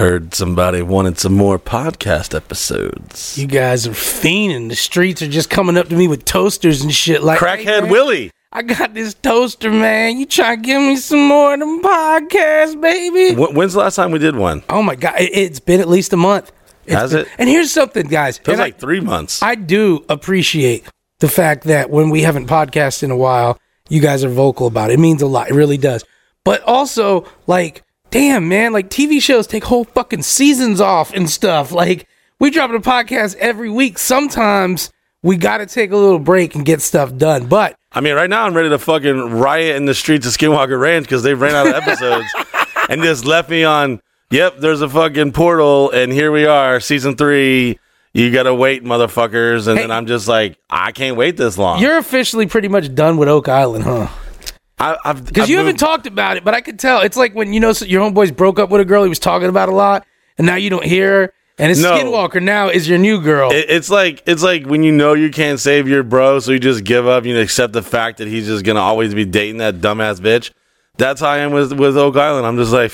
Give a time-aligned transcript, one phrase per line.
[0.00, 3.36] Heard somebody wanted some more podcast episodes.
[3.36, 4.70] You guys are fiending.
[4.70, 7.22] The streets are just coming up to me with toasters and shit.
[7.22, 8.30] Like, Crackhead man, Willie.
[8.50, 10.16] I got this toaster, man.
[10.18, 13.34] You try to give me some more of them podcasts, baby?
[13.34, 14.62] Wh- When's the last time we did one?
[14.70, 16.50] Oh my god, it, it's been at least a month.
[16.86, 17.28] It's Has been- it?
[17.38, 18.38] And here's something, guys.
[18.38, 19.42] Feels And I- like three months.
[19.42, 20.84] I do appreciate
[21.18, 23.58] the fact that when we haven't podcasted in a while,
[23.90, 24.94] you guys are vocal about it.
[24.94, 25.50] It means a lot.
[25.50, 26.04] It really does.
[26.42, 31.72] But also, like, damn, man, like TV shows take whole fucking seasons off and stuff.
[31.72, 32.06] Like,
[32.38, 33.98] we drop a podcast every week.
[33.98, 34.90] Sometimes
[35.22, 37.46] we got to take a little break and get stuff done.
[37.46, 40.80] But I mean, right now I'm ready to fucking riot in the streets of Skinwalker
[40.80, 42.28] Ranch because they ran out of episodes
[42.88, 44.00] and just left me on.
[44.30, 47.78] Yep, there's a fucking portal, and here we are, season three.
[48.14, 49.84] You gotta wait, motherfuckers, and Hey.
[49.84, 51.80] then I'm just like, I can't wait this long.
[51.80, 54.06] you're officially pretty much done with Oak Island, huh?
[54.80, 57.02] I, I've Because you haven't talked about it, but I could tell.
[57.02, 59.18] It's like when you know so your homeboys broke up with a girl he was
[59.18, 60.06] talking about a lot,
[60.38, 61.32] and now you don't hear her.
[61.58, 61.92] And his No.
[61.92, 63.50] Skinwalker now is your new girl.
[63.52, 66.58] It, it's like it's like when you know you can't save your bro, so you
[66.58, 67.26] just give up.
[67.26, 70.50] You accept the fact that he's just gonna always be dating that dumbass bitch.
[70.96, 72.46] That's how I am with with Oak Island.
[72.46, 72.92] I'm just like,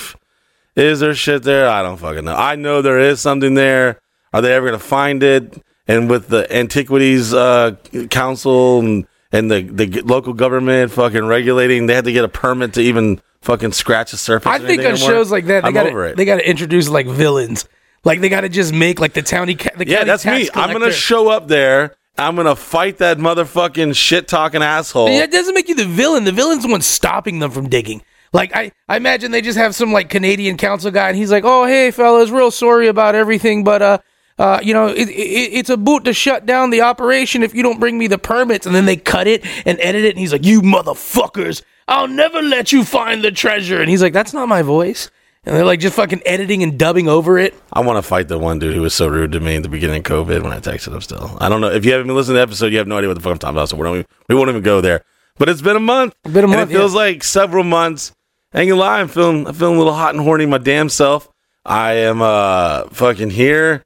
[0.74, 1.68] is there shit there?
[1.68, 2.34] I don't fucking know.
[2.34, 4.00] I know there is something there.
[4.32, 5.62] Are they ever gonna find it?
[5.86, 7.76] And with the Antiquities uh,
[8.10, 12.74] Council and and the the local government fucking regulating, they had to get a permit
[12.74, 14.46] to even fucking scratch the surface.
[14.46, 15.10] I think on anymore.
[15.10, 16.16] shows like that, they gotta it.
[16.16, 17.68] they got to introduce like villains.
[18.02, 19.56] Like they got to just make like the towny.
[19.56, 20.48] Ca- the Yeah, that's me.
[20.54, 21.96] I'm gonna show up there.
[22.16, 25.10] I'm gonna fight that motherfucking shit talking asshole.
[25.10, 26.24] Yeah, That doesn't make you the villain.
[26.24, 28.02] The villain's the one stopping them from digging.
[28.32, 31.44] Like I, I imagine they just have some like Canadian council guy, and he's like,
[31.44, 33.98] "Oh, hey, fellas, real sorry about everything, but uh,
[34.38, 37.62] uh, you know, it, it, it's a boot to shut down the operation if you
[37.62, 40.32] don't bring me the permits." And then they cut it and edit it, and he's
[40.32, 44.48] like, "You motherfuckers, I'll never let you find the treasure." And he's like, "That's not
[44.48, 45.10] my voice."
[45.44, 47.54] And they're like just fucking editing and dubbing over it.
[47.72, 49.68] I want to fight the one dude who was so rude to me at the
[49.68, 51.00] beginning of COVID when I texted him.
[51.00, 52.98] Still, I don't know if you haven't been listening to the episode, you have no
[52.98, 53.68] idea what the fuck I'm talking about.
[53.68, 55.04] So we don't even, we won't even go there.
[55.38, 56.14] But it's been a month.
[56.24, 58.12] Been a month, it feels like several months.
[58.52, 60.88] I ain't gonna lie, I'm feeling I'm feeling a little hot and horny my damn
[60.88, 61.28] self.
[61.64, 63.84] I am uh fucking here.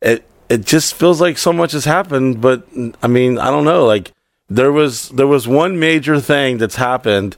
[0.00, 2.66] It it just feels like so much has happened, but
[3.02, 3.84] I mean I don't know.
[3.84, 4.12] Like
[4.48, 7.36] there was there was one major thing that's happened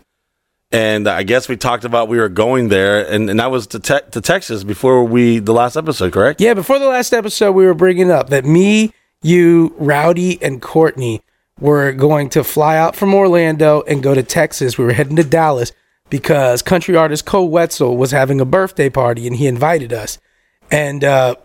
[0.70, 3.80] and I guess we talked about we were going there, and, and that was to,
[3.80, 6.40] te- to Texas before we the last episode, correct?
[6.40, 8.92] Yeah, before the last episode, we were bringing up that me,
[9.22, 11.22] you, Rowdy, and Courtney
[11.58, 14.76] were going to fly out from Orlando and go to Texas.
[14.76, 15.72] We were heading to Dallas
[16.10, 20.18] because country artist Koe Wetzel was having a birthday party and he invited us.
[20.70, 21.36] And uh,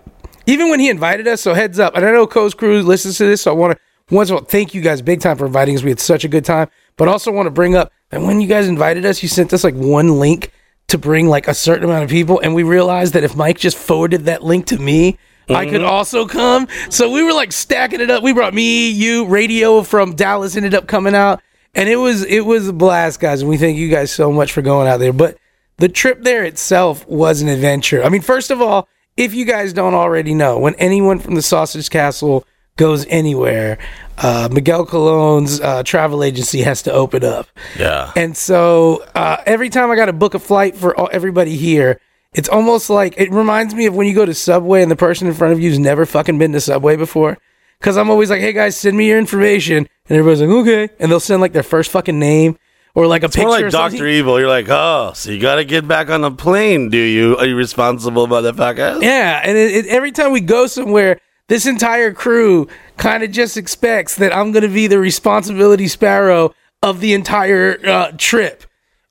[0.46, 3.26] even when he invited us, so heads up, and I know Koe's crew listens to
[3.26, 3.80] this, so I want to
[4.14, 5.84] once all thank you guys big time for inviting us.
[5.84, 8.48] We had such a good time, but also want to bring up that when you
[8.48, 10.52] guys invited us, you sent us like one link
[10.90, 13.78] to bring like a certain amount of people, and we realized that if Mike just
[13.78, 15.18] forwarded that link to me,
[15.50, 15.90] I could mm-hmm.
[15.90, 16.68] also come.
[16.90, 18.24] So we were like stacking it up.
[18.24, 21.42] We brought me, you, radio from Dallas ended up coming out,
[21.76, 23.42] and it was it was a blast, guys.
[23.42, 25.14] And we thank you guys so much for going out there.
[25.14, 25.38] But
[25.78, 28.04] the trip there itself was an adventure.
[28.04, 28.88] I mean, first of all,
[29.18, 33.78] if you guys don't already know, when anyone from the Sausage Castle goes anywhere,
[34.18, 37.48] uh, Miguel Cologne's uh, travel agency has to open up.
[37.78, 38.12] Yeah.
[38.16, 42.00] And so uh, every time I got to book a flight for all, everybody here,
[42.34, 45.28] it's almost like it reminds me of when you go to Subway and the person
[45.28, 47.38] in front of you's never fucking been to Subway before.
[47.80, 49.90] Cause I'm always like, hey guys, send me your information.
[50.08, 50.90] And everybody's like, okay.
[51.00, 52.58] And they'll send like their first fucking name
[52.96, 53.48] or like a It's picture.
[53.48, 53.72] more like.
[53.72, 54.40] Doctor Evil.
[54.40, 57.38] You're like, oh, so you got to get back on the plane, do you?
[57.38, 59.02] Are you responsible, motherfucker?
[59.02, 62.68] Yeah, and it, it, every time we go somewhere, this entire crew
[62.98, 67.80] kind of just expects that I'm going to be the responsibility sparrow of the entire
[67.86, 68.64] uh, trip.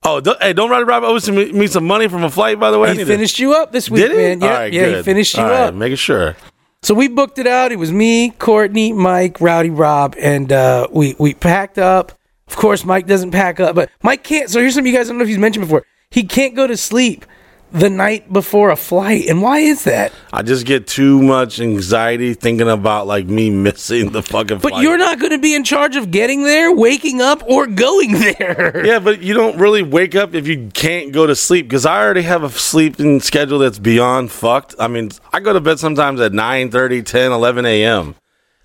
[0.05, 2.79] Oh, don't, hey, don't Rowdy Rob owe me some money from a flight, by the
[2.79, 2.91] way.
[2.91, 4.17] He need to- finished you up this week, Did he?
[4.17, 4.41] man.
[4.41, 5.75] Yeah, All right, yeah, he finished you All right, up.
[5.75, 6.37] Making sure.
[6.83, 7.71] So we booked it out.
[7.71, 12.11] It was me, Courtney, Mike, Rowdy Rob, and uh, we we packed up.
[12.53, 14.51] Of course, Mike doesn't pack up, but Mike can't.
[14.51, 15.87] So here's something you guys I don't know if he's mentioned before.
[16.11, 17.25] He can't go to sleep
[17.73, 20.13] the night before a flight, and why is that?
[20.35, 24.59] I just get too much anxiety thinking about like me missing the fucking.
[24.59, 24.83] But flight.
[24.83, 28.85] you're not going to be in charge of getting there, waking up, or going there.
[28.93, 32.03] Yeah, but you don't really wake up if you can't go to sleep because I
[32.03, 34.75] already have a sleeping schedule that's beyond fucked.
[34.79, 38.15] I mean, I go to bed sometimes at 9 30, 10, 11 a.m.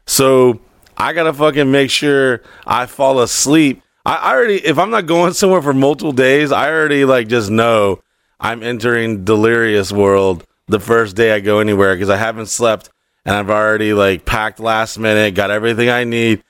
[0.06, 0.60] So
[0.98, 3.82] I got to fucking make sure I fall asleep.
[4.06, 7.50] I I already, if I'm not going somewhere for multiple days, I already like just
[7.50, 8.02] know
[8.40, 12.90] I'm entering delirious world the first day I go anywhere because I haven't slept
[13.26, 16.44] and I've already like packed last minute, got everything I need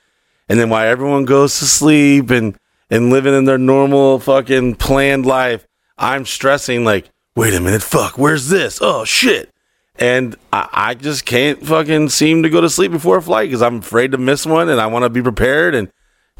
[0.48, 2.56] and then while everyone goes to sleep and
[2.90, 5.66] and living in their normal fucking planned life,
[5.98, 8.78] I'm stressing like, wait a minute, fuck, where's this?
[8.80, 9.50] Oh shit.
[9.98, 13.62] And I, I just can't fucking seem to go to sleep before a flight because
[13.62, 15.74] I'm afraid to miss one and I want to be prepared.
[15.74, 15.90] And,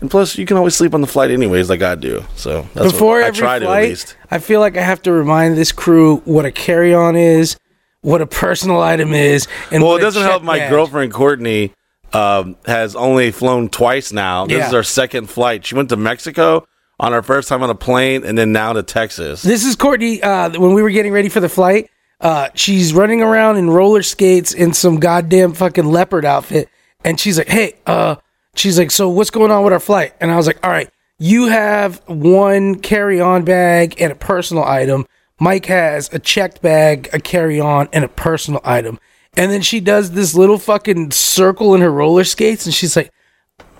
[0.00, 2.24] and plus, you can always sleep on the flight anyways, like I do.
[2.36, 4.16] So that's Before I every try to at flight, least.
[4.30, 7.56] I feel like I have to remind this crew what a carry on is,
[8.02, 10.44] what a personal item is, and Well, it doesn't help.
[10.44, 10.70] My bag.
[10.70, 11.72] girlfriend Courtney
[12.12, 14.46] um, has only flown twice now.
[14.46, 14.68] This Yeah.
[14.68, 15.66] is our second flight.
[15.66, 16.64] She went to Mexico
[17.00, 19.42] on her first time on a plane, and then now to Texas.
[19.42, 20.22] This is Courtney.
[20.22, 21.90] Uh, when we were getting ready for the flight,
[22.20, 26.68] uh, she's running around in roller skates in some goddamn fucking leopard outfit,
[27.04, 28.16] and she's like, "Hey, uh,"
[28.54, 30.90] she's like, "So what's going on with our flight?" And I was like, "All right,
[31.18, 35.06] you have one carry-on bag and a personal item.
[35.40, 38.98] Mike has a checked bag, a carry-on, and a personal item."
[39.36, 43.12] And then she does this little fucking circle in her roller skates, and she's like,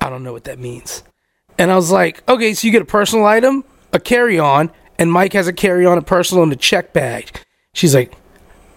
[0.01, 1.03] "I don't know what that means."
[1.59, 5.13] And I was like, okay, so you get a personal item, a carry on, and
[5.13, 7.31] Mike has a carry on, a personal, and a check bag.
[7.75, 8.13] She's like,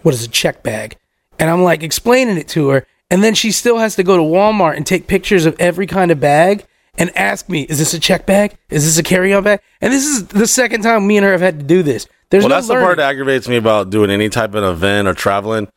[0.02, 0.96] what is a check bag?
[1.38, 2.86] And I'm like explaining it to her.
[3.10, 6.10] And then she still has to go to Walmart and take pictures of every kind
[6.10, 6.64] of bag
[6.96, 8.56] and ask me, is this a check bag?
[8.70, 9.60] Is this a carry on bag?
[9.80, 12.06] And this is the second time me and her have had to do this.
[12.30, 15.08] There's Well, no that's the part that aggravates me about doing any type of event
[15.08, 15.68] or traveling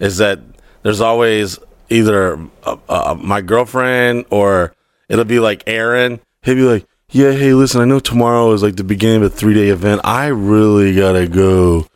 [0.00, 0.40] is that
[0.82, 1.58] there's always
[1.88, 4.74] either uh, uh, my girlfriend or
[5.08, 6.20] it'll be like Aaron.
[6.42, 9.34] He'll be like, "Yeah, hey, listen, I know tomorrow is like the beginning of a
[9.34, 10.02] three day event.
[10.04, 11.86] I really gotta go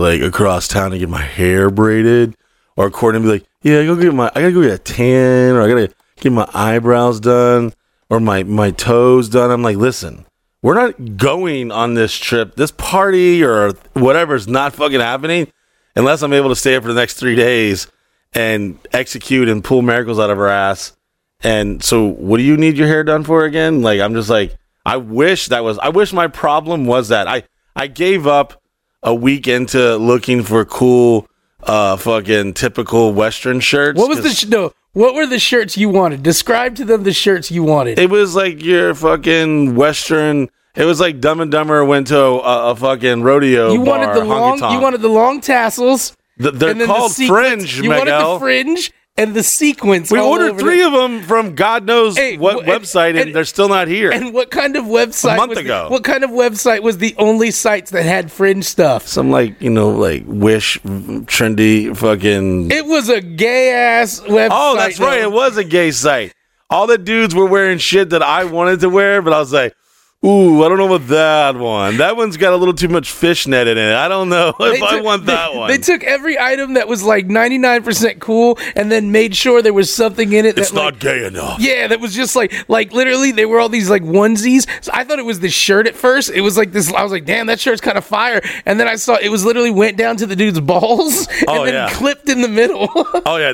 [0.00, 2.36] like across town to get my hair braided."
[2.76, 5.54] Or Courtney be like, "Yeah, I go get my, I gotta go get a tan,
[5.54, 7.72] or I gotta get my eyebrows done,
[8.08, 10.24] or my my toes done." I'm like, "Listen."
[10.62, 15.50] we're not going on this trip, this party or whatever is not fucking happening
[15.96, 17.86] unless I'm able to stay up for the next three days
[18.32, 20.96] and execute and pull miracles out of her ass.
[21.42, 23.80] And so, what do you need your hair done for again?
[23.80, 27.44] Like, I'm just like, I wish that was, I wish my problem was that I,
[27.74, 28.62] I gave up
[29.02, 31.26] a week into looking for cool,
[31.64, 33.98] uh, fucking typical Western shirts.
[33.98, 34.72] what was the sh- no?
[34.92, 36.22] What were the shirts you wanted?
[36.22, 37.98] Describe to them the shirts you wanted.
[37.98, 40.48] It was like your fucking Western.
[40.74, 43.72] It was like Dumb and Dumber went to a, a fucking rodeo.
[43.72, 44.58] you wanted the long.
[44.72, 46.16] You wanted the long tassels.
[46.38, 50.10] The- they're called the fringe, You wanted the fringe and the sequence.
[50.10, 53.18] we ordered three the- of them from God knows Hey, what wh- and- website, and,
[53.18, 54.10] and- they're still not here.
[54.10, 55.34] And what kind of website?
[55.34, 55.86] A month was the- ago.
[55.90, 59.06] what kind of website was the only sites that had fringe stuff?
[59.06, 62.70] Some like you know like Wish trendy fucking.
[62.70, 64.48] It was a gay ass website.
[64.50, 65.20] oh, that's right.
[65.20, 65.28] though.
[65.28, 66.34] It was a gay site.
[66.70, 69.74] All the dudes were wearing shit that I wanted to wear, but I was like.
[70.22, 71.96] Ooh, I don't know about that one.
[71.96, 73.94] That one's got a little too much fishnet in it.
[73.94, 75.68] I don't know if They I took- want that they, one.
[75.70, 79.90] They took every item that was like 99% cool and then made sure there was
[79.94, 81.58] something in it that it's not like, gay enough.
[81.58, 84.68] Yeah, that was just like like literally they were all these like onesies.
[84.84, 86.28] So I thought it was the shirt at first.
[86.28, 88.88] It was like this I was like, "Damn, that shirt's kind of fire." And then
[88.88, 91.88] I saw it was literally went down to the dude's balls and Oh, then yeah.
[91.94, 92.90] clipped in the middle.
[93.24, 93.52] Oh yeah,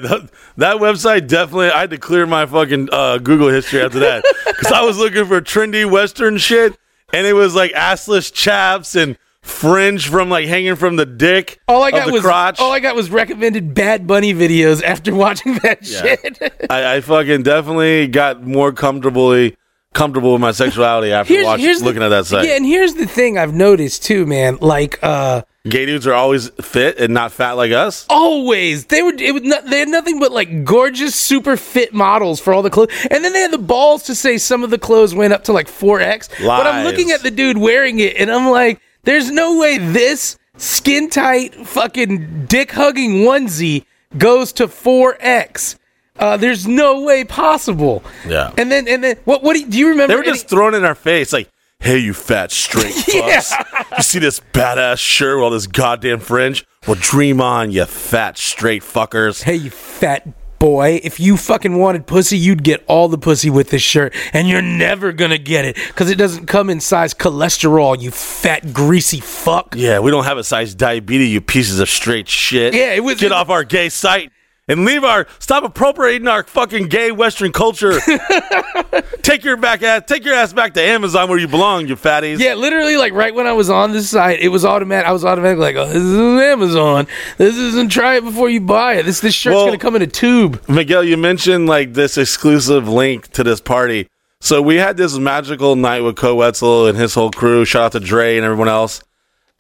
[0.57, 1.71] that, website definitely.
[1.71, 5.27] I had to clear my fucking uh, Google history after that because I was looking
[5.27, 6.77] for trendy Western shit,
[7.13, 11.61] and it was like assless chaps and fringe from like hanging from the dick.
[11.69, 12.59] all I got the was crotch.
[12.59, 16.39] all I got was recommended Bad Bunny videos after watching that shit.
[16.69, 19.57] I, I fucking definitely got more comfortably
[19.97, 22.47] comfortable with my sexuality after watching, looking the, at that site.
[22.47, 24.59] Yeah, and here's the thing I've noticed too, man.
[24.61, 28.07] Like uh Gay dudes are always fit and not fat like us.
[28.09, 32.39] always they were it was not, they had nothing but like gorgeous super fit models
[32.39, 34.79] for all the clothes and then they had the balls to say some of the
[34.79, 38.31] clothes went up to like 4x but i'm looking at the dude wearing it and
[38.31, 45.77] i'm like there's no way this skin tight fucking dick hugging onesie goes to 4x
[46.19, 48.53] uh, there's no way possible Yeah.
[48.59, 50.59] and then and then what what do you, do you remember They were just any-
[50.75, 51.49] it in our face like,
[51.81, 53.53] "Hey, you fat straight fucks!
[53.97, 56.65] You see this badass shirt with all this goddamn fringe?
[56.87, 60.27] Well, dream on, you fat straight fuckers." Hey, you fat
[60.59, 60.99] boy.
[61.05, 64.15] If you fucking wanted pussy, you'd get all the pussy with this shirt.
[64.33, 68.73] And you're never gonna get it because it doesn't come in size cholesterol, you fat,
[68.73, 69.75] greasy fuck.
[69.77, 72.73] Yeah, we don't have a size diabetes, you pieces of straight shit.
[72.73, 74.33] Yeah, it was- Get off our gay site
[74.69, 75.27] and leave our.
[75.39, 77.99] Stop appropriating our fucking gay Western culture.
[79.23, 80.03] take your back ass.
[80.07, 82.39] Take your ass back to Amazon where you belong, you fatties.
[82.39, 85.07] Yeah, literally, like right when I was on this site, it was automatic.
[85.09, 87.07] I was automatically like, "Oh, this is Amazon.
[87.39, 89.05] This isn't try it before you buy it.
[89.05, 92.89] This this shirt's Well- gonna come in a tube." Miguel, you mentioned like this exclusive
[92.89, 94.09] link to this party.
[94.41, 97.65] So we had this magical night with Koe Wetzel and his whole crew.
[97.65, 99.03] Shout out to Dre and everyone else.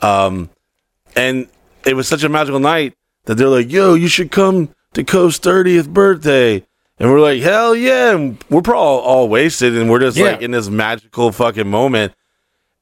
[0.00, 0.50] Um,
[1.16, 1.48] and
[1.86, 2.92] it was such a magical night
[3.24, 4.68] that they're like, "Yo, you should come
[5.04, 6.64] Koe's thirtieth birthday."
[6.98, 10.32] And we're like, "Hell yeah!" And we're probably all, all wasted, and we're just Yeah.
[10.32, 12.12] like in this magical fucking moment.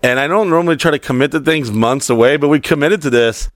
[0.02, 3.10] And I don't normally try to commit to things months away, but we committed to
[3.10, 3.48] this.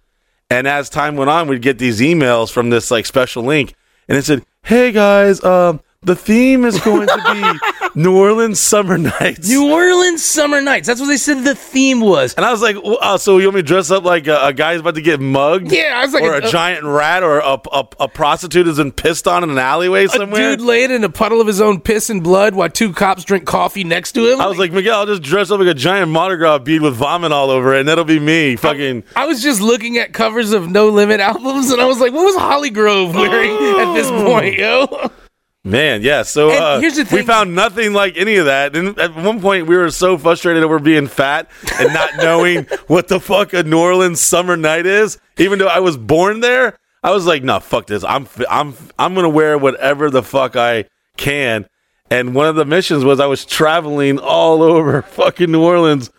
[0.50, 3.74] And as time went on, we'd get these emails from this like special link,
[4.08, 7.60] and it said, "Hey guys, um, the theme is going to
[7.92, 10.86] be New Orleans summer nights." New Orleans summer nights.
[10.86, 12.34] That's what they said the theme was.
[12.34, 14.38] and I was like, "W- uh, "So you want me to dress up like a,
[14.46, 17.22] a guy's about to get mugged?" Yeah, I was like, or a, a- giant rat,
[17.22, 20.52] or a, a, a prostitute has been pissed on in an alleyway somewhere.
[20.52, 23.24] A dude laying in a puddle of his own piss and blood while two cops
[23.24, 24.40] drink coffee next to him.
[24.40, 26.94] I was like, Miguel, I'll just dress up like a giant Mardi Gras bead with
[26.94, 28.54] vomit all over it, and that'll be me.
[28.56, 29.02] Fucking.
[29.16, 32.24] I was just looking at covers of No Limit albums, and I was like, what
[32.24, 35.10] was Holly Grove wearing at this point, yo?
[35.64, 36.22] Man, yeah.
[36.22, 38.76] So uh, here's the we found nothing like any of that.
[38.76, 43.08] And at one point, we were so frustrated over being fat and not knowing what
[43.08, 45.18] the fuck a New Orleans summer night is.
[45.36, 48.04] Even though I was born there, I was like, "No, fuck this.
[48.04, 50.84] I'm I'm I'm gonna wear whatever the fuck I
[51.16, 51.66] can."
[52.10, 56.10] And one of the missions was I was traveling all over fucking New Orleans,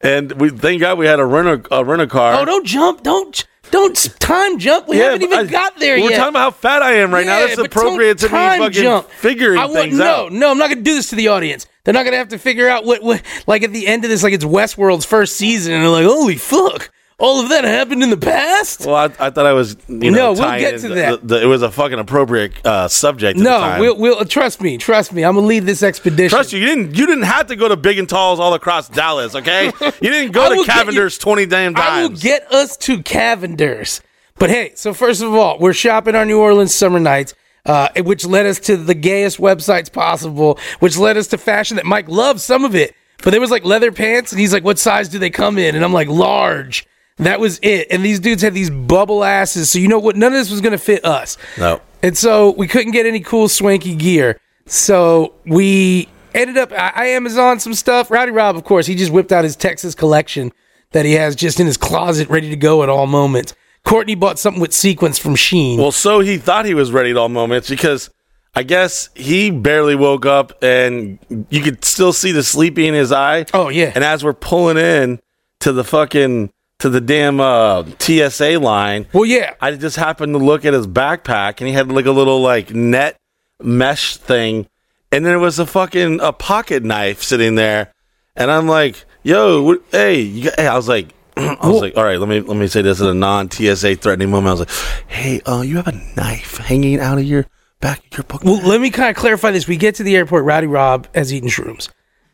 [0.00, 2.34] and we thank God we had a rental a rental car.
[2.34, 3.02] Oh, don't jump.
[3.02, 4.88] Don't don't time jump.
[4.88, 6.04] We haven't even I- got there yet.
[6.04, 7.40] We're talking about how fat I am right now.
[7.46, 9.10] That's appropriate to me fucking jump.
[9.10, 10.32] figuring I want, things no, out.
[10.32, 11.66] No, I'm not going to do this to the audience.
[11.84, 14.10] They're not going to have to figure out what, what, like at the end of
[14.10, 18.02] this, like it's Westworld's first season, and they're like, holy fuck, all of that happened
[18.02, 18.84] in the past?
[18.84, 19.76] Well, I, I thought I was.
[19.88, 21.26] You know, No, we'll get to the- that.
[21.28, 23.38] the- it was a fucking appropriate uh, subject.
[23.38, 25.24] At the no, we'll, we'll, trust me, trust me.
[25.24, 26.28] I'm going to lead this expedition.
[26.36, 26.58] trust you.
[26.60, 26.94] You didn't.
[26.94, 29.34] You didn't have to go to big and talls all across Dallas.
[29.34, 29.66] Okay,
[30.00, 31.86] you didn't go to get you- Cavender's twenty damn times.
[31.88, 34.02] I will get us to Cavender's.
[34.38, 37.32] But hey, so first of all, we're shopping our New Orleans summer nights,
[37.64, 41.86] uh, which led us to the gayest websites possible, which led us to fashion that
[41.86, 42.94] Mike loves some of it.
[43.24, 45.74] But there was like leather pants, and he's like, "What size do they come in?"
[45.74, 46.86] And I'm like, "Large."
[47.18, 47.88] That was it.
[47.90, 50.16] And these dudes had these bubble asses, so you know what?
[50.16, 51.36] None of this was gonna fit us.
[51.58, 51.80] no.
[52.02, 54.38] And so we couldn't get any cool swanky gear.
[54.66, 58.10] So we ended up I, I Amazon some stuff.
[58.10, 60.52] Rowdy Rob, of course, he just whipped out his Texas collection
[60.92, 63.54] that he has just in his closet ready to go at all moments.
[63.84, 65.78] Courtney bought something with sequence from Shein.
[65.78, 68.10] Well, so he thought he was ready at all moments because
[68.54, 71.18] I guess he barely woke up and
[71.50, 73.46] you could still see the sleepy in his eye.
[73.54, 73.92] oh yeah.
[73.94, 75.20] And as we're pulling in
[75.60, 79.54] to the fucking to the damn uh, TSA line, well yeah.
[79.60, 82.74] I just happened to look at his backpack and he had like a little like
[82.74, 83.18] net
[83.60, 84.68] mesh thing,
[85.12, 87.92] and there was a fucking a pocket knife sitting there,
[88.34, 91.96] and I'm like, "Yo, what, hey, you got, hey!" I was like, I was like,
[91.96, 94.52] "All right, let me let me say this in a non TSA threatening moment." I
[94.52, 97.46] was like, "Hey, uh, you have a knife hanging out of your
[97.80, 99.66] back of your book?" Well, let me kind of clarify this.
[99.66, 101.88] We get to the airport, Rowdy Rob has eaten shrooms.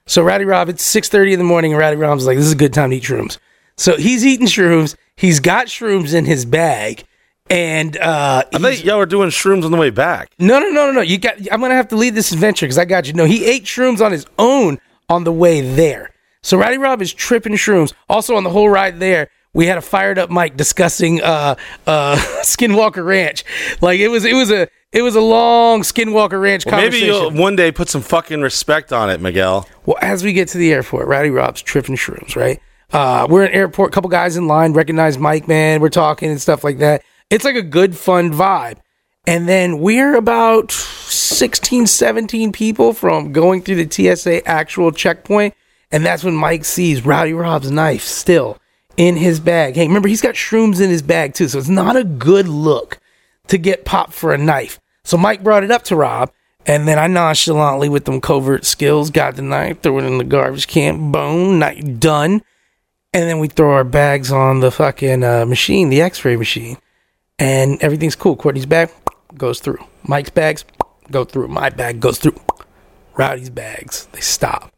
[0.06, 2.52] So Rowdy Rob, it's six thirty in the morning, and Rowdy Rob's like, "This is
[2.52, 3.38] a good time to eat shrooms."
[3.76, 4.96] So he's eating shrooms.
[5.16, 7.04] He's got shrooms in his bag,
[7.50, 10.30] and uh, I thought y'all were doing shrooms on the way back.
[10.38, 11.00] No, no, no, no, no.
[11.00, 11.36] You got.
[11.52, 13.12] I'm gonna have to lead this adventure because I got you.
[13.12, 16.10] No, he ate shrooms on his own on the way there.
[16.42, 17.92] So Rowdy Rob is tripping shrooms.
[18.08, 21.54] Also on the whole ride there, we had a fired up mic discussing uh,
[21.86, 23.44] uh, Skinwalker Ranch.
[23.80, 27.30] Like it was, it was a, it was a long Skinwalker Ranch Well, maybe you'll
[27.30, 29.68] one day put some fucking respect on it, Miguel.
[29.86, 32.60] Well, as we get to the airport, Rowdy Rob's tripping shrooms, right?
[32.92, 35.80] Uh, we're in airport, couple guys in line, recognize Mike, man.
[35.80, 37.02] We're talking and stuff like that.
[37.30, 38.78] It's like a good, fun vibe.
[39.26, 45.54] And then we're about 16, 17 people from going through the TSA actual checkpoint.
[45.90, 48.58] And that's when Mike sees Rowdy Rob's knife still
[48.96, 49.74] in his bag.
[49.74, 51.48] Hey, remember, he's got shrooms in his bag too.
[51.48, 52.98] So it's not a good look
[53.48, 54.80] to get popped for a knife.
[55.04, 56.30] So Mike brought it up to Rob,
[56.66, 60.24] and then I nonchalantly, with them covert skills, got the knife, threw it in the
[60.24, 62.42] garbage can, boom, knife done.
[63.14, 66.78] And then we throw our bags on the fucking uh, machine, the X-ray machine,
[67.38, 68.36] and everything's cool.
[68.36, 68.90] Courtney's bag
[69.36, 69.84] goes through.
[70.02, 70.64] Mike's bags
[71.10, 71.48] go through.
[71.48, 72.40] My bag goes through.
[73.14, 74.72] Rowdy's bags they stop,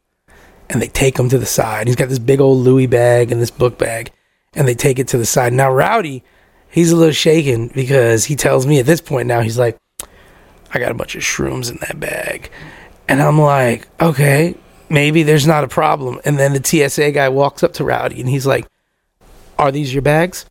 [0.68, 1.86] and they take him to the side.
[1.86, 4.10] He's got this big old Louis bag and this book bag,
[4.54, 5.52] and they take it to the side.
[5.52, 6.24] Now Rowdy,
[6.68, 9.78] he's a little shaken because he tells me at this point now he's like,
[10.72, 12.50] I got a bunch of shrooms in that bag.
[13.06, 14.56] And I'm like, okay,
[14.88, 16.20] maybe there's not a problem.
[16.24, 18.66] And then the TSA guy walks up to Rowdy and he's like,
[19.58, 20.46] Are these your bags?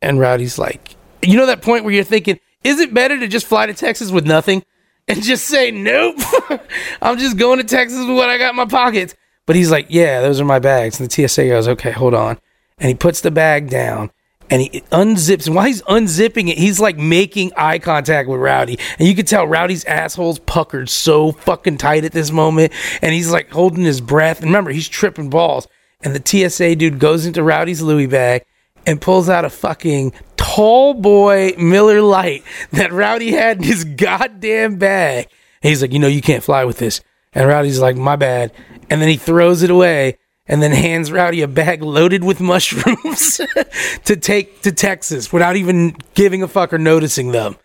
[0.00, 3.46] And Rowdy's like, You know that point where you're thinking, Is it better to just
[3.46, 4.64] fly to Texas with nothing
[5.06, 6.16] and just say, Nope,
[7.02, 9.14] I'm just going to Texas with what I got in my pockets?
[9.46, 11.00] But he's like, Yeah, those are my bags.
[11.00, 12.38] And the TSA goes, Okay, hold on.
[12.78, 14.10] And he puts the bag down
[14.50, 15.46] and he unzips.
[15.46, 18.78] And while he's unzipping it, he's like making eye contact with Rowdy.
[18.98, 22.72] And you can tell Rowdy's asshole's puckered so fucking tight at this moment.
[23.02, 24.38] And he's like holding his breath.
[24.38, 25.68] And remember, he's tripping balls.
[26.00, 28.44] And the TSA dude goes into Rowdy's Louis bag
[28.86, 34.76] and pulls out a fucking tall boy Miller Lite that Rowdy had in his goddamn
[34.76, 35.28] bag.
[35.62, 37.00] And he's like, you know, you can't fly with this.
[37.32, 38.52] And Rowdy's like, my bad.
[38.88, 40.18] And then he throws it away.
[40.48, 43.40] And then hands Rowdy a bag loaded with mushrooms
[44.04, 47.56] to take to Texas without even giving a fuck or noticing them.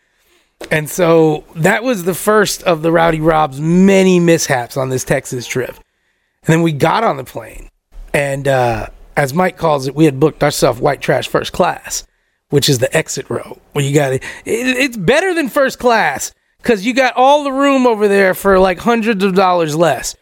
[0.69, 5.47] And so that was the first of the Rowdy Rob's many mishaps on this Texas
[5.47, 5.71] trip.
[5.71, 7.69] And then we got on the plane,
[8.13, 12.05] and uh, as Mike calls it, we had booked ourselves white trash first class,
[12.49, 14.23] which is the exit row where you got it.
[14.45, 18.79] It's better than first class because you got all the room over there for like
[18.79, 20.15] hundreds of dollars less.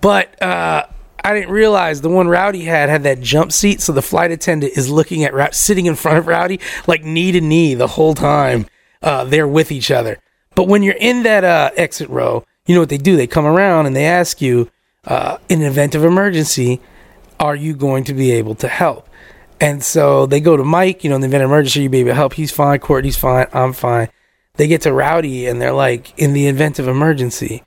[0.00, 0.86] But uh,
[1.24, 4.74] I didn't realize the one Rowdy had had that jump seat, so the flight attendant
[4.76, 8.66] is looking at sitting in front of Rowdy like knee to knee the whole time
[9.02, 10.18] uh, they're with each other.
[10.54, 13.16] But when you're in that uh, exit row, you know what they do?
[13.16, 14.70] They come around and they ask you,
[15.06, 16.80] uh, in an event of emergency,
[17.40, 19.08] are you going to be able to help?
[19.60, 22.00] And so they go to Mike, you know, in the event of emergency, you be
[22.00, 22.34] able to help.
[22.34, 22.78] He's fine.
[22.80, 23.46] Courtney's fine.
[23.52, 24.08] I'm fine.
[24.56, 27.62] They get to Rowdy and they're like, in the event of emergency,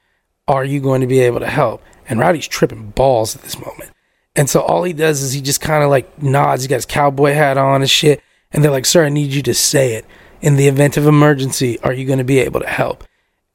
[0.48, 1.82] are you going to be able to help?
[2.08, 3.92] And Rowdy's tripping balls at this moment.
[4.36, 6.64] And so all he does is he just kind of like nods.
[6.64, 8.22] He got his cowboy hat on and shit.
[8.52, 10.06] And they're like, sir, I need you to say it.
[10.40, 13.04] In the event of emergency, are you going to be able to help?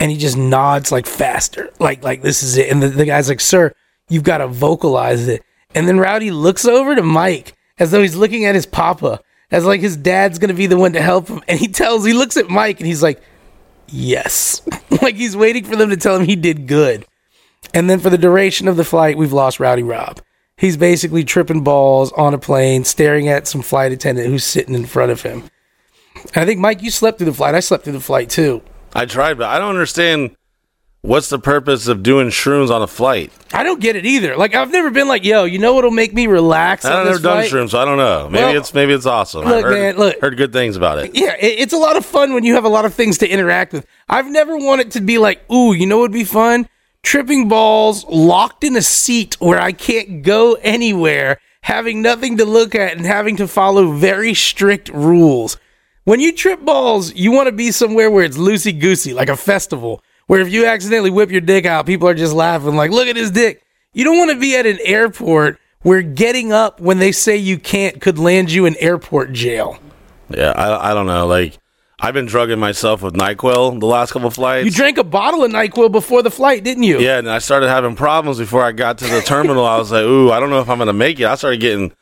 [0.01, 2.71] And he just nods like faster, like like this is it.
[2.71, 3.73] And the, the guy's like, sir,
[4.09, 5.45] you've got to vocalize it.
[5.77, 9.21] And then Rowdy looks over to Mike as though he's looking at his papa,
[9.53, 11.43] as like his dad's going to be the one to help him.
[11.47, 13.23] And he tells, he looks at Mike and he's like,
[13.87, 14.61] yes.
[15.03, 17.07] like he's waiting for them to tell him he did good.
[17.75, 20.21] And then for the duration of the flight, we've lost Rowdy Rob.
[20.57, 24.87] He's basically tripping balls on a plane, staring at some flight attendant who's sitting in
[24.87, 25.45] front of him.
[26.35, 27.55] And I think, Mike, you slept through the flight.
[27.55, 28.63] I slept through the flight too.
[28.95, 30.37] I tried, but I don't understand
[31.01, 33.33] what's the purpose of doing shrooms on a flight.
[33.53, 34.37] I don't get it either.
[34.37, 36.85] Like, I've never been like, yo, you know what'll make me relax?
[36.85, 38.29] I've never done shrooms, so I don't know.
[38.31, 39.45] Maybe Well, it's maybe it's awesome.
[39.45, 40.21] look, I've heard, man, look.
[40.21, 41.13] heard good things about it.
[41.15, 43.29] Yeah, it, it's a lot of fun when you have a lot of things to
[43.29, 43.87] interact with.
[44.09, 46.69] I've never wanted to be like, ooh, you know what would be fun?
[47.03, 52.75] Tripping balls locked in a seat where I can't go anywhere, having nothing to look
[52.75, 55.59] at and having to follow very strict rules.
[56.05, 59.37] When you trip balls, you want to be somewhere where it's loosey goosey, like a
[59.37, 63.09] festival, where if you accidentally whip your dick out, people are just laughing, like, look
[63.09, 63.63] at his dick.
[63.93, 67.59] You don't want to be at an airport where getting up when they say you
[67.59, 69.79] can't could land you in airport jail.
[70.31, 71.27] Yeah, I, I don't know.
[71.27, 71.59] Like
[72.05, 74.65] I've been drugging myself with Nyquil the last couple flights.
[74.65, 76.99] You drank a bottle of NyQuil before the flight, didn't you?
[76.99, 79.65] yeah, and I started having problems before I got to the terminal.
[79.65, 81.93] I was like, "Ooh, I don't know if I'm gonna make it." I started getting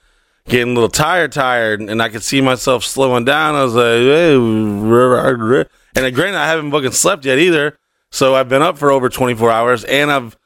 [0.48, 3.54] getting a little tired, tired, and I could see myself slowing down.
[3.54, 7.78] I was like, hey, and granted, I haven't fucking slept yet either.
[8.10, 10.36] So I've been up for over 24 hours, and I've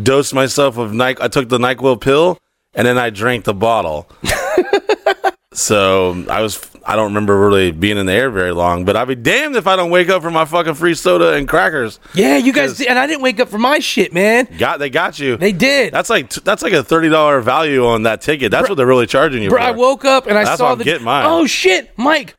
[0.00, 1.14] dosed myself with Ny.
[1.20, 2.38] I took the Nyquil pill,
[2.74, 4.10] and then I drank the bottle.
[5.54, 6.60] so I was.
[6.86, 9.66] I don't remember really being in the air very long, but I'd be damned if
[9.66, 11.98] I don't wake up from my fucking free soda and crackers.
[12.14, 14.46] Yeah, you guys and I didn't wake up for my shit, man.
[14.58, 15.38] Got they got you.
[15.38, 15.94] They did.
[15.94, 18.50] That's like that's like a thirty dollar value on that ticket.
[18.50, 19.64] That's what they're really charging you Bro, for.
[19.64, 20.84] I woke up and I That's saw the.
[20.84, 21.24] get mine.
[21.26, 22.34] Oh shit, Mike!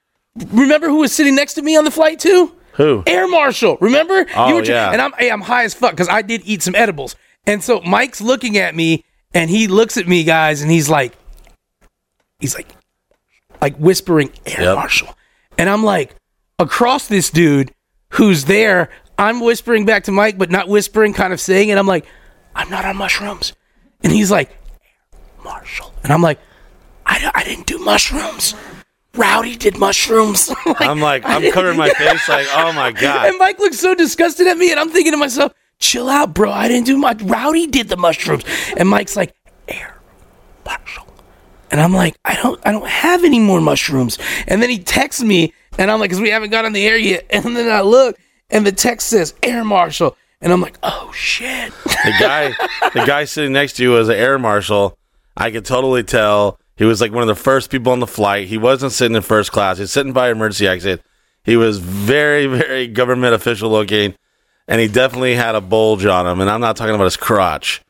[0.51, 2.55] Remember who was sitting next to me on the flight too?
[2.73, 3.03] Who?
[3.07, 3.77] Air Marshal.
[3.79, 4.25] Remember?
[4.35, 4.91] Oh, yeah.
[4.91, 7.15] And I'm hey, I'm high as fuck because I did eat some edibles,
[7.47, 11.13] and so Mike's looking at me, and he looks at me, guys, and he's like,
[12.39, 12.67] he's like,
[13.61, 14.75] like whispering Air Yep.
[14.75, 15.17] Marshal,
[15.57, 16.15] and I'm like,
[16.59, 17.71] across this dude
[18.11, 21.77] who's there, I'm whispering back to Mike, but not whispering, kind of saying it.
[21.77, 22.05] I'm like,
[22.55, 23.53] I'm not on mushrooms,
[24.03, 26.39] and he's like, Air Marshal, and I'm like,
[27.05, 28.55] I, I didn't do mushrooms.
[29.15, 30.51] Rowdy did mushrooms.
[30.65, 33.27] I'm like I I'm covering my face like oh my god.
[33.29, 36.51] and Mike looks so disgusted at me, and I'm thinking to myself, chill out, bro.
[36.51, 37.21] I didn't do much.
[37.21, 38.43] Rowdy did the mushrooms.
[38.75, 39.33] And Mike's like,
[39.69, 39.95] air
[40.65, 41.07] marshal.
[41.75, 44.17] And I'm like, I don't I don't have any more mushrooms.
[44.47, 46.97] And then he texts me, and I'm like, because we haven't got on the air
[46.97, 47.25] yet.
[47.29, 48.17] And then I look,
[48.49, 50.15] and the text says air marshal.
[50.39, 51.73] And I'm like, oh shit.
[51.83, 52.53] the guy
[52.93, 54.97] the guy sitting next to you was an air marshal.
[55.35, 58.47] I could totally tell he was like one of the first people on the flight.
[58.47, 59.77] He wasn't sitting in first class.
[59.77, 61.01] He's sitting by emergency exit.
[61.43, 64.15] He was very, very government official looking,
[64.65, 66.39] and he definitely had a bulge on him.
[66.39, 67.81] And I'm not talking about his crotch.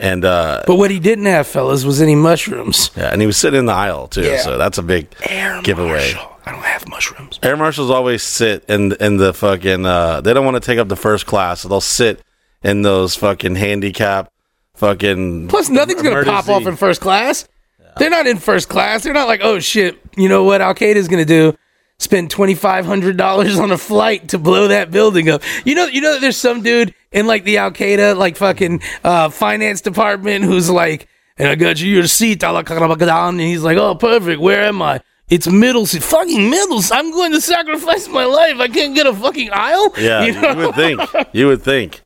[0.00, 2.90] And uh, But what he didn't have, fellas, was any mushrooms.
[2.96, 4.22] yeah, and he was sitting in the aisle too.
[4.22, 4.38] Yeah.
[4.40, 6.12] So that's a big Air giveaway.
[6.14, 6.26] marshal.
[6.46, 7.38] I don't have mushrooms.
[7.42, 9.84] Air marshals always sit in in the fucking.
[9.84, 12.22] Uh, they don't want to take up the first class, so they'll sit
[12.62, 14.32] in those fucking handicap,
[14.74, 15.48] fucking.
[15.48, 17.46] Plus, nothing's gonna pop off in first class.
[17.98, 19.02] They're not in first class.
[19.04, 21.54] They're not like, oh shit, you know what Al Qaeda's gonna do?
[21.98, 25.42] Spend twenty five hundred dollars on a flight to blow that building up.
[25.66, 28.80] You know, you know that there's some dude in like the Al Qaeda like fucking
[29.04, 33.94] uh, finance department who's like, and I got you your seat, and he's like, oh
[33.94, 35.00] perfect, where am I?
[35.28, 36.82] It's middle seat, fucking middle.
[36.82, 36.94] seat.
[36.94, 38.58] I'm going to sacrifice my life.
[38.58, 39.94] I can't get a fucking aisle.
[39.96, 41.00] Yeah, You you, would think.
[41.32, 42.02] You would think.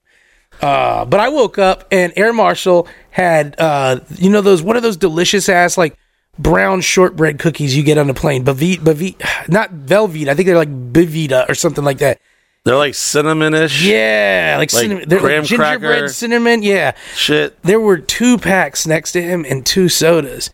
[0.61, 4.81] Uh, but I woke up and Air Marshal had uh you know those what are
[4.81, 5.97] those delicious ass like
[6.39, 10.57] brown shortbread cookies you get on the plane Bavita, Bavita not Velveeta I think they're
[10.57, 12.21] like Bavita or something like that
[12.65, 16.09] They're like cinnamonish yeah like, Like cinnamon they're graham like gingerbread cracker.
[16.09, 17.61] cinnamon yeah shit.
[17.63, 20.51] there were two packs next to him and two sodas.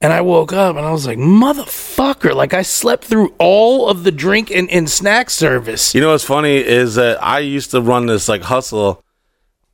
[0.00, 4.04] And I woke up and I was like, motherfucker, like I slept through all of
[4.04, 5.94] the drink and, and snack service.
[5.94, 9.02] You know what's funny is that I used to run this like hustle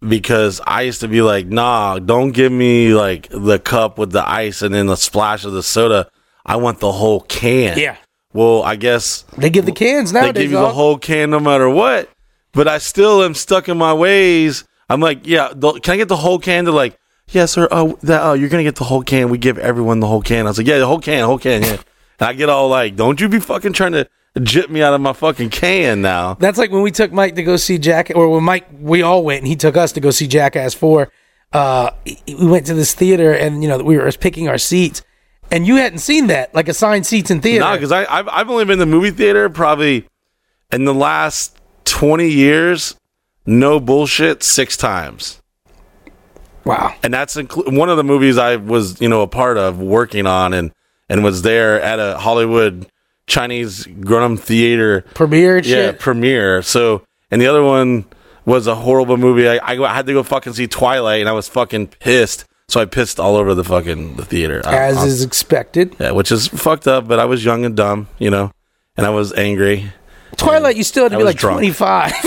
[0.06, 4.28] because I used to be like, nah, don't give me like the cup with the
[4.28, 6.08] ice and then the splash of the soda.
[6.46, 7.76] I want the whole can.
[7.76, 7.96] Yeah.
[8.32, 10.30] Well, I guess They give the cans now.
[10.32, 12.08] they give you the whole can no matter what.
[12.52, 14.64] But I still am stuck in my ways.
[14.88, 16.64] I'm like, yeah, the, can I get the whole can?
[16.64, 17.68] They're like, yeah, sir.
[17.70, 19.30] Oh, that, oh, you're gonna get the whole can.
[19.30, 20.46] We give everyone the whole can.
[20.46, 21.62] I was like, yeah, the whole can, whole can.
[21.62, 21.78] Yeah.
[22.18, 24.08] And I get all like, don't you be fucking trying to
[24.42, 26.34] jip me out of my fucking can now.
[26.34, 29.24] That's like when we took Mike to go see Jack, or when Mike, we all
[29.24, 31.10] went and he took us to go see Jackass 4.
[31.52, 31.90] Uh,
[32.26, 35.02] we went to this theater and, you know, we were picking our seats.
[35.50, 37.64] And you hadn't seen that, like assigned seats in theater.
[37.64, 40.06] No, because I I've, I've only been to the movie theater probably
[40.72, 42.94] in the last twenty years.
[43.46, 45.40] No bullshit, six times,
[46.64, 46.94] wow.
[47.02, 50.26] and that's inclu- one of the movies I was you know a part of working
[50.26, 50.72] on and
[51.08, 52.86] and was there at a Hollywood
[53.26, 55.98] Chinese up theater Premiere yeah shit.
[55.98, 56.62] premiere.
[56.62, 58.04] So and the other one
[58.44, 59.48] was a horrible movie.
[59.48, 62.44] I, I, go- I had to go fucking see Twilight, and I was fucking pissed.
[62.70, 64.62] So I pissed all over the fucking the theater.
[64.64, 65.96] I- As I- is expected.
[65.98, 67.08] yeah, which is fucked up.
[67.08, 68.52] But I was young and dumb, you know,
[68.96, 69.92] and I was angry.
[70.36, 71.56] Twilight, you still had to I be like drunk.
[71.56, 72.12] 25.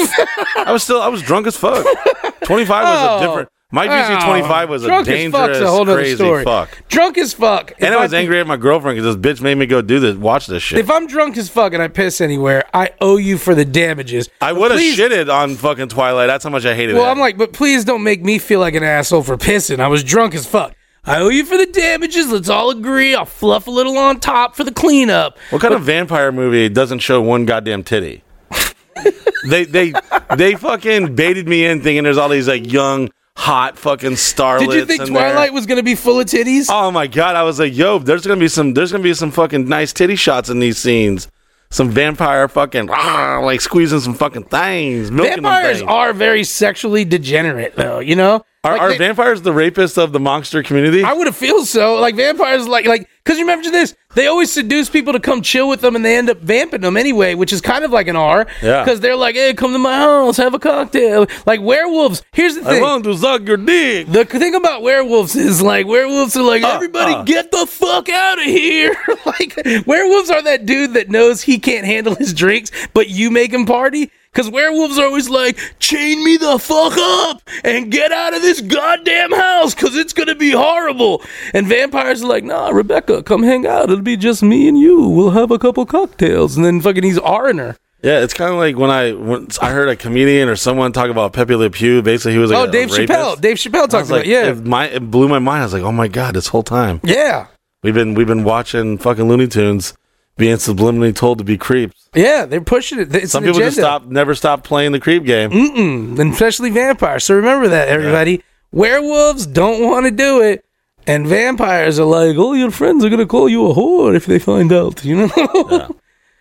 [0.58, 1.86] I was still I was drunk as fuck.
[2.44, 3.18] Twenty five was Oh.
[3.18, 3.50] a different.
[3.74, 6.44] My BC twenty five was a drunk as dangerous, fuck's a whole nother crazy story.
[6.44, 6.70] fuck.
[6.90, 7.72] Drunk as fuck.
[7.72, 10.00] If And I was angry at my girlfriend because this bitch made me go do
[10.00, 10.78] this, watch this shit.
[10.78, 14.30] If I'm drunk as fuck and I piss anywhere, I owe you for the damages.
[14.40, 16.28] I But would have please- shitted on fucking Twilight.
[16.28, 17.00] That's how much I hated it.
[17.00, 17.10] Well.
[17.10, 19.80] I'm like, but please don't make me feel like an asshole for pissing.
[19.80, 20.76] I was drunk as fuck.
[21.04, 22.32] I owe you for the damages.
[22.32, 23.16] Let's all agree.
[23.16, 25.38] I'll fluff a little on top for the cleanup.
[25.50, 28.24] what kind of vampire movie doesn't show one goddamn titty?
[29.50, 29.94] they they
[30.38, 34.60] they fucking baited me in thinking there's all these like young hot fucking starlets.
[34.70, 35.32] Did you think in there.
[35.32, 36.68] Twilight was going to be full of titties?
[36.70, 37.36] Oh my god!
[37.36, 40.16] I was like, yo, there's gonna be some, there's gonna be some fucking nice titty
[40.16, 41.28] shots in these scenes.
[41.70, 45.10] Some vampire fucking ah, like squeezing some fucking things.
[45.10, 45.90] Vampires things.
[45.90, 47.98] are very sexually degenerate, though.
[48.00, 51.04] You know, Are, Like, are they- vampires the rapists of the monster community?
[51.04, 51.96] I would have feel so.
[52.00, 55.70] Like vampires, like like because you remember this, they always seduce people to come chill
[55.70, 58.18] with them, and they end up vamping them anyway, which is kind of like an
[58.18, 58.46] R.
[58.62, 58.84] Yeah.
[58.84, 61.28] Because they're like, hey, come to my house, have a cocktail.
[61.46, 62.22] Like werewolves.
[62.34, 62.84] Here's the thing.
[62.84, 64.08] I want to suck your dick.
[64.08, 67.24] The thing about werewolves is like werewolves are like everybody uh.
[67.24, 68.94] get the fuck out of here.
[69.26, 69.56] like
[69.88, 73.66] werewolves are that dude that knows he can't handle his drinks, but you make him
[73.66, 74.12] party.
[74.34, 78.62] Cause werewolves are always like, chain me the fuck up and get out of this
[78.62, 81.22] goddamn house, cause it's gonna be horrible.
[81.54, 83.92] And vampires are like, nah, Rebecca, come hang out.
[83.92, 85.08] It'll be just me and you.
[85.08, 87.78] We'll have a couple cocktails, and then fucking he's R-ing her.
[88.02, 91.10] Yeah, it's kind of like when I when I heard a comedian or someone talk
[91.10, 92.02] about Pepe Le Pew.
[92.02, 92.90] Basically, he was like Oh, Dave.
[92.90, 93.40] Chappelle.
[93.40, 95.62] Dave Chappelle talks like, about yeah, it, my, it blew my mind.
[95.62, 97.48] I was like, oh my god, this whole time yeah,
[97.82, 99.94] we've been we've been watching fucking Looney Tunes
[100.38, 102.10] being subliminally told to be creeps.
[102.16, 102.46] yeah.
[102.46, 103.14] They're pushing it.
[103.16, 105.52] It's Some people just stop, never stop playing the creep game.
[105.52, 107.24] and especially vampires.
[107.24, 108.44] So remember that, everybody.
[108.72, 110.66] Werewolves don't want to do it,
[111.06, 114.40] and vampires are like, "Oh, your friends are gonna call you a whore if they
[114.40, 115.96] find out." You know.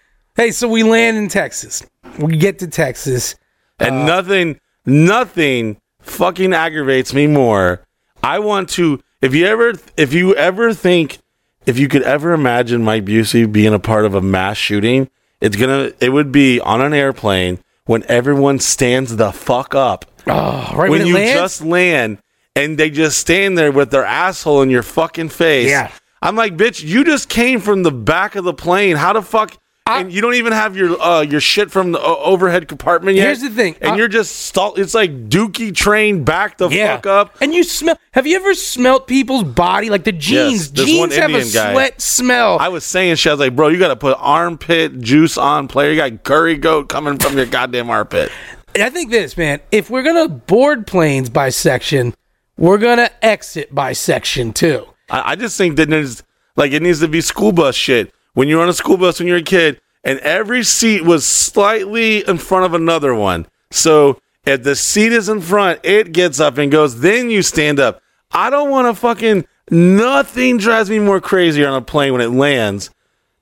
[0.37, 1.85] hey, so we land in Texas.
[2.19, 3.35] We get to Texas.
[3.79, 7.85] And uh, nothing, nothing fucking aggravates me more.
[8.23, 9.01] I want to.
[9.21, 11.19] If you ever, if you ever think,
[11.67, 15.09] if you could ever imagine Mike Busey being a part of a mass shooting,
[15.41, 15.93] it's gonna.
[16.01, 20.05] It would be on an airplane when everyone stands the fuck up.
[20.27, 21.35] Oh, right when, when you lands.
[21.35, 22.19] just land
[22.55, 25.69] and they just stand there with their asshole in your fucking face.
[25.69, 25.91] Yeah.
[26.21, 28.97] I'm like, bitch, you just came from the back of the plane.
[28.97, 29.57] How the fuck?
[29.87, 33.27] And you don't even have your uh, your shit from the uh, overhead compartment yet.
[33.27, 34.75] Here's the thing, and I- you're just stall.
[34.75, 36.97] It's like Dookie train back the yeah.
[36.97, 37.37] fuck up.
[37.41, 37.99] And you smell.
[38.13, 40.71] Have you ever smelt people's body like the jeans?
[40.73, 41.73] this jeans have a guy.
[41.73, 42.59] sweat smell.
[42.59, 45.69] I was saying, shit, I was like, bro, you got to put armpit juice on,
[45.69, 45.91] player.
[45.91, 48.31] You got curry goat coming from your goddamn armpit.
[48.75, 49.61] I think this, man.
[49.71, 52.15] If we're gonna board planes by section,
[52.57, 54.87] we're gonna exit by section too.
[55.11, 56.23] I, I just think that there's
[56.57, 58.15] like it needs to be school bus shit.
[58.35, 62.27] When you're on a school bus when you're a kid, and every seat was slightly
[62.27, 63.47] in front of another one.
[63.71, 67.01] So if the seat is in front, it gets up and goes.
[67.01, 68.01] Then you stand up.
[68.33, 69.47] I don't want to fucking.
[69.71, 72.91] Nothing drives me more crazy on a plane when it lands.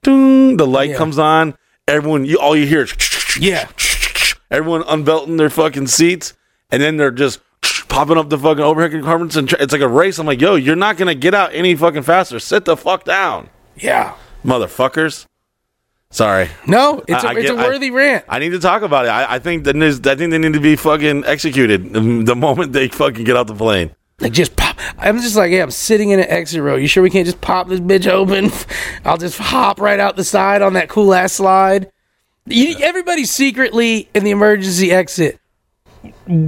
[0.02, 0.96] Ding, the light Yeah.
[0.96, 1.54] comes on.
[1.88, 2.94] Everyone, you all you hear is
[3.38, 3.66] Yeah.
[4.50, 6.34] everyone unbelting their fucking seats,
[6.70, 7.40] and then they're just
[7.88, 10.18] popping up the fucking overhead compartments, and it's like a race.
[10.18, 12.38] I'm like, yo, you're not gonna get out any fucking faster.
[12.38, 14.12] Sit the fuck down, Yeah.
[14.44, 15.26] Motherfuckers.
[16.12, 18.24] Sorry, No, it's a I- I it's get- a I- worthy rant.
[18.28, 19.10] I need to talk about it.
[19.10, 22.88] I, I think that I think they need to be fucking executed the moment they
[22.88, 23.94] fucking get off the plane.
[24.18, 24.76] Like just pop.
[24.98, 26.74] I'm just like, yeah, I'm sitting in an exit row.
[26.74, 28.50] You sure we can't just pop this bitch open?
[29.04, 31.90] I'll just hop right out the side on that cool ass slide.
[32.46, 35.38] You, everybody secretly in the emergency exit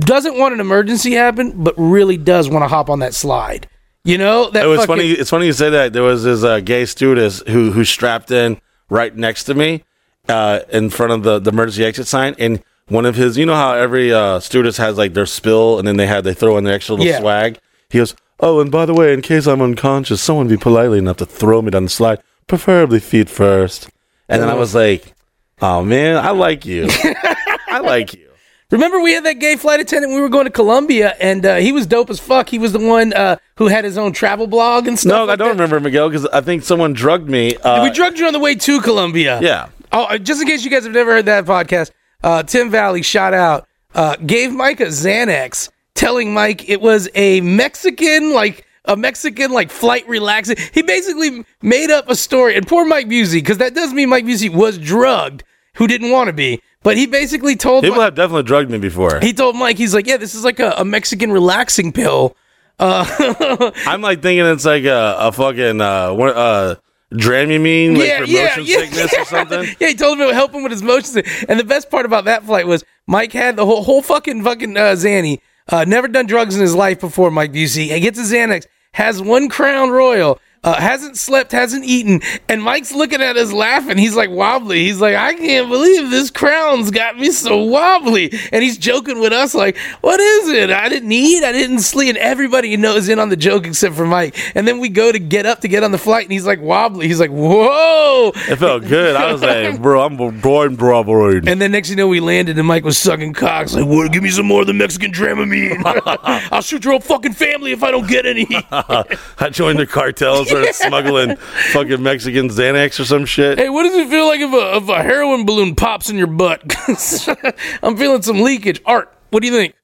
[0.00, 3.68] doesn't want an emergency happen, but really does want to hop on that slide.
[4.04, 5.08] You know that It was fucking- funny.
[5.12, 5.92] It's funny you say that.
[5.92, 8.60] There was this uh, gay stewardess who who strapped in
[8.90, 9.84] right next to me,
[10.28, 13.38] uh, in front of the, the emergency exit sign, and one of his.
[13.38, 16.34] You know how every uh, stewardess has like their spill, and then they had they
[16.34, 17.20] throw in their extra little Yeah.
[17.20, 17.58] swag.
[17.90, 21.18] He goes, "Oh, and by the way, in case I'm unconscious, someone be politely enough
[21.18, 23.88] to throw me down the slide, preferably feet first.
[24.28, 25.14] And then I was like,
[25.60, 26.88] "Oh man, I like you.
[27.68, 28.31] I like you."
[28.72, 30.12] Remember, we had that gay flight attendant.
[30.14, 32.48] We were going to Colombia, and uh, he was dope as fuck.
[32.48, 35.10] He was the one uh, who had his own travel blog and stuff.
[35.10, 35.62] No, I don't that.
[35.62, 37.54] remember Miguel because I think someone drugged me.
[37.58, 39.38] Uh, We drugged you on the way to Colombia.
[39.42, 39.68] yeah.
[39.92, 41.90] Oh, uh, just in case you guys have never heard that podcast,
[42.24, 47.42] uh, Tim Valley, shout out, uh, gave Mike a Xanax, telling Mike it was a
[47.42, 50.56] Mexican, like, a Mexican, like, flight relaxing.
[50.72, 54.24] He basically made up a story, and poor Mike Busey, because that does mean Mike
[54.24, 56.62] Busey was drugged, who didn't want to be.
[56.82, 59.20] But he basically told People Mike, have definitely drugged me before.
[59.20, 62.36] he told Mike, he's like, yeah, this is like a, a Mexican relaxing pill.
[62.78, 66.74] Uh, I'm like thinking it's like a, a fucking uh, what, uh,
[67.12, 69.64] Dramamine, like for motion sickness or something.
[69.80, 71.44] yeah, he told him it would help him with his motion sickness.
[71.48, 74.76] And the best part about that flight was Mike had the whole whole fucking fucking
[74.76, 75.40] uh, Zanny.
[75.68, 77.30] Uh, never done drugs in his life before.
[77.30, 77.88] Mike Busey.
[77.88, 80.40] He gets a Xanax, has one Crown Royal.
[80.64, 83.98] Uh, hasn't slept, hasn't eaten, and Mike's looking at us laughing.
[83.98, 84.84] He's like wobbly.
[84.84, 88.32] He's like, I can't believe this crown's got me so wobbly.
[88.52, 90.70] And he's joking with us, like, What is it?
[90.70, 93.96] I didn't eat, I didn't sleep, and everybody you knows in on the joke except
[93.96, 94.38] for Mike.
[94.54, 96.60] And then we go to get up to get on the flight, and he's like
[96.60, 97.08] wobbly.
[97.08, 98.30] He's like, Whoa!
[98.34, 99.16] It felt good.
[99.16, 101.48] I was like, bro, I'm brain bravoid.
[101.48, 103.74] And then next you know, we landed and Mike was sucking cocks.
[103.74, 104.12] Like, what?
[104.12, 105.82] Give me some more of the Mexican Dramamine.
[106.52, 108.46] I'll shoot your whole fucking family if I don't get any.
[108.70, 111.36] I joined the cartel, started smuggling
[111.72, 113.58] fucking Mexican Xanax or some shit.
[113.58, 116.26] hey, what does it feel like if a, if a heroin balloon pops in your
[116.28, 116.62] butt?
[117.82, 118.80] I'm feeling some leakage.
[118.86, 119.74] Art, what do you think?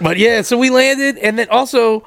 [0.00, 2.04] But yeah, so we landed, and then also.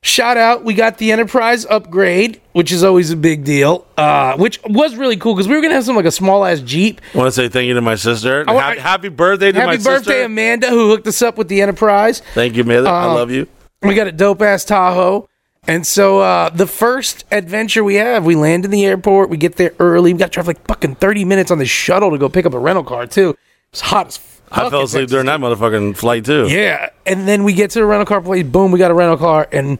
[0.00, 3.84] Shout out, we got the Enterprise upgrade, which is always a big deal.
[3.96, 6.60] Uh, which was really cool because we were gonna have some like a small ass
[6.60, 7.00] Jeep.
[7.14, 8.44] I want to say thank you to my sister.
[8.46, 10.22] I- happy, happy birthday to my Happy birthday, sister.
[10.22, 12.22] Amanda, who hooked us up with the Enterprise.
[12.34, 12.62] Thank you.
[12.62, 13.48] I Um, love you.
[13.82, 15.28] We got a dope ass Tahoe.
[15.66, 19.56] And so uh, the first adventure we have, we land in the airport, we get
[19.56, 20.12] there early.
[20.12, 22.54] We got to drive like fucking 30 minutes on the shuttle to go pick up
[22.54, 23.36] a rental car too.
[23.70, 24.38] It's hot as fuck.
[24.50, 26.46] I fell asleep during that motherfucking flight too.
[26.48, 26.88] Yeah.
[27.04, 29.46] And then we get to the rental car place, boom, we got a rental car
[29.52, 29.78] and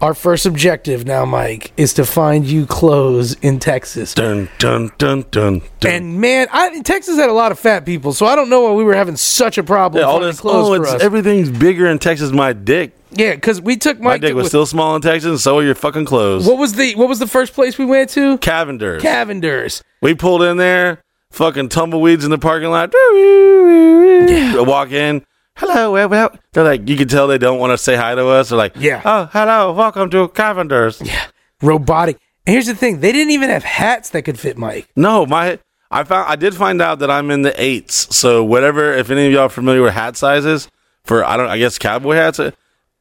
[0.00, 4.12] our first objective now, Mike, is to find you clothes in Texas.
[4.14, 5.92] Dun dun dun dun dun.
[5.92, 8.72] And man, I, Texas had a lot of fat people, so I don't know why
[8.72, 10.40] we were having such a problem yeah, all finding this.
[10.40, 11.02] clothes Oh, for it's us.
[11.02, 12.32] everything's bigger in Texas.
[12.32, 12.92] My dick.
[13.12, 14.04] yeah, because we took Mike.
[14.04, 16.46] My dick to- was still small in Texas, and so are your fucking clothes.
[16.46, 18.36] what was the what was the first place we went to?
[18.38, 19.00] Cavenders.
[19.00, 19.80] Cavenders.
[20.02, 22.92] We pulled in there, fucking tumbleweeds in the parking lot.
[22.92, 24.60] Yeah.
[24.60, 25.24] Walk in.
[25.56, 26.36] Hello, well.
[26.52, 28.48] They're like, you can tell they don't want to say hi to us.
[28.48, 29.02] They're like, Yeah.
[29.04, 31.04] Oh, hello, welcome to Cavenders.
[31.06, 31.26] Yeah,
[31.62, 32.18] robotic.
[32.46, 34.88] And here's the thing: they didn't even have hats that could fit Mike.
[34.96, 35.58] No, my,
[35.90, 38.14] I found, I did find out that I'm in the eights.
[38.16, 40.68] So whatever, if any of y'all are familiar with hat sizes
[41.04, 42.40] for, I don't, I guess cowboy hats.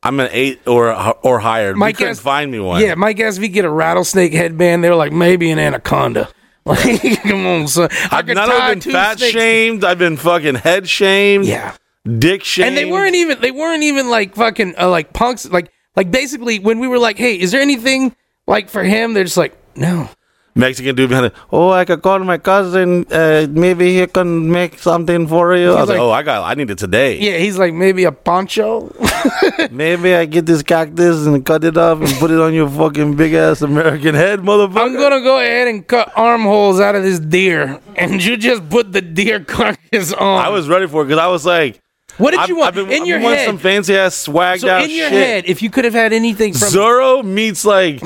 [0.04, 0.94] I'm an eight or
[1.26, 1.74] or higher.
[1.76, 2.82] Mike you couldn't find me one.
[2.82, 4.84] Yeah, Mike asked if could get a rattlesnake headband.
[4.84, 6.30] They were like, maybe an anaconda.
[6.66, 7.90] Like, come on, son.
[7.92, 9.84] I I've not only been fat snakes- shamed.
[9.84, 11.44] I've been fucking head shamed.
[11.44, 11.76] Yeah,
[12.20, 12.68] dick shamed.
[12.70, 15.46] and they weren't even they weren't even like fucking uh, like punks.
[15.50, 18.16] Like like basically when we were like, hey, is there anything
[18.48, 19.14] like for him?
[19.14, 20.10] They're just like, no.
[20.56, 21.34] Mexican dude behind it.
[21.52, 23.08] Oh, I could call my cousin.
[23.12, 25.72] Uh, maybe he can make something for you.
[25.72, 26.44] I was like, like- oh, I got.
[26.44, 27.18] I need it today.
[27.20, 28.94] Yeah, he's like maybe a poncho.
[29.72, 33.16] Maybe I get this cactus and cut it off and put it on your fucking
[33.16, 34.78] big ass American head, motherfucker.
[34.82, 38.92] I'm gonna go ahead and cut armholes out of this deer, and you just put
[38.92, 40.40] the deer carcass on.
[40.40, 41.82] I was ready for it because I was like,
[42.18, 43.46] What did I've, you want I've been, in I've your head?
[43.48, 45.12] some fancy ass swagged so out in your shit.
[45.14, 48.00] head, if you could have had anything from Zorro meets like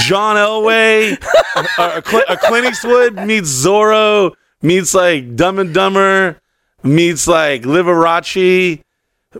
[0.00, 1.12] John Elway,
[1.78, 6.40] or Cl- a Clint Eastwood meets Zorro meets like Dumb and Dumber
[6.82, 8.82] meets like Liberace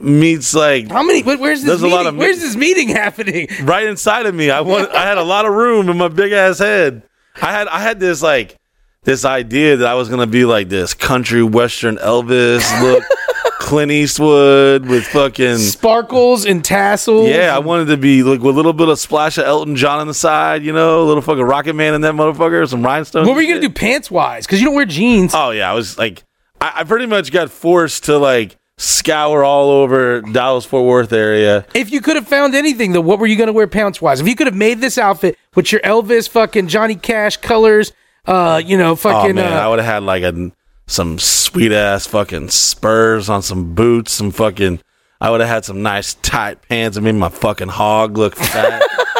[0.00, 1.22] meets like how many?
[1.22, 1.96] Where's this There's a meeting?
[1.96, 3.48] lot of- Where's this meeting happening?
[3.62, 4.50] right inside of me.
[4.50, 4.90] I want.
[4.90, 7.02] I had a lot of room in my big ass head.
[7.42, 7.68] I had.
[7.68, 8.56] I had this like
[9.04, 13.04] this idea that I was gonna be like this country western Elvis look,
[13.64, 17.28] Clint Eastwood with fucking Sparkles and tassels.
[17.30, 17.56] yeah.
[17.56, 20.06] I wanted to be like with a little bit of splash of Elton John on
[20.06, 23.26] the side, you know, a little fucking Rocket Man in that motherfucker, some rhinestones.
[23.26, 24.44] What were you gonna do pants wise?
[24.44, 25.32] Because you don't wear jeans.
[25.34, 26.24] Oh yeah, I was like,
[26.60, 31.64] I, I pretty much got forced to like scour all over Dallas Fort Worth area.
[31.74, 34.20] If you could have found anything, though, what were you gonna wear pants wise?
[34.20, 37.94] If you could have made this outfit with your Elvis fucking Johnny Cash colors,
[38.26, 40.52] uh, you know, Oh fucking man, I uh, would have had like a
[40.86, 44.80] some sweet ass fucking spurs on some boots, some fucking.
[45.20, 48.82] I would have had some nice tight pants I made my fucking hog look fat.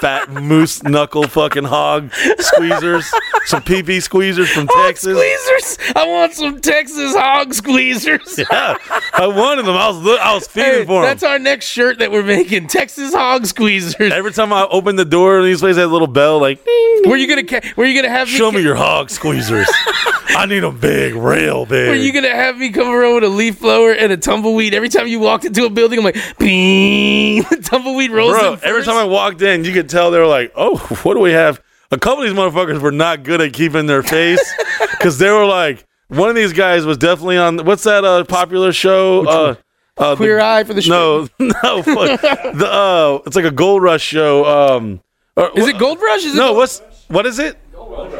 [0.00, 3.04] Fat moose knuckle fucking hog squeezers,
[3.44, 5.18] some pee pee squeezers from hog Texas.
[5.18, 5.92] squeezers.
[5.96, 8.38] I want some Texas hog squeezers.
[8.50, 8.76] Yeah,
[9.14, 9.76] I wanted them.
[9.76, 11.10] I was look, I was feeding Hey, for them.
[11.10, 12.68] that's our next shirt that we're making.
[12.68, 14.10] Texas hog squeezers.
[14.10, 17.16] Every time I open the door, these places had a little bell like, "Ding, Were
[17.16, 19.66] you gonna ca- were you gonna have me show ca- me your hog squeezers.
[20.30, 21.88] I need them big, real big.
[21.88, 24.88] Were you gonna have me come around with a leaf blower and a tumbleweed every
[24.88, 25.98] time you walked into a building?
[25.98, 29.89] I'm like, bing, the tumbleweed rolls Bro, in every time I walked in, you could
[29.90, 32.92] tell they were like, "Oh, what do we have?" A couple of these motherfuckers were
[32.92, 34.40] not good at keeping their face
[34.92, 38.72] because they were like, one of these guys was definitely on what's that uh, popular
[38.72, 39.26] show?
[39.26, 39.54] Uh,
[39.98, 41.28] uh, Queer the- eye for the show.
[41.38, 42.20] No, no, fuck.
[42.20, 44.44] the uh, it's like a Gold Rush show.
[44.76, 45.00] Um,
[45.36, 46.24] or- Is it Gold Rush?
[46.24, 47.58] Is it No, Gold- what's what is it?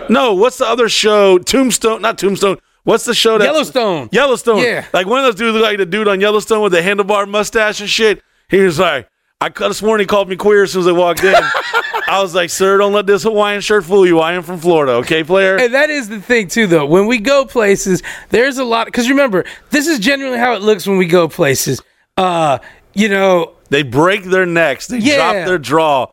[0.09, 1.38] No, what's the other show?
[1.38, 2.59] Tombstone, not Tombstone.
[2.83, 4.09] What's the show that Yellowstone.
[4.11, 4.59] Yellowstone.
[4.59, 4.87] Yeah.
[4.92, 7.88] Like one of those dudes like the dude on Yellowstone with the handlebar mustache and
[7.88, 8.20] shit.
[8.48, 9.09] He was like,
[9.42, 11.35] I could have sworn he called me queer as soon as I walked in.
[12.09, 14.18] I was like, sir, don't let this Hawaiian shirt fool you.
[14.18, 15.57] I am from Florida, okay, player?
[15.57, 16.85] And that is the thing too, though.
[16.85, 18.87] When we go places, there's a lot.
[18.87, 21.81] Because remember, this is generally how it looks when we go places.
[22.18, 22.59] Uh,
[22.92, 24.88] you know, They break their necks.
[24.88, 25.16] They Yeah.
[25.16, 26.07] drop their jaw,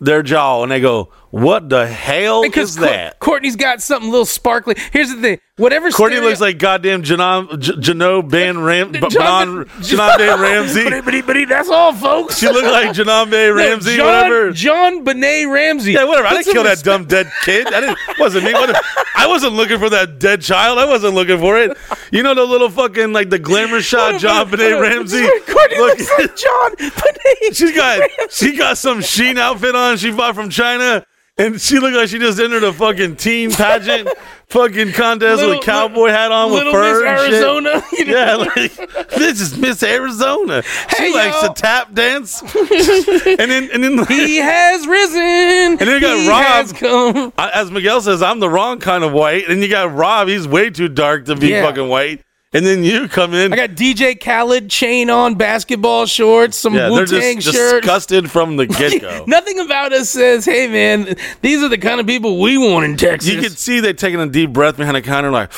[0.00, 4.08] their jaw, and they go, "What the hell because is Cour- that?" Courtney's got something
[4.08, 4.74] a little sparkly.
[4.92, 5.90] Here's the thing: whatever.
[5.90, 10.84] Courtney stereo- looks like goddamn Janam, J- Jano Ben Ram, B- John- Banan- Janambe Ramsey.
[10.90, 12.38] But, but, but that's all, folks.
[12.38, 14.50] She looked like Janambe Ramsey, John, whatever.
[14.52, 15.92] JonBenét Ramsey.
[15.92, 16.26] Yeah, whatever.
[16.28, 17.66] I didn't kill that dumb dead kid.
[17.68, 17.98] I didn't.
[18.18, 18.52] Wasn't me.
[18.52, 18.74] What,
[19.16, 20.78] I wasn't looking for that dead child.
[20.78, 21.76] I wasn't looking for it.
[22.10, 25.22] You know the little fucking like the glamour shot, JonBenét Ramsey.
[25.46, 27.56] Courtney Look- looks like JonBenét.
[27.56, 29.96] She's got she got some Shein outfit on.
[29.96, 31.04] She bought from China,
[31.40, 34.08] and she looked like she just entered a fucking teen pageant,
[34.48, 37.34] fucking contest with a cowboy hat on with Little fur Miss and.
[37.34, 37.82] Arizona.
[38.00, 38.16] Know?
[38.18, 38.74] Yeah, like
[39.10, 40.62] this is Miss Arizona.
[40.62, 45.20] She Hey, likes to tap dance, and then and then He has risen.
[45.20, 46.76] And then you got he Rob.
[46.76, 47.32] come.
[47.38, 49.48] As Miguel says, I'm the wrong kind of white.
[49.48, 51.64] And you got Rob, he's way too dark to be Yeah.
[51.66, 52.22] fucking white.
[52.52, 53.52] And then you come in.
[53.52, 57.82] I got DJ Khaled chain on, basketball shorts, some yeah, Wu Tang shirt.
[57.82, 59.24] disgusted from the get go.
[59.28, 62.96] Nothing about us says, "Hey, man, these are the kind of people we want in
[62.96, 65.52] Texas." you can see they're taking a deep breath behind the counter, like,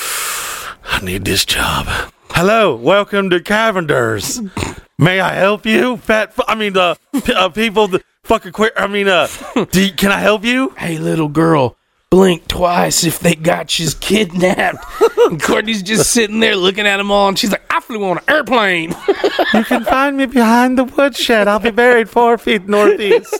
[0.84, 1.86] I need this job.
[2.32, 4.42] Hello, welcome to Cavender's.
[4.98, 6.34] May I help you, fat?
[6.34, 8.70] Fu- I mean, uh, p- uh people, the fucking queer.
[8.76, 9.28] I mean, uh,
[9.72, 10.74] you- can I help you?
[10.76, 11.78] hey, little girl,
[12.12, 14.84] blink twice if they got you kidnapped.
[15.16, 18.18] and Courtney's just sitting there looking at them all, and she's like, "I flew on
[18.18, 18.94] an airplane."
[19.54, 21.46] You can find me behind the woodshed.
[21.46, 23.38] I'll be buried four feet northeast.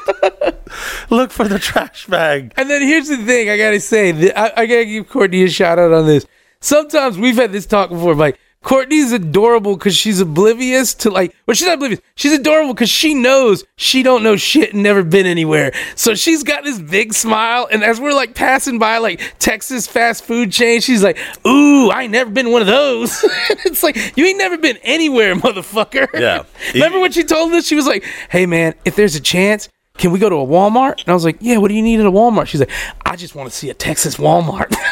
[1.09, 2.53] Look for the trash bag.
[2.57, 5.79] And then here's the thing: I gotta say, I, I gotta give Courtney a shout
[5.79, 6.27] out on this.
[6.61, 11.55] Sometimes we've had this talk before, like Courtney's adorable because she's oblivious to like, well,
[11.55, 12.01] she's not oblivious.
[12.15, 15.73] She's adorable because she knows she don't know shit and never been anywhere.
[15.97, 20.25] So she's got this big smile, and as we're like passing by like Texas fast
[20.25, 23.21] food chain, she's like, "Ooh, I ain't never been one of those."
[23.65, 26.09] it's like you ain't never been anywhere, motherfucker.
[26.19, 26.45] Yeah.
[26.75, 27.67] Remember when she told us?
[27.67, 31.01] She was like, "Hey, man, if there's a chance." Can we go to a Walmart?
[31.01, 32.47] And I was like, Yeah, what do you need at a Walmart?
[32.47, 32.71] She's like,
[33.05, 34.75] I just want to see a Texas Walmart.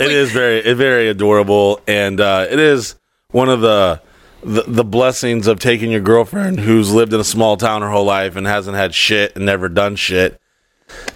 [0.00, 2.96] It is very, very adorable, and uh, it is
[3.30, 4.00] one of the,
[4.42, 8.04] the the blessings of taking your girlfriend who's lived in a small town her whole
[8.04, 10.40] life and hasn't had shit and never done shit.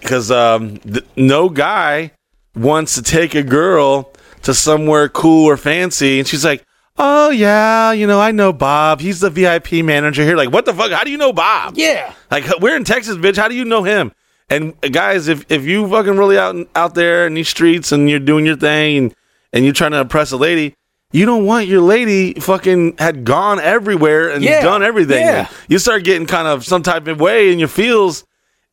[0.01, 2.13] Because um, th- no guy
[2.55, 6.65] wants to take a girl to somewhere cool or fancy, and she's like,
[6.99, 9.01] "Oh yeah, you know, I know Bob.
[9.01, 10.91] He's the VIP manager here." Like, what the fuck?
[10.91, 11.75] How do you know Bob?
[11.77, 12.13] yeah.
[12.31, 13.37] Like we're in Texas, bitch.
[13.37, 14.13] How do you know him?
[14.51, 18.09] And uh, guys, if if you fucking really out out there in these streets and
[18.11, 19.15] you're doing your thing and
[19.53, 20.75] and you're trying to impress a lady,
[21.13, 25.25] you don't want your lady fucking had gone everywhere and Yeah, done everything.
[25.25, 25.49] yeah.
[25.69, 28.25] You start getting kind of some type of way in your feels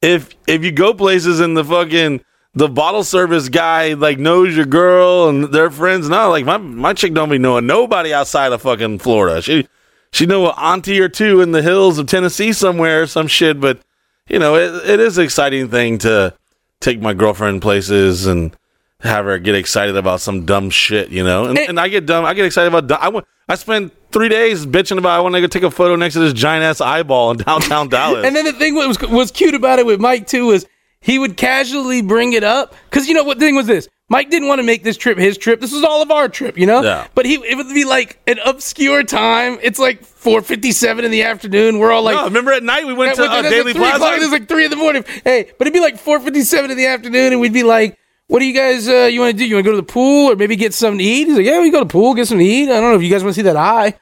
[0.02, 2.22] if if you go places and the fucking
[2.56, 6.10] the bottle service guy like knows your girl and their friends.
[6.10, 9.42] No, like my my chick don't be knowing nobody outside of fucking Florida.
[9.42, 9.68] She
[10.12, 13.60] she know an auntie or two in the hills of Tennessee somewhere or some shit.
[13.60, 13.82] But
[14.30, 16.34] you know, it, it is an exciting thing to
[16.80, 18.56] take my girlfriend places and
[19.02, 21.46] have her get excited about some dumb shit, you know.
[21.46, 22.24] And, and I get dumb.
[22.24, 22.88] I get excited about.
[22.88, 25.18] Dumb, I went, I spent three days bitching about.
[25.18, 27.90] I want to go take a photo next to this giant ass eyeball in downtown
[27.90, 28.26] Dallas.
[28.26, 30.66] And then the thing what was was cute about it with Mike too was
[31.06, 33.88] he would casually bring it up because you know what the thing was this.
[34.10, 35.62] Mike didn't want to make this trip his trip.
[35.62, 36.82] This was all of our trip, you know.
[36.82, 37.06] Yeah.
[37.14, 39.60] But he it would be like an obscure time.
[39.62, 41.78] It's like four fifty seven in the afternoon.
[41.78, 42.16] We're all like.
[42.16, 44.16] No, remember at night we went At- to uh, Daily three o'clock, Plaza.
[44.16, 45.06] It was like three in the morning.
[45.24, 48.00] Hey, but it'd be like four fifty seven in the afternoon, and we'd be like,
[48.26, 48.88] "What do you guys?
[48.90, 49.48] Uh, you want to do?
[49.48, 51.46] You want to go to the pool, or maybe get something to eat?" He's like,
[51.46, 52.70] "Yeah, we go to the pool, get something to eat.
[52.70, 53.94] I don't know if you guys want to see that eye."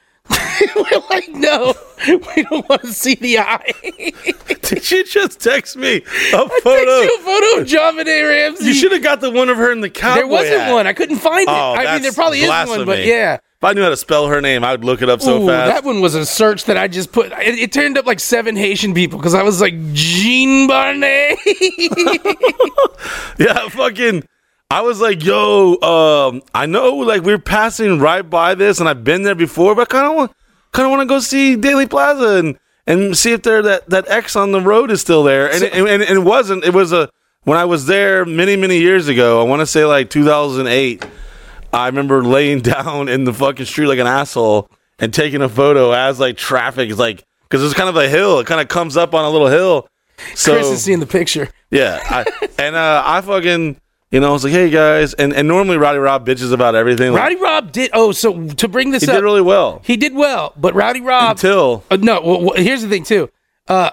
[0.76, 1.74] We're like, "No,
[2.06, 3.72] we don't want to see the eye."
[4.62, 6.02] Did you just text me a
[6.62, 7.00] photo?
[7.00, 8.64] you a photo of Benet Ramsey.
[8.66, 10.72] You should have got the one of her in the cowboy There wasn't hat.
[10.72, 10.86] one.
[10.86, 11.48] I couldn't find it.
[11.48, 13.34] Oh, I mean, there probably is one, but yeah.
[13.34, 15.46] If I knew how to spell her name, I would look it up so Ooh,
[15.46, 15.72] fast.
[15.72, 17.32] that one was a search that I just put.
[17.32, 21.38] It, it turned up like seven Haitian people because I was like Jean Barnet.
[23.38, 24.24] Yeah, fucking.
[24.70, 29.04] I was like, yo, um, I know, like we're passing right by this, and I've
[29.04, 30.32] been there before, but I kind of want,
[30.74, 34.08] kind of want to go see Dealey Plaza and and see if there that that
[34.08, 36.64] X on the road is still there, and, it, and, and it wasn't.
[36.64, 37.08] It was a
[37.44, 39.40] when I was there many many years ago.
[39.40, 41.06] I want to say like 2008.
[41.72, 44.68] I remember laying down in the fucking street like an asshole
[44.98, 48.40] and taking a photo as like traffic is like because it's kind of a hill.
[48.40, 49.88] It kind of comes up on a little hill.
[50.34, 51.48] So Chris is seeing the picture.
[51.70, 53.80] yeah, I, and uh, I fucking
[54.14, 57.12] you know I was like, hey guys, and and normally Rowdy Rob bitches about everything.
[57.12, 57.90] Like, Rowdy Rob did.
[57.92, 59.08] Oh, so to bring this up.
[59.08, 61.32] he up, did really well he did well, but Rowdy Rob.
[61.32, 63.28] until Uh, no, well, well, here's the thing too.
[63.68, 63.90] Uh,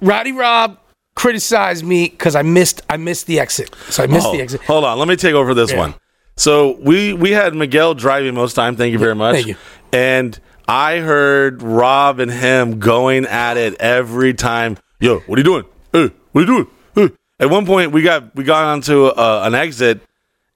[0.00, 0.78] Rowdy Rob
[1.16, 2.82] criticized me because I missed.
[2.88, 3.74] I missed the exit.
[3.90, 4.62] So I missed Oh, the exit.
[4.62, 5.78] hold on, let me take over this Yeah.
[5.78, 5.94] one.
[6.36, 8.76] So we we had Miguel driving most time.
[8.76, 9.34] Thank you very much.
[9.36, 9.56] thank you.
[9.92, 14.76] And I heard Rob and him going at it every time.
[14.98, 15.64] Yo, what are you doing?
[15.92, 16.66] Hey, what are you doing?
[16.94, 17.14] Hey.
[17.40, 20.00] At one point, we got we got onto uh, an exit,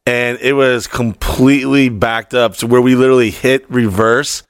[0.06, 4.42] and it was completely backed up to where we literally hit reverse,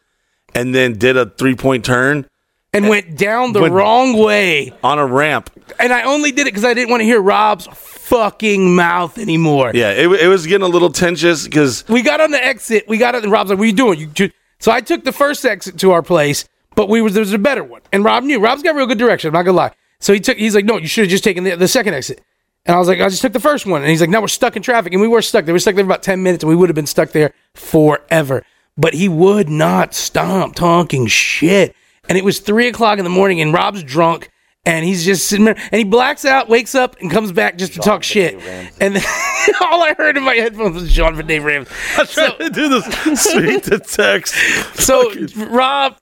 [0.54, 2.26] and then did a three point turn
[2.74, 4.72] And went down the Went- wrong way.
[4.84, 5.50] on a ramp.
[5.80, 9.70] And I only did it because I didn't want to hear Rob's fucking mouth anymore.
[9.74, 12.86] Yeah, it, it was getting a little tensious because We got on the exit.
[12.88, 15.12] We got it, and Rob's like, "What are you doing?" You, so I took the
[15.12, 18.22] first exit to our place, but we was there was a better one, and Rob
[18.24, 18.38] knew.
[18.38, 19.28] Rob's got real good direction.
[19.28, 19.72] I'm not gonna lie.
[20.00, 20.36] So he took.
[20.36, 22.20] He's like, "No, you should have just taken the, the second exit."
[22.66, 24.28] And I was like, "I just took the first one." And he's like, no, we're
[24.28, 25.52] stuck in traffic," and we were stuck there.
[25.52, 27.32] We were stuck there for about ten minutes, and we would have been stuck there
[27.54, 28.44] forever.
[28.76, 31.74] But he would not stop talking shit.
[32.08, 34.30] And it was three o'clock in the morning, and Rob's drunk.
[34.64, 37.72] And he's just sitting there, and he blacks out, wakes up, and comes back just
[37.74, 38.34] to talk shit.
[38.80, 39.02] And then,
[39.62, 41.72] all I heard in my headphones was John Van Dave Ramsey.
[41.96, 42.84] I tried to do this
[43.24, 44.34] speak to text.
[44.74, 45.10] So
[45.46, 45.96] Rob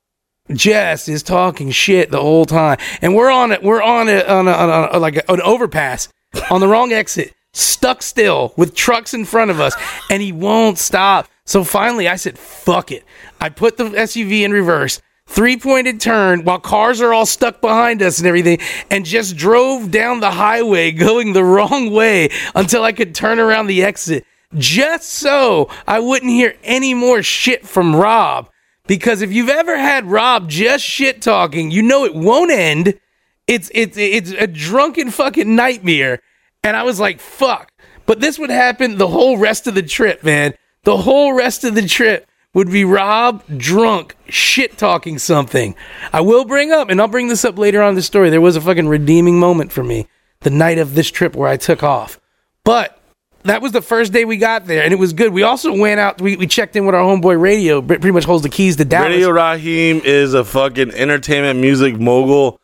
[0.53, 3.63] Jess is talking shit the whole time, and we're on it.
[3.63, 6.09] We're on it on, a, on a, like a, an overpass
[6.51, 9.75] on the wrong exit, stuck still with trucks in front of us,
[10.11, 11.29] and he won't stop.
[11.45, 13.05] So finally, I said, "Fuck it."
[13.41, 15.01] I put the SUV in reverse.
[15.29, 18.59] Three pointed turn while cars are all stuck behind us and everything,
[18.91, 23.67] and just drove down the highway going the wrong way until I could turn around
[23.67, 24.25] the exit.
[24.57, 28.49] Just so I wouldn't hear any more shit from Rob.
[28.87, 32.99] Because if you've ever had Rob just shit talking, you know it won't end.
[33.47, 36.21] It's it's it's a drunken fucking nightmare.
[36.63, 37.73] And I was like, fuck.
[38.07, 40.55] But this would happen the whole rest of the trip, man.
[40.85, 45.75] The whole rest of the trip would be Rob drunk shit talking something.
[46.13, 48.31] I will bring up, and I'll bring this up later on the story.
[48.31, 50.09] There was a fucking redeeming moment for me
[50.41, 52.21] the night of this trip where I took off.
[52.65, 52.99] But
[53.47, 55.33] that was the first day we got there, and it was good.
[55.33, 56.21] We also went out.
[56.21, 57.81] We, we checked in with our homeboy Radio.
[57.83, 59.09] Pretty much holds the keys to Dallas.
[59.09, 62.61] Radio Raheem is a fucking entertainment music mogul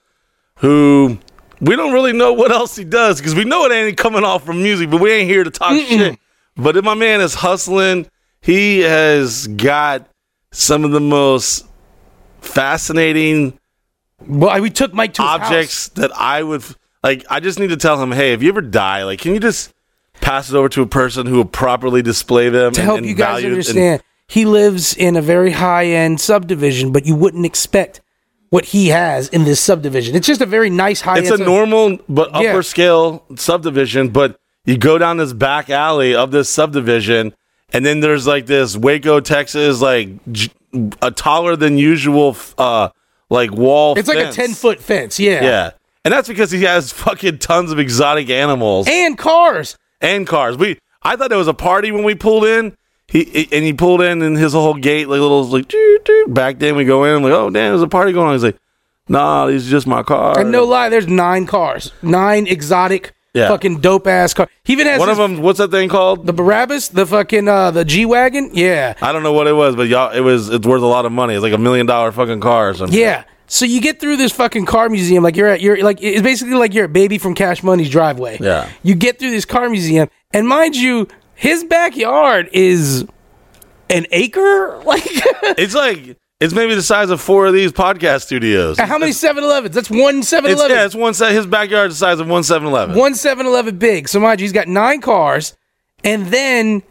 [0.57, 1.18] who
[1.61, 4.45] we don't really know what else he does because we know it ain't coming off
[4.45, 6.18] from music, but we ain't here to talk shit.
[6.57, 8.07] But if my man is hustling,
[8.41, 10.09] he has got
[10.51, 11.66] some of the most
[12.41, 13.59] fascinating
[14.26, 16.62] Well, we took Mike to objects that I would
[17.03, 17.24] like.
[17.30, 19.72] I just need to tell him, hey, if you ever die, like, can you just
[20.23, 23.43] pass it over to a person who will properly display them to help you guys
[23.43, 24.03] value- and- understand.
[24.29, 28.01] he lives in a very high end subdivision, but you wouldn't expect
[28.49, 30.14] what he has in this subdivision.
[30.14, 31.18] It's just a very nice high.
[31.18, 32.61] it's a normal but upper Yeah.
[32.62, 37.35] scale subdivision, but you go down this back alley of this subdivision,
[37.73, 40.51] and then there's like this Waco, Texas, like j-
[41.03, 42.89] a taller than usual, uh,
[43.29, 43.99] like wall.
[43.99, 45.18] It's like a ten foot fence.
[45.18, 45.43] Yeah.
[45.43, 45.70] Yeah,
[46.05, 49.77] and that's because he has fucking tons of exotic animals And cars.
[50.03, 50.57] And cars.
[50.59, 52.76] We I thought there was a party when we pulled in.
[53.09, 56.26] He and he pulled in and his whole gate like little like doo, doo.
[56.28, 58.32] back then we go in I'm like oh damn there's a party going on.
[58.34, 58.57] He's like
[59.09, 60.38] nah these are just my car.
[60.38, 63.48] And no lie, there's nine cars, nine exotic Yeah.
[63.48, 64.48] fucking dope ass car.
[64.64, 66.26] He even has One his- of them, what's that thing called?
[66.26, 68.50] the Brabus, the fucking uh, the G wagon.
[68.55, 71.05] Yeah, I don't know what it was, but y'all, it was it's worth a lot
[71.05, 71.34] of money.
[71.34, 72.98] It's like a million dollar fucking car or something.
[72.98, 73.24] yeah.
[73.53, 76.55] So you get through this fucking car museum like you're at you're like it's basically
[76.55, 78.38] like you're a baby from Cash Money's driveway.
[78.40, 78.70] Yeah.
[78.82, 83.05] You get through this car museum, and mind you, his backyard is
[83.90, 84.80] an acre.
[84.86, 88.78] Like It's like it's maybe the size of four of these podcast studios.
[88.78, 89.74] how many 7-Elevens?
[89.74, 90.74] That's one 7-Eleven.
[90.74, 91.32] Yeah, it's one set.
[91.32, 92.96] His backyard is the size of one 7-Eleven.
[92.96, 94.09] one 7-Eleven big.
[94.09, 95.55] So mind you, he's got nine cars,
[96.03, 96.82] and then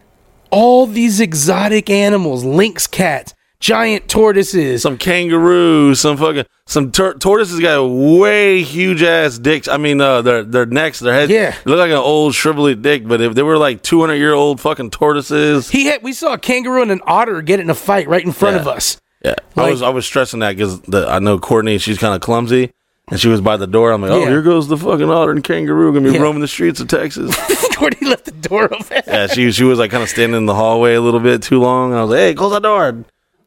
[0.50, 4.82] all these exotic animals, lynx cats, giant tortoises.
[4.82, 9.68] Some kangaroos, some fucking some tur- tortoises got way huge ass dicks.
[9.68, 11.52] I mean, uh, their their necks, their heads, Yeah.
[11.64, 13.06] they look like an old shrivelly dick.
[13.06, 16.34] But if they were like two hundred year old fucking tortoises, He had we saw
[16.34, 18.60] a kangaroo and an otter get in a fight right in front Yeah.
[18.62, 19.00] of us.
[19.24, 22.72] yeah, I was I was stressing that because I know Courtney, she's kind of clumsy.
[23.10, 23.90] And she was by the door.
[23.92, 24.28] I'm like, oh, Yeah.
[24.28, 26.22] here goes the fucking otter and kangaroo gonna be Yeah.
[26.22, 27.34] roaming the streets of Texas.
[27.76, 29.02] Courtney left the door open.
[29.06, 31.58] yeah, she she was like kind of standing in the hallway a little bit too
[31.60, 31.90] long.
[31.90, 33.04] And I was like, hey, close that door.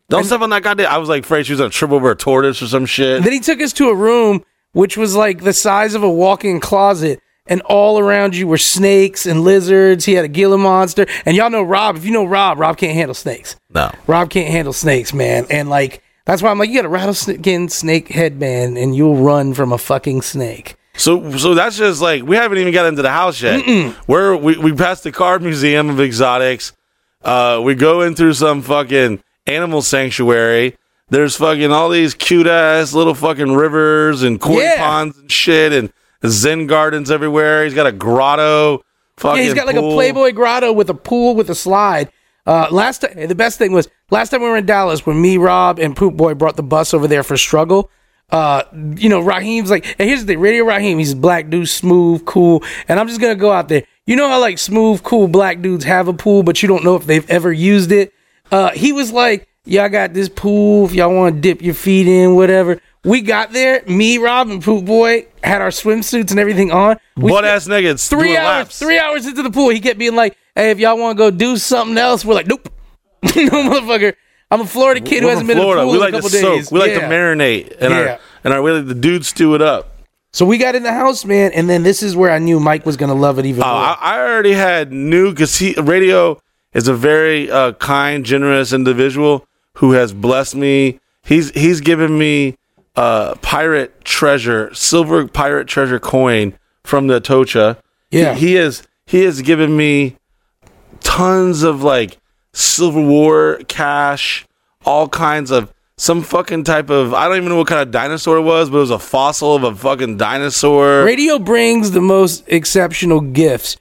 [0.09, 0.91] Don't step on that goddamn.
[0.91, 3.23] I was like afraid she was gonna trip over a tortoise or some shit.
[3.23, 4.43] Then he took us to a room
[4.75, 9.25] which was like the size of a walk-in closet, and all around you were snakes
[9.25, 10.03] and lizards.
[10.03, 11.95] He had a Gila monster, and y'all know Rob.
[11.95, 13.55] If you know Rob, Rob can't handle snakes.
[13.73, 13.89] No.
[14.05, 15.45] Rob can't handle snakes, man.
[15.49, 19.53] And like that's why I'm like, you got a rattlesnake snake headband, and you'll run
[19.53, 20.75] from a fucking snake.
[20.97, 23.95] So so that's just like we haven't even got into the house yet.
[24.07, 26.73] We're we we passed the car museum of exotics.
[27.23, 30.77] Uh, we go in through some fucking animal sanctuary.
[31.09, 34.77] There's fucking all these cute ass little fucking rivers and koi Yeah.
[34.77, 35.91] ponds and shit and
[36.25, 37.63] zen gardens everywhere.
[37.63, 38.81] He's got a grotto.
[39.17, 39.91] Fucking Yeah, he's got like pool.
[39.91, 42.09] a Playboy grotto with a pool with a slide.
[42.47, 45.37] Uh, last ti- the best thing was last time we were in Dallas when me,
[45.37, 47.89] Rob, and Poop Boy brought the bus over there for struggle.
[48.31, 48.63] Uh,
[48.97, 52.25] you know, Raheem's like, and here's the thing, Radio Raheem, he's a black dude, smooth,
[52.25, 53.83] cool, and I'm just gonna go out there.
[54.07, 56.95] You know how like smooth, cool black dudes have a pool, but you don't know
[56.95, 58.13] if they've ever used it.
[58.55, 62.07] Uh, he was like, y'all got this pool if y'all want to dip your feet
[62.07, 62.79] in, whatever.
[63.03, 66.97] We got there, me, Rob, and Poop Boy had our swimsuits and everything on.
[67.17, 68.09] We butt ass niggas.
[68.09, 68.79] three hours, laps.
[68.79, 71.31] three hours into the pool, he kept being like, "Hey, if y'all want to go
[71.31, 72.69] do something else," we're like, "Nope,
[73.23, 74.13] no, motherfucker."
[74.49, 76.11] I'm a Florida kid who We're hasn't from been in a pool We in a
[76.11, 76.55] couple to soak.
[76.59, 76.71] days.
[76.71, 77.99] We like to marinate, and Yeah.
[77.99, 79.91] our and our we like the dude stew it up.
[80.33, 82.85] So we got in the house, man, and then this is where I knew Mike
[82.85, 83.75] was gonna love it even Oh, more.
[83.75, 86.39] I, I already had new because he radio
[86.75, 89.47] is a very uh, kind, generous individual
[89.77, 90.99] who has blessed me.
[91.23, 92.57] He's he's given me
[92.95, 96.53] uh, pirate treasure, silver pirate treasure coin
[96.83, 97.77] from the Tocha.
[98.11, 98.35] Yeah.
[98.35, 100.17] he, he has he has given me
[100.99, 102.19] tons of like
[102.53, 104.45] Civil War cash,
[104.85, 108.37] all kinds of some fucking type of I don't even know what kind of dinosaur
[108.37, 111.05] it was, but it was a fossil of a fucking dinosaur.
[111.05, 113.77] Radio brings the most exceptional gifts.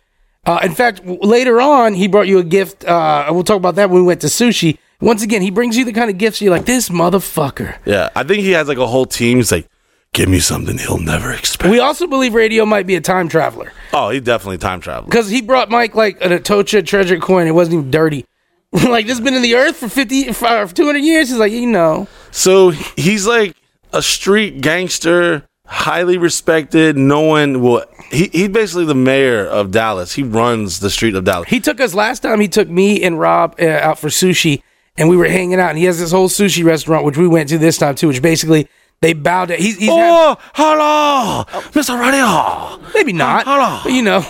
[0.46, 2.84] Uh, in fact, later on, he brought you a gift.
[2.84, 4.78] Uh, we'll talk about that when we went to sushi.
[5.00, 7.76] Once again, he brings you the kind of gifts you're like, this motherfucker.
[7.84, 9.38] Yeah, I think he has like a whole team.
[9.38, 9.66] He's like,
[10.12, 11.70] give me something he'll never expect.
[11.70, 13.72] We also believe radio might be a time traveler.
[13.92, 15.10] oh, he definitely time traveled.
[15.10, 17.46] Because he brought Mike like an Atocha treasure coin.
[17.46, 18.24] It wasn't even dirty.
[18.72, 21.52] like this has been in the earth for 50 for uh, 200 years he's like
[21.52, 23.54] you know So he's like
[23.92, 26.96] a street gangster, highly respected.
[26.96, 27.84] No one will.
[28.10, 30.12] He he's basically the mayor of Dallas.
[30.14, 31.48] He runs the street of Dallas.
[31.48, 34.62] he took us last time he took me and rob uh, out for sushi
[34.96, 37.48] and we were hanging out and he has this whole sushi restaurant which we went
[37.48, 38.68] to this time too which basically
[39.00, 41.98] they bowed to he's, he's had- Oh, hello, Mr.
[42.00, 42.80] Radio.
[42.94, 43.80] maybe not hello.
[43.82, 44.22] but you know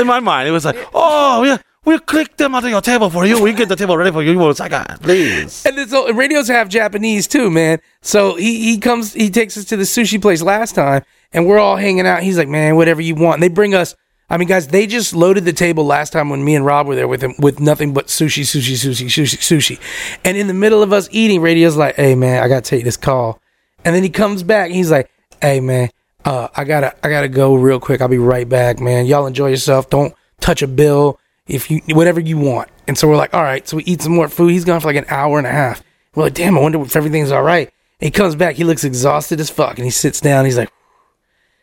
[0.00, 3.26] In my mind, it was like, oh, yeah, we'll click them onto your table for
[3.26, 3.42] you.
[3.42, 4.38] We get the table ready for you.
[4.38, 5.64] One second, please.
[5.66, 9.64] and this and radios have japanese too man so he he comes he takes us
[9.66, 11.02] to the sushi place last time
[11.32, 13.94] and we're all hanging out he's like man whatever you want and they bring us
[14.32, 16.94] I mean, guys, they just loaded the table last time when me and Rob were
[16.94, 19.80] there with him with nothing but sushi, sushi, sushi, sushi, sushi.
[20.24, 22.96] And in the middle of us eating, Radio's like, "Hey, man, I gotta take this
[22.96, 23.40] call."
[23.84, 24.66] And then he comes back.
[24.66, 25.10] And he's like,
[25.42, 25.90] "Hey, man,
[26.24, 28.00] uh, I gotta, I gotta go real quick.
[28.00, 29.06] I'll be right back, man.
[29.06, 29.90] Y'all enjoy yourself.
[29.90, 31.18] Don't touch a bill
[31.50, 34.14] if you whatever you want." And so we're like, "All right." So we eat some
[34.14, 34.52] more food.
[34.52, 35.82] He's gone for like an hour and a half.
[36.14, 37.70] We're like, "Damn, I wonder if everything's all right."
[38.00, 38.56] And he comes back.
[38.56, 40.44] He looks exhausted as fuck, and he sits down.
[40.44, 40.70] He's like.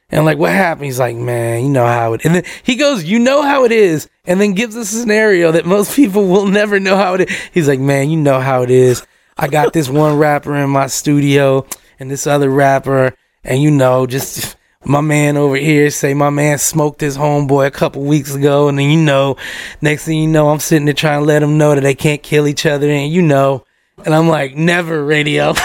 [0.10, 0.86] And like, what happened?
[0.86, 2.24] He's like, man, you know how it.
[2.24, 5.66] And then he goes, you know how it is, and then gives a scenario that
[5.66, 7.38] most people will never know how it is.
[7.54, 9.06] He's like, man, you know how it is.
[9.38, 11.68] I got this one rapper in my studio,
[12.00, 16.58] and this other rapper, and you know, just my man over here say my man
[16.58, 19.38] smoked his homeboy a couple weeks ago, and then you know,
[19.82, 22.22] next thing you know, I'm sitting there trying to let them know that they can't
[22.24, 23.64] kill each other, and you know.
[24.06, 25.56] And I'm like, never radio.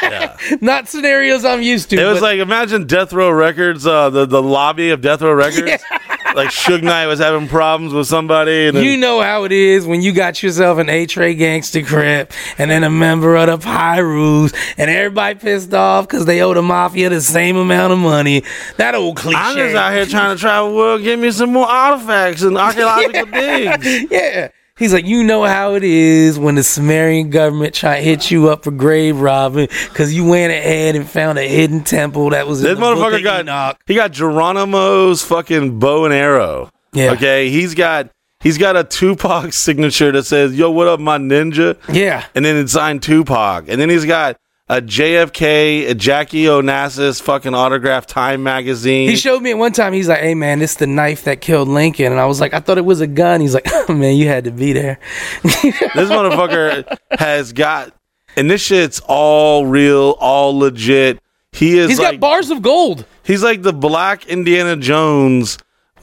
[0.60, 1.96] Not scenarios I'm used to.
[1.96, 5.84] It was like imagine Death Row Records, uh, the the lobby of Death Row Records.
[6.36, 10.02] like Suge Knight was having problems with somebody, then, You know how it is when
[10.02, 14.54] you got yourself an Eight Tray gangster crip and then a member of the Pirus
[14.76, 18.44] and everybody pissed off because they owe the mafia the same amount of money.
[18.76, 19.38] That old cliche.
[19.38, 22.56] I'm just out here trying to travel the world, give me some more artifacts and
[22.58, 24.06] archaeological digs.
[24.10, 24.48] yeah.
[24.78, 28.50] He's like, you know how it is when the Sumerian government try to hit you
[28.50, 32.60] up for grave robbing because you went ahead and found a hidden temple that was
[32.60, 33.78] This motherfucker of got Enoch.
[33.86, 36.68] he got Geronimo's fucking bow and arrow.
[36.92, 37.12] Yeah.
[37.12, 38.10] Okay, he's got
[38.40, 42.24] he's got a Tupac signature that says "Yo, what up, my ninja," Yeah.
[42.34, 44.36] and then it's signed Tupac, and then he's got
[44.68, 49.08] a JFK, a Jackie Onassis fucking autograph Time magazine.
[49.08, 49.92] He showed me at one time.
[49.92, 52.60] He's like, "Hey man, this the knife that killed Lincoln," and I was like, "I
[52.60, 54.98] thought it was a gun." He's like, oh, "Man, you had to be there."
[55.42, 57.94] this motherfucker has got,
[58.36, 61.20] and this shit's all real, all legit.
[61.52, 63.06] He is He's like got bars of gold.
[63.22, 65.58] he's like the black Indiana Jones,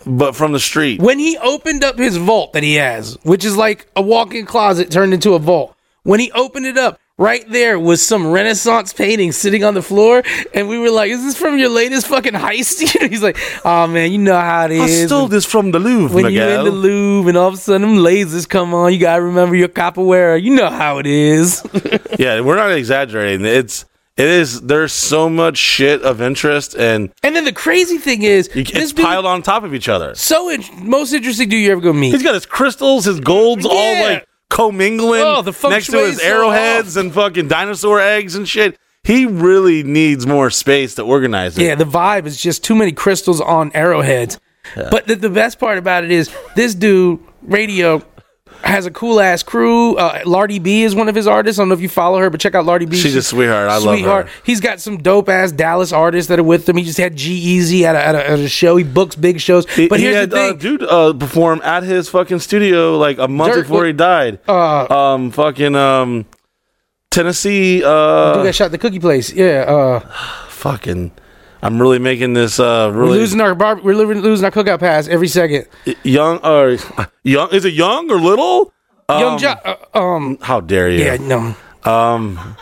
[0.06, 1.02] but from the street.
[1.02, 4.90] When he opened up his vault that he has, which is like a walk-in closet
[4.90, 9.32] turned into a vault, when he opened it up, right there was some Renaissance painting
[9.32, 10.22] sitting on the floor,
[10.54, 14.12] and we were like, "Is this from your latest fucking heist?" He's like, "Oh man,
[14.12, 16.72] you know how it I is." stole this from the Louvre, when you're in the
[16.72, 20.42] Louvre and all of a sudden them lasers come on, you gotta remember your capoeira.
[20.42, 21.66] You know how it is.
[22.20, 23.46] yeah, we're not exaggerating.
[23.46, 23.86] It's
[24.18, 24.62] it is.
[24.62, 29.26] There's so much shit of interest, and and then the crazy thing is, it's piled
[29.26, 30.14] on top of each other.
[30.16, 32.12] so in- most interesting dude you ever go meet.
[32.12, 36.22] He's got his crystals, his golds, all like commingling Oh, the next to his is
[36.22, 38.78] so arrowheads and fucking dinosaur eggs and shit.
[39.04, 41.64] He really needs more space to organize it.
[41.64, 44.40] Yeah, the vibe is just too many crystals on arrowheads.
[44.76, 48.02] But the, the best part about it is this dude, Radio,
[48.64, 49.96] has a cool ass crew.
[49.98, 51.60] Uh, Lardy B is one of his artists.
[51.60, 52.96] I don't know if you follow her, but check out Lardy B.
[52.98, 53.70] She's a sweetheart.
[53.70, 54.30] I love her.
[54.44, 56.78] He's got some dope ass Dallas artists that are with him.
[56.78, 58.76] He just had G-Eazy at a, at, at a show.
[58.78, 59.70] He books big shows.
[59.72, 60.54] He- but he here's had, the thing.
[60.54, 64.40] uh, dude uh, perform at his fucking studio like a month Dirt- before he died.
[64.48, 66.26] uh, um, fucking um,
[67.12, 67.78] Tennessee.
[67.80, 69.32] dude Uh, that shot the cookie place.
[69.34, 69.66] Yeah.
[69.68, 70.00] Uh,
[70.48, 71.12] fucking.
[71.64, 75.08] I'm really making this uh we're really losing our bar- we're losing our cookout pass
[75.08, 75.66] every second.
[76.04, 76.78] young or
[77.24, 77.50] young.
[77.52, 78.74] Is it young or little?
[79.10, 81.04] Young Um, jo- uh, um How dare you?
[81.04, 81.56] yeah no.
[81.90, 82.56] Um,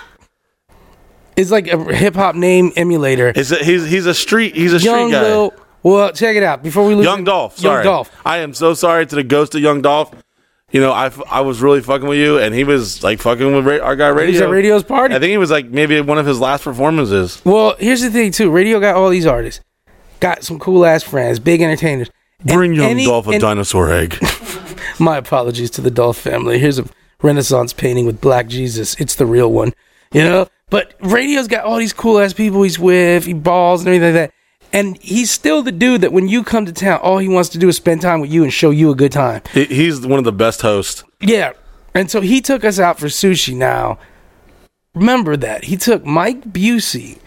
[1.35, 3.29] It's like a hip hop name emulator.
[3.31, 3.61] is it?
[3.61, 4.55] He's he's a street.
[4.55, 5.21] He's a street Young guy.
[5.21, 5.53] Lil.
[5.83, 7.57] Well, check it out before we lose Young Dolph.
[7.57, 7.77] Sorry.
[7.77, 8.11] Young Dolph.
[8.25, 10.11] I am so sorry to the ghost of Young Dolph.
[10.71, 13.53] You know, I, f- I was really fucking with you, and he was like fucking
[13.55, 14.25] with ra- our guy Radio.
[14.25, 15.13] He was at Radio's party.
[15.15, 17.41] I think he was like maybe one of his last performances.
[17.43, 18.49] Well, here's the thing too.
[18.49, 19.61] Radio got all these artists,
[20.21, 22.09] got some cool ass friends, big entertainers.
[22.39, 24.17] And Bring Young any- Dolph a and- dinosaur egg.
[24.99, 26.57] My apologies to the Dolph family.
[26.59, 26.85] Here's a
[27.21, 28.95] Renaissance painting with Black Jesus.
[28.99, 29.73] It's the real one,
[30.13, 30.47] you know.
[30.69, 33.25] But Radio's got all these cool ass people he's with.
[33.25, 34.33] He balls and everything like that.
[34.73, 37.57] And he's still the dude that when you come to town, all he wants to
[37.57, 39.41] do is spend time with you and show you a good time.
[39.53, 41.03] He's one of the best hosts.
[41.19, 41.53] Yeah.
[41.93, 43.99] And so he took us out for sushi now.
[44.95, 45.65] Remember that.
[45.65, 47.19] He took Mike Busey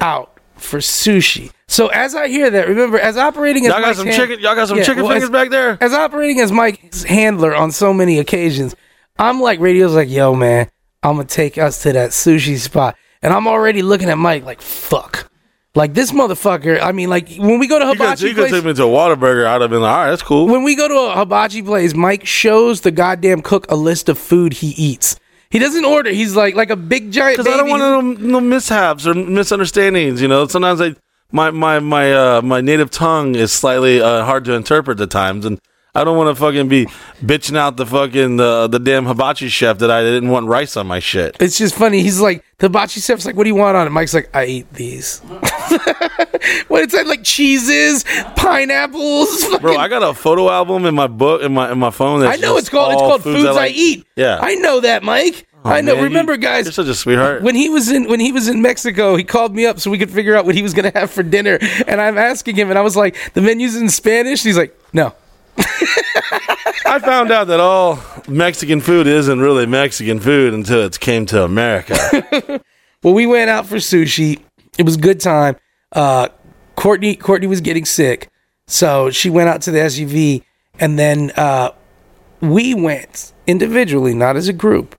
[0.00, 1.52] out for sushi.
[1.68, 4.40] So as I hear that, remember, as operating as Y'all got Mike's some hand- chicken.
[4.40, 5.78] Y'all got some Yeah, chicken well, fingers as- back there.
[5.80, 8.74] As operating as Mike's handler on so many occasions,
[9.18, 10.68] I'm like, radio's like, yo, man,
[11.04, 12.96] I'm gonna take us to that sushi spot.
[13.22, 15.29] And I'm already looking at Mike like, fuck.
[15.76, 18.48] Like this motherfucker, I mean, like when we go to You could, hibachi you could
[18.48, 19.46] place, take me to a Whataburger.
[19.46, 20.46] I'd have been like, all right, that's cool.
[20.46, 24.18] when we go to a hibachi place, Mike shows the goddamn cook a list of
[24.18, 25.18] food he eats.
[25.48, 26.10] He doesn't order.
[26.10, 27.38] He's like like a big giant.
[27.38, 30.20] Because I don't want no, no mishaps or misunderstandings.
[30.20, 30.96] You know, sometimes I
[31.32, 35.44] my my my uh, my native tongue is slightly uh, hard to interpret at times,
[35.44, 35.60] and
[35.94, 36.86] I don't want to fucking be
[37.20, 40.86] bitching out the fucking the the damn hibachi chef that I didn't want rice on
[40.86, 41.36] my shit.
[41.40, 42.02] It's just funny.
[42.02, 44.46] He's like the hibachi chef's like, "What do you want on it?" Mike's like, "I
[44.46, 45.20] eat these."
[46.68, 48.04] what it's like cheeses,
[48.36, 49.58] pineapples.
[49.60, 52.22] Bro, I got a photo album in my book in my in my phone.
[52.22, 53.74] I know it's called it's called foods, I, like.
[53.74, 54.06] eat.
[54.16, 54.38] Yeah.
[54.40, 55.46] I know that, Mike.
[55.64, 55.94] Oh, I know.
[55.94, 57.42] Man, Remember, you- guys, you're such a sweetheart.
[57.42, 59.98] when he was in when he was in Mexico, he called me up so we
[59.98, 61.58] could figure out what he was going to have for dinner.
[61.86, 65.14] And I'm asking him, and I was like, "The menu's in Spanish." He's like, "No."
[66.86, 71.42] I found out that all Mexican food isn't really Mexican food until it came to
[71.44, 72.60] America.
[73.02, 74.42] Well, we went out for sushi.
[74.78, 75.56] It was a good time.
[75.92, 76.28] Uh,
[76.76, 78.30] Courtney Courtney was getting sick,
[78.66, 80.44] so she went out to the SUV,
[80.78, 81.72] and then uh,
[82.40, 84.96] we went individually, not as a group,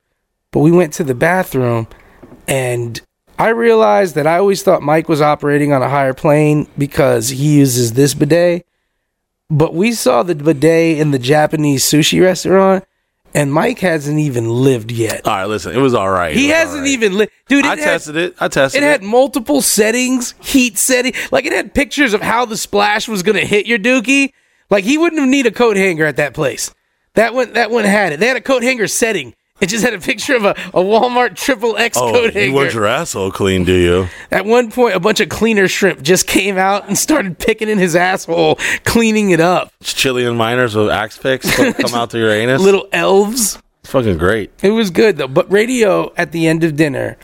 [0.52, 1.88] but we went to the bathroom,
[2.48, 3.02] and
[3.40, 7.58] I realized that I always thought Mike was operating on a higher plane because he
[7.58, 8.68] uses this bidet,
[9.50, 12.86] but we saw the bidet in the Japanese sushi restaurant,
[13.34, 15.26] and Mike hasn't even lived yet.
[15.28, 16.36] all right, listen, it was all right.
[16.36, 16.90] He hasn't right.
[16.92, 17.66] even lived, dude.
[17.66, 18.36] It I had- tested it.
[18.40, 18.90] I tested it it.
[18.90, 21.14] had multiple settings, heat setting.
[21.32, 24.34] Like it had pictures of how the splash was gonna hit your dookie.
[24.70, 26.74] Like he wouldn't have need a coat hanger at that place.
[27.16, 28.20] That one that one had it.
[28.20, 29.34] They had a coat hanger setting.
[29.62, 32.74] It just had a picture of a, a Walmart triple X Oh, coat you want
[32.74, 34.08] your asshole clean, do you?
[34.32, 37.78] At one point, a bunch of cleaner shrimp just came out and started picking in
[37.78, 39.72] his asshole, cleaning it up.
[39.84, 42.62] Chilean miners with axe picks come out through your anus.
[42.62, 43.60] Little elves.
[43.82, 44.52] It's fucking great.
[44.64, 45.28] It was good though.
[45.28, 47.18] But radio at the end of dinner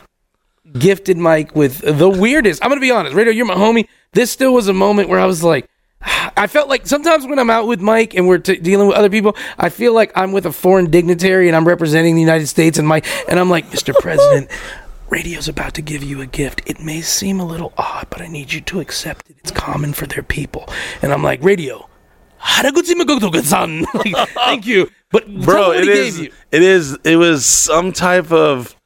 [0.78, 2.64] gifted Mike with the weirdest.
[2.64, 3.88] I'm gonna be honest, radio, you're my homie.
[4.12, 5.68] This still was a moment where I was like,
[6.00, 9.10] I felt like sometimes when I'm out with Mike and we're t- dealing with other
[9.10, 12.78] people, I feel like I'm with a foreign dignitary and I'm representing the United States
[12.78, 13.94] and Mike, and I'm like, Mr.
[13.94, 14.48] President.
[15.10, 16.60] Radio's about to give you a gift.
[16.66, 19.36] It may seem a little odd, but I need you to accept it.
[19.38, 20.68] It's common for their people.
[21.00, 21.88] And I'm like, Radio,
[22.40, 22.94] haraguchi
[23.94, 24.90] like, thank you.
[25.10, 26.32] But tell me Bro, what it he is gave you.
[26.52, 28.76] it is it was some type of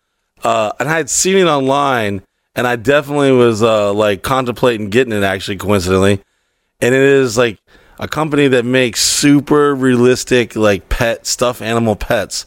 [0.45, 2.23] uh and I had seen it online
[2.55, 6.23] and I definitely was uh like contemplating getting it actually coincidentally.
[6.83, 7.59] And it is like
[7.99, 12.47] a company that makes super realistic like pet stuff animal pets.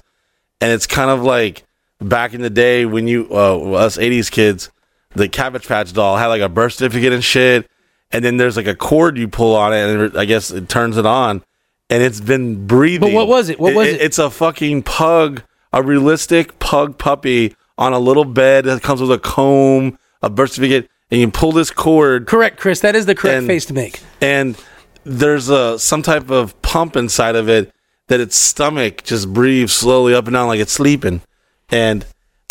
[0.62, 1.64] And it's kind of like
[2.00, 4.70] back in the day when you uh us 80s kids
[5.16, 7.70] the Cabbage Patch doll had like a birth certificate and shit
[8.12, 10.98] and then there's like a cord you pull on it and I guess it turns
[10.98, 11.42] it on
[11.90, 13.10] and it's been breathing.
[13.10, 13.60] But what was it?
[13.60, 14.02] What was it?
[14.02, 19.12] It's a fucking pug, a realistic pug puppy on a little bed that comes with
[19.12, 22.80] a comb, a birth certificate, and you pull this cord, Correct, Chris.
[22.82, 24.02] That is the correct And- face to make.
[24.22, 24.56] and
[25.04, 27.72] there's a some type of pump inside of it
[28.08, 31.22] that its stomach just breathes slowly up and down like it's sleeping.
[31.70, 32.06] And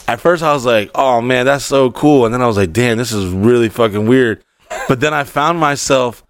[0.06, 2.72] at first I was like, "Oh man, that's so cool," and then I was like,
[2.72, 4.42] "Damn, this is really fucking weird."
[4.88, 6.22] But then I found myself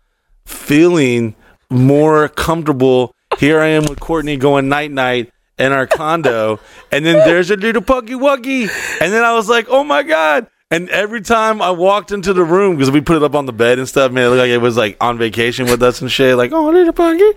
[0.46, 1.34] feeling
[1.70, 3.14] more comfortable.
[3.38, 6.60] Here I am with Courtney going night night in our condo,
[6.92, 8.62] and then there's a little puggy wuggy,
[9.00, 12.42] and then I was like, "Oh my god!" And every time I walked into the
[12.42, 14.50] room because we put it up on the bed and stuff, man, it looked like
[14.50, 16.36] it was like on vacation with us and shit.
[16.36, 17.30] Like, "Oh, little puggy,"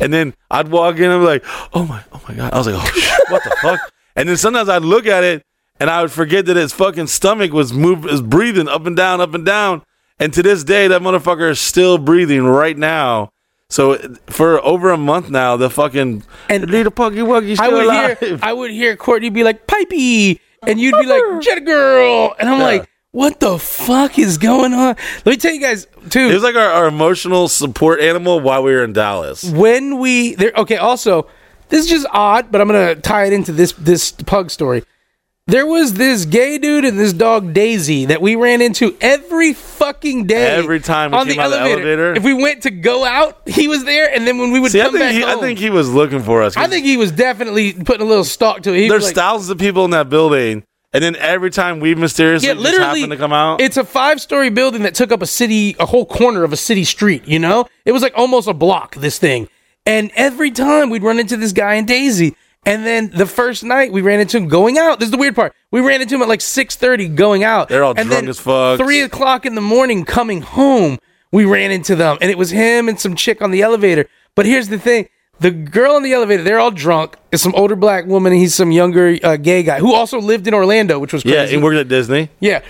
[0.00, 2.66] and then I'd walk in and be like, "Oh my, oh my god!" I was
[2.66, 3.78] like, "Oh shit, what the fuck?"
[4.16, 5.46] And then sometimes I'd look at it
[5.78, 9.20] and I would forget that his fucking stomach was move is breathing up and down,
[9.20, 9.82] up and down.
[10.18, 13.30] And to this day, that motherfucker is still breathing right now.
[13.70, 18.18] So for over a month now, the fucking And little puggy wuggy I would alive.
[18.18, 22.48] hear, I would hear Courtney be like, "Pipey," and you'd be like, "Jet girl," and
[22.48, 22.64] I'm Yeah.
[22.64, 26.28] like, "What the fuck is going on?" Let me tell you guys too.
[26.28, 29.44] It was like our, our emotional support animal while we were in Dallas.
[29.44, 31.26] when we there okay also
[31.68, 34.82] this is just odd but i'm gonna tie it into this this pug story
[35.46, 40.26] there was this gay dude and this dog daisy that we ran into every fucking
[40.26, 41.80] day Every time we on came the out of the elevator.
[41.80, 42.14] elevator?
[42.14, 44.80] if we went to go out he was there and then when we would See,
[44.80, 46.56] I come think back he, I think he was looking for us.
[46.56, 49.50] I think he was definitely putting a little stalk to it He'd there's like, thousands
[49.50, 50.62] of people in that building,
[50.92, 53.84] and then every time we mysteriously yeah, just literally, happen to come out, it's a
[53.84, 57.26] five-story building that took up a city, a whole corner of a city street.
[57.26, 58.96] You know, it was like almost a block.
[58.96, 59.48] This thing,
[59.86, 62.34] and every time we'd run into this guy and Daisy,
[62.66, 64.98] and then the first night we ran into him going out.
[64.98, 65.54] This is the weird part.
[65.70, 67.68] We ran into him at like six thirty going out.
[67.68, 68.78] They're all and drunk then as fuck.
[68.78, 70.98] Three o'clock in the morning coming home,
[71.32, 74.06] we ran into them, and it was him and some chick on the elevator.
[74.34, 75.08] But here's the thing.
[75.40, 77.16] The girl in the elevator, they're all drunk.
[77.32, 80.46] It's some older black woman, and he's some younger uh, gay guy who also lived
[80.46, 81.36] in Orlando, which was crazy.
[81.36, 82.28] yeah, he worked at Disney.
[82.40, 82.60] Yeah,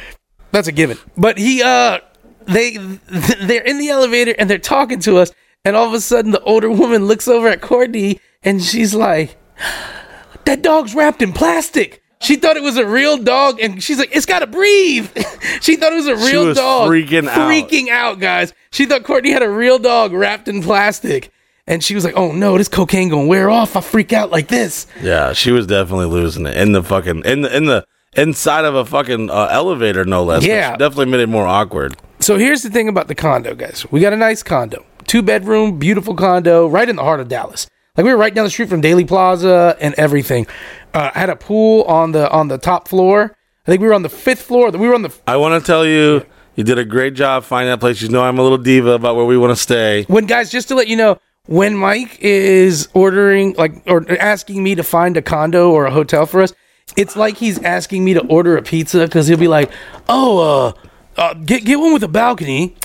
[0.52, 0.96] that's a given.
[1.16, 1.98] But he, uh,
[2.44, 5.32] they, they're in the elevator and they're talking to us,
[5.64, 9.36] and all of a sudden the older woman looks over at Courtney and she's like,
[10.44, 14.14] "That dog's wrapped in plastic." She thought it was a real dog, and she's like,
[14.14, 15.10] "It's got to breathe."
[15.60, 16.90] she thought it was a real was dog.
[16.90, 17.50] freaking out.
[17.50, 18.52] freaking out, guys.
[18.70, 21.32] She thought Courtney had a real dog wrapped in plastic,
[21.66, 23.76] and she was like, "Oh no, this cocaine gonna wear off.
[23.76, 27.42] I freak out like this." Yeah, she was definitely losing it in the fucking in
[27.42, 27.86] the in the
[28.16, 30.44] inside of a fucking uh, elevator, no less.
[30.44, 30.76] Yeah.
[30.76, 31.96] Definitely made it more awkward.
[32.18, 33.86] So here's the thing about the condo, guys.
[33.90, 37.66] We got a nice condo, two bedroom, beautiful condo, right in the heart of Dallas.
[37.96, 40.46] Like we were right down the street from Dealey Plaza and everything.
[40.94, 43.36] Uh, I had a pool on the on the top floor.
[43.66, 44.70] I think we were on the fifth floor.
[44.70, 46.24] We were on the I want to tell you,
[46.56, 48.00] you did a great job finding that place.
[48.00, 50.04] You know, I'm a little diva about where we want to stay.
[50.08, 50.50] when guys.
[50.50, 55.16] Just to let you know, when Mike is ordering like or asking me to find
[55.16, 56.52] a condo or a hotel for us,
[56.96, 59.70] it's like he's asking me to order a pizza because he'll be like,
[60.08, 60.72] "Oh, uh,
[61.20, 62.76] uh, get get one with a balcony."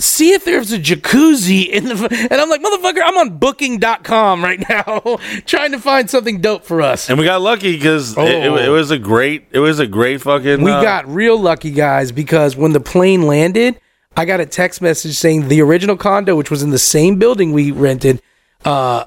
[0.00, 4.62] See if there's a jacuzzi in the and I'm like motherfucker I'm on booking.com right
[4.68, 8.48] now trying to find something dope for us And we got lucky because it, it,
[8.48, 8.56] Oh.
[8.56, 10.62] it was a great, it was a great fucking.
[10.62, 13.78] we uh, got real lucky guys because when the plane landed
[14.16, 17.52] I got a text message saying the original condo which was in the same building
[17.52, 18.20] we rented
[18.64, 19.04] uh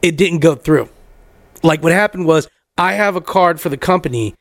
[0.00, 0.88] it didn't go through
[1.62, 2.48] like what happened was
[2.78, 4.34] I have a card for the company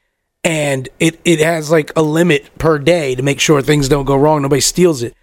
[0.44, 4.16] and it it has like a limit per day to make sure things don't go
[4.16, 5.14] wrong nobody steals it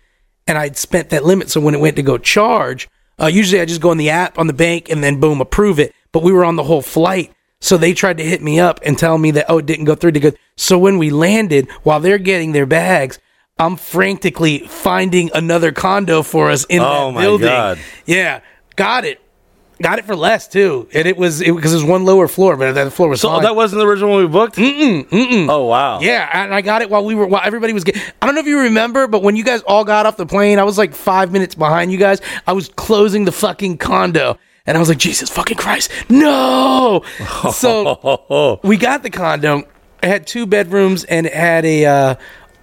[0.47, 1.51] and I'd spent that limit.
[1.51, 2.89] So when it went to go charge,
[3.21, 5.79] Uh, usually I just go on the app on the bank and then boom, approve
[5.79, 5.95] it.
[6.13, 7.31] But we were on the whole flight.
[7.61, 9.95] So they tried to hit me up and tell me that, oh, it didn't go
[9.95, 10.13] through.
[10.13, 10.37] To Good.
[10.57, 13.21] So when we landed, while they're getting their bags,
[13.59, 17.47] I'm frantically finding another condo for us in Oh, that my building.
[17.49, 17.79] God.
[18.07, 18.41] Yeah,
[18.75, 19.21] got it.
[19.81, 22.73] Got it for less too, and it was because it was one lower floor, but
[22.73, 23.43] that floor was So fine.
[23.43, 24.57] that wasn't the original one we booked.
[24.57, 25.49] Mm mm.
[25.49, 26.01] Oh wow.
[26.01, 28.03] Yeah, and I got it while we were while everybody was getting.
[28.21, 30.59] I don't know if you remember, but when you guys all got off the plane,
[30.59, 32.21] I was like five minutes behind you guys.
[32.47, 37.03] I was closing the fucking condo, and I was like, Jesus fucking Christ, no!
[37.53, 39.61] so we got the condo.
[40.03, 42.15] It had two bedrooms and it had a uh,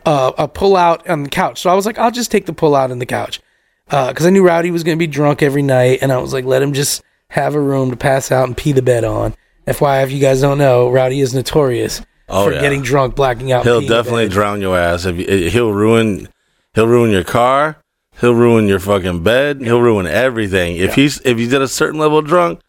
[0.05, 1.59] uh, a pull out on the couch.
[1.61, 3.41] So I was like, I'll just take the pull out on the couch
[3.89, 6.31] Uh, because I knew Rowdy was going to be drunk every night, and I was
[6.33, 9.33] like, let him just have a room to pass out and pee the bed on.
[9.67, 12.61] FYI, if you guys don't know, Rowdy is notorious Oh, for yeah.
[12.61, 13.63] getting drunk, blacking out.
[13.65, 15.05] He'll definitely drown your ass.
[15.05, 16.27] If you, eh, he'll ruin,
[16.75, 17.77] he'll ruin your car.
[18.19, 19.61] He'll ruin your fucking bed.
[19.61, 20.75] He'll ruin everything.
[20.75, 22.59] If he's if he's at a certain level drunk,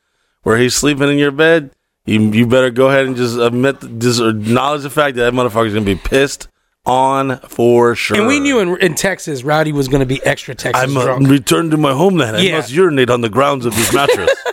[0.44, 1.72] where he's sleeping in your bed,
[2.06, 5.74] you you better go ahead and just admit, just acknowledge the fact that that motherfucker's
[5.74, 6.48] gonna be pissed
[6.86, 8.16] on for sure.
[8.16, 11.06] And we knew in, in Texas, Rowdy was going to be extra Texas I must
[11.06, 11.28] uh, drunk.
[11.28, 12.36] return to my homeland.
[12.36, 12.56] I Yeah.
[12.56, 14.30] must urinate on the grounds of this mattress.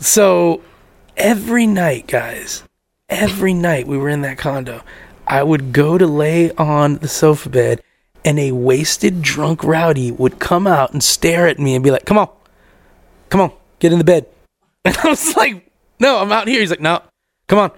[0.00, 0.60] So
[1.16, 2.62] every night, guys,
[3.08, 4.82] every night we were in that condo,
[5.26, 7.82] I would go to lay on the sofa bed,
[8.24, 12.04] and a wasted, drunk Rowdy would come out and stare at me and be like,
[12.04, 12.28] "Come on,
[13.30, 14.26] come on, get in the bed."
[14.84, 17.00] And I was like, "No, I'm out here." He's like, "No,
[17.48, 17.70] come on,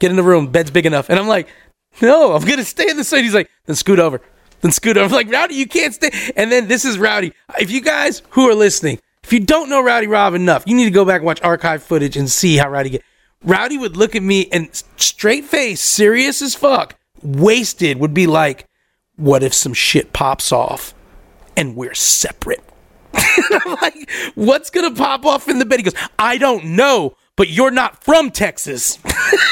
[0.00, 0.48] get in the room.
[0.48, 1.46] Bed's big enough." And I'm like,
[2.02, 4.20] "No, I'm gonna stay in the side." He's like, "Then scoot over."
[4.60, 5.06] Then scoot over.
[5.06, 6.10] I'm like, Rowdy, you can't stay.
[6.36, 7.32] And then this is Rowdy.
[7.58, 10.84] If you guys who are listening, if you don't know Rowdy Rob enough, you need
[10.84, 13.02] to go back and watch archive footage and see how Rowdy get.
[13.42, 18.66] Rowdy would look at me and straight face, serious as fuck, wasted, would be like,
[19.16, 20.94] "What if some shit pops off
[21.56, 22.62] and we're separate?"
[23.14, 25.80] I'm like, what's gonna pop off in the bed?
[25.80, 28.98] He goes, I don't know, but you're not from Texas.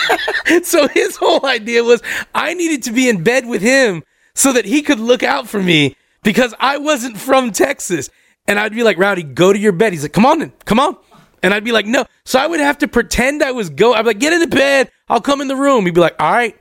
[0.63, 2.03] so his whole idea was
[2.35, 4.03] I needed to be in bed with him
[4.35, 8.11] so that he could look out for me because I wasn't from Texas.
[8.47, 9.95] And I'd be like, Rowdy, go to your bed.
[9.95, 10.99] He's like, come on then, come on.
[11.43, 12.05] And I'd be like, no.
[12.27, 13.95] So I would have to pretend I was go.
[13.95, 14.91] I'd be like, get in the bed.
[15.09, 15.87] I'll come in the room.
[15.87, 16.61] He'd be like, all right.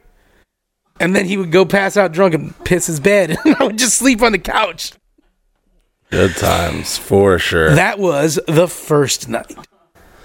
[1.01, 3.37] And then he would go pass out drunk and piss his bed.
[3.45, 4.93] And I would just sleep on the couch.
[6.09, 7.75] Good times for sure.
[7.75, 9.57] That was the first night.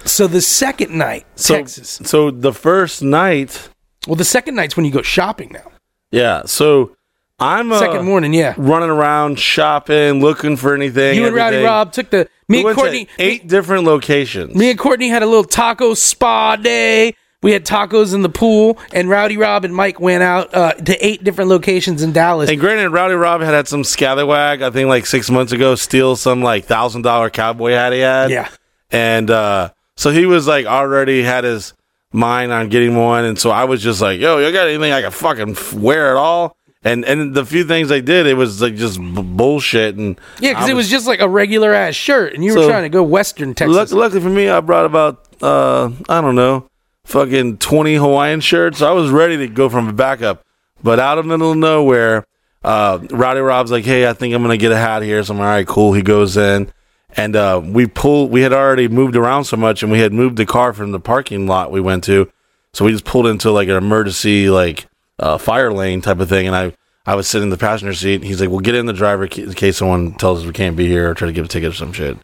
[0.05, 1.99] So the second night, so, Texas.
[2.03, 3.69] So the first night,
[4.07, 5.71] Well, the second night's when you go shopping now.
[6.11, 6.43] yeah.
[6.45, 6.95] So
[7.39, 8.53] I'm uh, Second morning, yeah.
[8.57, 11.15] running around shopping, looking for anything.
[11.17, 11.57] You and Rowdy.
[11.63, 13.07] Rob took the me We and went to Courtney.
[13.19, 14.55] eight different locations.
[14.55, 17.15] Me and Courtney had a little taco spa day.
[17.41, 21.05] We had tacos in the pool, and Rowdy Rob and Mike went out uh, to
[21.05, 22.49] eight different locations in Dallas.
[22.49, 24.61] and granted, Rowdy Rob had had some scallywag.
[24.61, 28.29] I think like six months ago, steal some like thousand dollar cowboy hat he had.
[28.29, 28.47] Yeah.
[28.91, 31.73] and uh, so he was like already had his
[32.11, 35.01] mind on getting one, and so I was just like, "Yo, you got anything I
[35.01, 38.75] can fucking wear at all?" And and the few things I did, it was like
[38.75, 39.95] just b- bullshit.
[39.95, 42.83] And yeah, because it was just like a regular ass shirt, and you were trying
[42.83, 43.75] to go Western Texas.
[43.75, 46.67] Luck- luckily for me, I brought about uh, I don't know,
[47.05, 48.81] fucking twenty Hawaiian shirts.
[48.81, 50.43] I was ready to go from a backup,
[50.83, 52.25] but out of the middle of nowhere,
[52.65, 55.39] uh, Rowdy Rob's like, "Hey, I think I'm gonna get a hat here." So I'm
[55.39, 55.93] all right, cool.
[55.93, 56.69] He goes in,
[57.15, 58.31] and uh, we pulled.
[58.31, 60.99] We had already moved around so much, and we had moved the car from the
[60.99, 62.31] parking lot we went to,
[62.73, 64.87] so we just pulled into like an emergency like
[65.19, 66.73] uh, fire lane type of thing, and I.
[67.05, 68.15] I was sitting in the passenger seat.
[68.15, 70.77] And he's like, "Well, get in the driver in case someone tells us we can't
[70.77, 72.17] be here or try to give a ticket or some shit."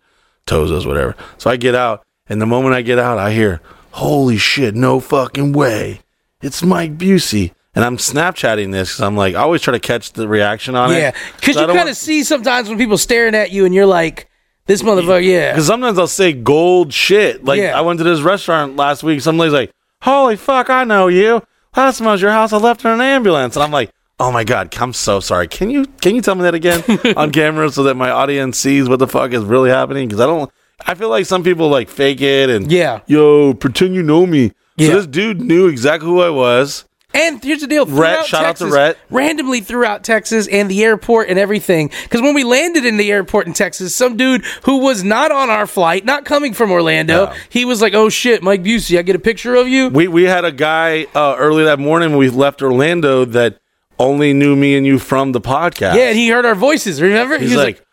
[0.49, 1.15] toes us, whatever.
[1.37, 3.61] So I get out, and the moment I get out, I hear,
[3.91, 4.75] "Holy shit!
[4.75, 6.01] No fucking way!
[6.41, 10.11] It's Mike Busey!" And I'm Snapchatting this because I'm like, I always try to catch
[10.13, 11.15] the reaction on yeah, it.
[11.39, 14.28] because you kind of see sometimes when people staring at you, and you're like,
[14.69, 17.43] "This motherfucker, yeah." Because sometimes I'll say gold shit.
[17.43, 17.77] Like Yeah.
[17.77, 19.19] I went to this restaurant last week.
[19.21, 19.71] Somebody's like,
[20.03, 20.69] "Holy fuck!
[20.69, 21.33] I know you.
[21.33, 21.43] Last
[21.73, 22.53] time That smells your house.
[22.53, 23.91] I left in an ambulance." And I'm like.
[24.21, 24.75] Oh my god!
[24.77, 25.47] I'm so sorry.
[25.47, 26.83] Can you can you tell me that again
[27.15, 30.09] on camera so that my audience sees what the fuck is really happening?
[30.09, 30.51] Because I don't.
[30.85, 32.99] I feel like some people like fake it and Yeah.
[33.07, 34.51] yo, pretend you know me.
[34.75, 34.87] Yeah.
[34.89, 36.83] So this dude knew exactly who I was.
[37.19, 38.97] And here's the deal: Rhett, shout out to Texas, Rhett.
[39.09, 41.91] randomly throughout Texas and the airport and everything.
[42.03, 45.49] Because when we landed in the airport in Texas, some dude who was not on
[45.49, 47.33] our flight, not coming from Orlando, No.
[47.49, 50.23] he was like, "Oh shit, Mike Busey, I get a picture of you." We we
[50.23, 53.59] had a guy uh, early that morning when we left Orlando that
[53.99, 55.95] only knew me and you from the podcast.
[55.95, 57.01] Yeah, and he heard our voices.
[57.01, 57.37] Remember?
[57.37, 57.85] he's he was like,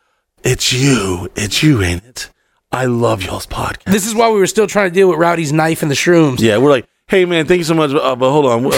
[0.45, 2.31] "It's you, it's you, ain't it?
[2.71, 5.53] I love y'all's podcast." "This is why we were still trying to deal with Rowdy's
[5.53, 8.31] knife and the shrooms." Yeah, we're like, "Hey man, thank you so much." Uh, but
[8.31, 8.71] hold on, uh,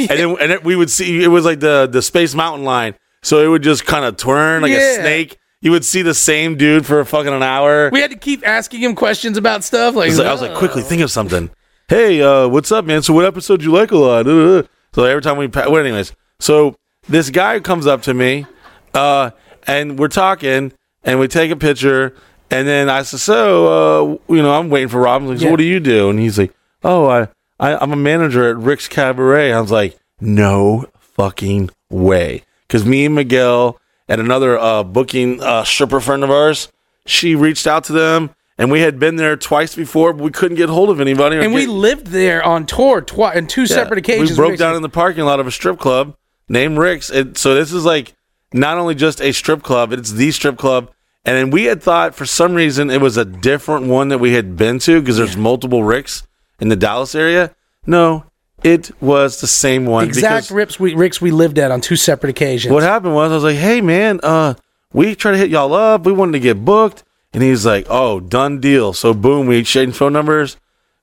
[0.10, 2.94] and then and then we would see it was like the the Space Mountain line,
[3.22, 4.78] so it would just kind of turn like Yeah.
[4.78, 5.38] a snake.
[5.60, 7.90] you would see the same dude for fucking an hour.
[7.92, 9.94] We had to keep asking him questions about stuff.
[9.96, 11.50] Like, I was like, I was like, quickly think of something.
[11.88, 13.02] Hey, uh, what's up, man?
[13.02, 14.26] So what episode do you like a lot?
[14.28, 14.62] Uh,
[14.94, 16.74] So every time we, pa- well, anyways, so
[17.08, 18.46] this guy comes up to me,
[18.94, 19.30] uh,
[19.66, 20.72] and we're talking,
[21.04, 22.14] and we take a picture,
[22.50, 25.28] and then I said, so, uh, you know, I'm waiting for Robin.
[25.28, 25.50] Like, so Yeah.
[25.50, 26.08] what do you do?
[26.08, 27.28] And he's like, oh, I,
[27.60, 29.52] I, I'm a manager at Rick's Cabaret.
[29.52, 33.78] I was like, no fucking way, because me and Miguel
[34.08, 36.70] and another uh, booking uh, stripper friend of ours,
[37.06, 38.30] she reached out to them.
[38.60, 41.36] And we had been there twice before, but we couldn't get hold of anybody.
[41.36, 44.30] and we get- lived there on tour twice in two separate occasions.
[44.30, 46.16] we broke down in the parking lot of a strip club
[46.48, 47.08] named Rick's.
[47.08, 48.14] It, so this is like
[48.52, 50.90] not only just a strip club, it's the strip club.
[51.24, 54.32] And then we had thought for some reason it was a different one that we
[54.32, 56.24] had been to because there's multiple Rick's
[56.60, 57.54] in the Dallas area.
[57.86, 58.24] No,
[58.62, 60.06] it was the same one.
[60.06, 62.72] exact rips we Ricks we lived at on two separate occasions.
[62.72, 64.54] what happened was I was like, hey man, uh,
[64.92, 66.04] we tried to hit y'all up.
[66.04, 67.04] We wanted to get booked.
[67.34, 68.92] And he's like, oh, done deal.
[68.92, 70.56] So boom, we exchanged phone numbers.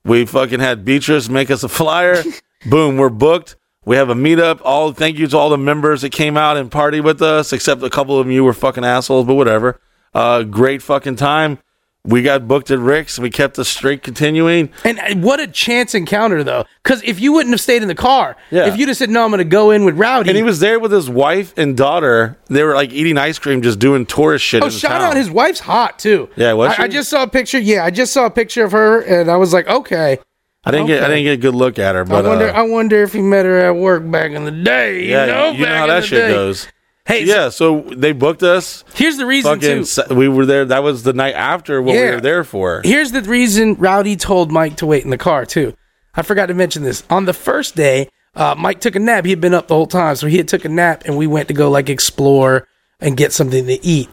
[0.04, 2.22] We fucking had Beatrice make us a flyer.
[2.68, 3.56] boom, we're booked.
[3.84, 4.60] We have a meetup.
[4.64, 7.82] All thank you to all the members that came out and party with us, except
[7.82, 9.80] a couple of you were fucking assholes, but whatever.
[10.12, 11.58] Uh, great fucking time.
[12.06, 13.18] We got booked at Rick's.
[13.18, 14.70] We kept the streak continuing.
[14.84, 17.94] And uh, what a chance encounter though, because if you wouldn't have stayed in the
[17.94, 18.68] car, Yeah.
[18.68, 20.30] if you'd have said no, I'm going to go in with Rowdy.
[20.30, 22.38] And he was there with his wife and daughter.
[22.46, 24.62] They were like eating ice cream, just doing tourist shit.
[24.62, 25.02] Oh, shout town.
[25.02, 25.16] out!
[25.16, 26.28] His wife's hot too.
[26.36, 27.58] Yeah, was I, I just saw a picture.
[27.58, 30.18] Yeah, I just saw a picture of her, and I was like, okay.
[30.64, 32.48] I didn't get I didn't get a good look at her, but I wonder.
[32.48, 35.04] uh, I wonder if he met her at work back in the day.
[35.06, 36.28] yeah, you know, you know how that shit day.
[36.32, 36.66] goes.
[37.06, 38.84] Hey, Yeah, so they booked us.
[38.94, 40.14] here's the reason Fucking, too.
[40.14, 40.64] we were there.
[40.64, 42.80] That was the night after what we were there for.
[42.84, 45.74] Here's the reason Rowdy told Mike to wait in the car too.
[46.14, 47.04] I forgot to mention this.
[47.08, 49.24] On the first day, uh, Mike took a nap.
[49.24, 51.26] He had been up the whole time, so he had took a nap, and we
[51.26, 52.66] went to go like explore
[53.00, 54.08] and get something to eat.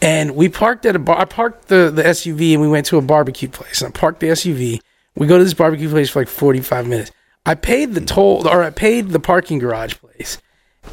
[0.00, 1.18] And we parked at a bar.
[1.18, 3.82] I parked the, the SUV, and we went to a barbecue place.
[3.82, 4.80] And I parked the SUV.
[5.16, 7.10] We go to this barbecue place for like 45 minutes.
[7.44, 10.38] I paid the toll, or I paid the parking garage place.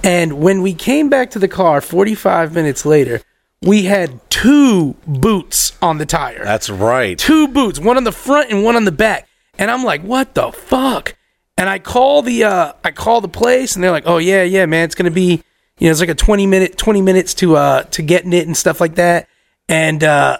[0.03, 3.21] And when we came back to the car 45 minutes later,
[3.61, 7.17] we had two boots on the tire That's right.
[7.17, 9.27] two boots, one on the front and one on the back.
[9.57, 11.15] And I'm like, what the fuck?
[11.57, 14.65] And I call the uh I call the place and they're like, oh yeah, yeah,
[14.65, 15.41] man, it's gonna be
[15.79, 18.55] you know, it's like a 20 minute 20 minutes to uh to getting it and
[18.55, 19.27] stuff like that.
[19.69, 20.39] And uh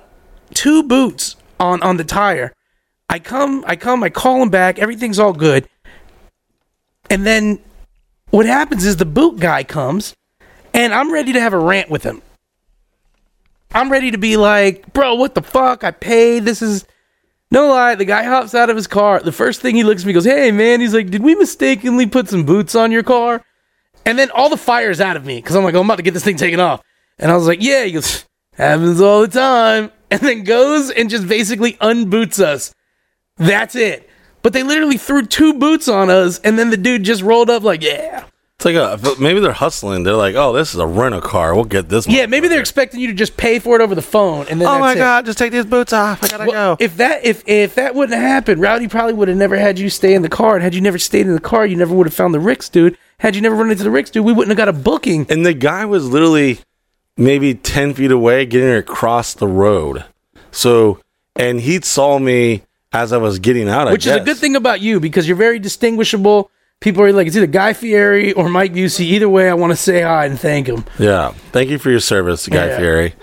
[0.54, 2.54] two boots on on the tire.
[3.10, 5.70] I come, I come, I call them back, everything's all good.
[7.10, 7.60] And then
[8.32, 10.14] what happens is the boot guy comes
[10.74, 12.22] and I'm ready to have a rant with him.
[13.74, 15.84] I'm ready to be like, bro, what the fuck?
[15.84, 16.46] I paid.
[16.46, 16.86] This is
[17.52, 17.96] no lie.
[17.96, 19.20] The guy hops out of his car.
[19.20, 22.08] The first thing he looks at me goes, Hey man, he's like, Did we mistakenly
[22.08, 23.44] put some boots on your car?
[24.06, 26.04] And then all the fire's out of me because I'm like, oh, I'm about to
[26.04, 26.82] get this thing taken off.
[27.18, 29.92] And I was like, Yeah, he goes, happens all the time.
[30.12, 32.74] And then goes and just basically unboots us.
[33.38, 34.10] That's it.
[34.46, 37.64] But they literally threw two boots on us, and then the dude just rolled up
[37.64, 38.26] like, yeah.
[38.58, 40.04] It's like a maybe they're hustling.
[40.04, 41.56] They're like, oh, this is a rent a car.
[41.56, 42.06] We'll get this.
[42.06, 42.16] One.
[42.16, 44.68] Yeah, maybe they're expecting you to just pay for it over the phone, and then
[44.68, 44.98] Oh my it.
[44.98, 46.24] god, just take these boots off.
[46.24, 46.84] I gotta Well, go.
[46.84, 49.90] if that if if that wouldn't have happened, Rowdy probably would have never had you
[49.90, 50.54] stay in the car.
[50.54, 52.70] And had you never stayed in the car, you never would have found the Ricks
[52.70, 53.00] dude.
[53.18, 55.26] Had you never run into the Ricks dude, we wouldn't have got a booking.
[55.28, 56.60] and the guy was literally
[57.18, 60.06] maybe ten feet away, getting across the road.
[60.52, 61.00] So,
[61.36, 62.62] and he saw me
[62.96, 63.88] as I was getting out.
[63.88, 66.50] I Which is a good thing about you because you're very distinguishable.
[66.80, 69.02] People are like, it's either Guy Fieri or Mike Busey.
[69.02, 70.86] Either way, I want to say hi and thank him.
[71.00, 71.32] Yeah.
[71.52, 72.78] Thank you for your service, Guy Yeah.
[72.78, 73.14] Fieri.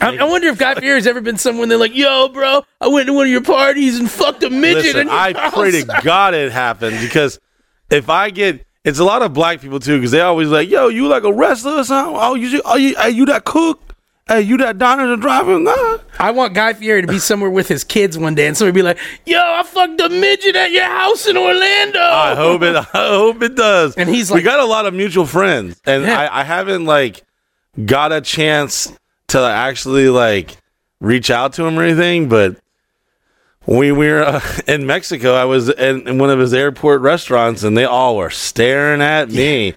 [0.00, 3.06] I, I wonder if Guy Fieri's ever been someone they're like, yo, bro, I went
[3.06, 4.94] to one of your parties and fucked a midget.
[4.94, 6.00] Listen, I pray to.
[6.04, 7.40] God it happened because
[7.90, 10.88] if I get, it's a lot of black people too because they always like, yo,
[10.88, 12.14] you like a wrestler or something?
[12.18, 13.85] Oh, you, are you, are you that cook?
[14.28, 15.56] Hey, you that diner and driver?
[15.56, 15.98] Nah.
[16.18, 18.82] I want Guy Fieri to be somewhere with his kids one day and somebody be
[18.82, 22.00] like, yo, I fucked a midget at your house in Orlando.
[22.00, 22.74] I hope it.
[22.74, 23.94] I hope it does.
[23.94, 26.18] And he's like, we got a lot of mutual friends, and Yeah.
[26.18, 27.22] I, I haven't like
[27.84, 28.92] got a chance
[29.28, 30.56] to actually like
[31.00, 32.28] reach out to him or anything.
[32.28, 32.56] But
[33.64, 37.62] when we were uh, in Mexico, I was in, in one of his airport restaurants,
[37.62, 39.74] and they all were staring at me.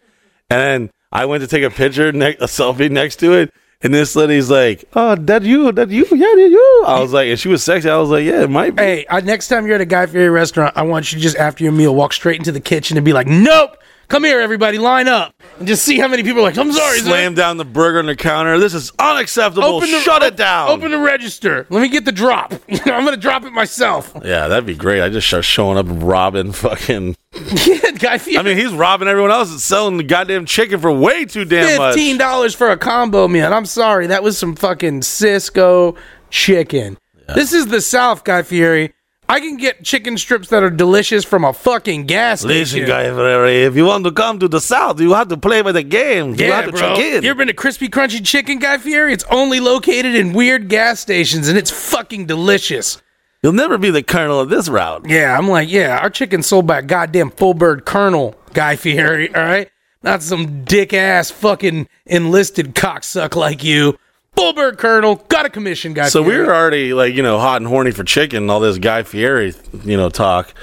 [0.50, 3.54] And I went to take a picture, ne- a selfie next to it.
[3.82, 5.72] And this lady's like, "Oh, that you?
[5.72, 6.06] That you?
[6.12, 7.90] Yeah, that you?" I was like, and she was sexy.
[7.90, 10.06] I was like, "Yeah, it might be." Hey, I, next time you're at a Guy
[10.06, 12.98] Fieri restaurant, I want you to just after your meal walk straight into the kitchen
[12.98, 13.78] and be like, "Nope,
[14.10, 16.58] Come here, everybody, line up and just see how many people are like.
[16.58, 18.58] I'm sorry, sir." Slam down the burger on the counter.
[18.58, 19.82] This is unacceptable.
[19.82, 20.70] Shut it down.
[20.70, 21.68] Open the register.
[21.70, 22.54] Let me get the drop.
[22.70, 24.12] I'm gonna drop it myself.
[24.26, 25.04] yeah, that'd be great.
[25.04, 27.16] I just start showing up and robbing fucking.
[27.34, 28.40] yeah, Guy Fieri.
[28.40, 31.78] I mean, he's robbing everyone else that's selling the goddamn chicken for way too damn
[31.78, 31.94] much.
[31.94, 33.54] Fifteen dollars for a combo meal.
[33.54, 35.96] I'm sorry, that was some fucking Sysco
[36.32, 36.98] chicken.
[37.36, 38.92] This is the South, Guy Fieri.
[39.32, 42.88] I can get chicken strips that are delicious from a fucking gas Listen, station.
[42.88, 45.72] guy, Fieri, if you want to come to the south, you have to play by
[45.72, 46.32] the game.
[46.32, 46.82] you Yeah, have to bro.
[46.82, 47.24] check in.
[47.24, 49.14] You ever been to Krispy Krunchy Chicken, Guy Fieri?
[49.14, 53.02] It's only located in weird gas stations, and it's fucking delicious.
[53.44, 55.06] You'll never be the colonel of this route.
[55.08, 59.34] Yeah, I'm like, yeah, our chicken's sold by a goddamn full bird colonel, Guy Fieri,
[59.36, 59.70] all right?
[60.02, 63.98] Not some dick ass fucking enlisted cocksuck like you.
[64.40, 66.46] Full bird colonel, got a commission, Guy So we Fieri.
[66.48, 69.98] were already like you know hot and horny for chicken, all this Guy Fieri you
[69.98, 70.54] know talk,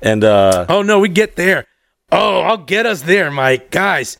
[0.00, 1.66] and uh Oh no, we get there.
[2.12, 3.72] Oh, I'll get us there, Mike.
[3.72, 4.18] Guys,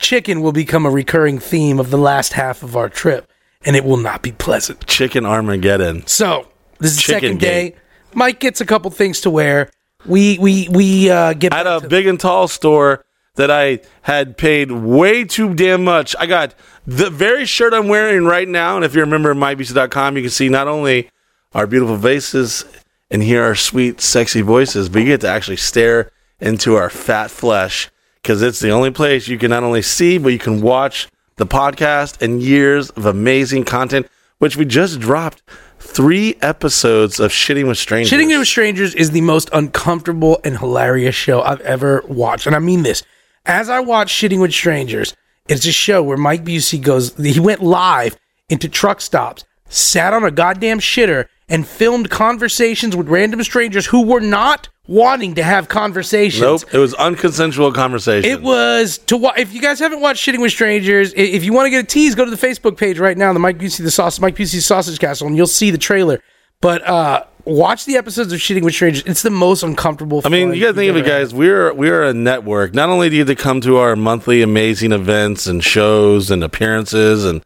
[0.00, 3.30] chicken will become a recurring theme of the last half of our trip,
[3.64, 4.84] and it will not be pleasant.
[4.88, 6.04] chicken Armageddon.
[6.08, 6.48] So
[6.80, 7.74] this is the Chicken second gate.
[7.74, 7.80] day.
[8.14, 9.70] Mike gets a couple things to wear.
[10.04, 13.04] We we we uh, get At a big and tall store
[13.36, 16.16] that I had paid way too damn much.
[16.18, 16.56] I got
[16.88, 20.22] the very shirt I'm wearing right now, and if you're a member of mybc.com, you
[20.22, 21.10] can see not only
[21.52, 22.64] our beautiful faces
[23.10, 26.10] and hear our sweet, sexy voices, but you get to actually stare
[26.40, 27.90] into our fat flesh
[28.22, 31.44] because it's the only place you can not only see, but you can watch the
[31.44, 34.08] podcast and years of amazing content,
[34.38, 35.42] which we just dropped
[35.78, 38.18] three episodes of Shitting with Strangers.
[38.18, 42.46] Shitting with Strangers is the most uncomfortable and hilarious show I've ever watched.
[42.46, 43.02] And I mean this.
[43.44, 45.14] As I watch Shitting with Strangers,
[45.48, 48.16] it's a show where Mike Busey goes, he went live
[48.48, 54.04] into truck stops, sat on a goddamn shitter, and filmed conversations with random strangers who
[54.04, 56.40] were not wanting to have conversations.
[56.40, 58.30] Nope, it was unconsensual conversation.
[58.30, 61.66] It was to wa- if you guys haven't watched Shitting with Strangers, if you want
[61.66, 63.90] to get a tease, go to the Facebook page right now, the Mike Busey the
[63.90, 66.20] Sauce Mike Busey Sausage Castle, and you'll see the trailer.
[66.60, 69.02] But uh watch the episodes of Shitting with Strangers.
[69.06, 70.22] It's the most uncomfortable.
[70.24, 71.32] I mean, you got to think of it, guys.
[71.34, 72.74] We're we're a network.
[72.74, 76.44] Not only do you have to come to our monthly amazing events and shows and
[76.44, 77.42] appearances and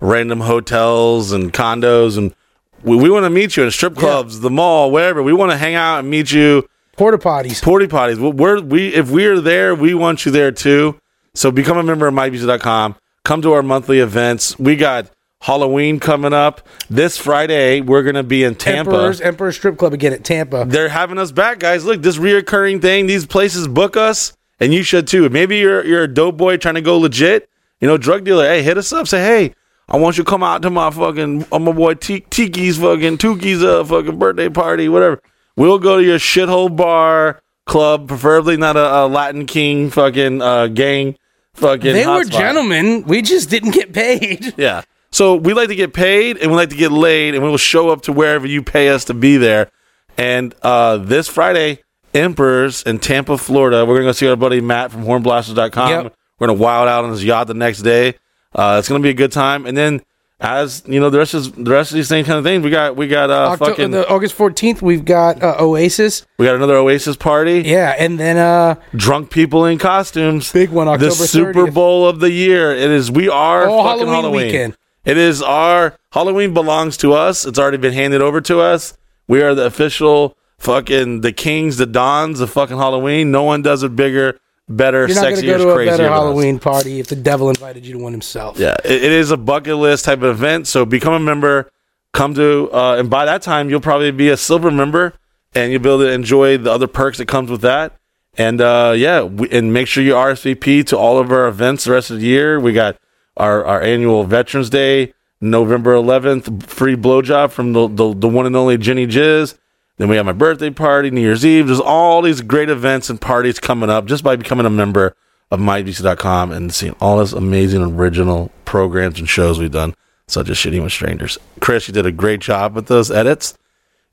[0.00, 2.34] random hotels and condos, and
[2.82, 5.22] we, we want to meet you in strip clubs, the mall, wherever.
[5.22, 6.68] We want to hang out and meet you.
[6.96, 7.62] Porta potties.
[7.62, 8.18] Porty potties.
[8.18, 10.98] We're- We're if we're there, we want you there too.
[11.34, 12.96] So become a member of MyBC.com.
[13.24, 14.58] Come to our monthly events.
[14.58, 15.08] We got
[15.42, 17.80] Halloween coming up this Friday.
[17.80, 18.90] We're gonna be in Tampa.
[18.92, 20.64] Emperor's Emperor Strip Club again at Tampa.
[20.68, 21.84] they're having us back, guys.
[21.84, 23.06] Look, this reoccurring thing.
[23.06, 25.28] These places book us, and you should too.
[25.28, 27.48] Maybe you're you're a dope boy trying to go legit.
[27.80, 28.44] You know, drug dealer.
[28.44, 29.08] Hey, hit us up.
[29.08, 29.54] Say, hey,
[29.88, 33.18] I want you to come out to my fucking, uh, my boy T- Tiki's fucking
[33.18, 35.20] Tuki's uh fucking birthday party, whatever.
[35.56, 40.68] We'll go to your shithole bar club, preferably not a, a Latin King fucking uh
[40.68, 41.16] gang.
[41.54, 41.92] Fucking.
[41.92, 42.30] They were hotspot.
[42.30, 43.02] gentlemen.
[43.08, 44.54] We just didn't get paid.
[44.56, 44.82] Yeah.
[45.12, 47.58] So we like to get paid and we like to get laid and we will
[47.58, 49.70] show up to wherever you pay us to be there.
[50.16, 51.82] And uh, this Friday,
[52.14, 55.90] Emperors in Tampa, Florida, we're going to go see our buddy Matt from hornblasters.com.
[55.90, 56.14] Yep.
[56.38, 58.14] We're going to wild out on his yacht the next day.
[58.54, 59.64] Uh, it's going to be a good time.
[59.64, 60.02] And then
[60.40, 62.70] as, you know, the rest of the rest of these same kind of things, we
[62.70, 66.26] got we got uh October, fucking the August 14th, we've got uh, Oasis.
[66.36, 67.62] we got another Oasis party.
[67.64, 70.50] Yeah, and then uh Drunk people in costumes.
[70.52, 71.74] Big one, The October Super 30th.
[71.74, 72.72] Bowl of the year.
[72.72, 73.08] It is.
[73.10, 74.46] We are Oh, fucking Halloween Halloween.
[74.46, 74.76] weekend.
[75.04, 77.44] It is our Halloween belongs to us.
[77.44, 78.96] It's already been handed over to us.
[79.26, 83.30] We are the official fucking the kings, the dons of fucking Halloween.
[83.30, 84.38] No one does it bigger,
[84.68, 85.92] better, you're not going to sexier, go to a crazier.
[85.92, 86.18] better than us.
[86.18, 88.58] Halloween party if the devil invited you to one himself.
[88.58, 90.68] Yeah, it, it is a bucket list type of event.
[90.68, 91.70] So become a member.
[92.12, 95.14] Come to, uh, and by that time you'll probably be a silver member,
[95.54, 97.96] and you'll be able to enjoy the other perks that comes with that.
[98.34, 101.92] And uh, yeah, we, and make sure you RSVP to all of our events the
[101.92, 102.60] rest of the year.
[102.60, 102.98] We got
[103.36, 108.56] our our annual Veterans Day, November 11th, free blowjob from the, the the one and
[108.56, 109.58] only Jenny Jizz.
[109.98, 111.66] Then we have my birthday party, New Year's Eve.
[111.66, 115.14] There's all these great events and parties coming up just by becoming a member
[115.50, 119.94] of MyBC.com and seeing all this amazing original programs and shows we've done,
[120.26, 121.38] such as Shitting with Strangers.
[121.60, 123.56] Chris, you did a great job with those edits.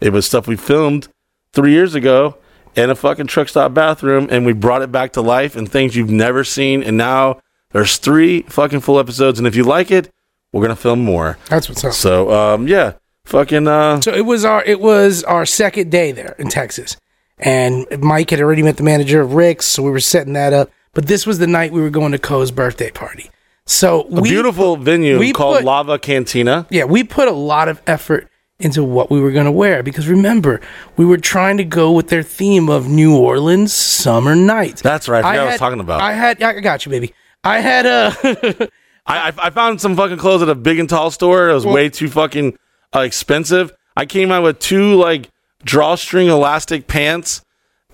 [0.02, 1.08] It was stuff we filmed
[1.54, 2.38] three years ago
[2.76, 5.96] in a fucking truck stop bathroom, and we brought it back to life and things
[5.96, 6.84] you've never seen.
[6.84, 7.40] And now
[7.72, 10.12] there's three fucking full episodes, and if you like it,
[10.52, 11.38] we're gonna film more.
[11.50, 11.94] That's what's up.
[11.94, 12.94] So, um, yeah,
[13.26, 16.98] fucking, uh, So it was our it was our second day there in Texas,
[17.38, 20.72] and Mike had already met the manager of Rick's, so we were setting that up.
[20.94, 23.30] But this was the night we were going to Koe's birthday party.
[23.66, 26.66] So a we beautiful venue we called put- Lava Cantina.
[26.72, 28.28] yeah we put a lot of effort
[28.60, 30.60] into what we were going to wear because remember,
[30.98, 34.82] we were trying to go with their theme of New Orleans summer nights.
[34.82, 35.24] That's right.
[35.24, 36.02] I, I, was talking about.
[36.02, 37.14] I had, I got you, baby.
[37.44, 38.70] I had a.
[39.06, 41.50] I, I found some fucking clothes at a big and tall store.
[41.50, 42.58] It was well, way too fucking
[42.96, 43.74] uh, expensive.
[43.98, 45.30] I came out with two like
[45.64, 47.44] drawstring elastic pants.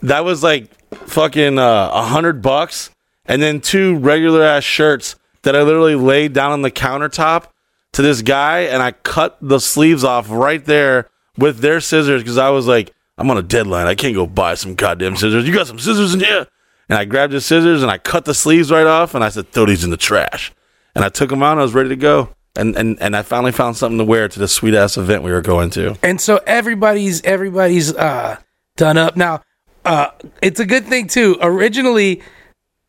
[0.02, 2.92] That was like fucking uh, a uh, hundred bucks,
[3.26, 7.46] and then two regular ass shirts that I literally laid down on the countertop
[7.94, 12.38] to this guy, and I cut the sleeves off right there with their scissors because
[12.38, 13.88] I was like, I'm on a deadline.
[13.88, 15.48] I can't go buy some goddamn scissors.
[15.48, 16.48] You got some scissors in here?
[16.90, 19.52] And I grabbed his scissors and I cut the sleeves right off, and I said,
[19.52, 20.54] throw these in the trash.
[20.94, 21.52] And I took them out.
[21.54, 22.30] and I was ready to go.
[22.58, 25.32] And, and and I finally found something to wear to the sweet ass event we
[25.32, 25.98] were going to.
[26.02, 28.38] And so everybody's everybody's uh,
[28.78, 29.42] done up now.
[29.84, 31.36] Uh, it's a good thing too.
[31.42, 32.22] Originally,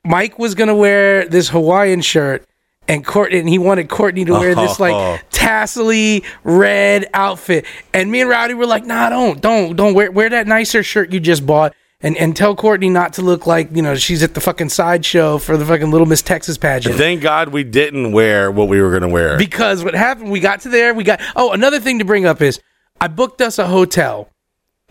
[0.05, 2.47] Mike was gonna wear this Hawaiian shirt,
[2.87, 7.65] and Courtney, and he wanted Courtney to wear this like tassely red outfit.
[7.93, 11.13] And me and Rowdy were like, "Nah, don't, don't, don't wear wear that nicer shirt
[11.13, 11.75] you just bought."
[12.07, 15.39] And, and tell Courtney not to look like you know she's at the fucking sideshow
[15.39, 16.95] for the fucking Little Miss Texas pageant.
[16.95, 20.31] Thank God we didn't wear what we were gonna wear because what happened?
[20.31, 20.95] We got to there.
[20.95, 22.61] We got oh another thing to bring up is
[23.01, 24.31] I booked us a hotel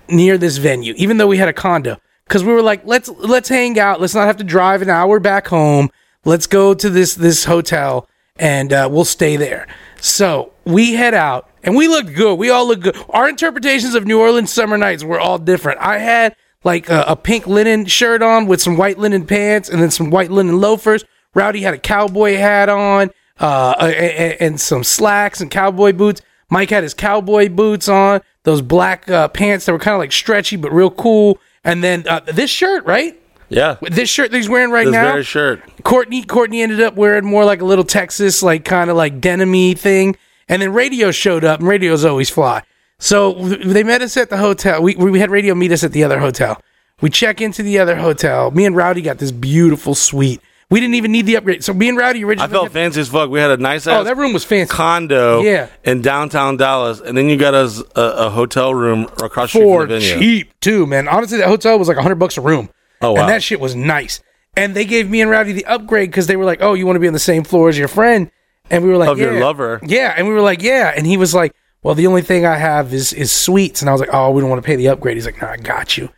[0.09, 3.47] near this venue, even though we had a condo, because we were like, let's let's
[3.47, 4.01] hang out.
[4.01, 5.91] Let's not have to drive an hour back home.
[6.25, 9.67] Let's go to this this hotel and uh, we'll stay there.
[10.01, 12.35] So we head out and we looked good.
[12.35, 12.97] We all look good.
[13.09, 15.79] Our interpretations of New Orleans summer nights were all different.
[15.79, 16.35] I had
[16.65, 20.09] like a, a pink linen shirt on with some white linen pants and then some
[20.09, 21.05] white linen loafers.
[21.33, 26.21] Rowdy had a cowboy hat on uh, and, and some slacks and cowboy boots.
[26.49, 30.11] Mike had his cowboy boots on, those black uh, pants that were kind of like
[30.11, 31.39] stretchy but real cool.
[31.63, 33.19] And then uh, this shirt, right?
[33.49, 33.77] Yeah.
[33.81, 35.11] This shirt that he's wearing right this now.
[35.11, 35.61] very shirt.
[35.83, 39.75] Courtney Courtney ended up wearing more like a little Texas, like kind of like denim
[39.75, 40.17] thing.
[40.47, 42.63] And then radio showed up, and radios always fly.
[42.99, 44.81] So they met us at the hotel.
[44.81, 46.61] We, we had radio meet us at the other hotel.
[47.01, 48.51] We check into the other hotel.
[48.51, 51.63] Me and Rowdy got this beautiful suite we didn't even need the upgrade.
[51.63, 52.49] So me and Rowdy originally.
[52.49, 53.29] I felt fancy as fuck.
[53.29, 54.71] We had a nice Oh, that room was fancy.
[54.71, 55.67] condo Yeah.
[55.83, 59.89] in downtown Dallas, and then you got us a, a hotel room across for from
[59.89, 60.19] the venue.
[60.19, 61.07] cheap too, man.
[61.07, 62.69] Honestly, that hotel was like hundred bucks a room.
[63.01, 63.21] Oh, wow.
[63.21, 64.21] And that shit was nice.
[64.57, 66.95] And they gave me and Rowdy the upgrade because they were like, "Oh, you want
[66.95, 68.31] to be on the same floor as your friend?"
[68.71, 69.25] And we were like, Of yeah.
[69.31, 69.79] your lover.
[69.83, 71.53] Yeah, and we were like, "Yeah." And he was like,
[71.85, 74.41] "Well, the only thing I have is is suites." And I was like, "Oh, we
[74.41, 76.09] don't want to pay the upgrade." He's like, "No, I got you."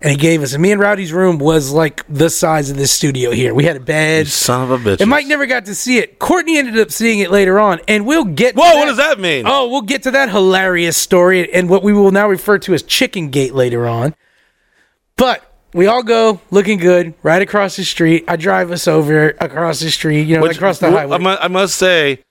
[0.00, 0.52] and he gave us.
[0.52, 3.54] And me and Rowdy's room was like the size of this studio here.
[3.54, 4.26] We had a bed.
[4.26, 5.00] You son of a bitch.
[5.00, 6.18] And Mike never got to see it.
[6.18, 8.54] Courtney ended up seeing it later on, and we'll get.
[8.54, 9.44] Whoa, what does that mean?
[9.46, 12.82] Oh, we'll get to that hilarious story and what we will now refer to as
[12.82, 14.14] Chicken Gate later on.
[15.16, 15.42] But
[15.72, 18.24] we all go looking good right across the street.
[18.28, 21.16] I drive us over across the street, you know, which, across the highway.
[21.40, 22.22] I must say,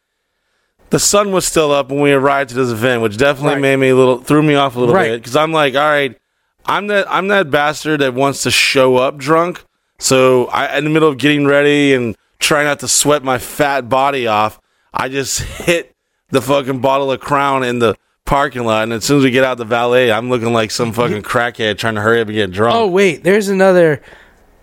[0.96, 3.62] the sun was still up when we arrived to this event, which definitely right.
[3.62, 5.10] made me a little threw me off a little right.
[5.10, 6.18] bit because I'm like, all right
[6.66, 9.64] I'm that I'm that bastard that wants to show up drunk.
[10.00, 13.88] So I, in the middle of getting ready and trying not to sweat my fat
[13.88, 14.60] body off,
[14.94, 15.96] I just hit
[16.30, 17.96] the fucking bottle of Crown in the
[18.26, 18.84] parking lot.
[18.84, 21.78] And as soon as we get out the valet, I'm looking like some fucking crackhead
[21.78, 22.76] trying to hurry up and get drunk.
[22.76, 24.02] Oh wait, there's another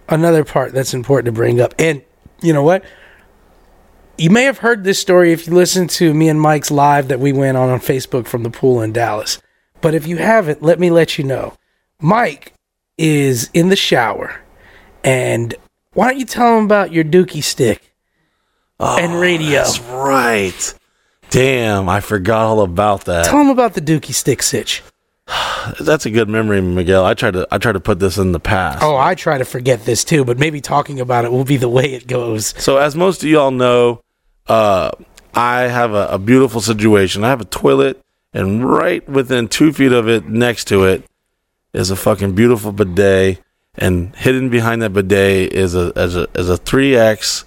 [0.09, 1.75] another part that's important to bring up.
[1.79, 2.03] And
[2.41, 2.85] you know what?
[4.19, 7.21] You may have heard this story if you listened to me and Mike's live that
[7.21, 9.41] we went on on Facebook from the pool in Dallas.
[9.81, 11.55] But if you haven't, let me let you know.
[12.01, 12.53] Mike
[12.99, 14.41] is in the shower,
[15.03, 15.55] and
[15.95, 17.95] why don't you tell him about your Dookie stick
[18.79, 19.63] oh, and radio?
[19.63, 20.75] That's right.
[21.31, 23.25] Damn, I forgot all about that.
[23.25, 24.83] Tell him about the Dookie stick sitch.
[25.81, 27.05] That's a good memory, Miguel.
[27.05, 28.83] I try to I try to put this in the past.
[28.83, 31.69] Oh, I try to forget this too, but maybe talking about it will be the
[31.69, 32.55] way it goes.
[32.63, 34.03] So, as most of y'all know,
[34.47, 34.91] uh,
[35.35, 37.25] I have a, a beautiful situation.
[37.25, 38.03] I have a toilet,
[38.33, 41.05] and right within two feet of it, next to it,
[41.73, 43.43] is a fucking beautiful bidet,
[43.77, 47.45] and hidden behind that bidet is a is a is a three X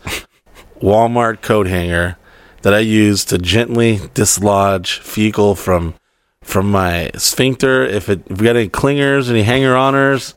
[0.82, 2.18] Walmart coat hanger
[2.62, 5.94] that I use to gently dislodge fecal from
[6.46, 7.84] from my sphincter.
[7.84, 10.36] If it if we got any clingers, any hanger oners,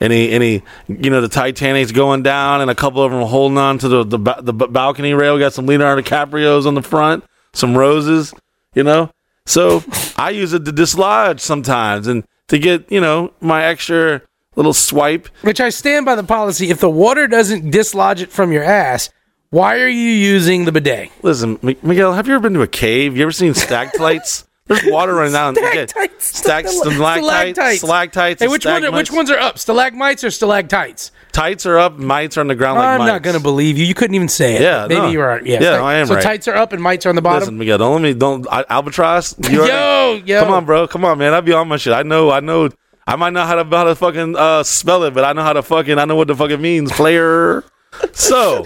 [0.00, 3.78] any any you know the Titanic's going down, and a couple of them holding on
[3.78, 5.34] to the the, the balcony rail.
[5.34, 8.34] We got some Leonardo DiCaprio's on the front, some roses,
[8.74, 9.10] you know.
[9.46, 9.84] So
[10.16, 14.22] I use it to dislodge sometimes, and to get, you know, my extra
[14.56, 15.28] little swipe.
[15.42, 19.10] Which I stand by the policy if the water doesn't dislodge it from your ass,
[19.50, 21.10] why are you using the bidet?
[21.22, 23.16] Listen, Miguel, have you ever been to a cave?
[23.16, 25.56] You ever seen stalactites There's water running down.
[25.56, 26.38] Again, Stalactites.
[26.38, 28.40] Stack, stalactites, stalactites.
[28.40, 28.84] Hey, and which one?
[28.84, 29.58] Are, which ones are up?
[29.58, 31.10] Stalagmites or stalactites?
[31.32, 33.08] Tights are up, mites are on the ground like I'm mites.
[33.10, 33.84] not gonna believe you.
[33.84, 34.60] You couldn't even say it.
[34.62, 35.08] Yeah, maybe no.
[35.10, 35.40] you are.
[35.44, 36.22] Yeah, Yeah, no, I am So right.
[36.22, 37.40] tights are up and mites are on the bottom.
[37.40, 39.34] Listen, Miguel, don't let me don't I, albatross.
[39.50, 40.86] You already- yo, yo, Come on, bro.
[40.86, 41.34] Come on, man.
[41.34, 41.92] I be on my shit.
[41.92, 42.30] I know.
[42.30, 42.68] I know.
[43.06, 45.54] I might not how to how to fucking uh, spell it, but I know how
[45.54, 45.98] to fucking.
[45.98, 47.64] I know what the fuck it means, player.
[48.12, 48.64] So,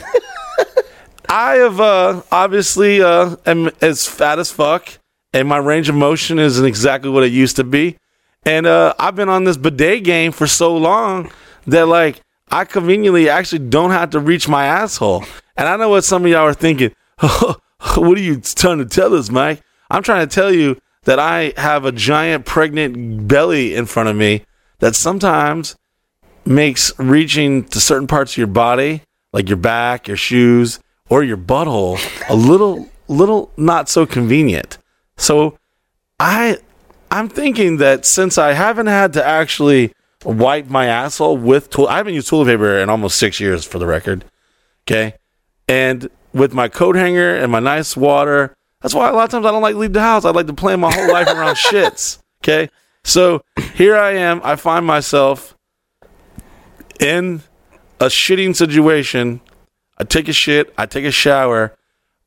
[1.28, 4.98] I have uh, obviously uh, am as fat as fuck,
[5.36, 7.98] and my range of motion isn't exactly what it used to be.
[8.46, 11.30] And uh, I've been on this bidet game for so long
[11.66, 15.24] that like I conveniently actually don't have to reach my asshole.
[15.54, 16.94] And I know what some of y'all are thinking.
[17.18, 17.58] what
[17.98, 19.60] are you trying to tell us, Mike?
[19.90, 24.16] I'm trying to tell you that I have a giant pregnant belly in front of
[24.16, 24.42] me
[24.78, 25.76] that sometimes
[26.46, 29.02] makes reaching to certain parts of your body,
[29.34, 30.80] like your back, your shoes,
[31.10, 32.00] or your butthole,
[32.30, 34.78] a little little not so convenient.
[35.16, 35.59] So
[36.20, 36.59] I
[37.10, 39.93] I'm thinking that since I haven't had to actually
[40.24, 43.78] wipe my asshole with toilet, I haven't used toilet paper in almost six years, for
[43.78, 44.24] the record.
[44.84, 45.14] Okay,
[45.68, 49.47] and with my coat hanger and my nice water, that's why a lot of times
[49.47, 50.24] I don't like to leave the house.
[50.24, 52.18] I like to plan my whole life around shits.
[52.43, 52.68] Okay,
[53.05, 53.43] so
[53.74, 54.40] here I am.
[54.44, 55.56] I find myself
[57.01, 57.43] in
[58.01, 59.40] a shitting situation.
[59.98, 61.74] I take a shit, I take a shower,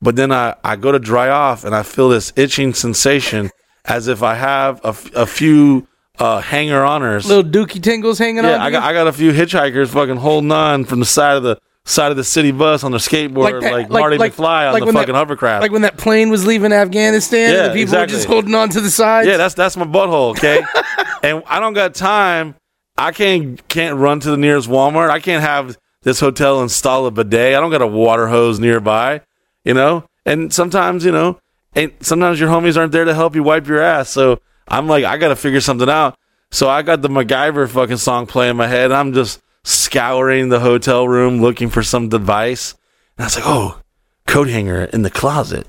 [0.00, 3.50] but then I, I go to dry off and I feel this itching sensation
[3.84, 5.86] as if I have a, f- a few
[6.18, 7.26] uh, hanger oners.
[7.26, 8.60] little dookie tingles hanging Yeah, on.
[8.60, 11.58] I got, I got a few hitchhikers fucking holding on from the side of the
[11.86, 15.06] side of the city bus on their skateboard, like, that- Marty McFly on the fucking
[15.14, 15.62] that, hovercraft.
[15.62, 18.14] Like when that plane was leaving Afghanistan, Yeah, and the people exactly.
[18.14, 19.26] were just holding on to the sides.
[19.26, 20.62] Yeah, that's that's my butthole, okay?
[21.22, 22.54] and I don't got time.
[22.98, 25.08] I can't can't run to the nearest Walmart.
[25.08, 27.54] I can't have this hotel install a bidet.
[27.56, 29.22] I don't got a water hose nearby,
[29.64, 30.04] you know?
[30.24, 31.38] And sometimes, you know,
[31.74, 34.10] and sometimes your homies aren't there to help you wipe your ass.
[34.10, 36.16] So I'm like, I gotta figure something out.
[36.50, 38.92] So I got the MacGyver fucking song playing in my head.
[38.92, 42.74] I'm just scouring the hotel room looking for some device.
[43.16, 43.80] And I was like, oh,
[44.26, 45.66] coat hanger in the closet.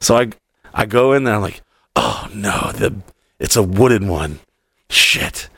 [0.00, 0.30] So I
[0.72, 1.34] I go in there.
[1.34, 1.62] I'm like,
[1.96, 2.94] oh no, the
[3.38, 4.40] it's a wooden one.
[4.88, 5.48] Shit.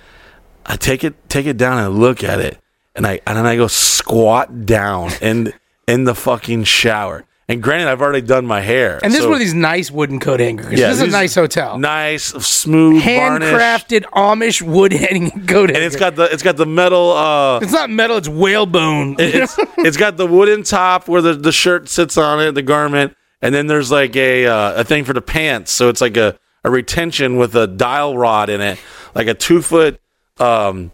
[0.64, 2.58] I take it take it down and look at it,
[2.94, 5.52] and I and then I go squat down in
[5.88, 7.24] in the fucking shower.
[7.48, 9.00] And granted, I've already done my hair.
[9.02, 10.78] And this is one of these nice wooden coat hangers.
[10.78, 11.76] Yeah, this is a nice hotel.
[11.78, 15.74] nice, smooth, varnish, Handcrafted Amish wood hanging coat hanger.
[15.74, 17.10] and it's got the it's got the metal.
[17.12, 19.16] uh it's not metal, it's whalebone.
[19.18, 23.16] it's it's got the wooden top where the, the shirt sits on it, the garment,
[23.42, 25.72] and then there's like a uh, a thing for the pants.
[25.72, 28.78] So it's like a, a retention with a dial rod in it,
[29.16, 30.00] like a two foot
[30.38, 30.92] um,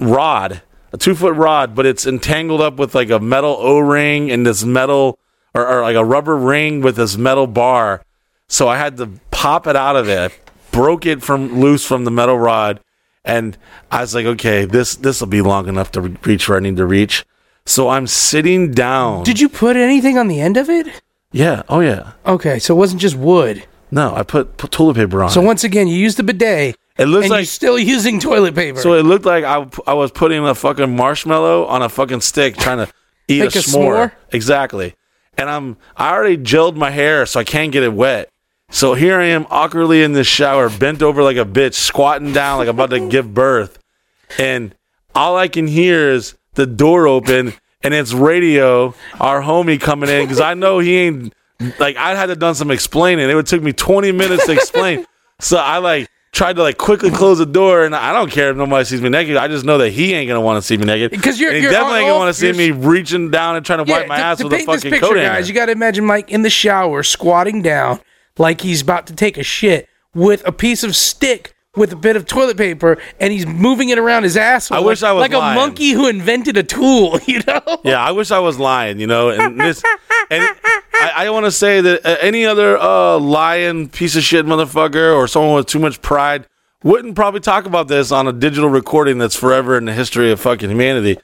[0.00, 0.62] rod,
[0.92, 4.46] a two foot rod, but it's entangled up with like a metal O ring and
[4.46, 5.18] this metal
[5.54, 8.02] or, or like a rubber ring with this metal bar.
[8.48, 10.32] So I had to pop it out of it.
[10.32, 10.34] I
[10.70, 12.80] broke it from loose from the metal rod,
[13.24, 13.56] and
[13.90, 16.76] I was like, okay, this this will be long enough to reach where I need
[16.76, 17.24] to reach.
[17.66, 19.24] So I'm sitting down.
[19.24, 20.86] Did you put anything on the end of it?
[21.32, 21.62] yeah.
[21.68, 22.12] Oh yeah.
[22.26, 23.64] Okay, so it wasn't just wood.
[23.90, 25.30] No, I put, put toilet paper on.
[25.30, 25.44] So it.
[25.44, 28.80] once again, you used the bidet, It looks and like you're still using toilet paper.
[28.80, 28.94] so.
[28.94, 32.78] It looked like I, I was putting a fucking marshmallow on a fucking stick, trying
[32.84, 32.92] to
[33.28, 33.94] eat Like a, a s'more.
[33.94, 34.12] s'more?
[34.32, 34.94] Exactly.
[35.36, 38.28] And I'm I already gelled my hair, so I can't get it wet.
[38.70, 42.58] So here I am, awkwardly in the shower, bent over like a bitch, squatting down
[42.58, 43.78] like I'm about to give birth,
[44.38, 44.74] and
[45.14, 47.52] all I can hear is the door open,
[47.82, 51.32] and it's radio, our homie coming in, because I know he ain't
[51.78, 53.28] like I had to done some explaining.
[53.28, 55.06] It would took me 20 minutes to explain.
[55.40, 58.56] so I like tried to like quickly close the door, and I don't care if
[58.56, 59.36] nobody sees me naked.
[59.36, 61.56] I just know that he ain't gonna want to see me naked 'Cause you're- And
[61.58, 64.06] he you're definitely ain't gonna want to see me reaching down and trying to wipe
[64.08, 65.28] my to, ass to with a fucking picture, coat hanger.
[65.30, 68.00] guys, you got to imagine Mike in the shower, squatting down
[68.36, 72.16] like he's about to take a shit with a piece of stick with a bit
[72.16, 74.78] of toilet paper, and he's moving it around his asshole.
[74.78, 75.56] I wish like, I was like lying.
[75.56, 77.18] a monkey who invented a tool.
[77.26, 77.80] You know?
[77.84, 79.30] Yeah, I wish I was lying, you know.
[79.30, 79.82] And this,
[80.30, 80.42] and
[80.92, 85.16] I, I want to say that uh, any other uh, lying piece of shit motherfucker
[85.16, 86.46] or someone with too much pride
[86.82, 90.38] wouldn't probably talk about this on a digital recording that's forever in the history of
[90.38, 91.18] fucking humanity.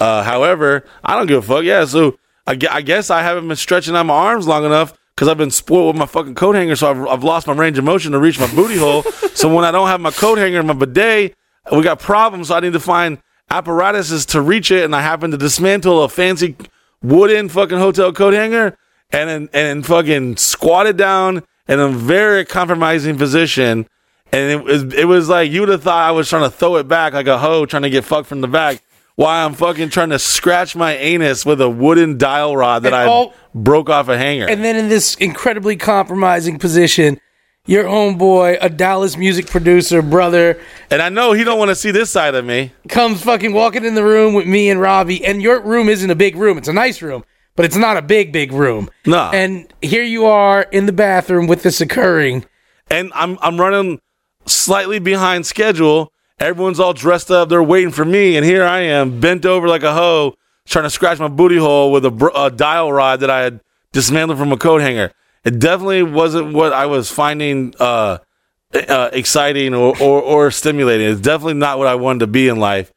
[0.00, 1.64] Uh, however, I don't give a fuck.
[1.64, 5.28] Yeah, so I, I guess I haven't been stretching out my arms long enough because
[5.28, 7.84] I've been spoiled with my fucking coat hanger, so I've, I've lost my range of
[7.84, 9.04] motion to reach my booty hole.
[9.34, 11.34] So when I don't have my coat hanger and my bidet,
[11.74, 12.48] we got problems.
[12.48, 13.18] So I need to find
[13.50, 16.54] apparatuses to reach it, and I happen to dismantle a fancy
[17.02, 18.76] wooden fucking hotel coat hanger
[19.12, 23.86] and then and then fucking squat it down in a very compromising position.
[24.32, 26.76] And it was it was like you would have thought I was trying to throw
[26.76, 28.82] it back like a hoe trying to get fucked from the back.
[29.16, 32.96] While I'm fucking trying to scratch my anus with a wooden dial rod that And
[32.96, 34.46] I all- broke off a hanger.
[34.48, 37.20] And then in this incredibly compromising position,
[37.66, 40.58] your homeboy, a Dallas music producer, brother,
[40.90, 42.72] And I know he don't want to see this side of me.
[42.88, 46.14] comes fucking walking in the room with me and Robbie, and your room isn't a
[46.16, 46.56] big room.
[46.58, 47.22] It's a nice room,
[47.54, 48.90] but it's not a big, big room.
[49.06, 49.30] No.
[49.32, 52.44] And here you are in the bathroom with this occurring.
[52.90, 54.00] and I'm I'm running
[54.46, 56.11] slightly behind schedule.
[56.42, 57.48] Everyone's all dressed up.
[57.48, 60.34] They're waiting for me, and here I am, bent over like a hoe,
[60.66, 63.60] trying to scratch my booty hole with a, br- a dial rod that I had
[63.92, 65.12] dismantled from a coat hanger.
[65.44, 68.18] It definitely wasn't what I was finding uh,
[68.74, 71.08] uh, exciting or, or, or stimulating.
[71.08, 72.92] It's definitely not what I wanted to be in life.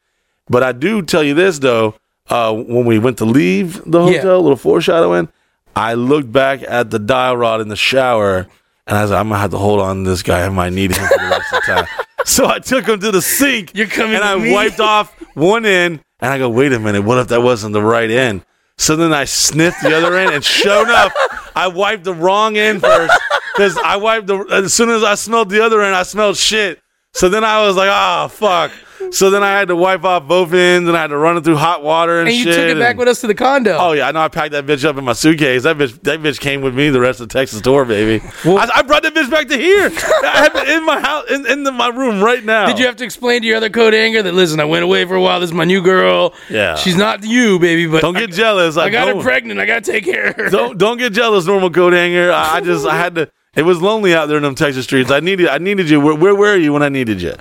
[0.48, 1.94] But I do tell you this though,
[2.28, 4.16] uh, when we went to leave the Yeah.
[4.18, 5.28] hotel, a little foreshadowing,
[5.76, 8.46] I looked back at the dial rod in the shower
[8.86, 10.44] and I was like, I'm gonna have to hold on to this guy.
[10.44, 11.86] I might need him for the rest of the time.
[12.24, 14.52] So I took him to the sink You're coming and I me?
[14.52, 17.82] wiped off one end and I go, wait a minute, what if that wasn't the
[17.82, 18.44] right end?
[18.78, 21.12] So then I sniffed the other end and sure enough,
[21.54, 23.14] I wiped the wrong end first
[23.54, 26.80] because I wiped the as soon as I smelled the other end, I smelled shit.
[27.12, 28.72] So then I was like, oh fuck.
[29.12, 31.44] So then I had to wipe off both ends and I had to run it
[31.44, 32.36] through hot water and, shit.
[32.36, 32.68] And you shit.
[32.68, 33.76] took it back and- with us to the condo.
[33.78, 34.20] Oh yeah, I know.
[34.20, 35.62] I packed that bitch up in my suitcase.
[35.64, 38.24] That bitch, that bitch came with me the rest of the Texas tour, baby.
[38.44, 39.90] I, I brought that bitch back to here.
[40.24, 42.66] I have it in my house, in, in the, my room right now.
[42.66, 45.04] Did you have to explain to your other coat hanger that listen, I went away
[45.04, 45.40] for a while.
[45.40, 46.34] This is my new girl.
[46.50, 46.76] Yeah.
[46.76, 47.86] she's not you, baby.
[47.86, 48.76] But Don't get jealous.
[48.76, 49.60] I got her pregnant.
[49.60, 50.50] I got to take care of her.
[50.50, 52.32] don't don't get jealous, normal coat hanger.
[52.32, 53.30] I, I just I had to.
[53.56, 55.10] It was lonely out there in them Texas streets.
[55.10, 55.98] I needed I needed you.
[55.98, 57.32] Where, where were you when I needed you?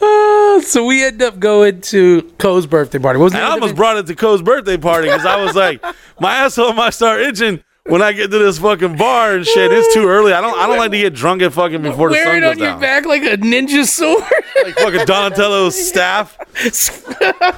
[0.00, 3.18] Uh, so we end up going to Koe's birthday party.
[3.18, 5.82] What was I almost brought it to Koe's birthday party because I was like,
[6.20, 9.72] my asshole might start itching when I get to this fucking bar and shit.
[9.72, 10.32] It's too early.
[10.32, 12.40] I don't I don't like to get drunk at fucking before the sun goes down.
[12.40, 12.80] Wearing goes on your down.
[12.80, 14.22] back like a ninja sword,
[14.64, 16.36] Like fucking Donatello's staff.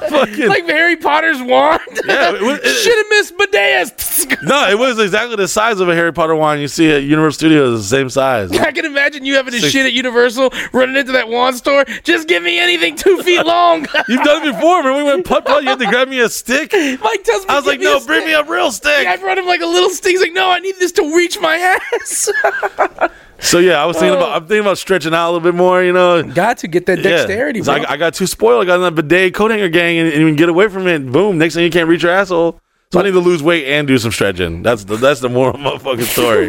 [0.08, 1.80] fucking like Harry Potter's wand.
[2.06, 4.10] Yeah, it should have missed Medeas.
[4.44, 7.32] No, it was exactly the size of a Harry Potter wand you see at Universal
[7.38, 8.50] Studios, the same size.
[8.52, 11.84] I can imagine you having to Six- shit at Universal, running into that wand store.
[12.04, 13.86] Just give me anything two feet long.
[14.08, 14.96] You've done it before, man.
[14.98, 15.62] We went putt putt.
[15.62, 16.72] You had to grab me a stick.
[16.72, 19.04] Mike tells me, I was like, no, bring stick." me a real stick.
[19.04, 20.13] Yeah, I brought him like a little stick.
[20.14, 22.30] He's like, no, I need this to reach my ass.
[23.40, 24.30] So yeah, I was thinking about.
[24.30, 25.82] I'm thinking about stretching out a little bit more.
[25.82, 27.02] You know, Got to get that Yeah.
[27.16, 27.82] dexterity, So bro.
[27.84, 28.62] I, I got too spoiled.
[28.62, 30.86] I got in that bidet coat hanger gang, and, and you can get away from
[30.86, 31.10] it.
[31.12, 31.36] Boom!
[31.36, 32.58] Next thing you can't reach your asshole.
[32.92, 34.62] So I need to lose weight and do some stretching.
[34.62, 36.48] That's the that's the moral motherfucking story.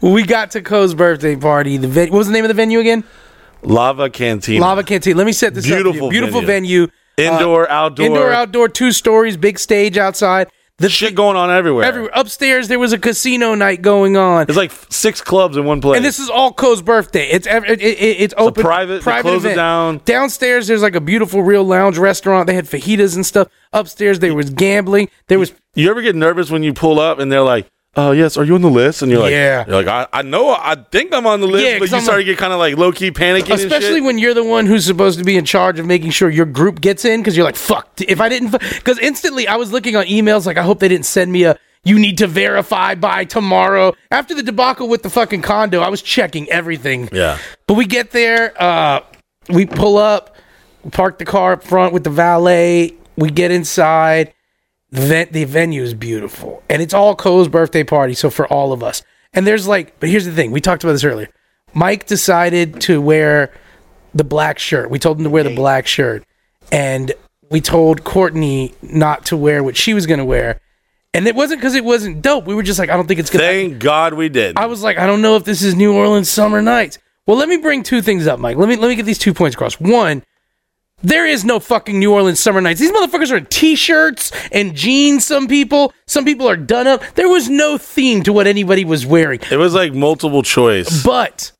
[0.12, 1.76] we got to Koe's birthday party.
[1.78, 3.04] The ven- what was the name of the venue again?
[3.62, 4.60] Lava Cantina.
[4.60, 5.16] Lava Canteen.
[5.16, 5.68] Let me set this up.
[5.70, 6.88] Beautiful Beautiful venue.
[7.16, 7.34] venue.
[7.38, 8.06] Indoor, Uh, outdoor.
[8.06, 10.48] Indoor, outdoor, two stories, big stage outside.
[10.78, 11.84] The Shit going on everywhere.
[11.86, 12.10] everywhere.
[12.12, 14.44] Upstairs, there was a casino night going on.
[14.44, 15.96] There's like six clubs in one place.
[15.96, 17.28] And this is all Koe's birthday.
[17.30, 20.02] It's ev- it, it, it's open, private- private close it down.
[20.04, 22.46] Downstairs, there's like a beautiful real lounge restaurant.
[22.46, 23.48] They had fajitas and stuff.
[23.72, 25.08] Upstairs, there was gambling.
[25.28, 27.66] There was You ever get nervous when you pull up and they're like,
[27.96, 29.64] "Oh yes, are you on the list?" And you're like, Yeah.
[29.66, 31.96] you're like, I, I know, I think I'm on the list," Yeah, but 'cause you
[31.98, 34.04] I'm start to get kind of like low key panicking, especially and shit.
[34.04, 36.80] when you're the one who's supposed to be in charge of making sure your group
[36.80, 40.04] gets in because you're like fuck if i didn't because instantly i was looking on
[40.06, 43.94] emails like i hope they didn't send me a you need to verify by tomorrow
[44.10, 48.10] after the debacle with the fucking condo i was checking everything yeah, but we get
[48.10, 49.00] there uh
[49.48, 50.36] we pull up
[50.92, 54.32] park the car up front with the valet we get inside
[54.90, 58.82] ven- the venue is beautiful and it's all koe's birthday party so for all of
[58.82, 59.02] us
[59.32, 61.28] and there's like but here's the thing we talked about this earlier
[61.74, 63.52] mike decided to wear
[64.14, 66.24] the black shirt we told him to wear the black shirt
[66.70, 67.12] and
[67.50, 70.60] we told courtney not to wear what she was going to wear
[71.12, 73.30] and it wasn't because it wasn't dope we were just like i don't think it's
[73.30, 74.56] to thank God we did.
[74.58, 76.98] I was like, I don't know if this is New Orleans summer nights.
[77.26, 78.56] Well, let me bring two things up, Mike.
[78.56, 79.80] Let me let me get these two points across.
[79.80, 80.22] One,
[81.02, 82.80] there is no fucking New Orleans summer nights.
[82.80, 85.26] These motherfuckers are in t-shirts and jeans.
[85.26, 87.02] Some people, some people are done up.
[87.14, 91.02] There was no theme to what anybody was wearing, it was like multiple choice.
[91.04, 91.52] but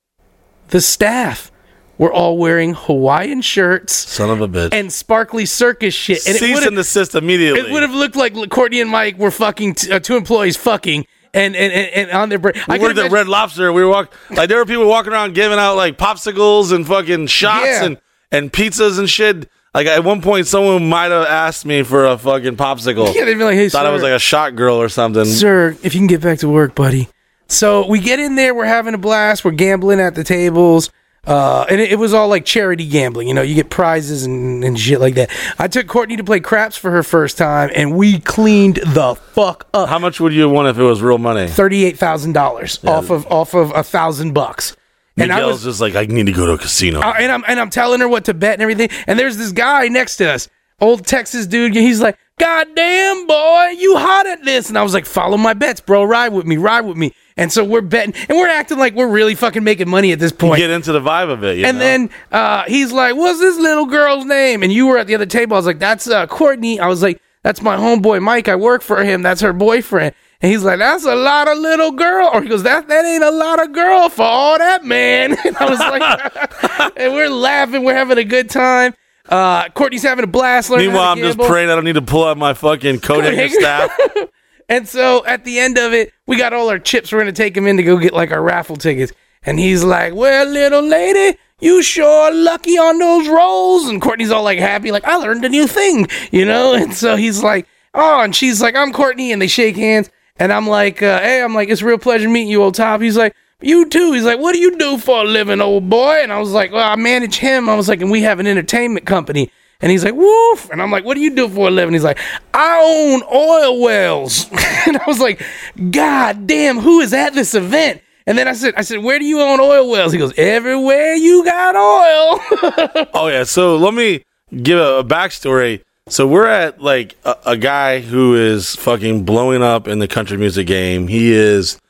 [0.68, 1.52] the staff
[1.98, 4.70] were all wearing Hawaiian shirts Son of a bitch.
[4.72, 6.26] and sparkly circus shit.
[6.26, 7.60] And it Cease and desist immediately.
[7.60, 11.06] it would have looked like Courtney and Mike were fucking t- uh, two employees fucking.
[11.34, 13.70] And, and, and, on their break, We I worked at imagine- Red Lobster.
[13.70, 17.26] We were walk like there were people walking around giving out like popsicles and fucking
[17.26, 17.84] shots Yeah.
[17.84, 18.00] and
[18.31, 19.48] and pizzas and shit.
[19.74, 23.12] Like at one point, someone might have asked me for a fucking popsicle.
[23.15, 25.24] Yeah, they'd be like, "Hey, Thought I was like a shot girl or something.
[25.27, 27.09] sir, if you can get back to work, buddy.
[27.48, 30.90] So we get in there, we're having a blast, we're gambling at the tables.
[31.27, 34.62] Uh, and it, it was all like charity gambling, you know, you get prizes and,
[34.65, 35.28] and shit like that.
[35.59, 39.66] I took Courtney to play craps for her first time, and we cleaned the fuck
[39.74, 39.89] up.
[39.89, 41.48] How much would you want if it was real money?
[41.48, 44.77] Thirty-eight thousand dollars off of off of a thousand bucks.
[45.18, 47.01] And I Miguel's was, just like, I need to go to a casino.
[47.01, 48.90] uh, and I'm and I'm telling her what to bet and everything.
[49.06, 50.48] And there's this guy next to us.
[50.80, 51.74] old Texas dude.
[51.74, 54.68] He's like, God damn, boy, you hot at this.
[54.68, 56.05] And I was like, follow my bets, bro.
[56.05, 57.14] Ride with me, ride with me.
[57.38, 60.32] And so we're betting, and we're acting like we're really fucking making money at this
[60.32, 60.59] point.
[60.59, 61.59] Get into the vibe of it.
[61.59, 61.84] you And know?
[61.84, 65.26] then uh, he's like, "What's this little girl's name?" And you were at the other
[65.26, 65.55] table.
[65.55, 68.48] I was like, "That's uh, Courtney." I was like, "That's my homeboy Mike.
[68.48, 69.20] I work for him.
[69.22, 72.62] That's her boyfriend." And he's like, "That's a lot of little girl." Or he goes,
[72.62, 76.92] "That that ain't a lot of girl for all that man." And I was like,
[76.96, 77.84] and we're laughing.
[77.84, 78.94] We're having a good time.
[79.28, 80.70] Uh, Courtney's having a blast.
[80.70, 83.48] learning Meanwhile, I'm just praying I don't need to pull out my fucking hanger.
[83.48, 83.90] staff.
[84.68, 87.12] And so at the end of it, we got all our chips.
[87.12, 89.12] We're gonna take him in to go get like our raffle tickets.
[89.44, 94.42] And he's like, "Well, little lady, you sure lucky on those rolls." And Courtney's all
[94.42, 96.74] like happy, like I learned a new thing, you know.
[96.74, 100.10] And so he's like, "Oh," and she's like, "I'm Courtney," and they shake hands.
[100.38, 103.00] And I'm like, uh, "Hey," I'm like, "It's a real pleasure meeting you, old top."
[103.00, 103.34] He's like.
[103.62, 104.12] You too.
[104.12, 106.18] He's like, what do you do for a living, old boy?
[106.22, 107.70] And I was like, well, I manage him.
[107.70, 109.50] I was like, and we have an entertainment company.
[109.80, 110.70] And he's like, woof.
[110.70, 111.94] And I'm like, what do you do for a living?
[111.94, 112.18] He's like,
[112.52, 114.46] I own oil wells.
[114.86, 115.42] and I was like,
[115.90, 118.02] God damn, who is at this event?
[118.26, 120.12] And then I said, I said, where do you own oil wells?
[120.12, 123.06] He goes, everywhere you got oil.
[123.14, 124.24] Oh yeah, so let me
[124.62, 125.82] give a, a backstory.
[126.09, 130.37] So we're at like a, a guy who is fucking blowing up in the country
[130.37, 131.09] music game.
[131.09, 131.81] He is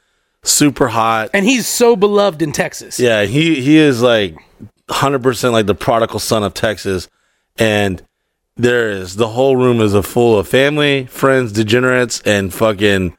[0.43, 1.31] super hot.
[1.35, 2.99] and he's so beloved in Texas.
[2.99, 4.37] Yeah, he he is like
[4.89, 7.09] hundred percent like the prodigal son of Texas,
[7.59, 8.03] and
[8.57, 13.17] there is the whole room is a full of family, friends, degenerates, and fucking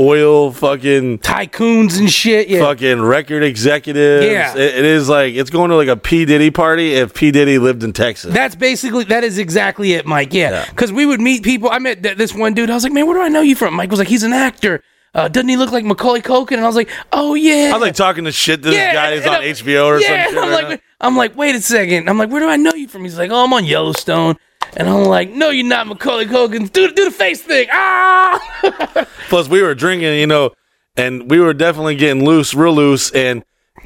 [0.00, 2.48] oil, fucking Tycoons and shit.
[2.48, 2.60] Yeah.
[2.60, 4.26] fucking record executives.
[4.26, 4.54] Yeah.
[4.56, 7.58] It- it is like it's going to like a P Diddy party if P Diddy
[7.58, 8.32] lived in Texas.
[8.34, 10.32] That's basically that is exactly it, Mike.
[10.32, 10.66] Yeah, Yeah.
[10.70, 11.68] because we would meet people.
[11.70, 12.70] I met th- this one dude.
[12.70, 13.74] I was like, man, where do I know you from?
[13.74, 14.82] Mike was like, he's an actor.
[15.14, 16.52] Uh, doesn't he look like Macaulay Culkin?
[16.52, 17.68] And I was like, oh yeah.
[17.68, 20.00] I was like talking to shit to this Yeah, guy who's on I'm- HBO or
[20.00, 20.42] yeah, something.
[20.42, 22.08] I'm like, I'm like, wait a second.
[22.08, 23.02] I'm like, where do I know you from?
[23.02, 24.36] He's like, oh, I'm on Yellowstone.
[24.76, 26.72] And I'm like, no, you're not Macaulay Culkin.
[26.72, 27.68] Do do the face thing.
[27.70, 29.06] Ah.
[29.28, 30.52] Plus, we were drinking, you know,
[30.96, 33.10] and we were definitely getting loose, real loose.
[33.10, 33.44] And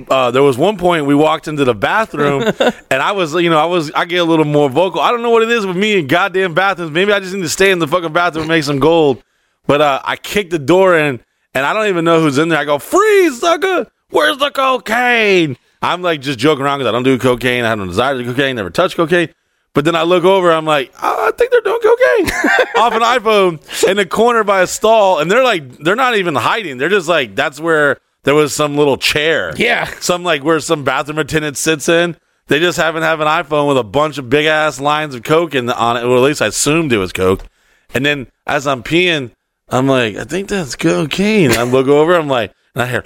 [0.09, 2.43] uh, there was one point we walked into the bathroom,
[2.91, 5.01] and I was, you know, I was, I get a little more vocal.
[5.01, 6.93] I don't know what it is with me and goddamn bathrooms.
[6.93, 9.23] Maybe I just need to stay in the fucking bathroom and make some gold.
[9.67, 11.21] But uh, I kicked the door in,
[11.55, 12.59] and I don't even know who's in there.
[12.59, 13.91] I go, freeze, sucker!
[14.11, 15.57] Where's the cocaine?
[15.83, 17.65] I'm like just joking around because I don't do cocaine.
[17.65, 18.57] I have no desire to do cocaine.
[18.57, 19.31] Never touch cocaine.
[19.77, 22.27] But then I look over, I'm like, oh, I think they're doing cocaine
[22.79, 26.35] off an iPhone in the corner by a stall, and they're like, they're not even
[26.35, 26.79] hiding.
[26.79, 29.85] They're just like, that's where there was some little chair, Yeah.
[30.01, 32.17] some like where some bathroom attendant sits in.
[32.47, 35.23] They just happen to have an iPhone with a bunch of big ass lines of
[35.25, 36.05] coke in on it.
[36.05, 37.45] Or at least I assumed it was coke.
[37.93, 39.33] And then as I'm peeing,
[39.69, 41.53] I'm like, I think that's cocaine.
[41.53, 43.05] I look over, I'm like, and I hear,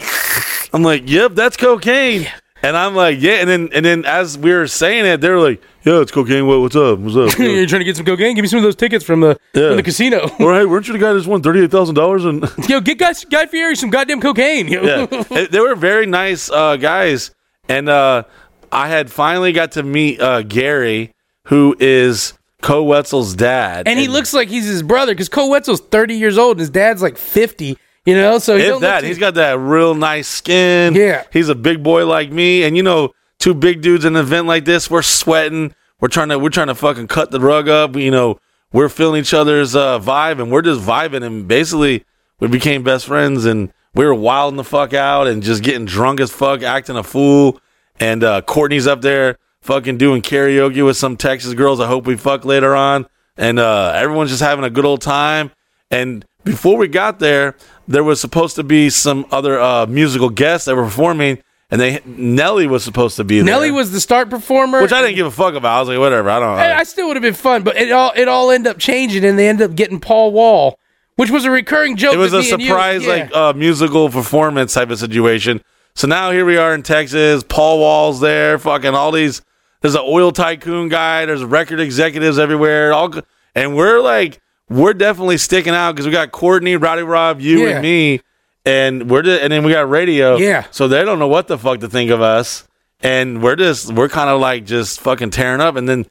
[0.73, 2.29] I'm like, yep, that's cocaine.
[2.63, 3.35] And I'm like, yeah.
[3.41, 6.47] And then and then as we were saying it, they were like, yeah, it's cocaine.
[6.47, 6.99] What, what's up?
[6.99, 7.39] What's up?
[7.39, 8.35] you're trying to get some cocaine?
[8.35, 9.69] Give me some of those tickets from the Yeah.
[9.69, 10.29] from the casino.
[10.39, 12.25] All right, weren't you the guy that just won thirty eight thousand dollars?
[12.27, 14.69] And Yo, get guys, Guy Fieri some goddamn cocaine.
[14.69, 14.83] Yo.
[14.85, 15.07] yeah,
[15.51, 17.31] They- were very nice uh, guys,
[17.69, 18.25] and uh,
[18.71, 21.15] I had finally got to meet uh, Gary,
[21.47, 25.81] who is Koe Wetzel's dad, and he looks like he's his brother because Koe Wetzel's
[25.81, 27.79] 30 years old and his dad's like 50.
[28.07, 30.95] You know, so he if that he's got that real nice skin.
[30.95, 31.25] Yeah.
[31.33, 34.47] he's a big boy like me, and you know, two big dudes in an event
[34.47, 35.75] like this, we're sweating.
[36.01, 37.97] We're trying to we're trying to fucking cut the rug up.
[37.97, 38.41] You know,
[38.73, 42.05] we're feeling each other's uh, vibe, and we're just vibing, and basically
[42.39, 46.21] we became best friends, and we were wilding the fuck out and just getting drunk
[46.21, 47.61] as fuck, acting a fool.
[47.99, 51.81] And uh, Courtney's up there fucking doing karaoke with some Texas girls.
[51.81, 53.07] I hope we fuck later on,
[53.37, 55.51] and uh, everyone's just having a good old time.
[55.91, 57.57] And before we got there,
[57.89, 61.39] there was supposed to be some other uh, musical guests that were performing,
[61.71, 63.45] and they Nelly was supposed to be there.
[63.45, 65.77] Nelly was the start performer, which I didn't give a fuck about.
[65.77, 66.31] I was like, whatever.
[66.31, 66.59] I don't.
[66.59, 69.25] I, I still would have been fun, but it all it all ended up changing,
[69.25, 70.79] and they ended up getting Paul Wall,
[71.17, 72.15] which was a recurring joke.
[72.15, 73.13] it was a surprise, Yeah.
[73.13, 75.63] like uh, musical performance type of situation.
[75.95, 77.43] So now here we are in Texas.
[77.49, 78.59] Paul Wall's there.
[78.59, 79.43] Fucking all these.
[79.81, 81.25] There's an oil tycoon guy.
[81.27, 82.93] There's record executives everywhere.
[82.93, 83.13] All
[83.55, 84.41] and we're like
[84.71, 87.71] we're definitely sticking out because we got Courtney, Rowdy Rob, you Yeah.
[87.75, 88.21] and me,
[88.65, 90.37] and we're just, and then we got radio.
[90.37, 90.65] Yeah.
[90.71, 92.67] So they don't know what the fuck to think of us,
[93.03, 95.77] and we're just we're kind of like just fucking tearing up.
[95.77, 96.07] And then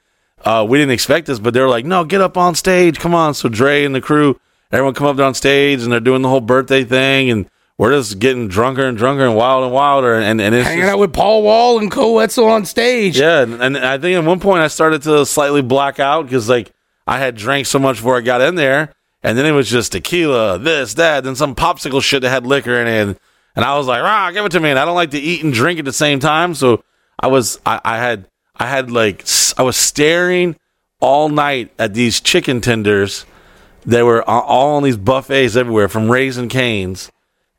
[0.45, 3.33] uh, we didn't expect this, but they're like, no, get up on stage, come on.
[3.33, 4.39] So Dre and the crew,
[4.71, 7.91] everyone come up there on stage, and they're doing the whole birthday thing, and we're
[7.91, 10.99] just getting drunker and drunker and wilder and wilder, and and it's hanging just- out
[10.99, 13.17] with Paul Wall and Koe Wetzel on stage.
[13.19, 16.49] yeah, and, and I think at one point I started to slightly black out because
[16.49, 16.71] like
[17.09, 19.93] I had drank so much before I got in there, and then it was just
[19.93, 23.17] tequila, this, that, then some popsicle shit that had liquor in it,
[23.55, 25.43] and, I was like, "Rah, give it to me!" And I don't like to eat
[25.43, 26.83] and drink at the same time, so
[27.19, 29.25] I was I, I had I had like
[29.57, 30.55] I was staring
[31.01, 33.25] all night at these chicken tenders.
[33.85, 37.11] They were all on these buffets everywhere from Raising Cane's,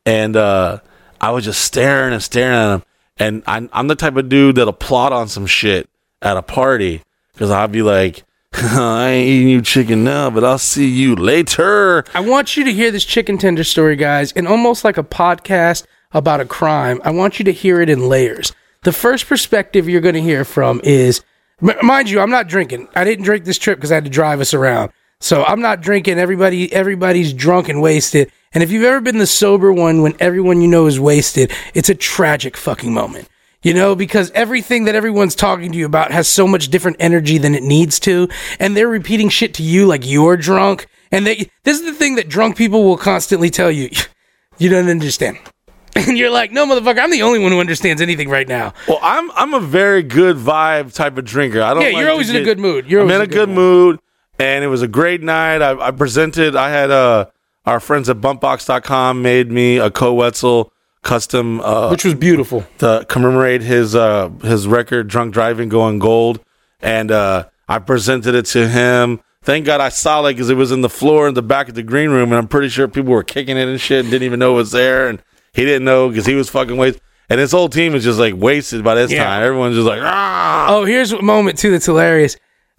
[0.06, 0.78] and uh,
[1.20, 2.82] I was just staring and staring at them.
[3.18, 5.90] And I'm, I'm the type of dude that'll plot on some shit
[6.22, 7.02] at a party
[7.32, 12.04] because I'll be like, I ain't eating you chicken now, but I'll see you later.
[12.14, 15.86] I want you to hear this chicken tender story, guys, and almost like a podcast
[16.12, 17.00] about a crime.
[17.04, 18.52] I want you to hear it in layers.
[18.82, 21.22] The first perspective you're going to hear from is,
[21.62, 22.88] m- mind you, I'm not drinking.
[22.96, 24.90] I didn't drink this trip because I had to drive us around.
[25.20, 26.18] So I'm not drinking.
[26.18, 28.32] Everybody, everybody's drunk and wasted.
[28.52, 31.88] And if you've ever been the sober one when everyone you know is wasted, it's
[31.88, 33.28] a tragic fucking moment.
[33.62, 37.36] You know, because everything that everyone's talking to you about has so much different energy
[37.36, 38.28] than it needs to,
[38.58, 40.86] and they're repeating shit to you like you're drunk.
[41.12, 43.90] And they, this is the thing that drunk people will constantly tell you:
[44.58, 45.38] you don't understand.
[45.96, 48.72] And you're like, no, motherfucker, I'm the only one who understands anything right now.
[48.86, 51.60] Well, I'm I'm a very good vibe type of drinker.
[51.60, 51.82] I don't.
[51.82, 52.88] Yeah, like you're always in a good mood.
[52.88, 53.98] You're I'm always in a good mood,
[54.38, 55.60] and it was a great night.
[55.60, 56.54] I, I presented.
[56.54, 57.26] I had uh
[57.66, 60.72] our friends at bumpbox.com made me a Koe Wetzel
[61.02, 62.64] custom uh, which was beautiful.
[62.78, 66.40] to commemorate his uh his record drunk driving going gold
[66.80, 70.70] and uh i presented it to him thank god i saw it because it was
[70.70, 73.12] in the floor in the back of the green room and i'm pretty sure people
[73.12, 75.22] were kicking it and shit and didn't even know it was there and
[75.54, 77.00] he didn't know because he was fucking wasted
[77.30, 79.24] and his whole team is just like wasted by this Yeah.
[79.24, 82.36] time everyone's just like ah Oh, here's a moment too that's hilarious.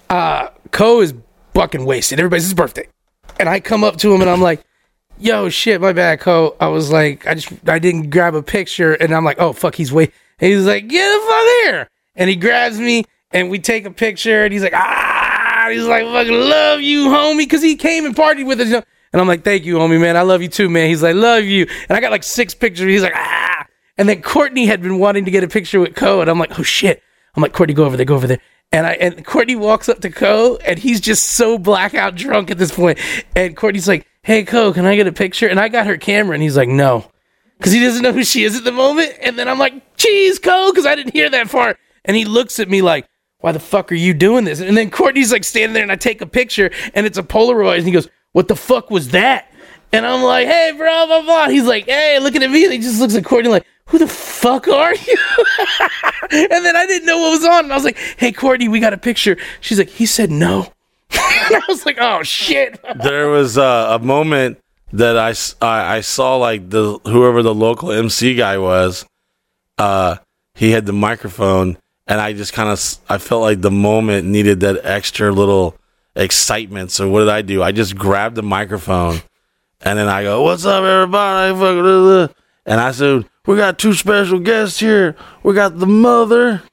[0.10, 1.14] Uh, Koe is
[1.54, 2.20] fucking wasted.
[2.20, 2.88] Everybody's his birthday,
[3.40, 4.64] and I come up to him and I'm like,
[5.22, 8.94] "Yo, shit, my bad, Koe." I was like, I just I didn't grab a picture,
[8.94, 12.30] and I'm like, "Oh fuck, he's wait." And he's like, "Get the fuck here!" And
[12.30, 16.34] he grabs me, and we take a picture, and he's like, "Ah!" He's like, "Fucking
[16.34, 18.72] love you, homie," because he came and partied with us.
[19.14, 20.18] And I'm like, "Thank you, homie, man.
[20.18, 22.88] I love you too, man." He's like, "Love you," and I got like six pictures.
[22.88, 23.66] He's like, "Ah!"
[23.98, 26.60] And then Courtney had been wanting to get a picture with Koe, and I'm like,
[26.60, 27.04] "Oh shit."
[27.36, 28.40] I'm like, Courtney, go over there, go over there.
[28.74, 32.58] And I and Courtney walks up to Koe, and he's just so blackout drunk at
[32.58, 33.00] this point.
[33.36, 36.34] And Courtney's like, "Hey, Koe, can I get a picture?" And I got her camera,
[36.34, 37.12] and he's like, "No,"
[37.58, 39.14] because he doesn't know who she is at the moment.
[39.22, 41.78] And then I'm like, "Jeez, Koe," because I didn't hear that part.
[42.06, 43.08] And he looks at me like,
[43.40, 45.96] "Why the fuck are you doing this?" And then Courtney's like standing there, and I
[45.96, 49.48] take a picture, and it's a Polaroid, and he goes, "What the fuck was that?"
[49.94, 52.80] And I'm like, "Hey, bro, blah blah." He's like, "Hey, looking at me," and he
[52.80, 55.18] just looks at Courtney like, "Who the fuck are you?"
[56.32, 57.66] and then I didn't know what was on.
[57.66, 59.38] And I was like, hey, Courtney, we got a picture.
[59.60, 60.68] She's like, he said no.
[61.14, 62.80] I was like, oh, shit.
[62.96, 64.60] there was uh, a moment
[64.94, 69.06] that I I saw like the whoever the local MC guy was,
[69.78, 70.18] uh,
[70.56, 71.78] he had the microphone,
[72.08, 75.78] and I just kind of I felt like the moment needed that extra little
[76.16, 76.92] excitement.
[76.92, 77.64] So what did I do?
[77.64, 79.22] I just grabbed the microphone,
[79.82, 82.36] and then I go, "What's up, everybody?" Fucking blah, blah."
[82.66, 85.16] And I said, "We got two special guests here.
[85.44, 86.64] We got the mother."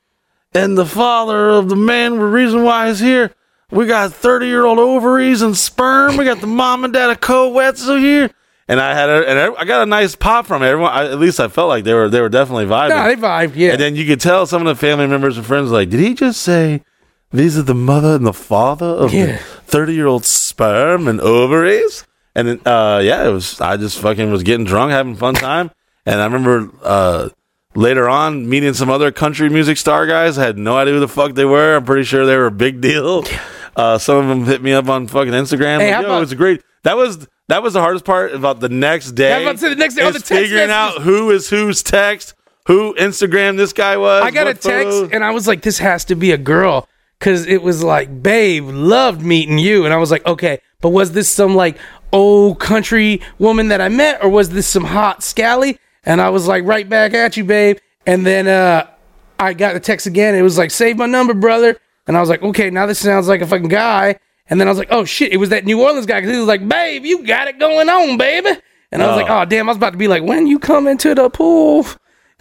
[0.55, 3.33] and the father of the man, the reason why he's here.
[3.71, 6.17] We got 30 year old ovaries and sperm.
[6.17, 8.31] We got the mom and dad of Koe Wetzel here.
[8.67, 10.67] And I had a, and I got a nice pop from it.
[10.67, 10.93] everyone.
[10.93, 12.91] I, at least I felt like they were they were definitely vibing.
[12.91, 13.73] Nah, they vibed, yeah.
[13.73, 16.13] and then you could tell some of the family members and friends like, did he
[16.15, 16.83] just say
[17.31, 19.39] these are the mother and the father of Yeah.
[19.67, 22.07] 30 year old sperm and ovaries?
[22.35, 23.61] And then, uh, yeah, it was.
[23.61, 25.71] I just fucking was getting drunk, having fun time.
[26.07, 27.29] And I remember uh,
[27.75, 30.39] later on meeting some other country music star guys.
[30.39, 31.77] I had no idea who the fuck they were.
[31.77, 33.25] I'm pretty sure they were a big deal.
[33.79, 35.79] Uh, some of them hit me up on fucking Instagram.
[35.79, 36.63] Hey, like, Yo, about- it was great.
[36.83, 39.33] That was that was the hardest part about the next day.
[39.33, 41.05] I was about to say the next day, is the text figuring out messages.
[41.05, 42.35] who is whose text,
[42.67, 44.23] who Instagram this guy was.
[44.23, 45.11] I got a text, photos.
[45.13, 46.89] and I was like, this has to be a girl.
[47.19, 49.85] Because it was like, babe, loved meeting you.
[49.85, 51.77] And I was like, okay, but was this some like
[52.13, 55.79] old country woman that I met, or was this some hot scally?
[56.05, 57.79] And I was like, right back at you, babe.
[58.07, 58.87] And then uh,
[59.39, 60.35] I got the text again.
[60.37, 61.77] It was like, save my number, brother.
[62.09, 64.19] And I was like, okay, now this sounds like a fucking guy.
[64.51, 66.21] And then I was like, oh shit, it was that New Orleans guy.
[66.21, 68.51] Cause he was like, babe, you got it going on, baby.
[68.91, 69.23] And I was Oh.
[69.23, 71.87] like, oh damn, I was about to be like, when you come into the pool.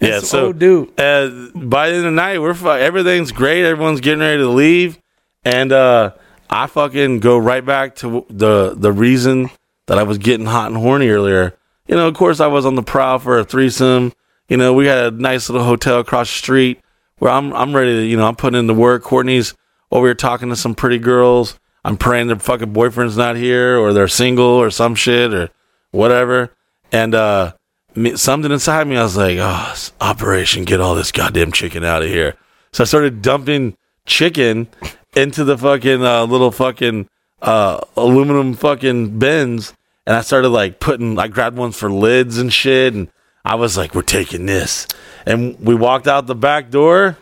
[0.00, 0.88] Yeah, That's so dude.
[0.98, 3.64] Uh, by the end of the night, we're everything's great.
[3.64, 4.96] Everyone's getting ready to leave,
[5.44, 6.12] and uh,
[6.48, 9.50] I fucking go right back to the the reason
[9.86, 11.58] that I was getting hot and horny earlier.
[11.88, 14.12] You know, of course, I was on the prowl for a threesome.
[14.48, 16.80] You know, we had a nice little hotel across the street
[17.18, 19.02] where I'm I'm ready to you know I'm putting in the work.
[19.02, 19.54] Courtney's
[19.90, 21.58] over here talking to some pretty girls.
[21.84, 25.48] I'm praying their fucking boyfriend's not here or they're single or some shit or
[25.90, 26.50] whatever.
[26.92, 27.54] And uh,
[27.94, 32.02] me, something inside me, I was like, oh, Operation Get All This Goddamn Chicken Out
[32.02, 32.36] of Here.
[32.72, 33.76] So I started dumping
[34.06, 34.68] chicken
[35.16, 37.08] into the fucking uh, little fucking
[37.40, 39.74] uh, aluminum fucking bins.
[40.06, 42.94] And I started like putting, I grabbed ones for lids and shit.
[42.94, 43.08] And
[43.44, 44.86] I was like, we're taking this.
[45.26, 47.16] And we walked out the back door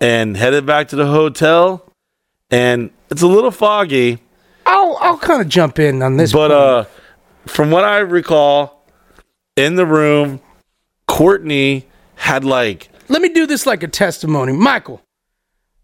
[0.00, 1.90] and headed back to the hotel.
[2.50, 4.18] And it's a little foggy,
[4.66, 6.32] I'll I'll kind of jump in on this.
[6.32, 6.84] but uh,
[7.46, 8.86] from what I recall,
[9.56, 10.40] in the room,
[11.06, 11.86] Courtney
[12.16, 14.52] had like let me do this like a testimony.
[14.52, 15.02] Michael,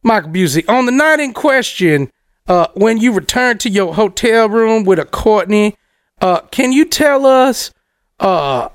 [0.02, 2.10] Michael Busey, on the night in question,
[2.48, 5.76] uh, when you returned to your hotel room with a Courtney,
[6.20, 7.70] uh, can you tell us
[8.18, 8.68] uh,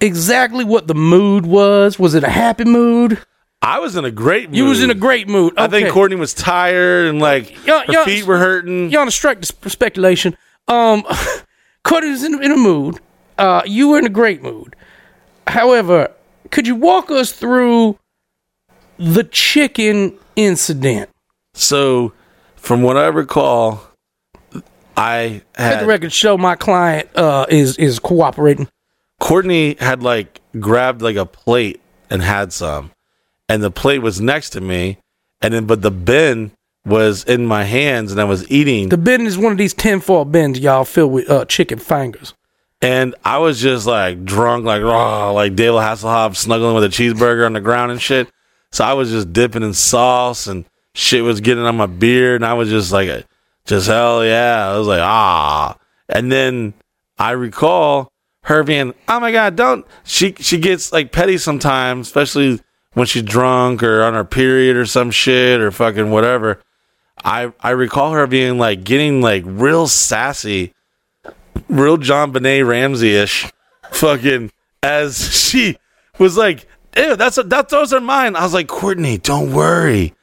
[0.00, 1.98] exactly what the mood was?
[1.98, 3.18] Was it a happy mood?
[3.62, 4.56] I was in a great mood.
[4.56, 5.54] You was in a great mood.
[5.56, 8.04] I think Courtney was tired and like Yeah, her yeah.
[8.04, 8.90] feet were hurting.
[8.90, 10.36] You're on a strike to speculation.
[10.68, 11.04] Um,
[11.84, 12.98] Courtney was in, in a mood.
[13.38, 14.76] Uh, you were in a great mood.
[15.46, 16.10] However,
[16.50, 17.98] could you walk us through
[18.98, 21.10] the chicken incident?
[21.54, 22.12] So,
[22.56, 23.80] from what I recall,
[24.96, 28.68] I Let the record show my client uh, is is cooperating.
[29.20, 31.80] Courtney had like grabbed like a plate
[32.10, 32.90] and had some,
[33.48, 34.98] and the plate was next to me,
[35.40, 36.52] and then but the bin
[36.84, 40.24] was in my hands, and I was eating, The bin is one of these tinfoil
[40.24, 42.32] bins, y'all, filled with uh, chicken fingers.
[42.80, 47.44] and I was just like drunk, like raw, like David Hasselhoff snuggling with a cheeseburger
[47.44, 48.28] on the ground and shit.
[48.70, 50.64] So I was just dipping in sauce, and
[50.94, 53.26] shit was getting on my beard, and I was just like,
[53.64, 54.70] just hell yeah.
[54.72, 55.76] I was like ah,
[56.08, 56.74] and then
[57.18, 58.12] I recall
[58.46, 62.60] her being, oh my god, don't she she gets like petty sometimes, especially
[62.94, 66.62] when she's drunk or on her period or some shit or fucking whatever.
[67.24, 70.74] I I recall her being like getting like real sassy,
[71.68, 73.50] real JonBenét Ramsey ish,
[73.90, 75.76] fucking as she
[76.18, 78.36] was like, ew, that's a, that those are mine.
[78.36, 80.14] I was like, Courtney, don't worry.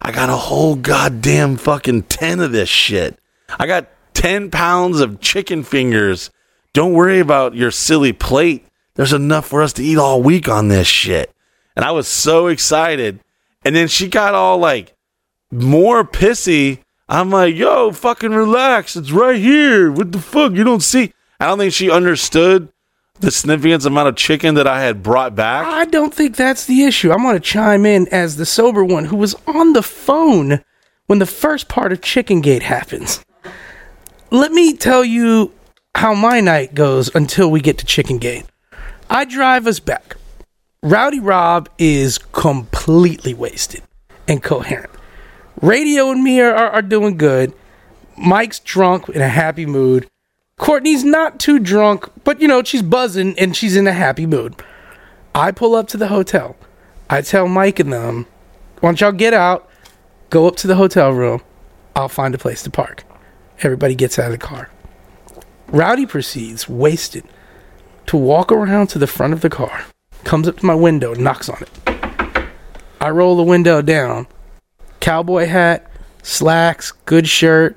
[0.00, 3.18] I got a whole goddamn fucking 10 of this shit.
[3.58, 6.30] I got 10 pounds of chicken fingers.
[6.76, 8.66] Don't worry about your silly plate.
[8.96, 11.32] There's enough for us to eat all week on this shit.
[11.74, 13.18] And I was so excited.
[13.64, 14.94] And then she got all like
[15.50, 16.80] more pissy.
[17.08, 18.94] I'm like, yo, fucking relax.
[18.94, 19.90] It's right here.
[19.90, 20.52] What the fuck?
[20.52, 21.14] You don't see.
[21.40, 22.68] I don't think she understood
[23.20, 25.66] the significant amount of chicken that I had brought back.
[25.66, 27.10] I don't think that's the issue.
[27.10, 30.62] I'm going to chime in as the sober one who was on the phone
[31.06, 33.24] when the first part of Chicken Gate happens.
[34.30, 35.52] Let me tell you
[35.96, 38.44] how my night goes until we get to Chicken Gate.
[39.08, 40.16] I drive us back.
[40.82, 43.82] Rowdy Rob is completely wasted
[44.28, 44.90] and coherent.
[45.62, 47.54] Radio and me are, are, are doing good.
[48.18, 50.06] Mike's drunk in a happy mood.
[50.58, 54.54] Courtney's not too drunk, but you know, she's buzzing and she's in a happy mood.
[55.34, 56.56] I pull up to the hotel.
[57.08, 58.26] I tell Mike and them,
[58.82, 59.68] don't y'all get out,
[60.28, 61.42] go up to the hotel room.
[61.94, 63.04] I'll find a place to park.
[63.62, 64.70] Everybody gets out of the car.
[65.68, 67.24] Rowdy proceeds, wasted,
[68.06, 69.84] to walk around to the front of the car,
[70.24, 72.46] comes up to my window, knocks on it.
[73.00, 74.26] I roll the window down.
[75.00, 75.90] Cowboy hat,
[76.22, 77.76] slacks, good shirt,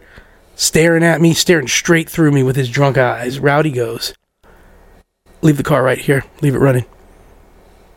[0.56, 3.40] staring at me, staring straight through me with his drunk eyes.
[3.40, 4.14] Rowdy goes,
[5.42, 6.26] Leave the car right here.
[6.42, 6.86] Leave it running.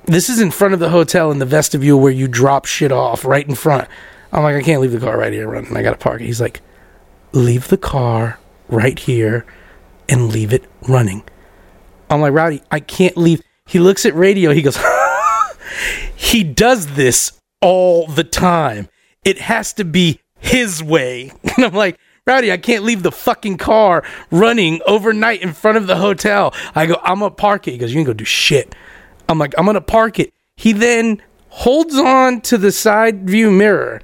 [0.04, 3.24] This is in front of the hotel in the vestibule where you drop shit off
[3.24, 3.88] right in front.
[4.32, 5.76] I'm like, I can't leave the car right here running.
[5.76, 6.26] I gotta park it.
[6.26, 6.60] He's like,
[7.32, 8.38] leave the car
[8.68, 9.44] right here
[10.12, 11.24] and leave it running.
[12.10, 13.40] I'm like, Rowdy, I can't leave.
[13.66, 14.52] He looks at radio.
[14.52, 14.78] He goes,
[16.14, 17.32] he does this
[17.62, 18.88] all the time.
[19.24, 21.32] It has to be his way.
[21.56, 25.86] And I'm like, Rowdy, I can't leave the fucking car running overnight in front of
[25.86, 26.54] the hotel.
[26.74, 27.72] I go, I'm gonna park it.
[27.72, 28.74] He goes, You ain't gonna do shit.
[29.28, 30.32] I'm like, I'm gonna park it.
[30.56, 34.00] He then holds on to the side view mirror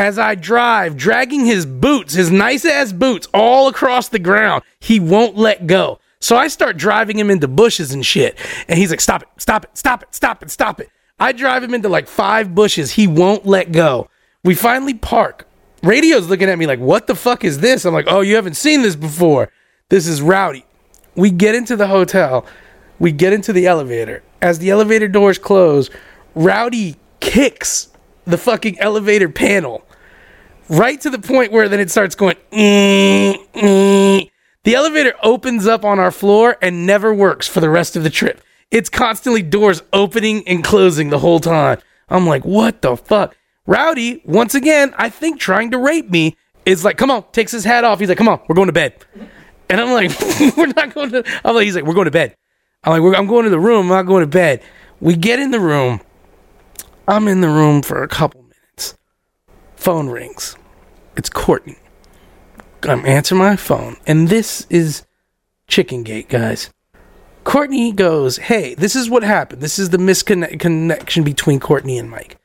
[0.00, 4.64] as I drive, dragging his boots, his nice ass boots, all across the ground.
[4.80, 6.00] He won't let go.
[6.20, 8.38] So I start driving him into bushes and shit.
[8.66, 10.88] And he's like, Stop it, stop it, stop it, stop it, stop it.
[11.18, 12.92] I drive him into like five bushes.
[12.92, 14.08] He won't let go.
[14.42, 15.46] We finally park.
[15.82, 17.84] Radio's looking at me like, What the fuck is this?
[17.84, 19.52] I'm like, Oh, you haven't seen this before.
[19.90, 20.64] This is rowdy.
[21.14, 22.46] We get into the hotel.
[22.98, 24.22] We get into the elevator.
[24.40, 25.90] As the elevator doors close,
[26.34, 27.88] Rowdy kicks
[28.24, 29.84] the fucking elevator panel
[30.70, 32.36] right to the point where then it starts going.
[32.52, 34.30] "Mm, mm."
[34.64, 38.10] The elevator opens up on our floor and never works for the rest of the
[38.10, 38.42] trip.
[38.70, 41.78] It's constantly doors opening and closing the whole time.
[42.08, 43.36] I'm like, what the fuck?
[43.66, 46.36] Rowdy, once again, I think trying to rape me,
[46.66, 48.00] is like, come on, takes his hat off.
[48.00, 48.94] He's like, come on, we're going to bed.
[49.68, 50.10] And I'm like,
[50.56, 51.24] we're not going to.
[51.44, 52.34] I'm like, he's like, we're going to bed.
[52.84, 53.86] I'm like, I'm going to the room.
[53.86, 54.62] I'm not going to bed.
[55.00, 56.00] We get in the room.
[57.08, 58.96] I'm in the room for a couple minutes.
[59.76, 60.56] Phone rings.
[61.16, 61.76] It's Courtney.
[62.82, 65.04] I'm answering my phone, and this is
[65.66, 66.70] Chicken Gate, guys.
[67.44, 69.60] Courtney goes, Hey, this is what happened.
[69.60, 72.38] This is the misconnection between Courtney and Mike.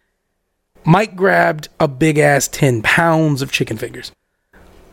[0.84, 4.12] Mike grabbed a big ass 10 pounds of chicken fingers.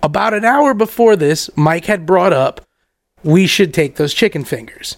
[0.03, 2.67] About an hour before this, Mike had brought up
[3.25, 4.97] we should take those chicken fingers.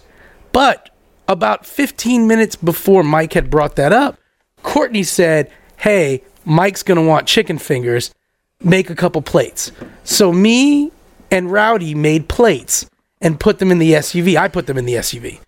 [0.51, 0.89] But
[1.27, 4.17] about 15 minutes before Mike had brought that up,
[4.63, 8.13] Courtney said, Hey, Mike's going to want chicken fingers.
[8.61, 9.71] Make a couple plates.
[10.03, 10.91] So me
[11.31, 12.89] and Rowdy made plates
[13.21, 14.37] and put them in the SUV.
[14.37, 15.39] I put them in the SUV,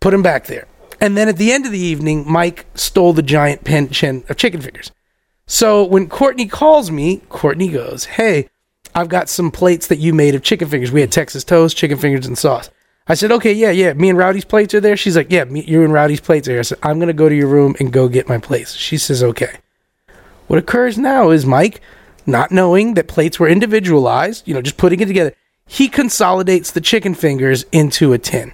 [0.00, 0.66] put them back there.
[1.00, 4.34] And then at the end of the evening, Mike stole the giant pension of uh,
[4.34, 4.92] chicken fingers.
[5.46, 8.48] So when Courtney calls me, Courtney goes, Hey,
[8.94, 10.92] I've got some plates that you made of chicken fingers.
[10.92, 12.70] We had Texas toast, chicken fingers, and sauce.
[13.08, 13.94] I said, okay, yeah, yeah.
[13.94, 14.96] Me and Rowdy's plates are there.
[14.96, 16.60] She's like, yeah, me, you and Rowdy's plates are here.
[16.60, 18.74] I said, I'm going to go to your room and go get my plates.
[18.74, 19.58] She says, okay.
[20.46, 21.80] What occurs now is Mike,
[22.26, 25.34] not knowing that plates were individualized, you know, just putting it together,
[25.66, 28.52] he consolidates the chicken fingers into a tin.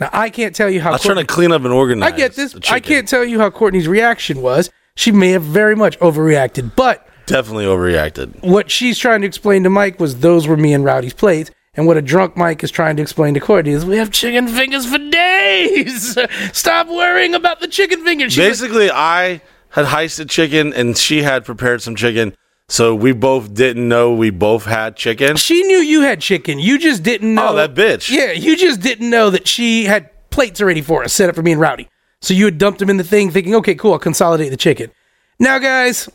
[0.00, 0.90] Now, I can't tell you how.
[0.90, 2.12] I was trying to clean up and organize.
[2.12, 2.56] I get this.
[2.70, 4.70] I can't tell you how Courtney's reaction was.
[4.94, 8.42] She may have very much overreacted, but Definitely overreacted.
[8.42, 11.50] what she's trying to explain to Mike was those were me and Rowdy's plates.
[11.74, 14.48] And what a drunk Mike is trying to explain to Courtney is we have chicken
[14.48, 16.18] fingers for days.
[16.52, 18.32] Stop worrying about the chicken fingers.
[18.32, 22.34] She's like, Basically, I had heisted chicken and she had prepared some chicken.
[22.70, 25.36] So we both didn't know we both had chicken.
[25.36, 26.60] she knew you had chicken.
[26.60, 27.48] You just didn't know.
[27.48, 28.08] Oh, that bitch.
[28.08, 31.42] Yeah, you just didn't know that she had plates already for us set up for
[31.42, 31.88] me and Rowdy.
[32.20, 34.92] So you had dumped them in the thing thinking, okay, cool, I'll consolidate the chicken.
[35.40, 36.08] Now, guys,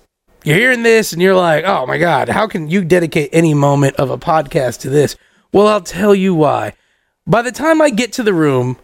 [0.45, 3.97] you're hearing this and you're like, oh my God, how can you dedicate any moment
[3.97, 5.17] of a podcast to this?
[5.51, 6.73] Well, I'll tell you why.
[7.27, 8.77] By the time I get to the room,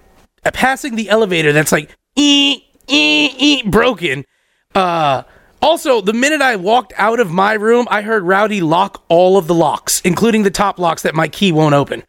[0.43, 4.25] passing the elevator that's like, ee, ee, ee, broken,
[4.75, 5.23] uh,
[5.61, 9.47] also, the minute I walked out of my room, I heard Rowdy lock all of
[9.47, 12.03] the locks, including the top locks that my key won't open.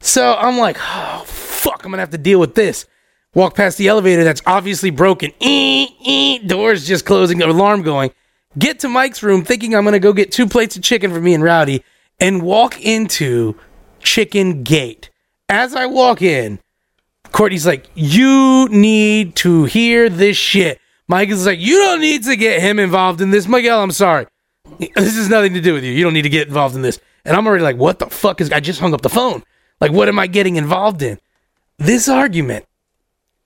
[0.00, 2.86] So I'm like, oh, fuck, I'm gonna have to deal with this.
[3.34, 5.32] Walk past the elevator that's obviously broken.
[5.40, 8.10] Ee, ee, doors just closing, alarm going.
[8.56, 11.34] Get to Mike's room thinking I'm gonna go get two plates of chicken for me
[11.34, 11.82] and Rowdy
[12.20, 13.56] and walk into
[14.00, 15.10] Chicken Gate.
[15.48, 16.60] As I walk in,
[17.32, 20.78] Courtney's like, You need to hear this shit.
[21.08, 23.46] Mike is like, You don't need to get him involved in this.
[23.48, 24.26] Miguel, I'm sorry.
[24.78, 25.92] This has nothing to do with you.
[25.92, 26.98] You don't need to get involved in this.
[27.24, 28.50] And I'm already like, What the fuck is.
[28.50, 29.42] I just hung up the phone.
[29.80, 31.18] Like, what am I getting involved in?
[31.78, 32.64] This argument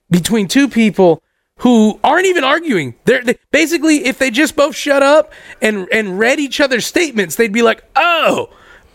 [0.09, 1.21] between two people
[1.57, 2.95] who aren't even arguing.
[3.05, 7.35] They're they, basically, if they just both shut up and and read each other's statements,
[7.35, 8.49] they'd be like, "Oh,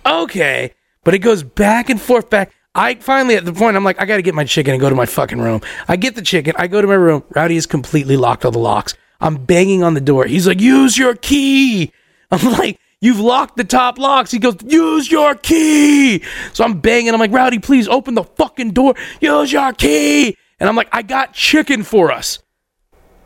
[0.06, 0.72] okay."
[1.04, 2.52] But it goes back and forth, back.
[2.74, 4.90] I finally at the point I'm like, I got to get my chicken and go
[4.90, 5.60] to my fucking room.
[5.86, 6.54] I get the chicken.
[6.56, 7.22] I go to my room.
[7.34, 8.94] Rowdy has completely locked all the locks.
[9.20, 10.26] I'm banging on the door.
[10.26, 11.92] He's like, "Use your key."
[12.30, 12.78] I'm like.
[13.00, 14.30] You've locked the top locks.
[14.30, 16.22] He goes, use your key.
[16.54, 17.12] So I'm banging.
[17.12, 18.94] I'm like, Rowdy, please open the fucking door.
[19.20, 20.34] Use your key.
[20.58, 22.38] And I'm like, I got chicken for us.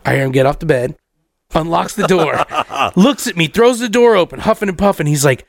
[0.04, 0.96] I hear him get off the bed,
[1.54, 2.44] unlocks the door,
[2.96, 5.06] looks at me, throws the door open, huffing and puffing.
[5.06, 5.46] He's like,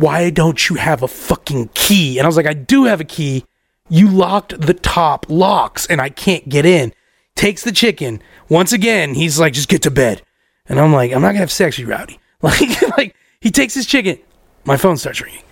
[0.00, 2.18] Why don't you have a fucking key?
[2.18, 3.44] And I was like, I do have a key.
[3.90, 6.94] You locked the top locks and I can't get in.
[7.36, 8.22] Takes the chicken.
[8.48, 10.22] Once again, he's like, Just get to bed.
[10.66, 12.18] And I'm like, I'm not gonna have sex with you, Rowdy.
[12.42, 14.18] Like, like he takes his chicken.
[14.64, 15.42] My phone starts ringing.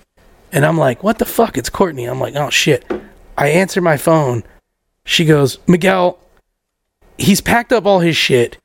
[0.51, 1.59] And I'm like, What the fuck?
[1.59, 2.07] It's Courtney.
[2.07, 2.91] I'm like, Oh shit.
[3.37, 4.45] I answer my phone.
[5.05, 6.19] She goes, Miguel,
[7.19, 8.57] he's packed up all his shit.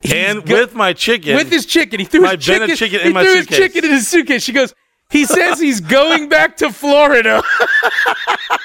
[0.00, 1.36] He's And go- with my chicken.
[1.36, 3.90] with his chicken, he threw My his chicken, chicken he my threw his chicken in
[3.92, 4.42] his suitcase.
[4.42, 4.74] She goes,
[5.10, 7.42] he says he's going back to Florida.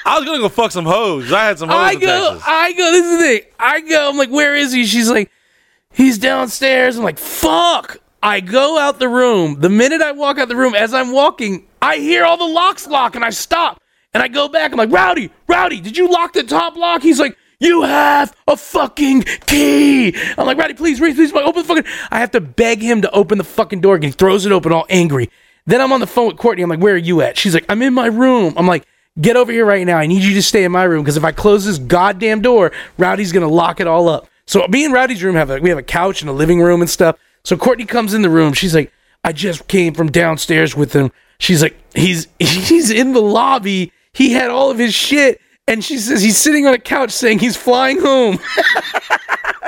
[0.04, 1.32] I was gonna go fuck some hoes.
[1.32, 2.44] I had some hoes I in go, Texas.
[2.46, 3.40] I go, this is the thing.
[3.58, 4.84] I go, I'm like, where is he?
[4.84, 5.30] She's like,
[5.92, 6.96] he's downstairs.
[6.96, 7.98] I'm like, fuck.
[8.22, 9.60] I go out the room.
[9.60, 12.86] The minute I walk out the room, as I'm walking, I hear all the locks
[12.86, 13.80] lock and I stop.
[14.14, 14.72] And I go back.
[14.72, 17.02] I'm like, Rowdy, Rowdy, did you lock the top lock?
[17.02, 20.14] He's like, you have a fucking key.
[20.36, 21.84] I'm like, Rowdy, please, please, please, open the fucking.
[22.10, 23.94] I have to beg him to open the fucking door.
[23.94, 25.30] And he throws it open all angry.
[25.66, 26.62] Then I'm on the phone with Courtney.
[26.62, 27.36] I'm like, where are you at?
[27.36, 28.54] She's like, I'm in my room.
[28.56, 28.86] I'm like,
[29.20, 29.98] get over here right now.
[29.98, 32.72] I need you to stay in my room because if I close this goddamn door,
[32.98, 34.28] Rowdy's gonna lock it all up.
[34.46, 36.80] So me and Rowdy's room have a, we have a couch and a living room
[36.80, 37.16] and stuff.
[37.44, 38.52] So Courtney comes in the room.
[38.52, 38.92] She's like,
[39.24, 41.12] I just came from downstairs with him.
[41.38, 43.92] She's like, he's he's in the lobby.
[44.12, 45.40] He had all of his shit.
[45.68, 48.38] And she says he's sitting on a couch saying he's flying home.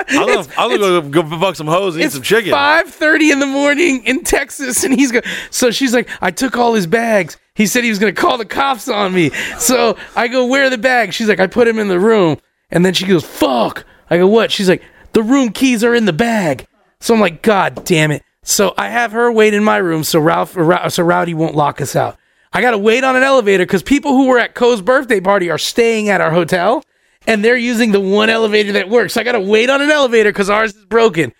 [0.07, 2.51] I'm gonna, I'm gonna go, go fuck some hoes and eat some chicken.
[2.51, 5.21] Five thirty in the morning in Texas, and he's go.
[5.49, 7.37] So she's like, I took all his bags.
[7.55, 9.31] He said he was gonna call the cops on me.
[9.57, 11.15] So I go, where are the bags?
[11.15, 12.37] She's like, I put him in the room.
[12.69, 13.85] And then she goes, fuck.
[14.09, 14.51] I go, what?
[14.51, 16.67] She's like, the room keys are in the bag.
[16.99, 18.21] So I'm like, God damn it.
[18.43, 20.51] So I have her wait in my room so Ralph,
[20.91, 22.17] so Rowdy won't lock us out.
[22.55, 25.57] I gotta wait on an elevator because people who were at Koe's birthday party are
[25.57, 26.85] staying at our hotel
[27.27, 29.17] and they're using the one elevator that works.
[29.17, 31.33] I gotta wait on an elevator because ours is broken.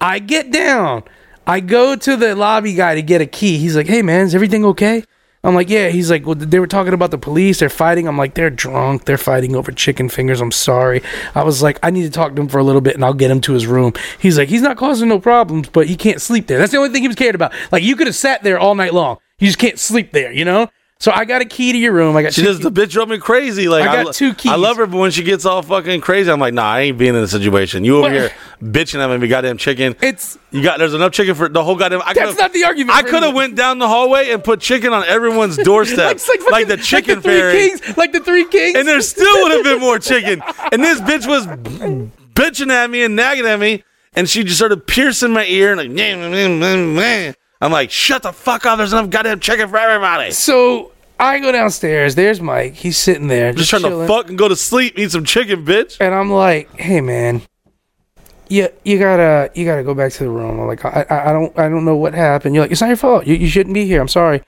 [0.00, 1.02] I get down.
[1.44, 3.58] I go to the lobby guy to get a key.
[3.58, 5.02] He's like, "Hey man, is everything okay?"
[5.42, 5.88] I'm like, yeah.
[5.88, 7.60] He's like, well, they were talking about the police.
[7.60, 8.06] They're fighting.
[8.06, 9.06] I'm like, they're drunk.
[9.06, 10.38] They're fighting over chicken fingers.
[10.42, 11.02] I'm sorry.
[11.34, 13.14] I was like, I need to talk to him for a little bit, and I'll
[13.14, 13.94] get him to his room.
[14.18, 16.58] He's like, he's not causing no problems, but he can't sleep there.
[16.58, 17.54] That's the only thing he was cared about.
[17.72, 19.16] Like, you could have sat there all night long.
[19.40, 20.70] You just can't sleep there, you know.
[21.00, 22.14] So I got a key to your room.
[22.14, 23.70] I got She does the bitch drove me crazy.
[23.70, 24.52] Like I got lo- two keys.
[24.52, 26.98] I love her, but when she gets all fucking crazy, I'm like, nah, I ain't
[26.98, 27.84] being in a situation.
[27.84, 28.12] You over What?
[28.12, 28.30] here
[28.62, 29.96] bitching at me, goddamn chicken.
[30.02, 32.02] It's You got there's enough chicken for the whole goddamn.
[32.04, 32.98] I that's not the argument.
[32.98, 36.40] I could have went down the hallway and put chicken on everyone's doorstep, like, like,
[36.40, 38.76] fucking- the chicken like the three fairy, kings, like the three kings.
[38.76, 40.42] and there still would have been more chicken.
[40.70, 41.46] And this bitch was
[42.34, 45.96] bitching at me and nagging at me, and she just started piercing my ear and
[46.96, 47.36] like.
[47.60, 48.78] I'm like, shut the fuck up.
[48.78, 50.30] There's enough goddamn chicken for everybody.
[50.30, 52.14] so I go downstairs.
[52.14, 52.72] There's Mike.
[52.74, 54.06] He's sitting there, Just just, trying chilling.
[54.08, 55.98] to fuck and go to sleep, eat some chicken, bitch.
[56.00, 57.42] and I'm like, "Hey, man,
[58.48, 61.32] you you gotta you gotta go back to the room." I'm like, I, I I
[61.32, 62.54] don't I don't know what happened.
[62.54, 63.26] You're like, "It's not your fault.
[63.26, 64.00] You, you shouldn't be here.
[64.00, 64.42] I'm sorry."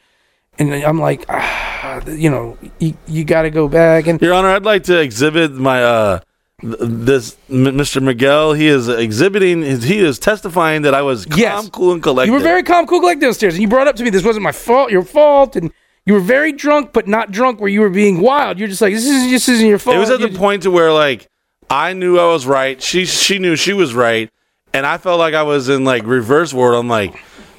[0.59, 4.07] And I'm like, ah, you know, you you gotta go back.
[4.07, 6.21] And Your Honor, I'd like to exhibit my uh
[6.63, 8.01] this Mr.
[8.03, 8.53] Miguel.
[8.53, 9.63] He is exhibiting.
[9.81, 11.69] He is testifying that I was calm, Yes.
[11.71, 12.29] cool, and collected.
[12.31, 14.43] you were very calm, cool, like downstairs, and you brought up to me this wasn't
[14.45, 15.73] my fault, your fault, and
[16.07, 18.59] you were very drunk, but not drunk where you were being wild.
[18.59, 19.97] You're just like, this is this isn't your fault.
[19.97, 21.27] It was at the You- point to where like
[21.71, 22.81] I knew I was right.
[22.83, 24.31] She she knew she was right,
[24.73, 26.79] and I felt like I was in like reverse world.
[26.79, 27.15] I'm like,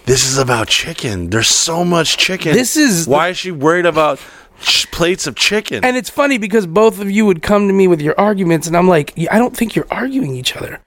[0.05, 1.29] this is about chicken.
[1.29, 2.53] There's so much chicken.
[2.53, 4.19] This is why is she worried about
[4.59, 5.83] ch- plates of chicken?
[5.83, 8.75] And it's funny because both of you would come to me with your arguments, and
[8.75, 10.79] I'm like, I don't think you're arguing each other.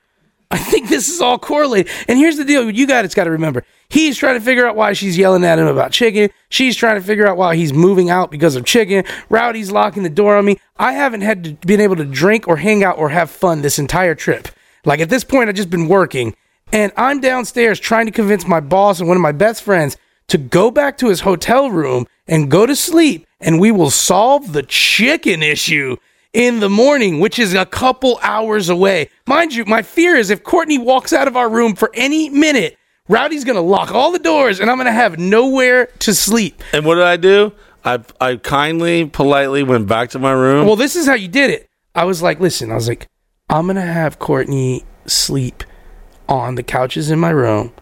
[0.50, 1.92] I think this is all correlated.
[2.08, 4.92] And here's the deal: you guys got to remember, he's trying to figure out why
[4.92, 6.30] she's yelling at him about chicken.
[6.48, 9.04] She's trying to figure out why he's moving out because of chicken.
[9.28, 10.58] Rowdy's locking the door on me.
[10.78, 13.78] I haven't had to been able to drink or hang out or have fun this
[13.78, 14.48] entire trip.
[14.84, 16.36] Like at this point, I've just been working,
[16.72, 19.96] and I'm downstairs trying to convince my boss and one of my best friends
[20.28, 24.52] to go back to his hotel room and go to sleep, and we will solve
[24.52, 25.96] the chicken issue
[26.32, 29.08] in the morning, which is a couple hours away.
[29.26, 32.76] Mind you, my fear is if Courtney walks out of our room for any minute,
[33.08, 36.62] Rowdy's gonna lock all the doors and I'm gonna have nowhere to sleep.
[36.72, 37.52] and what did I do?
[37.84, 40.66] I I kindly, politely went back to my room.
[40.66, 41.68] Well, this is how you did it.
[41.94, 43.06] I was like, listen, I was like,
[43.48, 45.62] I'm gonna have Courtney sleep
[46.28, 47.72] on the couches in my room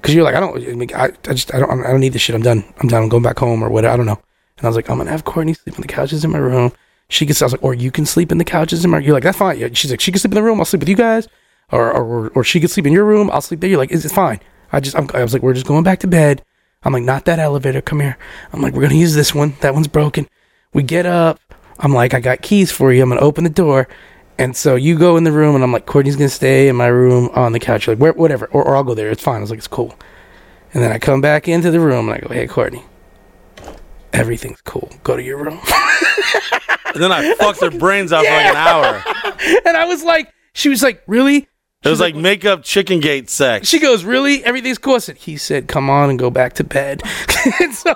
[0.00, 2.22] because you're like, I don't, I, I, I just, I don't, I don't need this
[2.22, 2.34] shit.
[2.34, 2.64] I'm done.
[2.80, 3.04] I'm done.
[3.04, 3.94] I'm going back home or whatever.
[3.94, 4.20] I don't know.
[4.58, 6.72] And I was like, I'm gonna have Courtney sleep on the couches in my room.
[7.08, 7.34] She can.
[7.40, 8.98] I was like, or you can sleep in the couches in my.
[8.98, 9.06] Room.
[9.06, 9.74] You're like, that's fine.
[9.74, 10.60] She's like, she can sleep in the room.
[10.60, 11.28] I'll sleep with you guys,
[11.70, 13.30] or or, or she can sleep in your room.
[13.32, 13.70] I'll sleep there.
[13.70, 14.40] You're like, it's it's fine.
[14.72, 16.42] I just, I'm, I was like, we're just going back to bed.
[16.82, 17.82] I'm like, not that elevator.
[17.82, 18.16] Come here.
[18.52, 19.54] I'm like, we're gonna use this one.
[19.60, 20.28] That one's broken.
[20.72, 21.38] We get up.
[21.78, 23.02] I'm like, I got keys for you.
[23.02, 23.88] I'm gonna open the door.
[24.38, 26.86] And so you go in the room, and I'm like, Courtney's gonna stay in my
[26.86, 27.86] room on the couch.
[27.86, 29.10] You're like, whatever, or, or I'll go there.
[29.10, 29.36] It's fine.
[29.36, 29.94] I was like, it's cool.
[30.72, 32.82] And then I come back into the room, and I go, Hey, Courtney,
[34.12, 34.90] everything's cool.
[35.02, 35.58] Go to your room.
[36.86, 39.04] and then I fucked their brains out for like an hour.
[39.66, 41.48] and I was like, she was like, really?
[41.84, 43.68] It was like make up chicken gate sex.
[43.68, 44.44] She goes, really?
[44.44, 44.94] Everything's cool.
[44.94, 47.02] I said, he said, come on and go back to bed.
[47.60, 47.94] and so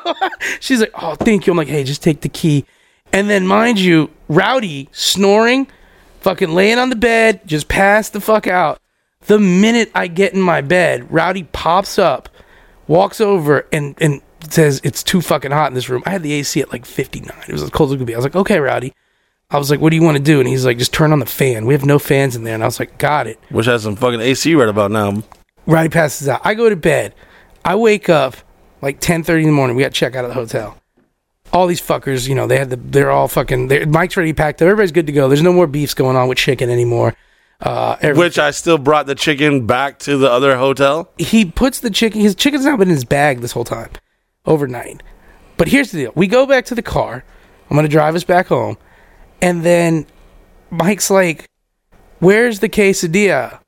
[0.59, 1.52] she's like, oh, thank you.
[1.52, 2.64] I'm like, hey, just take the key.
[3.12, 5.68] And then, mind you, Rowdy snoring,
[6.20, 8.80] fucking laying on the bed, just passed the fuck out.
[9.26, 12.28] The minute I get in my bed, Rowdy pops up,
[12.88, 14.20] walks over, and and
[14.52, 16.02] says it's too fucking hot in this room.
[16.06, 17.31] I had the AC at like 59.
[17.48, 18.14] It was as cold as it could be.
[18.14, 18.93] I was like, okay, Rowdy.
[19.51, 20.40] I was like, what do you want to do?
[20.40, 21.66] And he's like, just turn on the fan.
[21.66, 22.55] We have no fans in there.
[22.55, 23.39] And I was like, got it.
[23.51, 25.23] Which has some fucking AC right about now.
[25.66, 26.40] Rowdy passes out.
[26.44, 27.14] I go to bed.
[27.64, 28.36] I wake up
[28.82, 29.77] like ten thirty in the morning.
[29.77, 30.77] We got to check out of the hotel.
[31.52, 32.77] All these fuckers, you know, they had the.
[32.77, 33.68] They're all fucking.
[33.68, 34.66] They're, Mike's ready packed up.
[34.66, 35.28] Everybody's good to go.
[35.28, 37.14] There's no more beefs going on with chicken anymore.
[37.60, 41.10] Uh, Which I still brought the chicken back to the other hotel.
[41.16, 42.20] he puts the chicken.
[42.20, 43.90] His chicken's not been in his bag this whole time,
[44.47, 45.02] overnight.
[45.56, 47.24] But here's the deal: we go back to the car.
[47.70, 48.77] I'm gonna drive us back home,
[49.43, 50.06] and then
[50.70, 51.47] Mike's like,
[52.20, 53.60] "Where's the quesadilla?"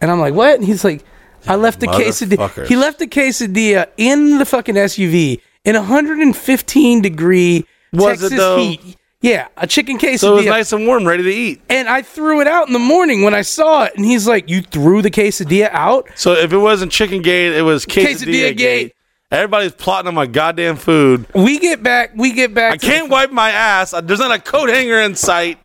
[0.00, 1.04] And I'm like, "What?" And he's like,
[1.46, 7.66] "I left the quesadilla." He left the quesadilla in the fucking SUV in 115 degree
[7.92, 8.96] Was Texas heat.
[9.22, 10.18] Yeah, a chicken quesadilla.
[10.18, 11.60] So it was nice and warm, ready to eat.
[11.68, 14.48] and I threw it out in the morning when I saw it, and he's like,
[14.48, 18.56] "You threw the quesadilla out?" So if it wasn't chicken gate, it was quesadilla, Quesadilla
[18.56, 18.56] gate.
[18.56, 18.94] gate.
[19.30, 21.26] Everybody's plotting on my goddamn food.
[21.34, 22.12] We get back.
[22.16, 22.72] We get back.
[22.74, 23.92] I can't wipe my ass.
[24.02, 25.58] There's not a coat hanger in sight.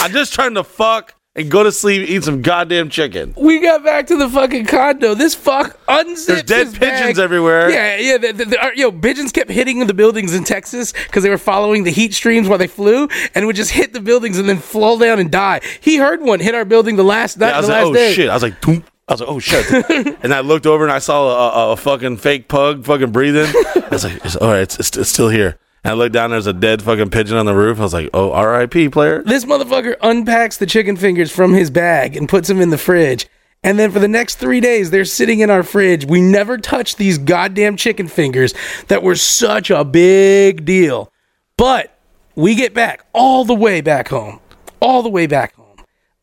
[0.00, 3.32] I'm just trying to fuck and go to sleep, eat some goddamn chicken.
[3.36, 5.14] we got back to the fucking condo.
[5.14, 7.24] This fuck unzipped There's dead pigeons bag.
[7.24, 7.70] everywhere.
[7.70, 8.18] Yeah, yeah.
[8.18, 11.38] The, the, the, uh, yo, pigeons kept hitting the buildings in Texas because they were
[11.38, 14.58] following the heat streams while they flew, and would just hit the buildings and then
[14.58, 15.60] fall down and die.
[15.80, 17.90] He heard one hit our building the last night, Yeah, I was the like, last
[17.90, 18.12] oh day.
[18.14, 18.28] shit.
[18.28, 18.84] I was like, Doom.
[19.10, 20.16] I was like, oh shit.
[20.22, 23.52] and I looked over and I saw a, a, fucking fake pug fucking breathing.
[23.74, 25.58] I was like, it's, all right, it's, it's, it's still here.
[25.82, 27.80] And I looked down, there's a dead fucking pigeon on the roof.
[27.80, 29.24] I was like, oh, RIP player.
[29.24, 33.26] This motherfucker unpacks the chicken fingers from his bag and puts them in the fridge.
[33.64, 36.06] And then for the next three days, they're sitting in our fridge.
[36.06, 38.54] We never touched these goddamn chicken fingers
[38.86, 41.12] that were such a big deal.
[41.56, 41.98] But
[42.36, 44.40] we get back all the way back home,
[44.80, 45.59] all the way back home,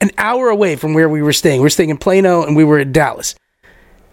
[0.02, 1.60] an hour away from where we were staying.
[1.60, 3.36] We were staying in Plano and we were in Dallas.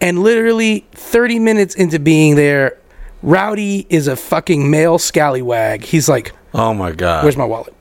[0.01, 2.77] And literally 30 minutes into being there,
[3.21, 5.83] Rowdy is a fucking male scallywag.
[5.83, 7.23] He's like, Oh my God.
[7.23, 7.73] Where's my wallet?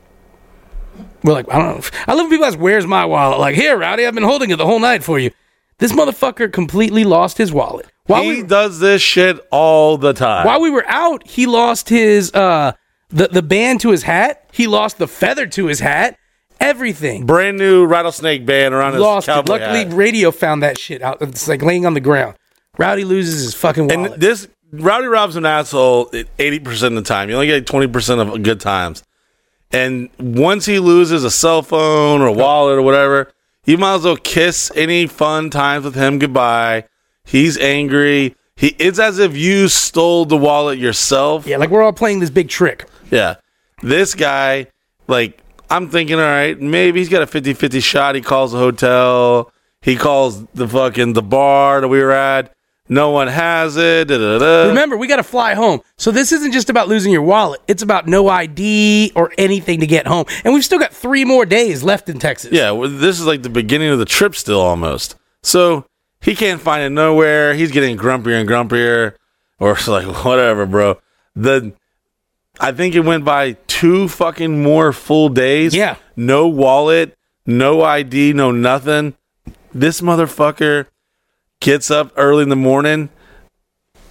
[1.23, 1.89] We're like, I don't know.
[2.07, 3.39] I love when people ask, Where's my wallet?
[3.39, 5.31] Like, here, Rowdy, I've been holding it the whole night for you.
[5.79, 7.87] This motherfucker completely lost his wallet.
[8.07, 10.47] While he we, does this shit all the time.
[10.47, 12.73] while we were out, he lost his uh
[13.11, 14.49] the, the band to his hat.
[14.53, 16.19] He lost the feather to his hat.
[16.65, 17.27] Everything.
[17.27, 19.33] Brand new rattlesnake band around his Lost it.
[19.33, 19.93] cowboy Luckily, hat.
[19.93, 21.21] radio found that shit out.
[21.21, 22.37] It's like laying on the ground.
[22.79, 24.13] Rowdy loses his fucking wallet.
[24.13, 27.29] And this Rowdy Rob's an asshole eighty percent of the time.
[27.29, 29.05] You only get twenty percent of good times.
[29.73, 33.31] And once he loses a cell phone or wallet or whatever,
[33.65, 36.85] you might as well kiss any fun times with him goodbye.
[37.25, 38.35] He's angry.
[38.57, 41.47] He it's as if you stole the wallet yourself.
[41.47, 42.87] yeah, like we're all playing this big trick.
[43.11, 43.37] Yeah.
[43.83, 44.69] This guy,
[45.09, 48.15] like, I'm thinking, all right, maybe he's got a 50 50 shot.
[48.15, 49.53] He calls the hotel.
[49.81, 52.55] He calls the fucking the bar that we were at.
[52.89, 54.09] No one has it.
[54.09, 54.69] Da, da, da.
[54.69, 55.81] Remember, we got to fly home.
[55.97, 57.63] So this isn't just about losing your wallet.
[57.67, 60.27] It's about no ID or anything to get home.
[60.45, 62.53] And we've still got three more days left in Texas.
[62.53, 65.17] Yeah, well, this is like the beginning of the trip still almost.
[65.43, 65.87] So
[66.21, 67.55] he can't find it nowhere.
[67.55, 69.15] He's getting grumpier and grumpier,
[69.59, 70.99] or it's like whatever, bro.
[71.35, 71.73] The
[72.61, 75.75] I think it went by two fucking more full days.
[75.75, 75.97] Yeah.
[76.17, 77.17] no wallet,
[77.47, 79.15] no ID, no nothing.
[79.73, 80.87] This motherfucker
[81.61, 83.09] gets up early in the morning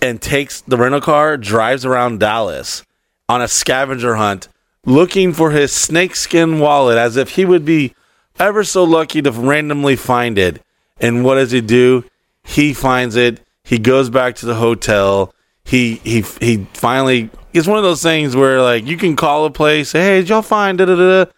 [0.01, 2.83] and takes the rental car, drives around Dallas
[3.29, 4.49] on a scavenger hunt
[4.85, 7.95] looking for his snakeskin wallet as if he would be
[8.39, 10.61] ever so lucky to randomly find it.
[10.99, 12.03] And what does he do?
[12.43, 13.39] He finds it.
[13.63, 15.33] He goes back to the hotel.
[15.65, 19.51] He he he finally it's one of those things where like you can call a
[19.51, 21.25] place, say, hey, did y'all find da da da?
[21.25, 21.31] da?"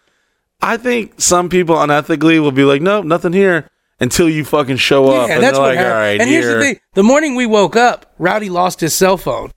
[0.60, 3.70] I think some people unethically will be like, nope, nothing here
[4.00, 5.28] until you fucking show up.
[5.28, 5.92] Yeah, and that's what like, happened.
[5.92, 9.16] all right, and here's the thing: the morning we woke up, Rowdy lost his cell
[9.16, 9.52] phone.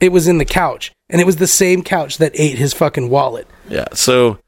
[0.00, 3.10] It was in the couch, and it was the same couch that ate his fucking
[3.10, 3.46] wallet.
[3.68, 3.86] Yeah.
[3.94, 4.38] So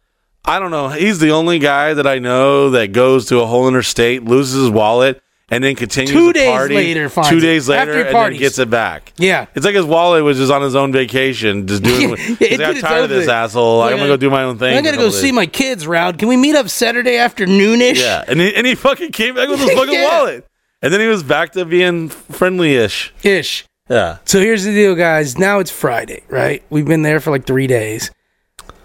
[0.44, 0.88] I don't know.
[0.88, 4.70] He's the only guy that I know that goes to a whole interstate, loses his
[4.70, 6.74] wallet, and then continues Two to days party.
[6.74, 9.12] later finds two days later, After and then gets it back.
[9.18, 9.46] Yeah.
[9.54, 12.10] It's like his wallet was just on his own vacation, just doing.
[12.18, 13.34] Yeah, it I'm tired of this thing.
[13.34, 13.82] asshole.
[13.82, 14.76] I'm gonna go do my own thing.
[14.76, 16.18] I'm gonna go see my kids, Rowd.
[16.18, 17.96] Can we meet up Saturday afternoonish?
[17.98, 20.04] Yeah, and he, and he fucking came back with his fucking Yeah.
[20.04, 20.46] wallet,
[20.82, 23.12] and then he was back to being friendly-ish.
[23.22, 23.64] Ish.
[23.88, 24.18] Yeah.
[24.24, 25.36] So here's the deal, guys.
[25.36, 26.62] Now it's Friday, right?
[26.70, 28.10] We've been there for like three days.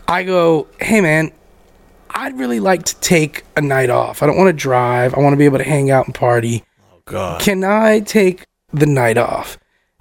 [0.08, 1.32] I go, hey man,
[2.16, 4.24] I'd really like to take a night off.
[4.24, 5.14] I don't want to drive.
[5.14, 6.64] I want to be able to hang out and party.
[6.92, 7.42] Oh God.
[7.42, 9.58] Can I take the night off?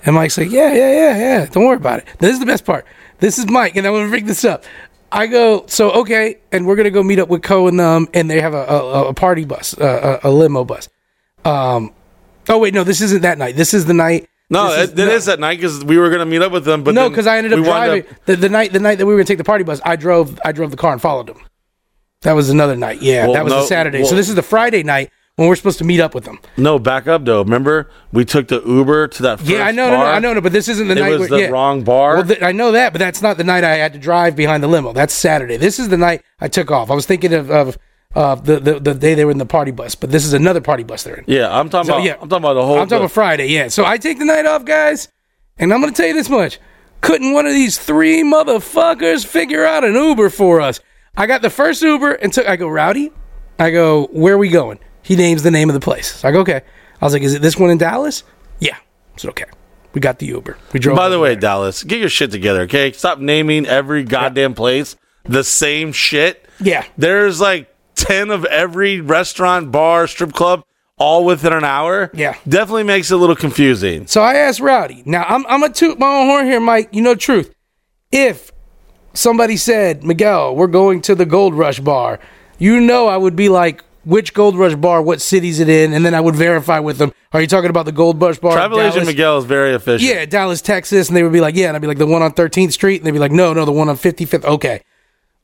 [0.06, 1.46] And Mike's like, yeah, yeah, yeah, yeah.
[1.46, 2.06] Don't worry about it.
[2.20, 2.86] This is the best part.
[3.18, 4.64] This is Mike, and I'm gonna bring this up.
[5.10, 8.28] I go, so okay, and we're gonna go meet up with Koe and them, and
[8.28, 10.88] they have a a, a party bus, a, a limo bus.
[11.44, 11.94] Um,
[12.48, 13.56] oh wait, no, this isn't that night.
[13.56, 14.28] This is the night.
[14.50, 16.84] No, this that, that is that night because we were gonna meet up with them,
[16.84, 19.18] but no, because I ended up driving the, the night the night that we were
[19.18, 19.80] gonna take the party bus.
[19.84, 21.40] I drove I drove the car and followed them.
[22.24, 23.00] That was another night.
[23.00, 24.04] Yeah, Well, that was no, the Saturday.
[24.04, 26.38] so this is the Friday night when we're supposed to meet up with them.
[26.56, 27.42] No, back up though.
[27.42, 29.40] Remember, we took the Uber to that.
[29.42, 30.04] Yeah, I know, no, no.
[30.04, 31.12] I know, no, but this isn't the It night.
[31.12, 31.50] It was where, the yeah.
[31.50, 32.16] wrong bar.
[32.16, 34.62] Well, th- I know that, but that's not the night I had to drive behind
[34.62, 34.92] the limo.
[34.92, 35.56] That's Saturday.
[35.56, 36.90] This is the night I took off.
[36.90, 37.78] I was thinking of of
[38.14, 40.60] uh, the, the the day they were in the party bus, but this is another
[40.60, 41.24] party bus they're in.
[41.26, 42.04] yeah, I'm talking So, about.
[42.04, 42.12] yeah.
[42.22, 42.78] I'm talking about the whole.
[42.78, 43.66] I'm talking about Friday, yeah.
[43.68, 45.08] So I take the night off, guys,
[45.58, 46.60] and I'm gonna tell you this much:
[47.00, 50.80] couldn't one of these three motherfuckers figure out an Uber for us?
[51.16, 52.46] I got the first Uber and took.
[52.46, 53.12] I go, Rowdy.
[53.58, 54.80] I go, where are we going?
[55.02, 56.16] He names the name of the place.
[56.16, 56.62] So I go, okay.
[57.00, 58.24] I was like, is it this one in Dallas?
[58.58, 58.76] Yeah.
[58.76, 59.44] I said, okay.
[59.92, 60.58] We got the Uber.
[60.72, 60.96] We drove.
[60.96, 61.40] By the way, there.
[61.40, 62.90] Dallas, get your shit together, okay?
[62.90, 66.46] Stop naming every goddamn place the same shit.
[66.60, 66.84] Yeah.
[66.96, 70.64] There's like ten of every restaurant, bar, strip club,
[70.96, 72.10] all within an hour.
[72.14, 72.36] Yeah.
[72.48, 74.06] definitely makes it a little confusing.
[74.06, 75.02] So I asked Rowdy.
[75.06, 76.90] Now I'm I'm gonna toot my own horn here, Mike.
[76.92, 77.54] You know truth.
[78.12, 78.52] If
[79.14, 82.20] somebody said, Miguel, we're going to the Gold Rush bar,
[82.58, 86.04] you know I would be like, which Gold Rush bar, what city's it in, and
[86.04, 87.12] then I would verify with them.
[87.32, 88.52] Are you talking about the Gold Rush bar?
[88.52, 90.02] Travel Agent Miguel is very efficient.
[90.02, 92.20] Yeah, Dallas, Texas, and they would be like, yeah, and I'd be like, the one
[92.20, 94.44] on 13th Street, and they'd be like, no, no, the one on 55th.
[94.44, 94.82] Okay,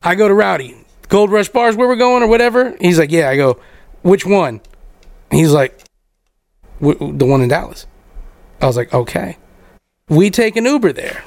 [0.03, 0.75] I go to Rowdy.
[1.09, 2.75] Gold Rush bars where we're going or whatever.
[2.79, 3.29] He's like, yeah.
[3.29, 3.59] I go,
[4.01, 4.61] which one?
[5.29, 5.77] He's like,
[6.79, 7.85] the one in Dallas.
[8.61, 9.37] I was like, okay.
[10.07, 11.23] We take an Uber there.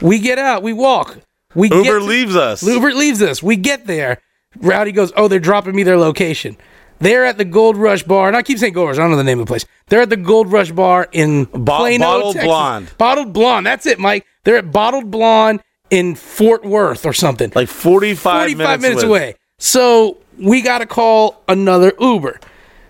[0.00, 0.62] We get out.
[0.62, 1.18] We walk.
[1.56, 2.62] We Uber to- leaves us.
[2.62, 3.42] Uber leaves us.
[3.42, 4.18] We get there.
[4.58, 6.56] Rowdy goes, oh, they're dropping me their location.
[6.98, 8.96] They're at the Gold Rush Bar, and I keep saying Gold Rush.
[8.96, 9.66] I don't know the name of the place.
[9.88, 12.46] They're at the Gold Rush Bar in Plano, Bottled Texas.
[12.48, 12.90] Blonde.
[12.96, 13.66] Bottled Blonde.
[13.66, 14.24] That's it, Mike.
[14.44, 15.60] They're at Bottled Blonde
[15.90, 17.52] in Fort Worth or something.
[17.54, 19.34] Like 45, 45 minutes, with- away.
[19.58, 22.40] So we got to call another Uber.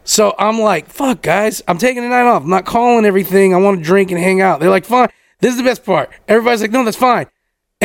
[0.04, 2.42] So I'm like, fuck, guys, I'm taking the night off.
[2.44, 3.54] I'm not calling everything.
[3.54, 4.60] I want to drink and hang out.
[4.60, 5.08] They're like, fine.
[5.40, 6.10] This is the best part.
[6.28, 7.26] Everybody's like, no, that's fine.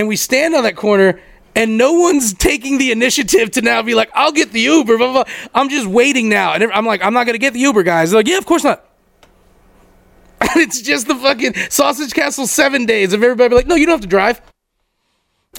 [0.02, 1.22] And we stand on that corner,
[1.56, 4.98] and no one's taking the initiative to now be like, I'll get the Uber.
[4.98, 5.34] Blah, blah, blah.
[5.54, 6.54] I'm just waiting now.
[6.54, 8.12] And I'm like, I'm not going to get the Uber, guys.
[8.12, 8.86] They're like, yeah, of course not.
[10.42, 13.94] it's just the fucking Sausage Castle seven days of everybody be like, no, you don't
[13.94, 14.42] have to drive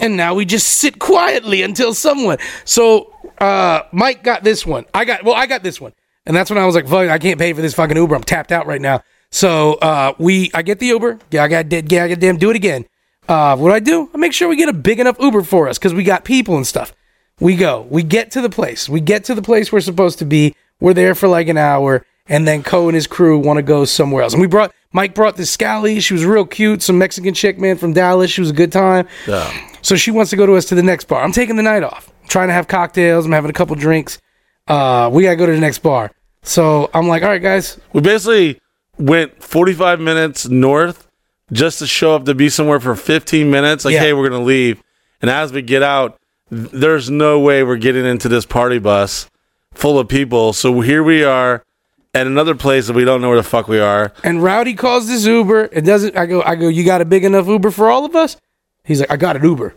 [0.00, 2.38] and now we just sit quietly until someone.
[2.64, 4.86] So uh, Mike got this one.
[4.94, 5.92] I got well, I got this one,
[6.26, 8.14] and that's when I was like, "Fuck, I can't pay for this fucking Uber.
[8.14, 11.18] I'm tapped out right now." So uh, we, I get the Uber.
[11.30, 11.90] Yeah, I got did.
[11.90, 12.84] Yeah, I got damn do it again.
[13.28, 14.10] Uh, what do I do?
[14.14, 16.56] I make sure we get a big enough Uber for us because we got people
[16.56, 16.92] and stuff.
[17.40, 17.86] We go.
[17.88, 18.88] We get to the place.
[18.88, 20.54] We get to the place we're supposed to be.
[20.80, 23.84] We're there for like an hour, and then Koe and his crew want to go
[23.84, 24.32] somewhere else.
[24.32, 26.00] And we brought Mike brought this Scally.
[26.00, 26.82] She was real cute.
[26.82, 28.30] Some Mexican chick man from Dallas.
[28.30, 29.08] She was a good time.
[29.26, 29.50] Yeah.
[29.82, 31.22] So she wants to go to us to the next bar.
[31.22, 32.12] I'm taking the night off.
[32.22, 33.24] I'm trying to have cocktails.
[33.24, 34.20] I'm having a couple drinks.
[34.68, 36.10] Uh, we gotta go to the next bar.
[36.42, 37.78] So I'm like, all right, guys.
[37.92, 38.60] We basically
[38.98, 41.08] went 45 minutes north
[41.52, 43.84] just to show up to be somewhere for 15 minutes.
[43.84, 44.00] Like, Yeah.
[44.00, 44.82] hey, we're going to leave.
[45.20, 46.18] And as we get out,
[46.50, 49.28] there's no way we're getting into this party bus
[49.74, 50.52] full of people.
[50.52, 51.64] So here we are
[52.14, 54.12] at another place that we don't know where the fuck we are.
[54.24, 55.70] And Rowdy calls this Uber.
[55.72, 56.16] It doesn't.
[56.16, 56.42] I go.
[56.42, 56.68] I go.
[56.68, 58.36] You got a big enough Uber for all of us?
[58.84, 59.74] He's like, I got an Uber.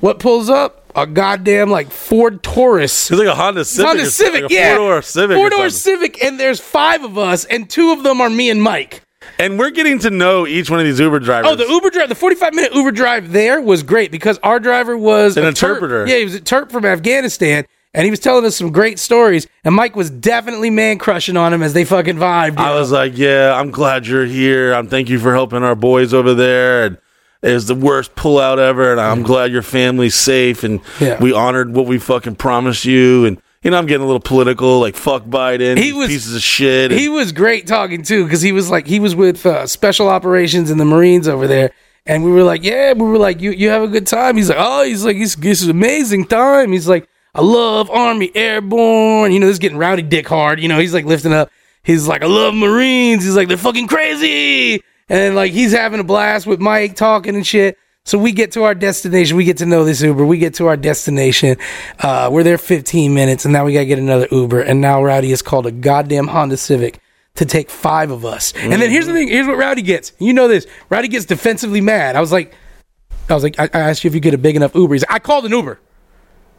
[0.00, 0.78] What pulls up?
[0.94, 3.10] A goddamn like Ford Taurus.
[3.10, 3.86] It's like a Honda Civic.
[3.86, 4.76] Honda Civic, like a yeah.
[4.76, 5.36] Four-door Civic.
[5.36, 5.70] or Four-door.
[5.70, 9.00] Civic, and there's five of us, and two of them are me and Mike.
[9.38, 11.50] And we're getting to know each one of these Uber drivers.
[11.50, 14.96] Oh, the Uber drive, the 45 minute Uber drive there was great because our driver
[14.96, 16.06] was An a Terp- interpreter.
[16.06, 19.46] yeah, he was a Turk from Afghanistan, and he was telling us some great stories.
[19.64, 22.56] And Mike was definitely man crushing on him as they fucking vibed.
[22.58, 24.72] I was like, yeah, I'm glad you're here.
[24.74, 26.86] I'm thank you for helping our boys over there.
[26.86, 26.98] And
[27.42, 28.92] it was the worst pullout ever.
[28.92, 30.62] And I'm glad your family's safe.
[30.64, 31.20] And Yeah.
[31.20, 33.24] we honored what we fucking promised you.
[33.26, 35.78] And you know, I'm getting a little political, like fuck Biden.
[35.78, 36.90] He was- pieces of shit.
[36.90, 40.70] he was great talking too because he was like he was with uh, special operations
[40.70, 41.72] in the Marines over there.
[42.04, 44.36] And we were like, yeah, we were like, you you have a good time.
[44.36, 46.72] He's like, oh, he's like, this, this is amazing time.
[46.72, 49.30] He's like, I love Army Airborne.
[49.32, 50.58] You know, this is getting rowdy dick hard.
[50.60, 51.50] You know, he's like lifting up.
[51.84, 53.22] He's like, I love Marines.
[53.24, 54.82] He's like, they're fucking crazy.
[55.08, 57.78] And like he's having a blast with Mike talking and shit.
[58.04, 59.36] So we get to our destination.
[59.36, 60.26] We get to know this Uber.
[60.26, 61.56] We get to our destination.
[62.00, 64.60] Uh, we're there 15 minutes, and now we gotta get another Uber.
[64.60, 66.98] And now Rowdy is called a goddamn Honda Civic
[67.36, 68.52] to take five of us.
[68.56, 69.28] And then here's the thing.
[69.28, 70.12] Here's what Rowdy gets.
[70.18, 70.66] You know this.
[70.90, 72.16] Rowdy gets defensively mad.
[72.16, 72.54] I was like,
[73.30, 74.94] I was like, I, I asked you if you get a big enough Uber.
[74.94, 75.78] He's like, I called an Uber.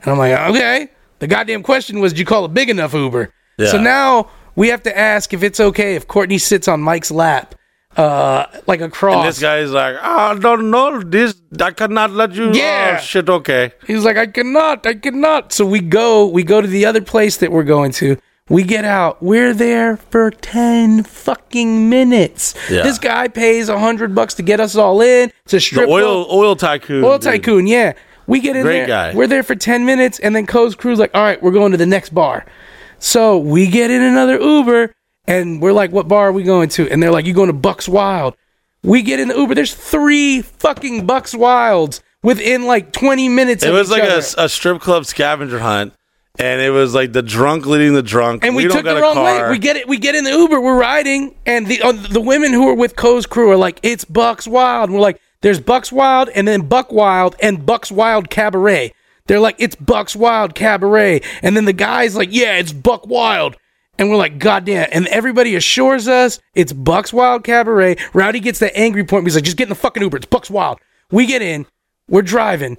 [0.02, 0.90] And I'm like, okay.
[1.20, 3.34] The goddamn question was, did you call a big enough Uber?
[3.72, 7.54] So now we have to ask if it's okay if Courtney sits on Mike's lap,
[7.98, 9.16] uh, like a cross.
[9.16, 11.02] and this is like, I don't know.
[11.02, 12.52] This I cannot let you.
[12.54, 12.98] Yeah.
[13.00, 13.30] Oh, shit.
[13.30, 13.72] Okay.
[13.86, 15.54] He's like, I cannot, I cannot.
[15.54, 18.18] So we go, we go to the other place that we're going to.
[18.50, 19.24] We get out.
[19.24, 22.54] We're there for ten fucking minutes.
[22.70, 22.84] Yeah.
[22.84, 25.32] This guy pays a hundred bucks to get us all in.
[25.46, 26.38] It's a The strip oil club.
[26.38, 27.04] oil tycoon.
[27.06, 27.22] oil dude.
[27.32, 27.68] tycoon.
[27.68, 27.94] Yeah,
[28.28, 28.88] we get in Great there.
[28.88, 29.14] guy.
[29.16, 31.78] We're there for ten minutes, and then Koe's crew's like, all right, we're going to
[31.78, 32.46] the next bar.
[33.00, 34.94] So we get in another Uber,
[35.26, 36.90] and we're like, what bar are we going to?
[36.90, 38.36] And they're like, you going to Bucks Wild?
[38.84, 39.56] We get in the Uber.
[39.56, 43.64] There's three fucking Bucks Wilds within like 20 minutes.
[43.64, 45.94] It was like a, a strip club scavenger hunt.
[46.40, 48.44] And it was like the drunk leading the drunk.
[48.44, 49.46] and we, don't took the wrong car.
[49.46, 49.52] way.
[49.52, 49.88] We get it.
[49.88, 50.60] We get in the Uber.
[50.60, 54.04] We're riding, and the uh, the women who are with Koe's crew are like, "It's
[54.04, 58.32] Bucks Wild." And we're like, "There's Bucks Wild, and then Buck Wild, and Bucks Wild
[58.32, 58.94] Cabaret."
[59.28, 63.56] They're like, "It's Bucks Wild Cabaret," and then the guy's like, "Yeah, it's Buck Wild."
[63.98, 64.90] And we're like, God damn.
[64.92, 67.98] And everybody assures us it's Bucks Wild Cabaret.
[68.14, 69.26] Rowdy gets that angry point.
[69.26, 70.18] He's like, just get in the fucking Uber.
[70.18, 70.80] It's Bucks Wild.
[71.12, 71.68] We get in.
[72.10, 72.78] We're driving.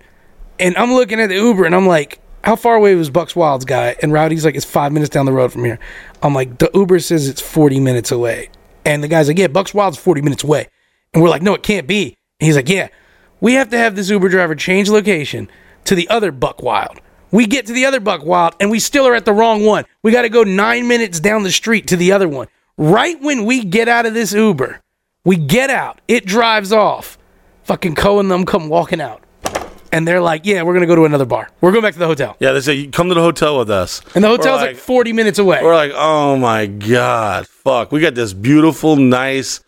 [0.59, 3.65] And I'm looking at the Uber and I'm like, how far away was Bucks Wild's
[3.65, 3.97] guy?
[4.03, 5.79] And Rowdy's like, it's five minutes down the road from here.
[6.23, 8.51] I'm like, the Uber says it's 40 minutes away.
[8.85, 10.69] And the guy's like, yeah, Bucks Wild's 40 minutes away.
[11.15, 12.17] And we're like, no, it can't be.
[12.41, 12.89] And he's like, yeah,
[13.41, 15.49] we have to have this Uber driver change location
[15.85, 17.01] to the other Buck Wild.
[17.35, 19.85] We get to the other Buck Wild and we still are at the wrong one.
[20.05, 22.47] We got to go nine minutes down the street to the other one.
[22.79, 24.81] Right when we get out of this Uber,
[25.25, 27.19] we get out, it drives off.
[27.65, 29.21] Fucking Koe and them come walking out.
[29.91, 31.49] and they're like, "Yeah, we're gonna go to another bar.
[31.61, 33.71] We're going back to the hotel." Yeah, they say you come to the hotel with
[33.71, 34.01] us.
[34.17, 35.61] And the hotel's like, 40 minutes away.
[35.63, 37.93] We're like, oh my god, fuck!
[37.93, 39.61] We got this beautiful, nice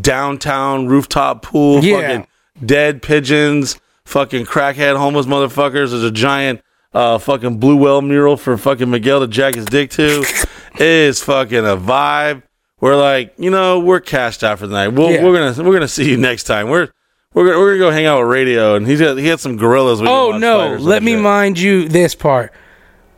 [0.00, 1.84] downtown rooftop pool.
[1.84, 2.00] Yeah.
[2.00, 2.26] Fucking
[2.66, 3.78] dead pigeons.
[4.06, 5.90] Fucking crackhead homeless motherfuckers.
[5.90, 6.60] There's a giant
[6.94, 10.24] uh, fucking blue whale mural for fucking Miguel to jack his dick to.
[10.78, 12.42] is fucking a vibe.
[12.80, 14.88] We're like, you know, we're cashed out for the night.
[14.88, 15.24] We'll, Yeah.
[15.24, 16.68] We're gonna we're gonna see you next time.
[16.68, 16.88] We're
[17.32, 19.56] we're gonna, we're gonna go hang out with Radio, and he's got, he had some
[19.56, 20.00] gorillas.
[20.02, 21.20] oh no, fight or some let me shit.
[21.20, 22.52] mind you this part.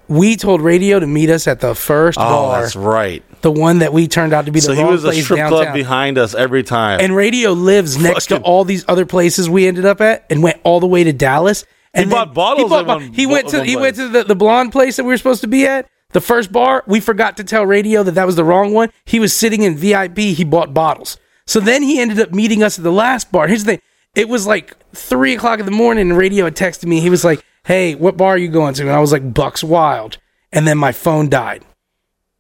[0.08, 3.24] We told Radio to meet us at the first Oh, bar, that's right.
[3.42, 5.62] the one that we turned out to be the So he was a strip downtown.
[5.64, 7.00] club behind us every time.
[7.00, 10.60] and Radio lives next to all these other places we ended up at, and went
[10.62, 11.64] all the way to Dallas.
[11.97, 14.36] And bought bottles bought at bo- one- he went to he went to the, the
[14.36, 15.89] blonde place that we were supposed to be at.
[16.12, 18.90] The first bar, we forgot to tell Radio that that was the wrong one.
[19.05, 20.18] He was sitting in VIP.
[20.18, 21.18] He bought bottles.
[21.47, 23.48] So then he ended up meeting us at the last bar.
[23.48, 23.81] Here's the thing:
[24.14, 27.01] it was like three o'clock in the morning, and Radio had texted me.
[27.01, 29.62] He was like, "Hey, what bar are you going to?" And I was like, "Bucks
[29.64, 30.18] Wild."
[30.52, 31.64] And then my phone died.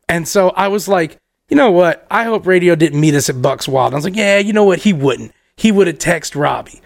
[0.08, 1.18] And so I was like,
[1.48, 2.06] you know what?
[2.10, 3.92] I hope Radio didn't meet us at Bucks Wild.
[3.92, 4.80] I was like, yeah, you know what?
[4.80, 5.32] He wouldn't.
[5.56, 6.80] He would have texted Robbie.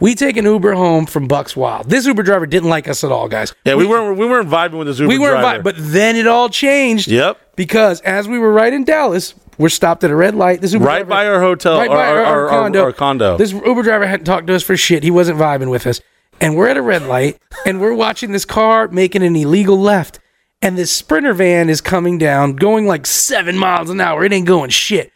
[0.00, 1.88] We take an Uber home from Bucks Wild.
[1.90, 3.54] This Uber driver didn't like us at all, guys.
[3.64, 5.36] yeah, we, weren't we weren't vibing with this Uber driver.
[5.36, 7.08] We weren't, but then it all changed.
[7.08, 7.38] Yep.
[7.54, 10.62] Because as we were right in Dallas, we're stopped at a red light.
[10.62, 12.82] This Uber Right driver- by our hotel right by or- our, our or- condo.
[12.84, 13.36] or condo.
[13.36, 15.02] This Uber driver hadn't talked to us for shit.
[15.02, 16.00] He wasn't vibing with us.
[16.40, 20.18] And we're at a red light, and we're watching this car making an illegal left.
[20.62, 24.24] And this sprinter van is coming down, going like seven miles an hour.
[24.24, 25.12] It ain't going shit.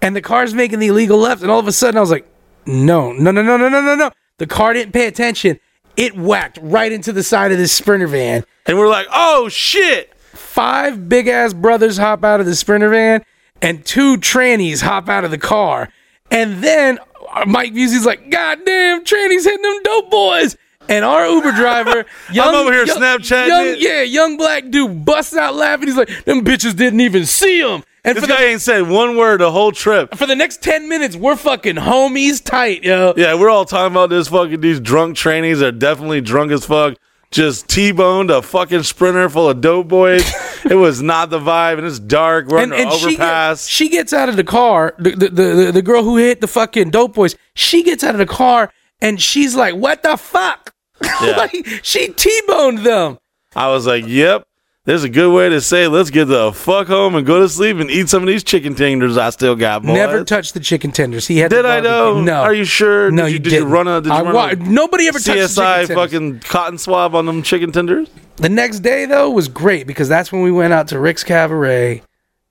[0.00, 1.42] And the car's making the illegal left.
[1.42, 2.28] And all of a sudden, I was like,
[2.66, 4.10] no, no, no, no, no, no, no, no.
[4.40, 5.60] The car didn't pay attention.
[5.98, 10.14] It whacked right into the side of this sprinter van and we're like, oh shit!
[10.32, 13.22] five big ass brothers hop out of the sprinter van
[13.60, 15.92] and two trannies hop out of the car.
[16.30, 16.98] And then
[17.30, 20.56] uh, Mike Busey's like, God damn, trannies hitting them dope boys.
[20.88, 25.54] And our Uber driver, young, over here Snapchatting young, yeah, young black dude busts out
[25.54, 25.88] laughing.
[25.88, 27.84] He's like, them bitches didn't even see him.
[28.04, 30.14] And This for the, guy ain't said one word the whole trip.
[30.16, 33.12] for the next 10 minutes, we're fucking homies tight, yo.
[33.16, 36.96] Yeah, we're all talking about this fucking these drunk trainees are definitely drunk as fuck.
[37.30, 40.24] Just T-boned a fucking sprinter full of dope boys.
[40.68, 42.48] it was not the vibe, and it's dark.
[42.48, 43.66] We're and, on and the she, get- overpass.
[43.68, 44.94] she gets out of the car.
[44.98, 48.18] The, the, the, the girl who hit the fucking dope boys, she gets out of
[48.18, 50.74] the car and she's like, What the fuck?
[51.22, 51.36] Yeah.
[51.36, 53.18] like, she T boned them.
[53.54, 54.44] I was like, "Yep,
[54.84, 57.76] there's a good way to say let's get the fuck home and go to sleep
[57.78, 59.94] and eat some of these chicken tenders I still got." Boys.
[59.94, 61.26] Never touched the chicken tenders.
[61.26, 62.20] He had Did I know?
[62.20, 62.40] No.
[62.42, 63.10] Are you sure?
[63.10, 63.68] No, did you, did didn't.
[63.68, 64.00] you run a?
[64.00, 67.14] Did you I run wa- a nobody ever touched the CSI chicken fucking cotton swab
[67.14, 68.08] on them chicken tenders?
[68.36, 72.02] The next day though was great because that's when we went out to Rick's Cabaret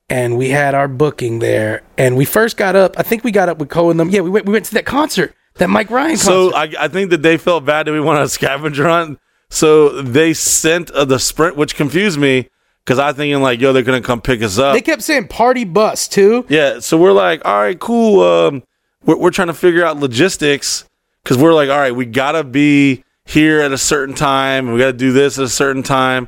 [0.09, 1.83] and we had our booking there.
[1.97, 2.95] And we first got up.
[2.97, 4.09] I think we got up with Cole and them.
[4.09, 4.45] Yeah, we went.
[4.45, 6.25] We went to that concert, that Mike Ryan concert.
[6.25, 9.19] So I, I think that they felt bad that we went on a scavenger hunt.
[9.49, 12.49] So they sent uh, the sprint, which confused me
[12.85, 14.73] because I thinking like, yo, they're gonna come pick us up.
[14.73, 16.45] they kept saying party bus too.
[16.49, 16.79] yeah.
[16.79, 18.21] So we're like, all right, cool.
[18.21, 18.63] Um,
[19.05, 20.85] we're, we're trying to figure out logistics
[21.23, 24.65] because we're like, all right, we gotta be here at a certain time.
[24.65, 26.27] and We gotta do this at a certain time.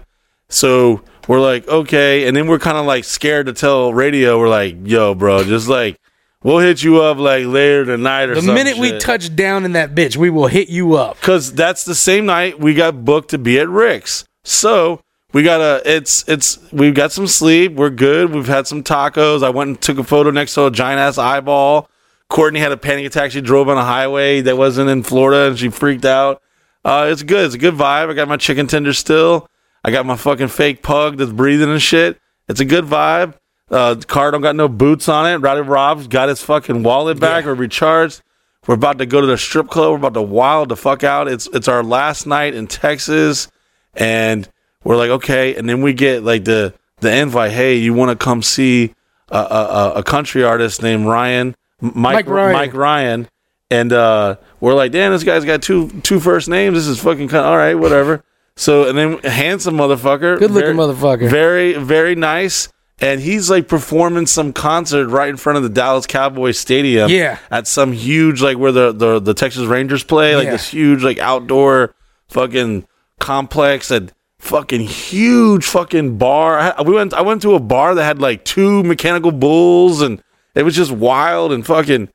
[0.49, 4.37] So we're like, okay, and then we're kind of like scared to tell radio.
[4.39, 5.97] We're like, yo, bro, just like
[6.43, 8.53] we'll hit you up like later tonight or something.
[8.55, 11.19] The minute we touch down in that bitch, we will hit you up.
[11.19, 14.25] because that's the same night we got booked to be at Rick's.
[14.43, 15.01] So
[15.33, 17.73] we got a it's it's we've got some sleep.
[17.73, 18.33] We're good.
[18.33, 19.43] We've had some tacos.
[19.43, 21.87] I went and took a photo next to a giant ass eyeball.
[22.29, 23.31] Courtney had a panic attack.
[23.31, 26.41] She drove on a highway that wasn't in Florida and she freaked out.
[26.83, 27.45] Uh, it's good.
[27.45, 28.09] It's a good vibe.
[28.09, 29.47] I got my chicken tender still.
[29.83, 32.19] I got my fucking fake pug that's breathing and shit.
[32.47, 33.35] It's a good vibe.
[33.71, 35.37] Uh, the car don't got no boots on it.
[35.37, 37.45] Rowdy Rob's got his fucking wallet back.
[37.45, 38.21] We're recharged.
[38.67, 39.91] We're about to go to the strip club.
[39.91, 41.27] We're about to wild the fuck out.
[41.29, 43.47] It's it's our last night in Texas,
[43.95, 44.47] and
[44.83, 45.55] we're like, okay.
[45.55, 47.51] And then we get like the the invite.
[47.53, 48.93] Hey, you want to come see
[49.29, 52.53] a, a, a- a country artist named Ryan Mike Mike Ryan.
[52.53, 53.29] Mike Ryan,
[53.71, 56.75] and uh, we're like, damn, this guy's got two two first names.
[56.75, 58.23] This is fucking kind all right, whatever.
[58.57, 61.29] So and then handsome motherfucker, Good looking motherfucker.
[61.29, 62.67] very very nice.
[63.01, 67.09] And he's like performing some concert right in front of the Dallas Cowboys Stadium.
[67.09, 67.39] Yeah.
[67.49, 70.51] At some huge like where the the, the Texas Rangers play, like Yeah.
[70.51, 71.95] this huge like outdoor
[72.29, 72.85] fucking
[73.19, 76.59] complex and fucking huge fucking bar.
[76.59, 80.21] I, we went I went to a bar that had like two mechanical bulls and
[80.55, 82.09] it was just wild and fucking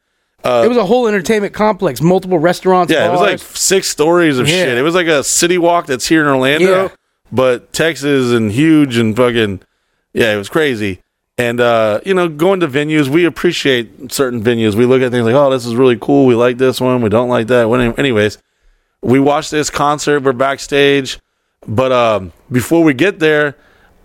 [0.44, 2.92] uh, it was a whole entertainment complex, multiple restaurants.
[2.92, 4.64] yeah, it was like six stories of Yeah.
[4.66, 4.78] shit.
[4.78, 6.88] It was like a city walk that's here in Orlando, Yeah.
[7.32, 9.60] but Texas and huge and fucking
[10.16, 11.02] yeah, it was crazy.
[11.36, 14.74] And uh, you know, going to venues, we appreciate certain venues.
[14.74, 16.24] We look at things like, oh, this is really cool.
[16.24, 17.02] We like this one.
[17.02, 17.68] We don't like that.
[17.98, 18.38] Anyways,
[19.02, 20.22] We watched this concert.
[20.22, 21.20] We're backstage,
[21.68, 23.56] but um, before we get there,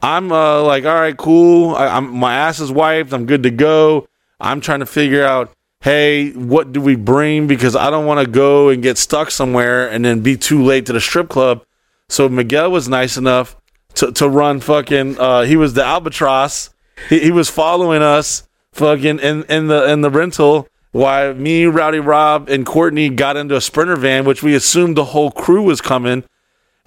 [0.04, 1.76] I'm uh, like, all right, cool.
[1.76, 3.14] I, I'm my ass is wiped.
[3.14, 4.10] I'm good to go.
[4.38, 7.48] I'm trying to figure out, hey, what do we bring?
[7.48, 10.88] Because I don't want to go and get stuck somewhere and then be too late
[10.88, 11.64] to the strip club.
[12.10, 13.56] So Miguel was nice enough
[14.02, 15.18] to, to run fucking.
[15.20, 16.70] Uh, he was the albatross.
[17.10, 22.00] He, he was following us fucking in, in the in the rental while me, Rowdy
[22.00, 25.80] Rob, and Courtney got into a sprinter van, which we assumed the whole crew was
[25.80, 26.26] coming,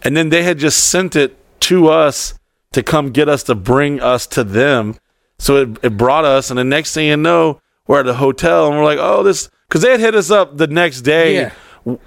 [0.03, 2.35] and then they had just sent it to us
[2.73, 4.97] to come get us to bring us to them.
[5.39, 8.67] So it, it brought us, and the next thing you know, we're at a hotel,
[8.69, 11.53] and we're like, oh, this because they had hit us up the next day Yeah.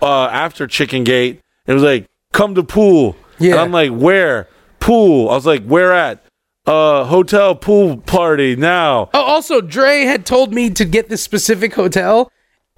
[0.02, 1.42] uh, after Chicken Gate.
[1.66, 3.16] It was like, come to pool.
[3.40, 3.52] Yeah.
[3.54, 4.48] And I'm like, where?
[4.88, 5.30] Pool.
[5.30, 6.24] I was like, where at?
[6.66, 9.10] Uh, hotel pool party now.
[9.14, 12.32] Oh, also, Dre had told me to get this specific hotel,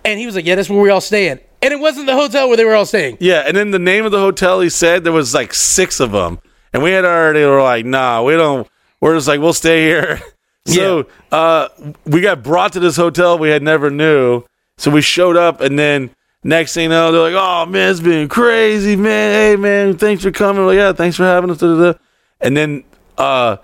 [0.04, 2.16] and he was like, "Yeah, that's where we all stay staying." And it wasn't the
[2.16, 3.18] hotel where they were all staying.
[3.20, 6.12] Yeah, and then the name of the hotel he said there was like six of
[6.12, 6.40] them,
[6.74, 8.68] and we had already were like, nah, we don't.
[9.02, 10.20] We're just like we'll stay here.
[10.66, 11.70] So uh,
[12.06, 14.44] we got brought to this hotel we had never knew.
[14.78, 16.12] So we showed up, and then
[16.44, 19.34] next thing you know, they're like, "Oh man, it's been crazy, man.
[19.34, 20.66] Hey man, thanks for coming.
[20.66, 22.00] Like, yeah, thanks for having us." da, da, da."
[22.42, 22.84] And then
[23.18, 23.58] uh,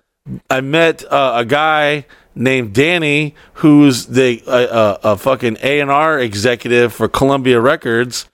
[0.50, 6.20] I met uh, a guy named Danny, who's the uh, a fucking A and R
[6.20, 8.28] executive for Columbia Records,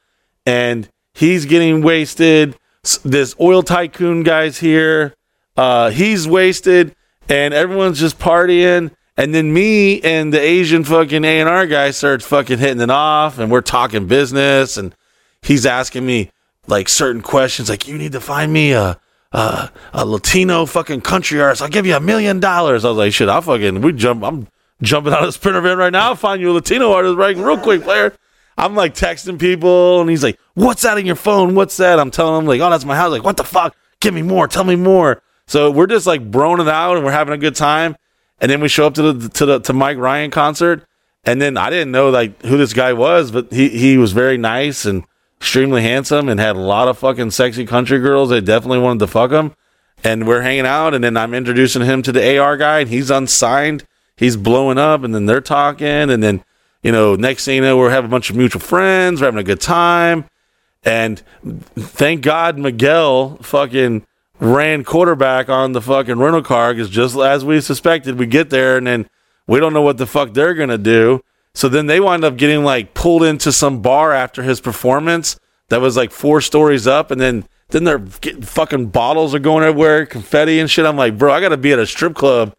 [0.46, 2.58] and he's getting wasted.
[3.06, 5.14] This oil tycoon guy's here.
[5.56, 6.96] Uh, he's wasted,
[7.30, 8.92] and everyone's just partying.
[9.22, 12.90] And then me and the Asian fucking A and R guy starts fucking hitting it
[12.90, 14.96] off, and we're talking business, and
[15.44, 16.32] he's asking me
[16.66, 19.00] like certain questions, like you need to find me a
[19.32, 21.62] a, a Latino fucking country artist.
[21.62, 22.84] I'll give you a million dollars.
[22.84, 24.24] I was like, shit, I'll fucking we jump.
[24.24, 24.48] I'm
[24.82, 26.10] jumping out of the sprinter van right now.
[26.10, 28.16] I'll find you a Latino artist right real quick, player.
[28.58, 31.54] I'm like texting people, and he's like, "What's that in your phone?
[31.54, 33.76] What's that?" I'm telling him like, "Oh, that's my house." Like, what the fuck?
[34.00, 34.48] Give me more.
[34.48, 35.22] Tell me more.
[35.46, 37.96] So we're just like broning out, and we're having a good time.
[38.42, 40.86] And then we show up to the to the to Mike Ryan concert,
[41.24, 44.38] and then I didn't know like who this guy was, but he he was very
[44.38, 45.04] nice and
[45.40, 49.08] extremely handsome, and had a lot of fucking sexy country girls that definitely wanted to
[49.08, 49.54] fuck him.
[50.04, 53.12] And we're hanging out, and then I'm introducing him to the AR guy, and he's
[53.12, 53.86] unsigned.
[54.18, 56.44] He's blowing up, and then they're talking, and then
[56.84, 59.40] you know, next thing you know, we're having a bunch of mutual friends, we're having
[59.40, 60.26] a good time.
[60.84, 61.22] And
[61.76, 64.06] thank God Miguel fucking
[64.42, 68.76] ran quarterback on the fucking rental car because just as we suspected, we get there
[68.76, 69.08] and then
[69.48, 71.22] we don't know what the fuck they're gonna do.
[71.54, 75.38] So then they wind up getting like pulled into some bar after his performance
[75.70, 79.64] that was like four stories up, and then then they're getting fucking bottles are going
[79.64, 80.86] everywhere, confetti and shit.
[80.86, 82.54] I'm like, bro, I gotta be at a strip club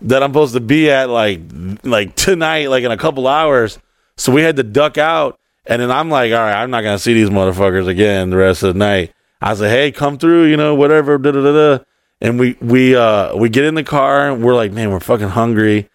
[0.00, 1.40] that I'm supposed to be at like
[1.82, 3.78] like tonight, like in a couple hours.
[4.16, 6.98] So we had to duck out, and then I'm like, all right, I'm not gonna
[6.98, 9.12] see these motherfuckers again the rest of the night.
[9.40, 11.84] I said, hey, come through, you know, whatever, da da da da.
[12.20, 15.28] And we we uh we get in the car, and we're like, man, we're fucking
[15.28, 15.88] hungry.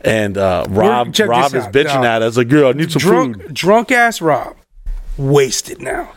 [0.00, 2.04] And uh, Rob check Rob is out, bitching dog.
[2.04, 3.54] at us like, girl, I need some drunk, food.
[3.54, 4.56] drunk ass Rob,
[5.16, 6.12] wasted now,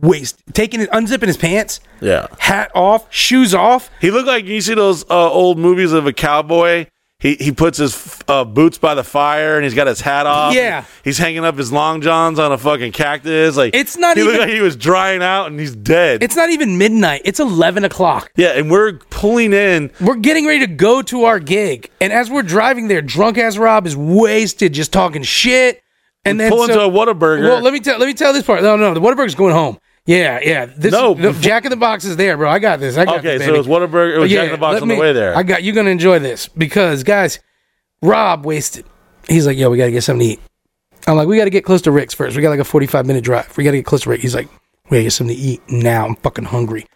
[0.00, 0.42] wasted.
[0.54, 3.90] Taking it, unzipping his pants, Yeah, hat off, shoes off.
[4.00, 6.86] he looked like you see those uh, old movies of a cowboy.
[7.20, 10.54] He he puts his uh, boots by the fire and he's got his hat off.
[10.54, 10.84] Yeah.
[11.04, 13.56] he's hanging up his long johns on a fucking cactus.
[13.56, 16.22] Like It's not He looked even- like he was drying out and he's dead.
[16.22, 17.20] It's not even midnight.
[17.26, 18.32] It's eleven o'clock.
[18.36, 19.90] yeah, and we're pulling in.
[20.00, 23.58] We're getting ready to go to our gig, and as we're driving there, drunk ass
[23.58, 25.82] Rob is wasted, just talking shit.
[26.24, 27.42] And then pull into a Whataburger.
[27.48, 28.62] Well, let me tell let me tell this part.
[28.62, 29.78] No, no, the Whataburger's going home.
[30.10, 30.66] Yeah, yeah.
[30.66, 32.50] This, No, the Jack in the Box is there, bro.
[32.50, 32.96] I got this.
[32.96, 34.16] I got Okay, this, so it was Whataburger.
[34.16, 35.36] It was Jack in the Box on the way there.
[35.36, 37.38] I got you're gonna enjoy this because guys,
[38.02, 38.86] Rob wasted.
[39.28, 40.40] He's like, yo, we gotta get something to eat.
[41.06, 42.34] I'm like, we gotta get close to Rick's first.
[42.34, 43.56] We got like a 45 minute drive.
[43.56, 44.20] We gotta get close to Rick.
[44.20, 44.48] He's like,
[44.90, 46.06] we gotta get something to eat now.
[46.06, 46.86] I'm fucking hungry.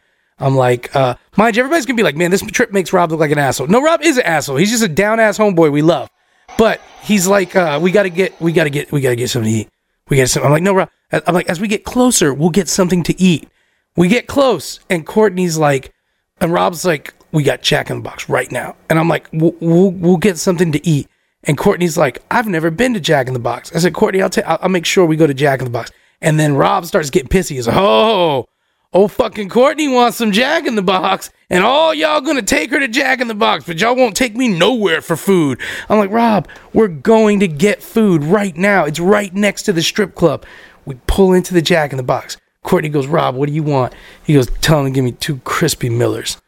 [0.40, 3.20] I'm like, uh, mind you, everybody's gonna be like, man, this trip makes Rob look
[3.20, 3.68] like an asshole.
[3.68, 4.56] No, Rob is an asshole.
[4.56, 6.10] He's just a down ass homeboy we love.
[6.58, 9.58] But he's like, uh, we gotta get, we gotta get, we gotta get something to
[9.60, 9.68] eat.
[10.08, 10.26] We gotta.
[10.26, 10.46] Something.
[10.46, 10.90] I'm like, no, Rob.
[11.26, 13.48] I'm like, as we get closer, we'll get something to eat.
[13.96, 15.92] We get close, and Courtney's like,
[16.40, 18.76] and Rob's like, we got Jack in the Box right now.
[18.88, 21.08] And I'm like, we'll, we'll, we'll get something to eat.
[21.44, 23.74] And Courtney's like, I've never been to Jack in the Box.
[23.74, 25.70] I said, Courtney, I'll, ta- I'll, I'll make sure we go to Jack in the
[25.70, 25.90] Box.
[26.20, 27.56] And then Rob starts getting pissy.
[27.56, 28.46] He's like, oh,
[28.92, 31.30] oh, fucking Courtney wants some Jack in the Box.
[31.50, 34.34] And all y'all gonna take her to Jack in the Box, but y'all won't take
[34.34, 35.60] me nowhere for food.
[35.88, 38.84] I'm like, Rob, we're going to get food right now.
[38.84, 40.46] It's right next to the strip club.
[40.86, 42.36] We pull into the Jack in the Box.
[42.62, 43.92] Courtney goes, Rob, what do you want?
[44.24, 46.40] He goes, tell him to give me two crispy Millers.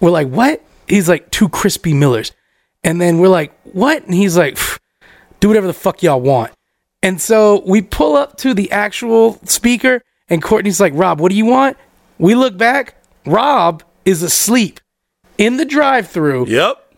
[0.00, 0.62] We're like, what?
[0.86, 2.32] He's like, two crispy Millers.
[2.84, 4.04] And then we're like, what?
[4.04, 4.58] And he's like,
[5.40, 6.52] do whatever the fuck y'all want.
[7.02, 11.36] And so we pull up to the actual speaker, And Courtney's like, Rob, what do
[11.36, 11.76] you want?
[12.18, 12.94] We look back.
[13.24, 14.80] Rob is asleep
[15.38, 16.92] in the drive-through, Yep.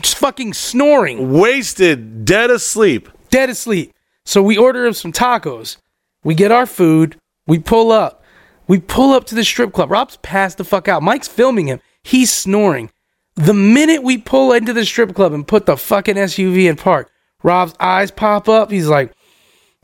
[0.00, 3.08] just fucking snoring, Wasted, dead asleep.
[3.30, 3.92] dead asleep.
[4.24, 5.76] So we order him some tacos.
[6.24, 7.16] We get our food.
[7.46, 8.22] We pull up.
[8.66, 9.90] We pull up to the strip club.
[9.90, 11.02] Rob's passed the fuck out.
[11.02, 11.80] Mike's filming him.
[12.02, 12.90] He's snoring.
[13.34, 17.10] The minute we pull into the strip club and put the fucking SUV in park,
[17.42, 18.70] Rob's eyes pop up.
[18.70, 19.12] He's like,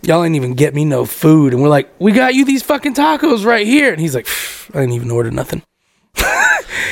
[0.02, 1.54] Y'all ain't even get me no food.
[1.54, 3.92] And we're like, We got you these fucking tacos right here.
[3.92, 4.28] And he's like,
[4.74, 5.62] I didn't even order nothing.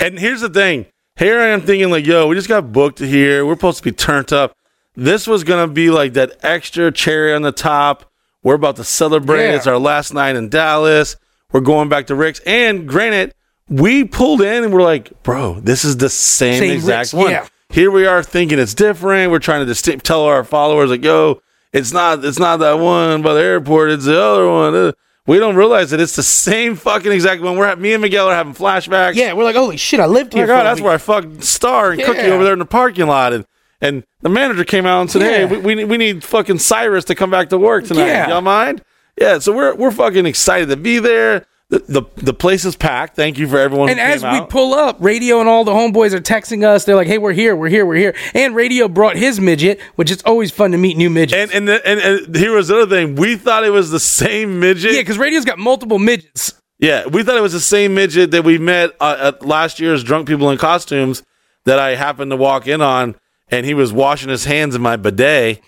[0.00, 0.86] And here's the thing.
[1.16, 3.46] Here I am thinking like, yo, we just got booked here.
[3.46, 4.52] We're supposed to be turned up.
[4.96, 8.10] This was gonna be like that extra cherry on the top.
[8.44, 9.48] We're about to celebrate.
[9.48, 9.56] Yeah.
[9.56, 11.16] It's our last night in Dallas.
[11.52, 12.40] We're going back to Rick's.
[12.46, 13.34] And granted,
[13.68, 17.30] we pulled in and we're like, bro, this is the same, Same exact Rick's, one.
[17.32, 17.48] yeah.
[17.70, 19.32] Here we are thinking it's different.
[19.32, 21.40] We're trying to tell our followers like, yo,
[21.72, 24.74] it's not it's not that one by the airport, it's the other one.
[24.76, 24.92] Uh,
[25.26, 27.56] We don't realize that it's the same fucking exact one.
[27.56, 29.14] We're at, me and Miguel are having flashbacks.
[29.14, 30.46] Yeah, we're like, Holy shit, I lived Oh here.
[30.46, 33.06] my god, that's week." where I fucked Star and Cookie over there in the parking
[33.06, 33.44] lot, and
[33.86, 35.46] and the manager came out and said, "Hey, Yeah.
[35.50, 38.06] we, we need- we need fucking Cyrus to come back to work tonight.
[38.06, 38.28] Yeah.
[38.28, 38.82] Y'all mind?"
[39.20, 41.46] Yeah, so we're we're fucking excited to be there.
[41.70, 43.16] The the, the place is packed.
[43.16, 43.88] Thank you for everyone.
[43.88, 44.50] And as we out.
[44.50, 46.84] pull up, Radio and all the homeboys are texting us.
[46.84, 50.10] They're like, "Hey, we're here, we're here, we're here." And Radio brought his midget, which
[50.10, 51.40] is always fun to meet new midgets.
[51.40, 53.14] and and, the, and and here was the other thing.
[53.16, 54.92] We thought it was the same midget.
[54.92, 56.52] yeah, because Radio's got multiple midgets.
[56.78, 60.02] Yeah, we thought it was the same midget that we met uh, at last year's
[60.04, 61.22] Drunk People in Costumes
[61.64, 63.14] that I happened to walk in on,
[63.48, 65.60] and he was washing his hands in my bidet.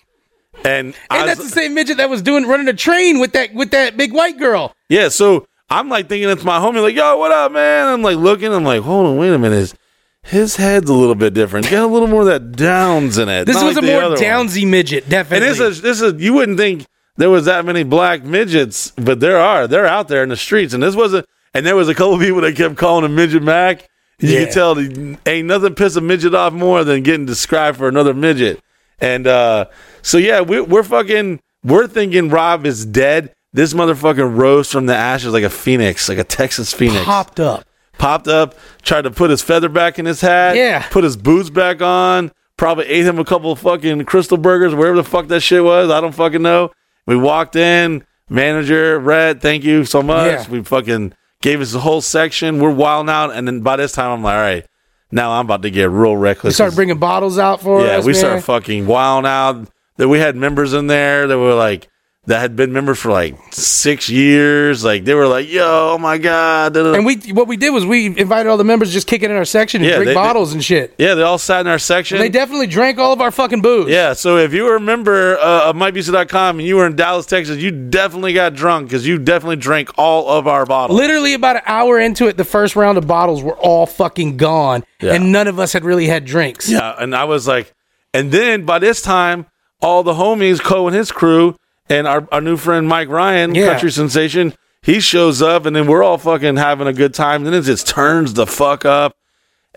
[0.65, 3.53] And, And was- that's the same midget that was doing running a train with that
[3.55, 4.74] with that big white girl.
[4.89, 7.89] yeah, so I'm like thinking it's my homie, like, yo, what up, man?
[7.89, 9.57] I'm like looking, I'm like, hold on, wait a minute.
[9.57, 9.74] His,
[10.23, 11.70] his head's a little bit different.
[11.70, 13.44] Got a little more of that downs in it.
[13.44, 14.24] This was like a more other one.
[14.24, 15.47] downsy midget, definitely.
[15.47, 16.86] And this is this is you wouldn't think
[17.16, 19.66] there was that many black midgets, but there are.
[19.69, 21.27] They're out there in the streets, and this wasn't.
[21.55, 23.89] And there was a couple people that kept calling him midget Mac.
[24.18, 24.44] You Yeah.
[24.44, 24.78] could tell
[25.26, 28.60] ain't nothing piss a midget off more than getting described for another midget.
[28.98, 29.66] And uh,
[30.02, 33.32] so yeah, we, we're fucking we're thinking Rob is dead.
[33.52, 37.64] This motherfucking rose from the ashes like a phoenix, like a Texas phoenix popped up.
[37.98, 40.86] popped up, tried to put his feather back in his hat, Yeah.
[40.90, 44.97] put his boots back on, probably ate him a couple of fucking crystal burgers, wherever
[44.97, 45.90] the fuck that shit was.
[45.90, 46.70] I don't fucking know.
[47.06, 50.26] We walked in, manager, Red, thank you so much.
[50.26, 50.48] Yeah.
[50.51, 52.60] We fucking gave us the whole section.
[52.60, 53.32] We're wilding out.
[53.32, 54.66] And then by this time, I'm like, all right,
[55.10, 56.52] now I'm about to get real reckless.
[56.52, 58.04] We start bringing bottles out for yeah, us.
[58.04, 58.20] we man.
[58.20, 59.68] started fucking wilding out.
[59.98, 61.88] That we had members in there that were like,
[62.27, 64.85] that had been member for like six years.
[64.85, 66.97] Like they were like, "Yo, oh my god!" da, da, da.
[66.97, 69.31] And we what we did was we invited all the members to just kick it
[69.31, 70.94] in our section and Yeah, drink they- bottles and shit.
[70.98, 72.16] yeah, they all sat in our section.
[72.16, 73.89] And they definitely drank all of our fucking booze.
[73.90, 77.27] Yeah, so if you were a member uh, of MikeBusey.com and you were in Dallas,
[77.27, 80.98] Texas, you definitely got drunk because you definitely drank all of our bottles.
[80.98, 84.85] Literally about an hour into it, the first round of bottles were all fucking gone,
[85.01, 85.15] Yeah.
[85.15, 86.69] and none of us had really had drinks.
[86.69, 87.73] Yeah, and I was like,
[88.12, 89.47] and then by this time,
[89.81, 91.55] all the homies, Koe and his crew,
[91.88, 93.70] and our, our new friend Mike Ryan, Yeah.
[93.72, 97.44] country sensation, he shows up, and then we're all fucking having a good time.
[97.44, 99.16] And then it just turns the fuck up.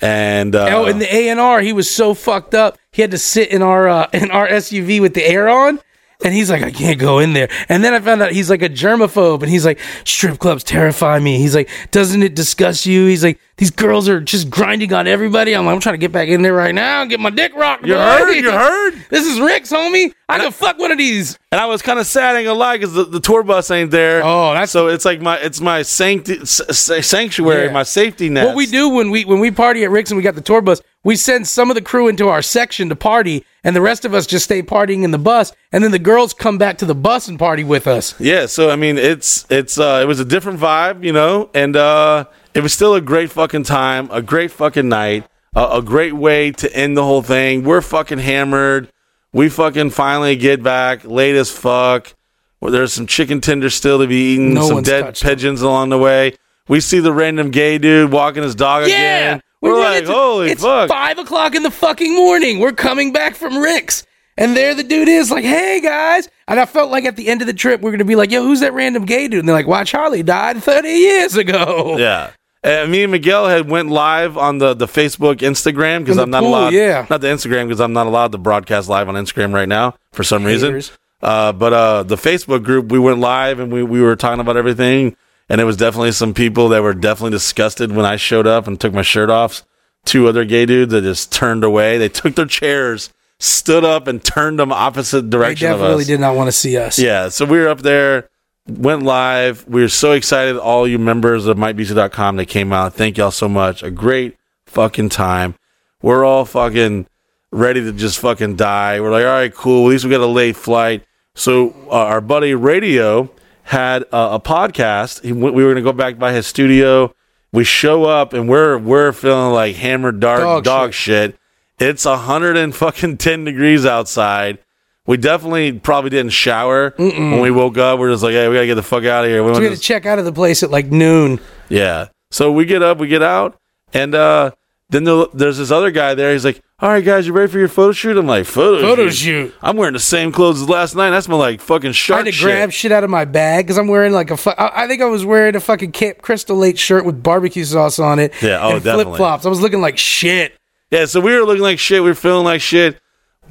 [0.01, 2.77] And uh, Oh, in the A and R, he was so fucked up.
[2.91, 5.79] He had to sit in our uh, in our SUV with the air on,
[6.23, 7.49] and he's like, I can't go in there.
[7.69, 11.17] And then I found out he's like a germaphobe, and he's like, strip clubs terrify
[11.19, 11.37] me.
[11.37, 13.05] He's like, doesn't it disgust you?
[13.05, 15.53] He's like, these girls are just grinding on everybody.
[15.53, 17.53] I'm like, I'm trying to get back in there right now and get my dick
[17.55, 17.85] rocked.
[17.85, 18.33] you boy." heard?
[18.35, 18.93] You heard?
[19.09, 20.13] This is Rick's, homie.
[20.29, 21.37] I can fuck one of these.
[21.51, 23.89] And I was kind of sad, ain't gonna lie, because the, the tour bus ain't
[23.91, 24.21] there.
[24.23, 27.71] Oh, that's- so it's like my it's my sancti- sanctuary, Yeah.
[27.73, 28.45] my safety net.
[28.45, 30.61] What we do when we when we party at Rick's and we got the tour
[30.61, 34.03] bus, we send some of the crew into our section to party, and the rest
[34.05, 36.85] of us just stay partying in the bus, and then the girls come back to
[36.85, 38.19] the bus and party with us.
[38.19, 41.75] Yeah, so I mean, it's it's uh, it was a different vibe, you know, and
[41.75, 46.13] uh, it was still a great fucking time, a great fucking night, a, a great
[46.15, 47.63] way to end the whole thing.
[47.63, 48.91] We're fucking hammered.
[49.31, 52.13] We fucking finally get back late as fuck.
[52.59, 55.29] Well, there's some chicken tenders still to be eaten, No some dead touched them.
[55.29, 56.33] pigeons along the way.
[56.67, 59.41] We see the random gay dude walking his dog Yeah, again.
[59.61, 60.89] We We're like, holy it's fuck!
[60.89, 62.59] five o'clock in the fucking morning.
[62.59, 64.05] We're coming back from Rick's.
[64.37, 66.29] And there the dude is like, hey guys.
[66.47, 68.31] And I felt like at the end of the trip, we're going to be like,
[68.31, 69.39] yo, who's that random gay dude?
[69.39, 71.97] And they're like, why Charlie died 30 years ago.
[71.97, 72.31] Yeah.
[72.63, 76.29] And me and Miguel had went live on the, the Facebook, Instagram because In I'm
[76.29, 76.73] not pool, allowed.
[76.73, 77.05] yeah.
[77.09, 80.23] Not the Instagram because I'm not allowed to broadcast live on Instagram right now for
[80.23, 80.69] some reason.
[80.69, 80.91] Haters.
[81.21, 84.55] Uh, but uh, the Facebook group, we went live and we, we were talking about
[84.57, 85.17] everything.
[85.49, 88.79] And it was definitely some people that were definitely disgusted when I showed up and
[88.79, 89.63] took my shirt off.
[90.05, 91.97] Two other gay dudes that just turned away.
[91.97, 96.19] They took their chairs, stood up, and turned them opposite They direction of definitely did
[96.19, 96.97] not want to see us.
[96.97, 98.29] Yeah, so we were up there
[98.69, 99.67] went live.
[99.67, 100.57] We were so excited.
[100.57, 102.93] All you members of MyBC.com that came out.
[102.93, 103.83] Thank y'all so much.
[103.83, 105.55] A great fucking time.
[106.01, 107.07] We're all fucking
[107.51, 109.01] ready to just fucking die.
[109.01, 109.87] We're like, all right, cool.
[109.87, 111.03] At least we got a late flight.
[111.35, 113.31] So uh, our buddy Radio
[113.69, 115.21] had a, a podcast.
[115.23, 117.13] He, we were gonna go back by his studio.
[117.51, 121.37] We show up and we're we're feeling like hammered dark Dog dog, shit.
[121.77, 124.57] It's a hundred and fucking ten degrees outside.
[125.05, 127.99] We definitely probably didn't shower when we woke up.
[127.99, 129.43] We're just like, hey, we gotta get the fuck out of here.
[129.43, 131.39] We We went had to to check out of the place at like noon.
[131.69, 132.07] yeah.
[132.31, 133.59] So we get up, we get out,
[133.93, 134.51] and uh,
[134.89, 136.31] then there- there's this other guy there.
[136.33, 139.09] He's like, "All right, guys, you ready for your photo shoot?" I'm like, "Photo, Photo
[139.09, 139.53] shoot?
[139.61, 141.11] I'm wearing the same clothes as last night.
[141.11, 142.45] That's my like fucking I shark had to shit.
[142.45, 144.37] grab shit out of my bag because I'm wearing like a.
[144.37, 147.63] Fu- I I think I was wearing a fucking Camp Crystal Lake shirt with barbecue
[147.65, 148.33] sauce on it.
[148.41, 149.03] Yeah, oh, and definitely.
[149.05, 149.45] Flip flops.
[149.45, 150.53] I was looking like shit.
[150.91, 151.05] yeah.
[151.05, 152.01] So we were looking like shit.
[152.03, 152.99] We were feeling like shit.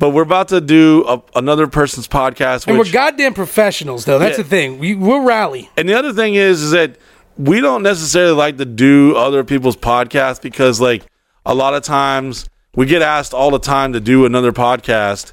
[0.01, 2.69] But we're about to do a, another person's podcast.
[2.69, 4.21] And we're goddamn professionals, though.
[4.21, 4.79] That's the thing.
[4.79, 5.71] We, we'll rally.
[5.77, 6.95] And the other thing is, is that
[7.37, 11.03] we don't necessarily like to do other people's podcasts because, like,
[11.49, 15.33] a lot of times we get asked all the time to do another podcast,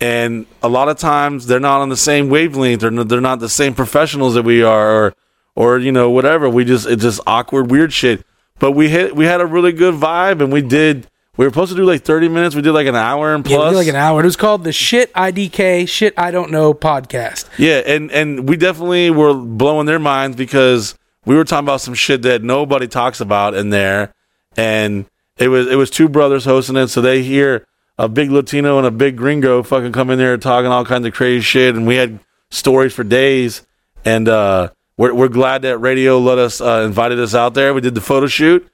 [0.00, 3.48] and a lot of times they're not on the same wavelength, or they're not the
[3.48, 5.14] same professionals that we are, or,
[5.54, 6.48] or you know, whatever.
[6.48, 8.24] We just it's just awkward, weird shit.
[8.58, 11.08] But we hit, we had a really good vibe, and we did.
[11.36, 12.54] We were supposed to do like thirty minutes.
[12.54, 13.72] We did like an hour and Yeah, we plus.
[13.72, 14.22] did like an hour.
[14.22, 17.44] It was called the Shit IDK Shit I Don't Know podcast.
[17.58, 20.94] Yeah, and and we definitely were blowing their minds because
[21.26, 24.14] we were talking about some shit that nobody talks about in there,
[24.56, 25.04] and
[25.38, 27.66] it was it was two brothers hosting it, so they hear
[27.98, 31.14] a big Latino and a big Gringo fucking come in there talking all kinds of
[31.14, 33.66] crazy shit, and we had stories for days,
[34.04, 37.72] and uh, we're we're glad that radio let us uh, invited us out there.
[37.74, 38.66] We did the photo shoot.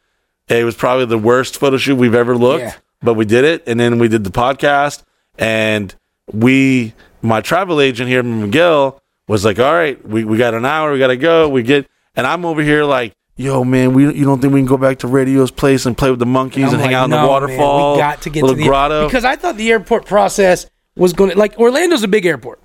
[0.49, 2.75] It was probably the worst photo shoot we've ever looked, Yeah.
[3.03, 5.03] but we did it, and then we did the podcast,
[5.39, 5.95] and
[6.33, 10.93] we, my travel agent here, Miguel, was like, "All right, we, we got an hour,
[10.93, 11.87] we got to go." We get,
[12.17, 14.99] and I'm over here like, "Yo, man, we you don't think we can go back
[15.01, 17.17] to Radio's place and play with the monkeys and, I'm hang like, out in "No,
[17.17, 17.93] the man, waterfall?
[17.95, 20.67] we got to get to the grotto." because I thought the airport process
[20.97, 22.61] was going to like Orlando's a big airport,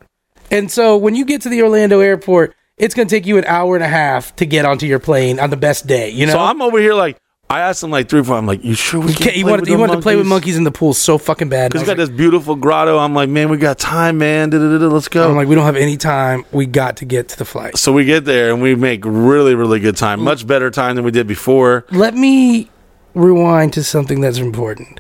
[0.52, 3.46] and so when you get to the Orlando airport, it's going to take you an
[3.46, 6.10] hour and a half to get onto your plane on the best day.
[6.10, 7.18] You know, so I'm over here like,
[7.50, 8.36] I asked him like three or four.
[8.36, 10.58] I'm like, "You sure we Okay, can?" you wanted, you wanted to play with monkeys
[10.58, 11.72] in the pool so fucking bad.
[11.72, 12.98] Because I got was this beautiful grotto.
[12.98, 14.50] I'm like, man, we got time, man.
[14.50, 15.30] Da-da-da-da, Let's go.
[15.30, 16.44] I'm like, we don't have any time.
[16.52, 17.78] We got to get to the flight.
[17.78, 20.22] So we get there and we make really, really good time.
[20.22, 21.86] Much better time than we did before.
[21.92, 22.70] Let me
[23.14, 25.00] rewind to something that's important.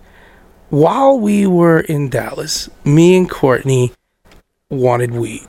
[0.70, 3.92] While we were in Dallas, me and Courtney
[4.70, 5.48] wanted weed.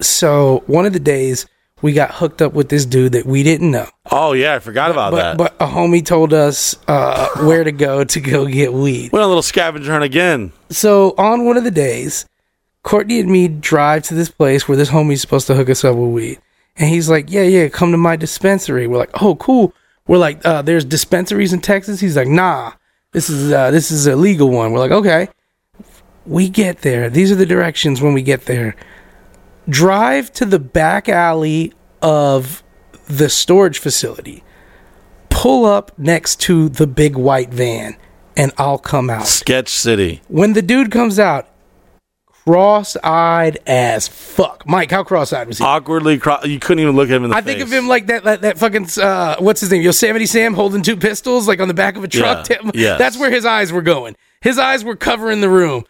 [0.00, 1.46] So one of the days
[1.84, 3.86] we got hooked up with this dude that we didn't know.
[4.10, 5.36] Oh yeah, I forgot about But that.
[5.36, 9.12] but a homie told us uh, where to go to go get weed.
[9.12, 10.52] Went on a little scavenger hunt again.
[10.70, 12.24] So on one of the days,
[12.84, 15.94] Courtney and me drive to this place where this homie's supposed to hook us up
[15.96, 16.38] with weed.
[16.78, 18.86] And he's like, Yeah, yeah, come to my dispensary.
[18.86, 19.74] We're like, Oh, cool.
[20.06, 22.00] We're like, uh, there's dispensaries in Texas.
[22.00, 22.72] He's like, nah,
[23.12, 24.72] this is uh, this is a legal one.
[24.72, 25.28] We're like, okay.
[26.26, 27.10] We get there.
[27.10, 28.74] These are the directions when we get there.
[29.68, 32.62] Drive to the back alley of
[33.06, 34.42] the storage facility.
[35.30, 37.96] Pull up next to the big white van,
[38.36, 40.22] and I'll come out Sketch City.
[40.28, 41.48] when the dude comes out,
[42.46, 44.64] cross-eyed as fuck.
[44.66, 45.64] Mike, how cross-eyed was he?
[45.64, 47.42] Awkwardly, cro- you couldn't even look at him in the face.
[47.42, 47.54] I face.
[47.56, 49.82] think of him like that, that, that fucking, uh, what's his name?
[49.82, 52.48] Yosemite Sam holding two pistols, like on the back of a truck.
[52.48, 52.98] Yeah, yes.
[52.98, 54.14] That's where his eyes were going.
[54.42, 55.84] His eyes were covering the room.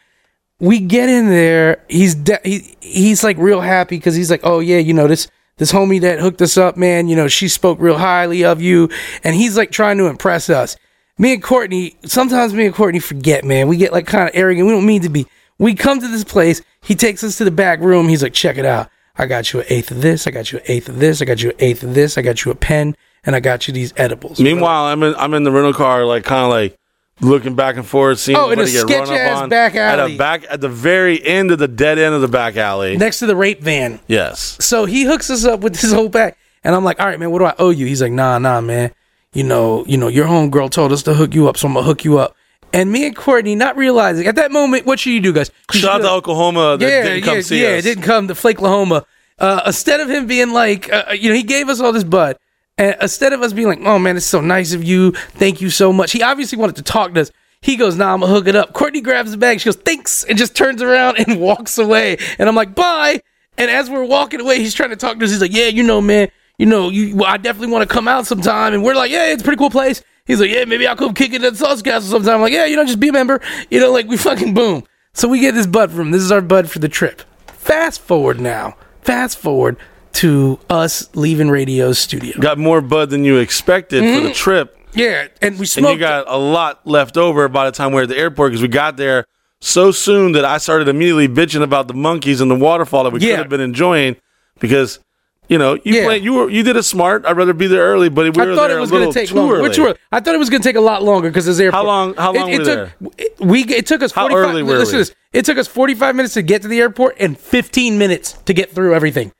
[0.61, 1.85] We get in there.
[1.89, 5.29] He's de- he, he's like real happy because he's like, oh yeah, you know this
[5.57, 7.09] this homie that hooked us up, man.
[7.09, 8.89] You know she spoke real highly of you,
[9.23, 10.77] and he's like trying to impress us.
[11.19, 13.69] Me and Courtney, sometimes me and Courtney forget, man.
[13.69, 14.67] We get like kind of arrogant.
[14.67, 15.27] We don't mean to be.
[15.59, 16.63] We come to this place.
[16.83, 18.09] He takes us to the back room.
[18.09, 18.91] He's like, check it out.
[19.17, 20.27] I got you an eighth of this.
[20.27, 21.23] I got you an eighth of this.
[21.23, 22.19] I got you an eighth of this.
[22.19, 24.41] I got you a pen, and I got you these edibles.
[24.41, 26.77] Meanwhile, I'm in, I'm in the rental car, like kind of like
[27.21, 29.99] looking back and forth, seeing Oh, in a get run sketch-ass up on back At
[29.99, 30.15] alley.
[30.15, 32.97] a back at the very end of the dead end of the back alley.
[32.97, 34.01] next to the rape van.
[34.07, 34.57] yes.
[34.61, 37.31] So he hooks us up with this whole pack, and I'm like, all right, man,
[37.31, 37.87] what do I owe you?
[37.87, 38.91] He's like, nah, nah, man.
[39.33, 41.85] You know, you know, your homegirl told us to hook you up, so I'm gonna
[41.87, 42.37] hook you up.
[42.73, 45.51] And me and Courtney, not realizing at that moment, what should you do, guys?
[45.73, 47.79] You Shout out to Oklahoma that yeah, didn't come yeah, see yeah, us.
[47.81, 49.05] it didn't come to Flakelahoma.
[49.39, 52.37] Uh, instead of him being like, uh, you know, he gave us all this bud.
[52.77, 55.13] And instead of us being like, oh man, it's so nice of you.
[55.13, 56.13] Thank you so much.
[56.13, 57.31] He obviously wanted to talk to us.
[57.61, 58.73] He goes, nah, I'm gonna hook it up.
[58.73, 59.61] Courtney grabs the bag.
[59.61, 62.19] She goes, thanks, and just turns around and walks away.
[62.39, 63.23] And I'm like, bye.
[63.57, 65.31] And as we're walking away, he's trying to talk to us.
[65.31, 66.29] He's like, yeah, you know, man,
[66.59, 68.75] you know, you, well, I definitely want to come out sometime.
[68.75, 70.03] And we're like, yeah, it's a pretty cool place.
[70.27, 72.37] He's like, yeah, maybe I'll come kick it at Sauce Castle sometime.
[72.37, 73.41] I'm like, yeah, you know, just be a member.
[73.71, 74.85] You know, like we fucking boom.
[75.13, 76.11] So we get this bud from.
[76.11, 77.23] This is our bud for the trip.
[77.47, 78.77] Fast forward now.
[79.03, 79.77] Fast forward
[80.15, 82.39] to us leaving radio's studio.
[82.41, 84.33] Got more bud than you expected for the mm-hmm.
[84.33, 87.97] trip, Yeah, and we and you got a lot left over by the time we
[87.97, 89.27] were at the airport because we got there
[89.61, 93.21] so soon that I started immediately bitching about the monkeys and the waterfall that we
[93.21, 93.31] Yeah.
[93.31, 94.17] could have been enjoying
[94.61, 94.99] because.
[95.47, 96.05] You know, you Yeah.
[96.07, 97.27] play, you were you did it smart.
[97.27, 99.13] I'd rather be there early, but we I were thought there it was going to
[99.13, 99.61] take longer.
[99.61, 101.83] Which were, I thought it was going to take a lot longer because it's airport.
[101.83, 104.63] How long- how long it, it took, it- we it took us How 45 early
[104.63, 105.01] were listen we?
[105.03, 105.15] this.
[105.35, 108.73] It took us 45 minutes to get to the airport and 15 minutes to get
[108.75, 109.33] through everything.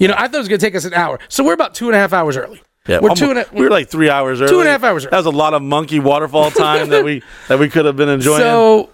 [0.00, 1.20] You know, I thought it was going to take us an hour.
[1.28, 2.60] So we're about two and a half hours early.
[2.88, 4.58] Yeah, we're almost- two and a, we were like three hours early.
[4.58, 5.10] and a half hours early.
[5.10, 8.08] That was a lot of monkey waterfall time that we that we could have been
[8.08, 8.40] enjoying.
[8.40, 8.88] So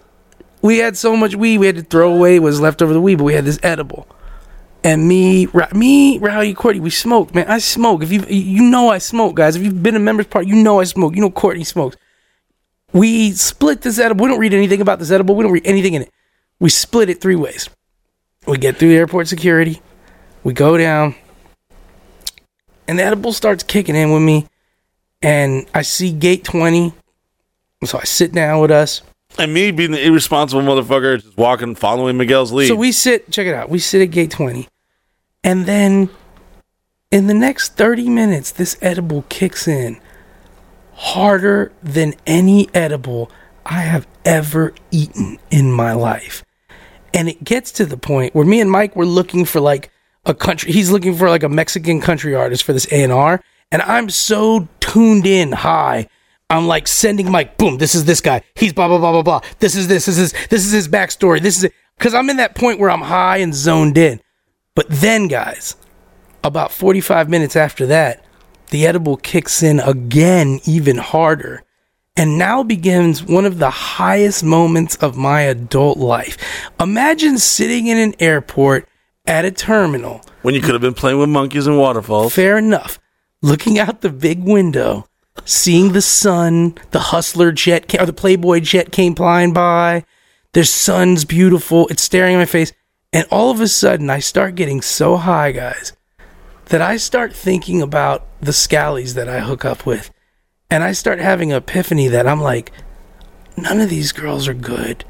[0.61, 3.01] we had so much weed we had to throw away what was left over the
[3.01, 4.07] weed, but we had this edible.
[4.83, 7.47] And me, Ra- me, Rowdy, Courtney, we smoked, man.
[7.47, 8.03] I smoke.
[8.03, 9.55] If you you know I smoke, guys.
[9.55, 11.15] If you've been a members part, you know I smoke.
[11.15, 11.95] You know Courtney smokes.
[12.93, 14.25] We split this edible.
[14.25, 15.35] We don't read anything about this edible.
[15.35, 16.11] We don't read anything in it.
[16.59, 17.69] We split it three ways.
[18.45, 19.81] We get through the airport security.
[20.43, 21.15] We go down.
[22.87, 24.47] And the edible starts kicking in with me.
[25.21, 26.93] And I see gate 20.
[27.85, 29.01] So I sit down with us.
[29.37, 32.67] and me being the irresponsible motherfucker, just walking, following Miguel's lead.
[32.67, 33.69] So we sit, check it out.
[33.69, 34.67] We sit at gate 20.
[35.43, 36.09] And then
[37.11, 39.99] in the next 30 minutes, this edible kicks in
[40.93, 43.29] harder than any edible
[43.65, 46.43] I have ever eaten in my life.
[47.13, 49.91] And it gets to the point where me and Mike were looking for like
[50.27, 53.41] a country, he's looking for like a Mexican country artist for this A&R.
[53.71, 56.07] And I'm so tuned in high.
[56.49, 58.41] I'm like sending Mike, boom, this is this guy.
[58.55, 59.41] He's blah, blah, blah, blah, blah.
[59.59, 61.41] This is this, this is, this is his backstory.
[61.41, 61.73] This is it.
[61.99, 64.21] Cause I'm in that point where I'm high and zoned in.
[64.75, 65.75] But then, guys,
[66.43, 68.23] about 45 minutes after that,
[68.69, 71.63] the edible kicks in again, even harder.
[72.15, 76.37] And now begins one of the highest moments of my adult life.
[76.79, 78.87] Imagine sitting in an airport
[79.27, 82.33] at a terminal, when you could have been playing with monkeys and waterfalls.
[82.33, 82.99] fair enough,
[83.41, 85.07] looking out the big window,
[85.45, 90.03] seeing the sun, the hustler jet or the Playboy jet came flying by.
[90.53, 91.87] The sun's beautiful.
[91.89, 92.73] It's staring in my face.
[93.13, 95.93] And all of a sudden, I start getting so high, guys,
[96.65, 100.09] that I start thinking about the scallies that I hook up with.
[100.69, 102.71] And I start having an epiphany that I'm like,
[103.55, 105.05] none of these girls are good.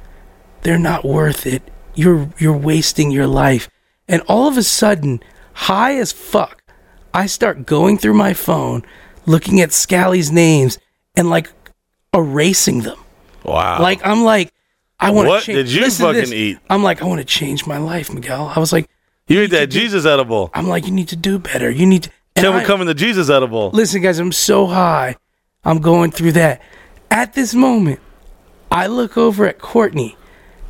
[0.62, 1.64] They're not worth it.
[1.96, 3.70] You're you're wasting your life.
[4.08, 5.22] And all of a sudden,
[5.53, 6.64] high as fuck,
[7.14, 8.84] I start going through my phone,
[9.26, 10.77] looking at Scally's names
[11.16, 11.50] and like
[12.14, 12.98] erasing them.
[13.44, 13.82] Wow.
[13.82, 14.53] Like I'm like,
[15.00, 15.58] I want to What change.
[15.58, 16.34] did you listen to fucking this.
[16.34, 16.58] eat?
[16.69, 18.52] I'm like, I want to change my life, Miguel.
[18.56, 18.90] I was like,
[19.27, 20.50] you ate that Jesus edible.
[20.53, 21.69] I'm like, you need to do better.
[21.69, 22.11] You need to.
[22.36, 23.72] and Tell me I- coming the Jesus edible.
[23.74, 25.16] Listen, guys, I'm so high.
[25.66, 26.61] I'm going through that.
[27.11, 28.00] At this moment,
[28.72, 30.16] I look over at Courtney,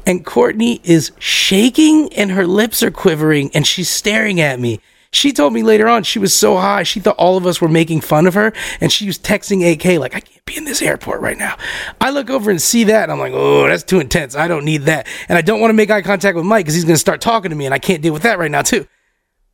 [0.08, 4.80] and Courtney is shaking and her lips are quivering, and she's staring at me.
[5.12, 7.68] She told me later on she was so high, she thought all of us were
[7.68, 10.82] making fun of her, and she was texting AK, like, I can't be in this
[10.82, 11.58] airport right now.
[12.00, 14.34] I look over and see that, and I'm like, oh, that's too intense.
[14.34, 15.08] I don't need that.
[15.28, 17.20] And I don't want to make eye contact with Mike because he's going to start
[17.20, 18.88] talking to me, and I can't deal with that right now, too.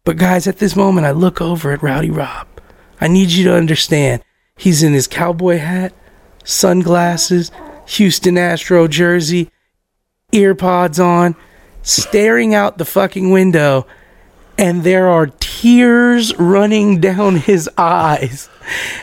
[0.04, 2.48] But guys, at this moment, I look over at Rowdy Rob.
[3.02, 4.24] I need you to understand.
[4.56, 5.94] He's in his cowboy hat,
[6.44, 7.52] sunglasses,
[7.88, 9.50] Houston Astro jersey,
[10.34, 11.36] earpods on,
[11.82, 13.88] staring out the fucking window,
[14.58, 18.50] and there are tears running down his eyes.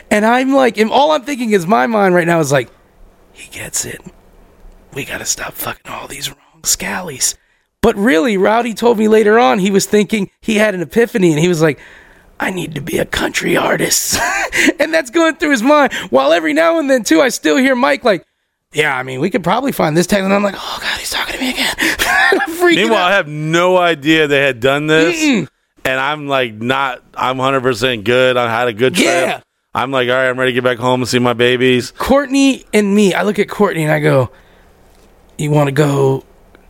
[0.09, 2.69] And I'm like, and all I'm thinking is my mind right now is like,
[3.33, 4.01] he gets it.
[4.93, 7.35] We gotta stop fucking all these wrong scallies.
[7.81, 11.39] But really, Rowdy told me later on he was thinking he had an epiphany and
[11.39, 11.79] he was like,
[12.39, 14.19] I need to be a country artist.
[14.79, 15.93] and that's going through his mind.
[16.09, 18.25] While every now and then, too, I still hear Mike like,
[18.73, 20.23] yeah, I mean, we could probably find this text.
[20.23, 21.75] And I'm like, oh, God, he's talking to me again.
[22.75, 25.47] Meanwhile, I have no idea they had done this,
[25.83, 27.03] and I'm like not.
[27.13, 28.37] I'm 100 percent good.
[28.37, 29.05] I had a good trip.
[29.05, 29.41] Yeah.
[29.73, 31.91] I'm like, all right, I'm ready to get back home and see my babies.
[31.91, 34.29] Courtney and me, I look at Courtney and I go,
[35.37, 36.25] you want to go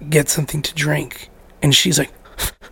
[0.07, 1.29] get something to drink?
[1.63, 2.11] And she's like,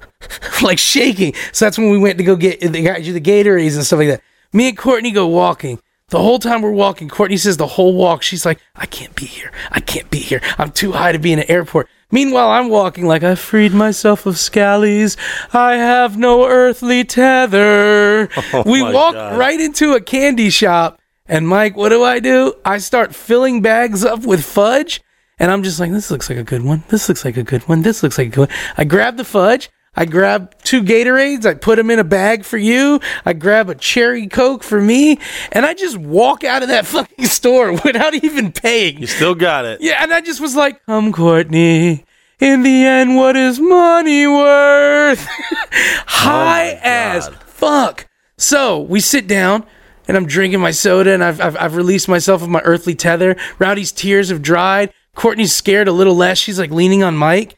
[0.61, 1.33] like shaking.
[1.51, 3.99] So that's when we went to go get the got you the Gatorades and stuff
[3.99, 4.22] like that.
[4.53, 5.80] Me and Courtney go walking.
[6.09, 9.25] The whole time we're walking, Courtney says the whole walk, she's like, I can't be
[9.25, 9.51] here.
[9.71, 10.41] I can't be here.
[10.57, 11.88] I'm too high to be in an airport.
[12.11, 15.15] Meanwhile, I'm walking like I freed myself of scallies.
[15.53, 18.29] I have no earthly tether.
[18.51, 19.38] Oh we walk God.
[19.38, 20.99] right into a candy shop.
[21.27, 22.55] And Mike, what do I do?
[22.65, 25.01] I start filling bags up with fudge.
[25.38, 26.83] And I'm just like, this looks like a good one.
[26.89, 27.83] This looks like a good one.
[27.83, 28.57] This looks like a good one.
[28.77, 29.69] I grab the fudge.
[29.95, 31.45] I grab two Gatorades.
[31.45, 33.00] I put them in a bag for you.
[33.26, 35.19] I grab a cherry Coke for me.
[35.51, 39.00] And I just walk out of that fucking store without even paying.
[39.00, 39.82] You still got it.
[39.82, 42.06] Yeah, and I just was like, "I'm Courtney.
[42.40, 45.27] In the end, what is money worth?"
[45.72, 48.08] Oh High Oh as fuck.
[48.38, 49.66] So we sit down
[50.08, 53.35] and I'm drinking my soda and I've, I've, I've released myself of my earthly tether.
[53.58, 54.92] Rowdy's tears have dried.
[55.16, 56.38] Courtney's scared a little less.
[56.38, 57.56] She's like leaning on Mike.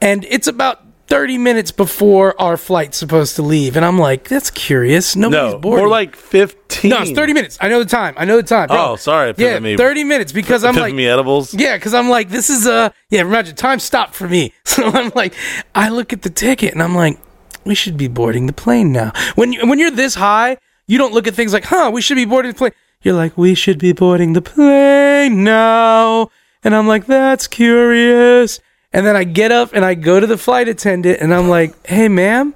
[0.00, 0.83] And it's about
[1.14, 3.76] 30 minutes before our flight's supposed to leave.
[3.76, 5.14] And I'm like, that's curious.
[5.14, 5.84] Nobody's No, boarding.
[5.84, 6.90] more like 15.
[6.90, 7.56] no, it's 30 minutes.
[7.60, 8.14] I know the time.
[8.16, 8.66] I know the time.
[8.66, 8.76] Bro.
[8.92, 9.32] Oh, sorry.
[9.36, 11.54] Yeah, me, 30 minutes because I'm like, me edibles.
[11.54, 14.52] yeah, because I'm like, this is uh yeah, imagine time stopped for me.
[14.74, 15.34] So I'm like,
[15.76, 17.16] I look at the ticket and I'm like,
[17.64, 19.12] we should be boarding the plane now.
[19.36, 20.56] When you, when you're this high,
[20.88, 22.72] you don't look at things like, huh, we should be boarding the plane.
[23.02, 26.30] You're like, we should be boarding the plane now.
[26.64, 28.58] And I'm like, that's curious.
[28.94, 31.84] And then I get up and I go to the flight attendant and I'm like,
[31.84, 32.54] hey, ma'am,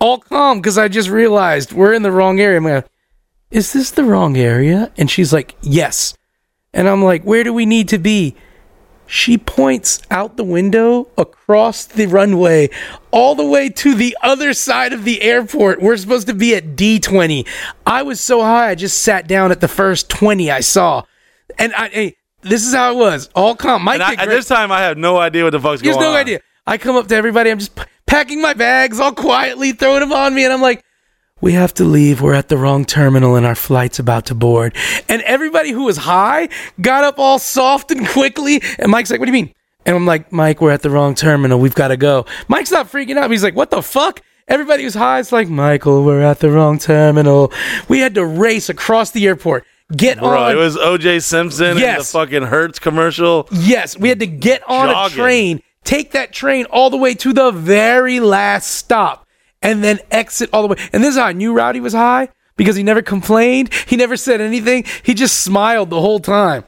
[0.00, 2.58] all calm because I just realized we're in the wrong area.
[2.58, 2.86] I'm like,
[3.50, 4.92] is this the wrong area?
[4.96, 6.16] And she's like, yes.
[6.72, 8.36] And I'm like, where do we need to be?
[9.06, 12.70] She points out the window across the runway
[13.10, 15.82] all the way to the other side of the airport.
[15.82, 17.48] We're supposed to be at D20.
[17.84, 21.02] I was so high, I just sat down at the first 20 I saw.
[21.58, 23.28] And I, this is how it was.
[23.34, 23.82] All calm.
[23.82, 26.02] Mike And I, at this time, I have no idea what the fuck's going on.
[26.02, 26.40] no idea.
[26.66, 27.50] I come up to everybody.
[27.50, 30.82] I'm just p- packing my bags all quietly, throwing them on me, and I'm like,
[31.40, 32.20] "We have to leave.
[32.22, 34.74] We're at the wrong terminal, and our flight's about to board."
[35.08, 36.48] And everybody who was high
[36.80, 38.62] got up all soft and quickly.
[38.78, 39.54] And Mike's like, "What do you mean?"
[39.86, 41.58] And I'm like, "Mike, we're at the wrong terminal.
[41.60, 43.30] We've got to go." Mike's not freaking out.
[43.30, 46.78] He's like, "What the fuck?" Everybody who's high is like, "Michael, we're at the wrong
[46.78, 47.52] terminal."
[47.88, 49.64] We had to race across the airport.
[49.94, 53.48] Get Bro, on it was OJ Simpson and the fucking Hertz commercial.
[53.52, 55.12] Yes, we had to get on Jogging.
[55.12, 59.26] a train, take that train all the way to the very last stop,
[59.60, 60.76] and then exit all the way.
[60.92, 63.72] And this is how I knew Rowdy was high because he never complained.
[63.86, 64.84] He never said anything.
[65.02, 66.64] He just smiled the whole time.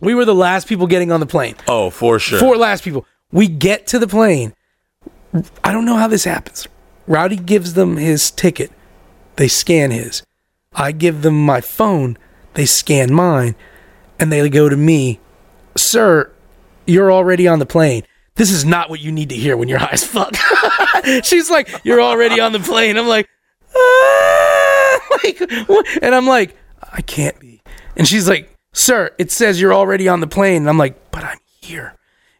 [0.00, 1.56] We were the last people getting on the plane.
[1.66, 2.38] Oh, for sure.
[2.38, 3.04] Four last people.
[3.32, 4.54] We get to the plane.
[5.64, 6.68] I don't know how this happens.
[7.08, 8.70] Rowdy gives them his ticket.
[9.36, 10.22] They scan his.
[10.72, 12.16] I give them my phone.
[12.58, 13.54] They scan mine.
[14.18, 15.20] And they go to me,
[15.76, 16.32] Sir,
[16.88, 18.02] you're already on the plane.
[18.34, 20.34] This is not what you need to hear when you're high as fuck.
[21.22, 22.98] She's like, You're already on the plane.
[22.98, 23.28] I'm like,
[23.76, 25.86] "Ah," like what?
[26.02, 27.62] And I'm like, I can't be.
[27.96, 30.62] And she's like, Sir, it says you're already on the plane.
[30.62, 31.94] And I'm like, But I'm here.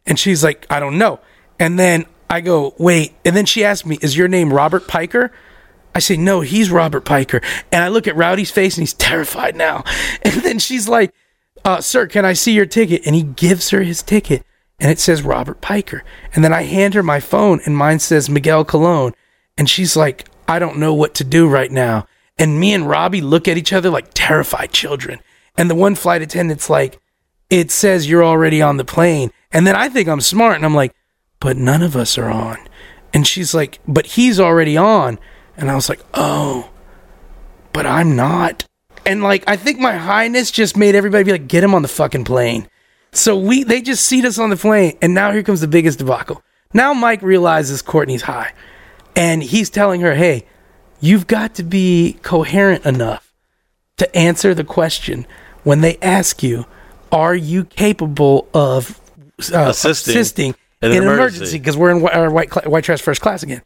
[0.05, 1.21] And she's like, I don't know.
[1.59, 3.13] And then I go, wait.
[3.23, 5.31] And then she asked me, Is your name Robert Piker?
[5.95, 7.41] I say, No, he's Robert Piker.
[7.71, 9.83] And I look at Rowdy's face and he's terrified now.
[10.23, 11.13] And then she's like,
[11.65, 13.05] uh, Sir, can I see your ticket?
[13.05, 14.43] And he gives her his ticket
[14.79, 16.03] and it says Robert Piker.
[16.33, 19.13] And then I hand her my phone and mine says Miguel Colon.
[19.57, 22.07] And she's like, I don't know what to do right now.
[22.37, 25.19] And me and Robbie look at each other like terrified children.
[25.57, 26.99] And the one flight attendant's like,
[27.49, 29.31] it says you're already on the plane.
[29.51, 30.95] And then I think I'm smart and I'm like,
[31.39, 32.57] but none of us are on.
[33.13, 35.19] And she's like, but he's already on.
[35.59, 36.69] And I was like, oh,
[37.73, 38.65] but I'm not.
[39.05, 41.87] And like, I think my highness just made everybody be like, get him on the
[41.87, 42.67] fucking plane.
[43.11, 44.97] So we, they just seat us on the plane.
[45.01, 46.41] And now here comes the biggest debacle.
[46.73, 48.53] Now Mike realizes Courtney's high.
[49.15, 50.45] And he's telling her, hey,
[51.01, 53.33] you've got to be coherent enough
[53.97, 55.25] to answer the question
[55.63, 56.65] when they ask you,
[57.11, 58.99] are you capable of
[59.53, 61.57] uh, Assisting assisting in an emergency.
[61.57, 63.61] Because we're in our white, cla- white trash first class again.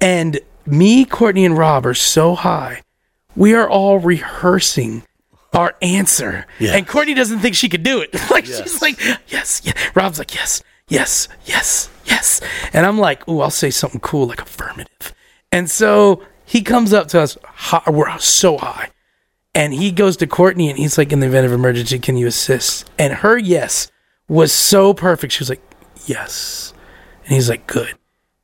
[0.00, 2.82] And me, Courtney, and Rob are so high,
[3.34, 5.02] we are all rehearsing
[5.52, 6.46] our answer.
[6.58, 6.74] Yes.
[6.74, 8.14] And Courtney doesn't think she could do it.
[8.30, 9.72] like she's like, yes, yeah.
[9.94, 12.40] Rob's like, yes, yes, yes, yes.
[12.72, 15.14] And I'm like, ooh, I'll say something cool like affirmative.
[15.50, 18.90] And so he comes up to us, high, we're so high.
[19.54, 22.26] And he goes to Courtney and he's like, in the event of emergency, can you
[22.26, 22.90] assist?
[22.98, 23.90] And her yes
[24.28, 25.34] was so perfect.
[25.34, 25.62] She was like,
[26.06, 26.72] yes.
[27.24, 27.94] And he's like, good.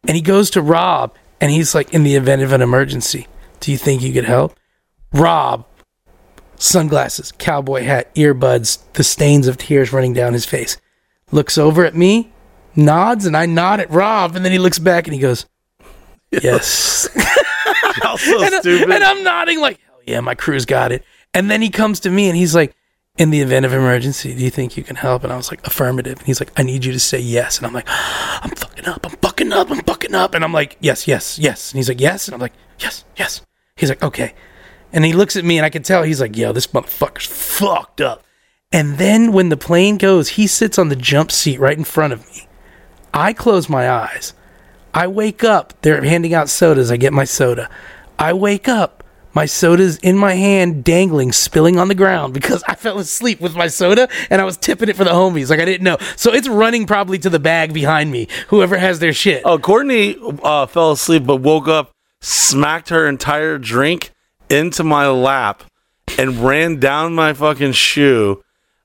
[0.07, 3.27] And he goes to Rob and he's like, in the event of an emergency,
[3.61, 4.59] do you think you could help?
[5.13, 5.67] Rob,
[6.57, 10.77] sunglasses, cowboy hat, earbuds, the stains of tears running down his face,
[11.31, 12.33] looks over at me,
[12.77, 14.37] nods, and I nod at Rob.
[14.37, 15.47] And then he looks back and he goes,
[16.31, 17.09] yes.
[18.19, 18.91] So and, stupid.
[18.91, 21.05] and I'm nodding like, hell yeah, my crew's got it.
[21.35, 22.75] And then he comes to me and he's like,
[23.19, 25.25] in the event of emergency, do you think you can help?
[25.25, 26.19] And I was like, affirmative.
[26.19, 27.59] And he's like, I need you to say yes.
[27.59, 29.05] And I'm like, I'm fucking up.
[29.05, 29.71] I'm fucking up.
[29.71, 30.35] I'm fucking up.
[30.35, 31.73] And I'm like, yes, yes, yes.
[31.73, 32.29] And he's like, yes.
[32.29, 33.43] And I'm like, yes, yes.
[33.77, 34.35] He's like, okay.
[34.93, 38.01] And he looks at me and I can tell he's like, yo, this motherfucker's fucked
[38.01, 38.25] up.
[38.73, 42.13] And then when the plane goes, he sits on the jump seat right in front
[42.13, 42.49] of me.
[43.13, 44.35] I close my eyes.
[44.95, 45.75] I wake up.
[45.83, 46.91] They're handing out sodas.
[46.91, 47.69] I get my soda.
[48.19, 49.05] I wake up.
[49.39, 53.55] My soda's in my hand, dangling, spilling on the ground because I fell asleep with
[53.55, 55.49] my soda and I was tipping it for the homies.
[55.49, 55.97] Like I didn't know.
[56.17, 59.43] So it's running probably to the bag behind me, whoever has their shit.
[59.45, 64.11] oh, Courtney uh, fell asleep but woke up smacked her entire drink
[64.51, 65.63] into my lap,
[66.19, 68.43] and ran down my fucking shoe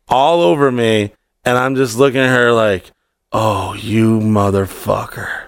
[0.08, 1.14] all over me.
[1.44, 2.92] And I'm just looking at her like,
[3.32, 5.46] oh, you motherfucker.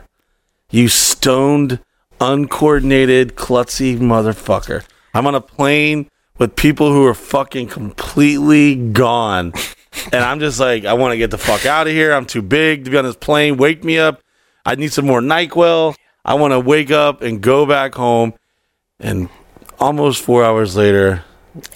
[0.71, 1.79] You stoned,
[2.19, 4.83] uncoordinated, klutzy motherfucker.
[5.15, 9.53] I'm on a plane with people who are fucking completely gone.
[10.11, 12.11] and I'm just like, I want to get the fuck out of here.
[12.11, 13.55] I'm too big to be on this plane.
[13.55, 14.21] Wake me up.
[14.65, 15.95] I need some more NyQuil.
[16.25, 18.33] I want to wake up and go back home.
[18.99, 19.29] And
[19.79, 21.23] almost four hours later,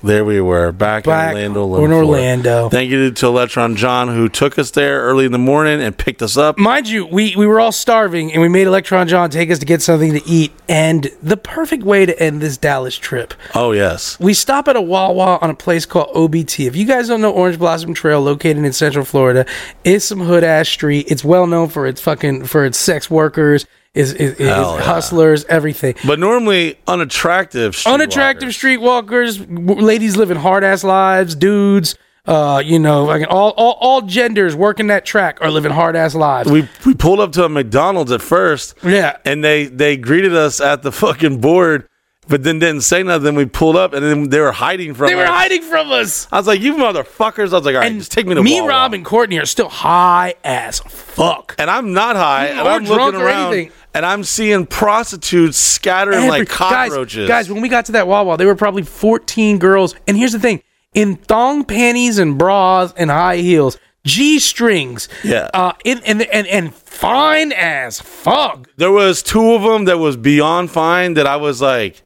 [0.03, 1.85] there we were back, Back in Orlando.
[1.85, 2.69] in Orlando.
[2.69, 6.21] Thank you to Electron John who took us there early in the morning and picked
[6.21, 6.57] us up.
[6.57, 9.65] Mind you, we, we were all starving and we made Electron John take us to
[9.65, 10.51] get something to eat.
[10.67, 13.33] And the perfect way to end this Dallas trip.
[13.55, 16.67] Oh yes, We stop at a Wawa on a place called OBT.
[16.67, 19.45] If you guys don't know Orange Blossom Trail, located in Central Florida,
[19.83, 21.05] it's some hood ass street.
[21.09, 24.81] It's well known for its fucking for its sex workers, is is, is yeah.
[24.81, 25.95] hustlers, everything.
[26.05, 27.81] but normally unattractive.
[27.85, 29.45] Unattractive streetwalkers,
[29.81, 31.95] ladies living hard ass lives, dudes.
[32.25, 36.13] Uh, you know, like all, all all genders working that track are living hard ass
[36.13, 36.51] lives.
[36.51, 40.61] We we pulled up to a McDonald's at first, yeah, and they they greeted us
[40.61, 41.87] at the fucking board,
[42.29, 43.23] but then didn't say nothing.
[43.23, 45.09] Then we pulled up, and then they were hiding from us.
[45.11, 46.27] they were hiding from us.
[46.31, 48.45] I was like, "You motherfuckers!" I was like, "All right, just take me to work.
[48.45, 51.55] me, Wawa." Rob, and Courtney are still high as fuck.
[51.57, 53.71] and I'm not high, and I'm drunk looking or around, anything.
[53.93, 57.27] and I'm seeing prostitutes scattering Every- like cockroaches.
[57.27, 59.95] Guys, guys, when we got to that Wawa, there were probably 14 girls.
[60.07, 60.61] And here's the thing
[60.93, 65.07] in thong panties and bras and high heels, G strings.
[65.23, 65.49] Yeah.
[65.53, 68.67] Uh, in, and, and, and fine as fuck.
[68.77, 72.01] there was two of them that was beyond fine that I was like,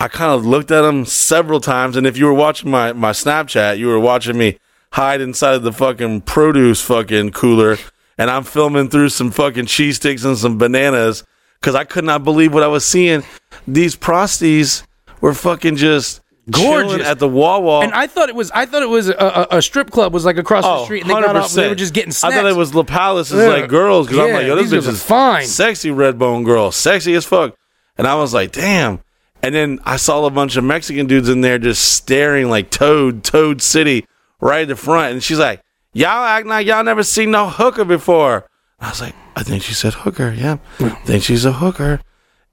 [0.00, 1.96] I kind of looked at them several times.
[1.96, 4.58] And if you were watching my, my Snapchat, you were watching me
[4.92, 7.76] hide inside of the fucking produce fucking cooler.
[8.18, 11.22] And I'm filming through some fucking cheese sticks and some bananas
[11.60, 13.22] because I could not believe what I was seeing.
[13.68, 14.84] These prosties
[15.20, 17.06] were fucking just Gorgeous.
[17.06, 17.80] at the Wawa.
[17.82, 20.24] And I thought it was, I thought it was a, a, a strip club was
[20.24, 22.46] like across the Oh, street, and they got off, they were just getting I thought
[22.46, 23.48] it was La Palace's Yeah.
[23.48, 25.46] like girls because I'm like, yo, this bitch is fine.
[25.46, 27.54] sexy red bone girl, sexy as fuck.
[27.98, 29.00] And I was like, damn.
[29.42, 33.24] And then I saw a bunch of Mexican dudes in there just staring like Toad,
[33.24, 34.06] Toad City,
[34.40, 35.14] right at the front.
[35.14, 35.62] And she's like,
[35.92, 38.46] y'all act like y'all never seen no hooker before.
[38.78, 40.32] I was like, I think she said hooker.
[40.32, 42.00] Yeah, I think she's a hooker.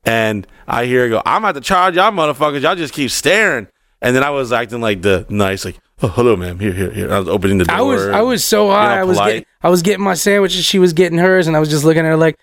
[0.06, 2.62] And I hear her go, I'm about to charge y'all motherfuckers.
[2.62, 3.68] Y'all just keep staring.
[4.02, 6.60] And then I was acting like the nice, like, oh, hello, ma'am.
[6.60, 7.12] Here, here, here.
[7.12, 7.76] I was opening the door.
[7.76, 9.00] I was I was so you know, high.
[9.00, 11.60] I was getting I was getting my sandwich and she was getting hers, and I
[11.60, 12.40] was just looking at her like,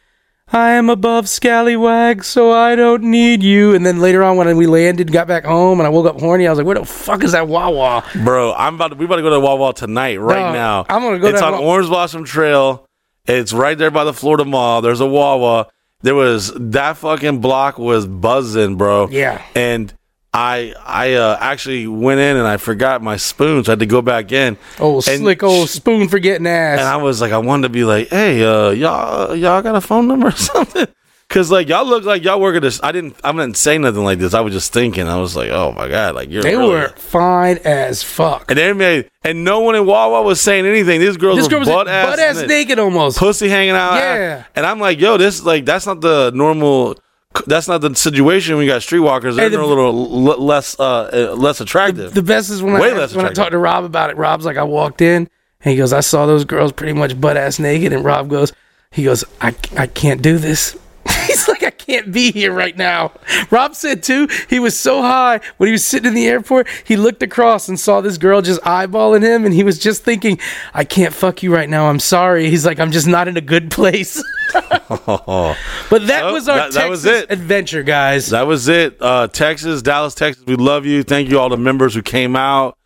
[0.52, 3.74] I am above scallywag, so I don't need you.
[3.74, 6.46] And then later on, when we landed, got back home, and I woke up horny,
[6.46, 8.04] I was like, Where the fuck is that Wawa?
[8.24, 10.86] Bro, I'm about to, we about to go to Wawa tonight, right No, now.
[10.88, 12.86] I'm gonna go It's on Wa- Orange Blossom Trail.
[13.26, 14.82] It's right there by the Florida Mall.
[14.82, 15.68] There's a Wawa.
[16.02, 19.08] There was that fucking block was buzzing, bro.
[19.08, 19.42] Yeah.
[19.54, 19.94] And
[20.34, 23.68] I I uh, actually went in and I forgot my spoons.
[23.68, 24.58] I had to go back in.
[24.80, 26.80] Oh, slick old spoon forgetting ass.
[26.80, 29.80] And I was like, I wanted to be like, hey, uh, y'all, y'all got a
[29.80, 30.88] phone number or something?
[31.30, 32.80] Cause like y'all look like y'all work at this.
[32.82, 33.16] I didn't.
[33.24, 34.34] I didn't say nothing like this.
[34.34, 35.08] I was just thinking.
[35.08, 36.42] I was like, oh my god, like you're.
[36.42, 38.50] they really- were fine as fuck.
[38.50, 41.00] And they made, and no one in Wawa was saying anything.
[41.00, 43.18] These girls This girl was butt butt ass, ass naked, naked almost.
[43.18, 43.94] pussy hanging out.
[43.94, 44.44] Yeah.
[44.54, 46.98] And I'm like, yo, this like that's not the normal.
[47.46, 48.56] That's not the situation.
[48.56, 49.36] when you got streetwalkers.
[49.36, 52.14] They're the- a little l- less, uh, uh, less attractive.
[52.14, 54.16] The best is when Way I less when I talked to Rob about it.
[54.16, 55.28] Rob's like, I walked in
[55.62, 58.52] and he goes, I saw those girls pretty much butt ass naked, and Rob goes,
[58.90, 60.76] he goes, I I can't do this.
[61.26, 61.53] He's like,
[61.86, 63.12] can't be here right now.
[63.50, 66.96] Rob said too, he was so high when he was sitting in the airport, he
[66.96, 70.38] looked across and saw this girl just eyeballing him, and he was just thinking,
[70.72, 71.88] I can't fuck you right now.
[71.88, 72.48] I'm sorry.
[72.50, 74.22] He's like, I'm just not in a good place.
[74.54, 77.30] but that Oh, was our that- that was Texas it.
[77.32, 78.30] adventure, guys.
[78.30, 78.96] that was it.
[79.00, 80.44] Uh, Texas, Dallas, Texas.
[80.46, 81.02] We love you.
[81.02, 82.76] Thank you all the members who came out.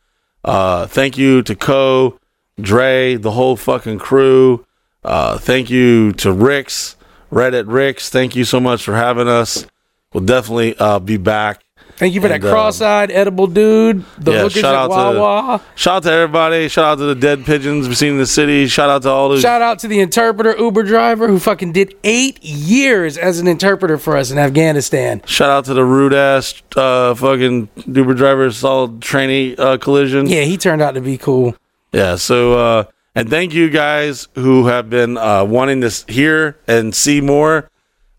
[0.44, 2.18] Uh, thank you to Koe,
[2.60, 4.65] Dre, the whole fucking crew.
[5.05, 6.97] Uh, thank you to Ricks,
[7.31, 8.09] Reddit Ricks.
[8.09, 9.67] Thank you so much for having us.
[10.13, 11.63] We'll definitely uh, be back.
[11.97, 14.05] Thank you for And, that um, cross-eyed edible dude.
[14.19, 15.63] The yeah, hookers shout at out to- Wawa.
[15.75, 16.69] Shout out to everybody.
[16.69, 18.69] Shout out to the dead pigeons we've seen in the city.
[18.69, 19.41] Shout out to all those.
[19.43, 23.99] Shout out to the interpreter Uber driver who fucking did eight years as an interpreter
[23.99, 25.23] for us in Afghanistan.
[25.27, 30.29] Shout out to the rude ass uh, fucking Uber driver solid trainee uh, collision.
[30.29, 31.57] Yeah, he turned out to be cool.
[31.93, 32.15] Yeah.
[32.15, 32.85] So, uh,
[33.19, 37.71] and thank you guys who have been uh, wanting to hear and see more.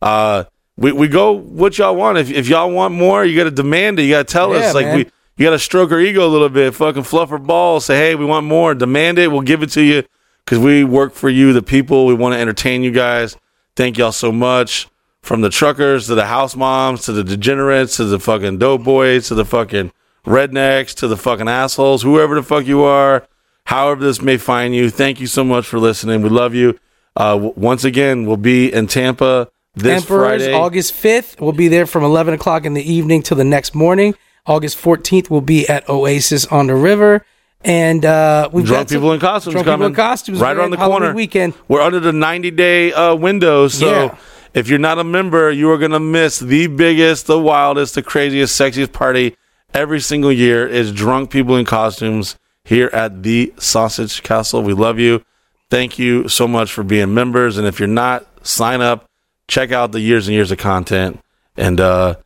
[0.01, 0.45] Uh,
[0.77, 2.17] we, we go what y'all want.
[2.17, 4.03] If, if y'all want more, you got to demand it.
[4.03, 4.73] You got to tell Yeah, us.
[4.73, 4.95] Like man.
[4.97, 5.05] we,
[5.37, 6.73] you got to stroke our ego a little bit.
[6.75, 7.85] Fucking fluff our balls.
[7.85, 8.73] Say, hey, we want more.
[8.75, 9.31] Demand it.
[9.31, 10.03] We'll give it to you
[10.45, 12.05] because we work for you, the people.
[12.05, 13.37] We want to entertain you guys.
[13.75, 14.87] Thank y'all so much.
[15.21, 19.27] from the truckers to the house moms to the degenerates to the fucking dope boys
[19.27, 19.91] to the fucking
[20.25, 23.27] rednecks to the fucking assholes, whoever the fuck you are,
[23.69, 24.89] however this may find you.
[24.89, 26.21] Thank you so much for listening.
[26.23, 26.77] We love you.
[27.15, 30.53] Uh, w- once again, we'll be in Tampa this Emperors, Friday.
[30.53, 31.39] August 5th.
[31.39, 34.15] We'll be there from 11 o'clock in the evening till the next morning.
[34.47, 37.23] August 14th, we'll be at Oasis on the River.
[37.63, 39.89] And uh, we've Drunk got people in costumes drunk coming.
[39.89, 41.13] people in costumes right around the Halloween corner.
[41.13, 41.53] weekend.
[41.67, 43.67] We're under the 90 day uh, window.
[43.67, 44.17] So Yeah.
[44.55, 48.01] if you're not a member, you are going to miss the biggest, the wildest, the
[48.01, 49.35] craziest, sexiest party
[49.75, 52.35] every single year is drunk people in costumes
[52.69, 54.61] here at the Sausage Castle.
[54.61, 55.23] We love you.
[55.71, 57.57] Thank you so much for being members.
[57.57, 59.05] And if you're not, sign up.
[59.47, 61.19] Check out the years and years of content.
[61.57, 62.17] And uh,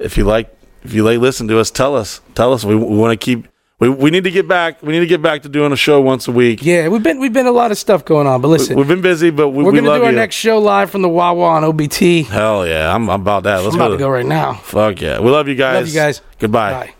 [0.00, 1.70] if you like, if you like, listen to us.
[1.70, 2.20] Tell us.
[2.34, 2.64] Tell us.
[2.64, 3.46] We, we want to keep.
[3.78, 4.82] We, we need to get back.
[4.82, 6.64] We need to get back to doing a show once a week.
[6.64, 9.00] Yeah, we've been we've been a lot of stuff going on, but listen, We've been
[9.02, 10.16] busy, but we, we're we gonna do our you.
[10.16, 12.26] next show live from the Wawa on OBT.
[12.26, 13.62] Hell yeah, I'm, I'm about that.
[13.62, 13.94] Let's I'm about go.
[13.94, 14.54] to go right now.
[14.54, 15.76] Fuck yeah, we love you guys.
[15.76, 16.20] Love you guys.
[16.40, 16.72] Goodbye.
[16.72, 16.94] Bye.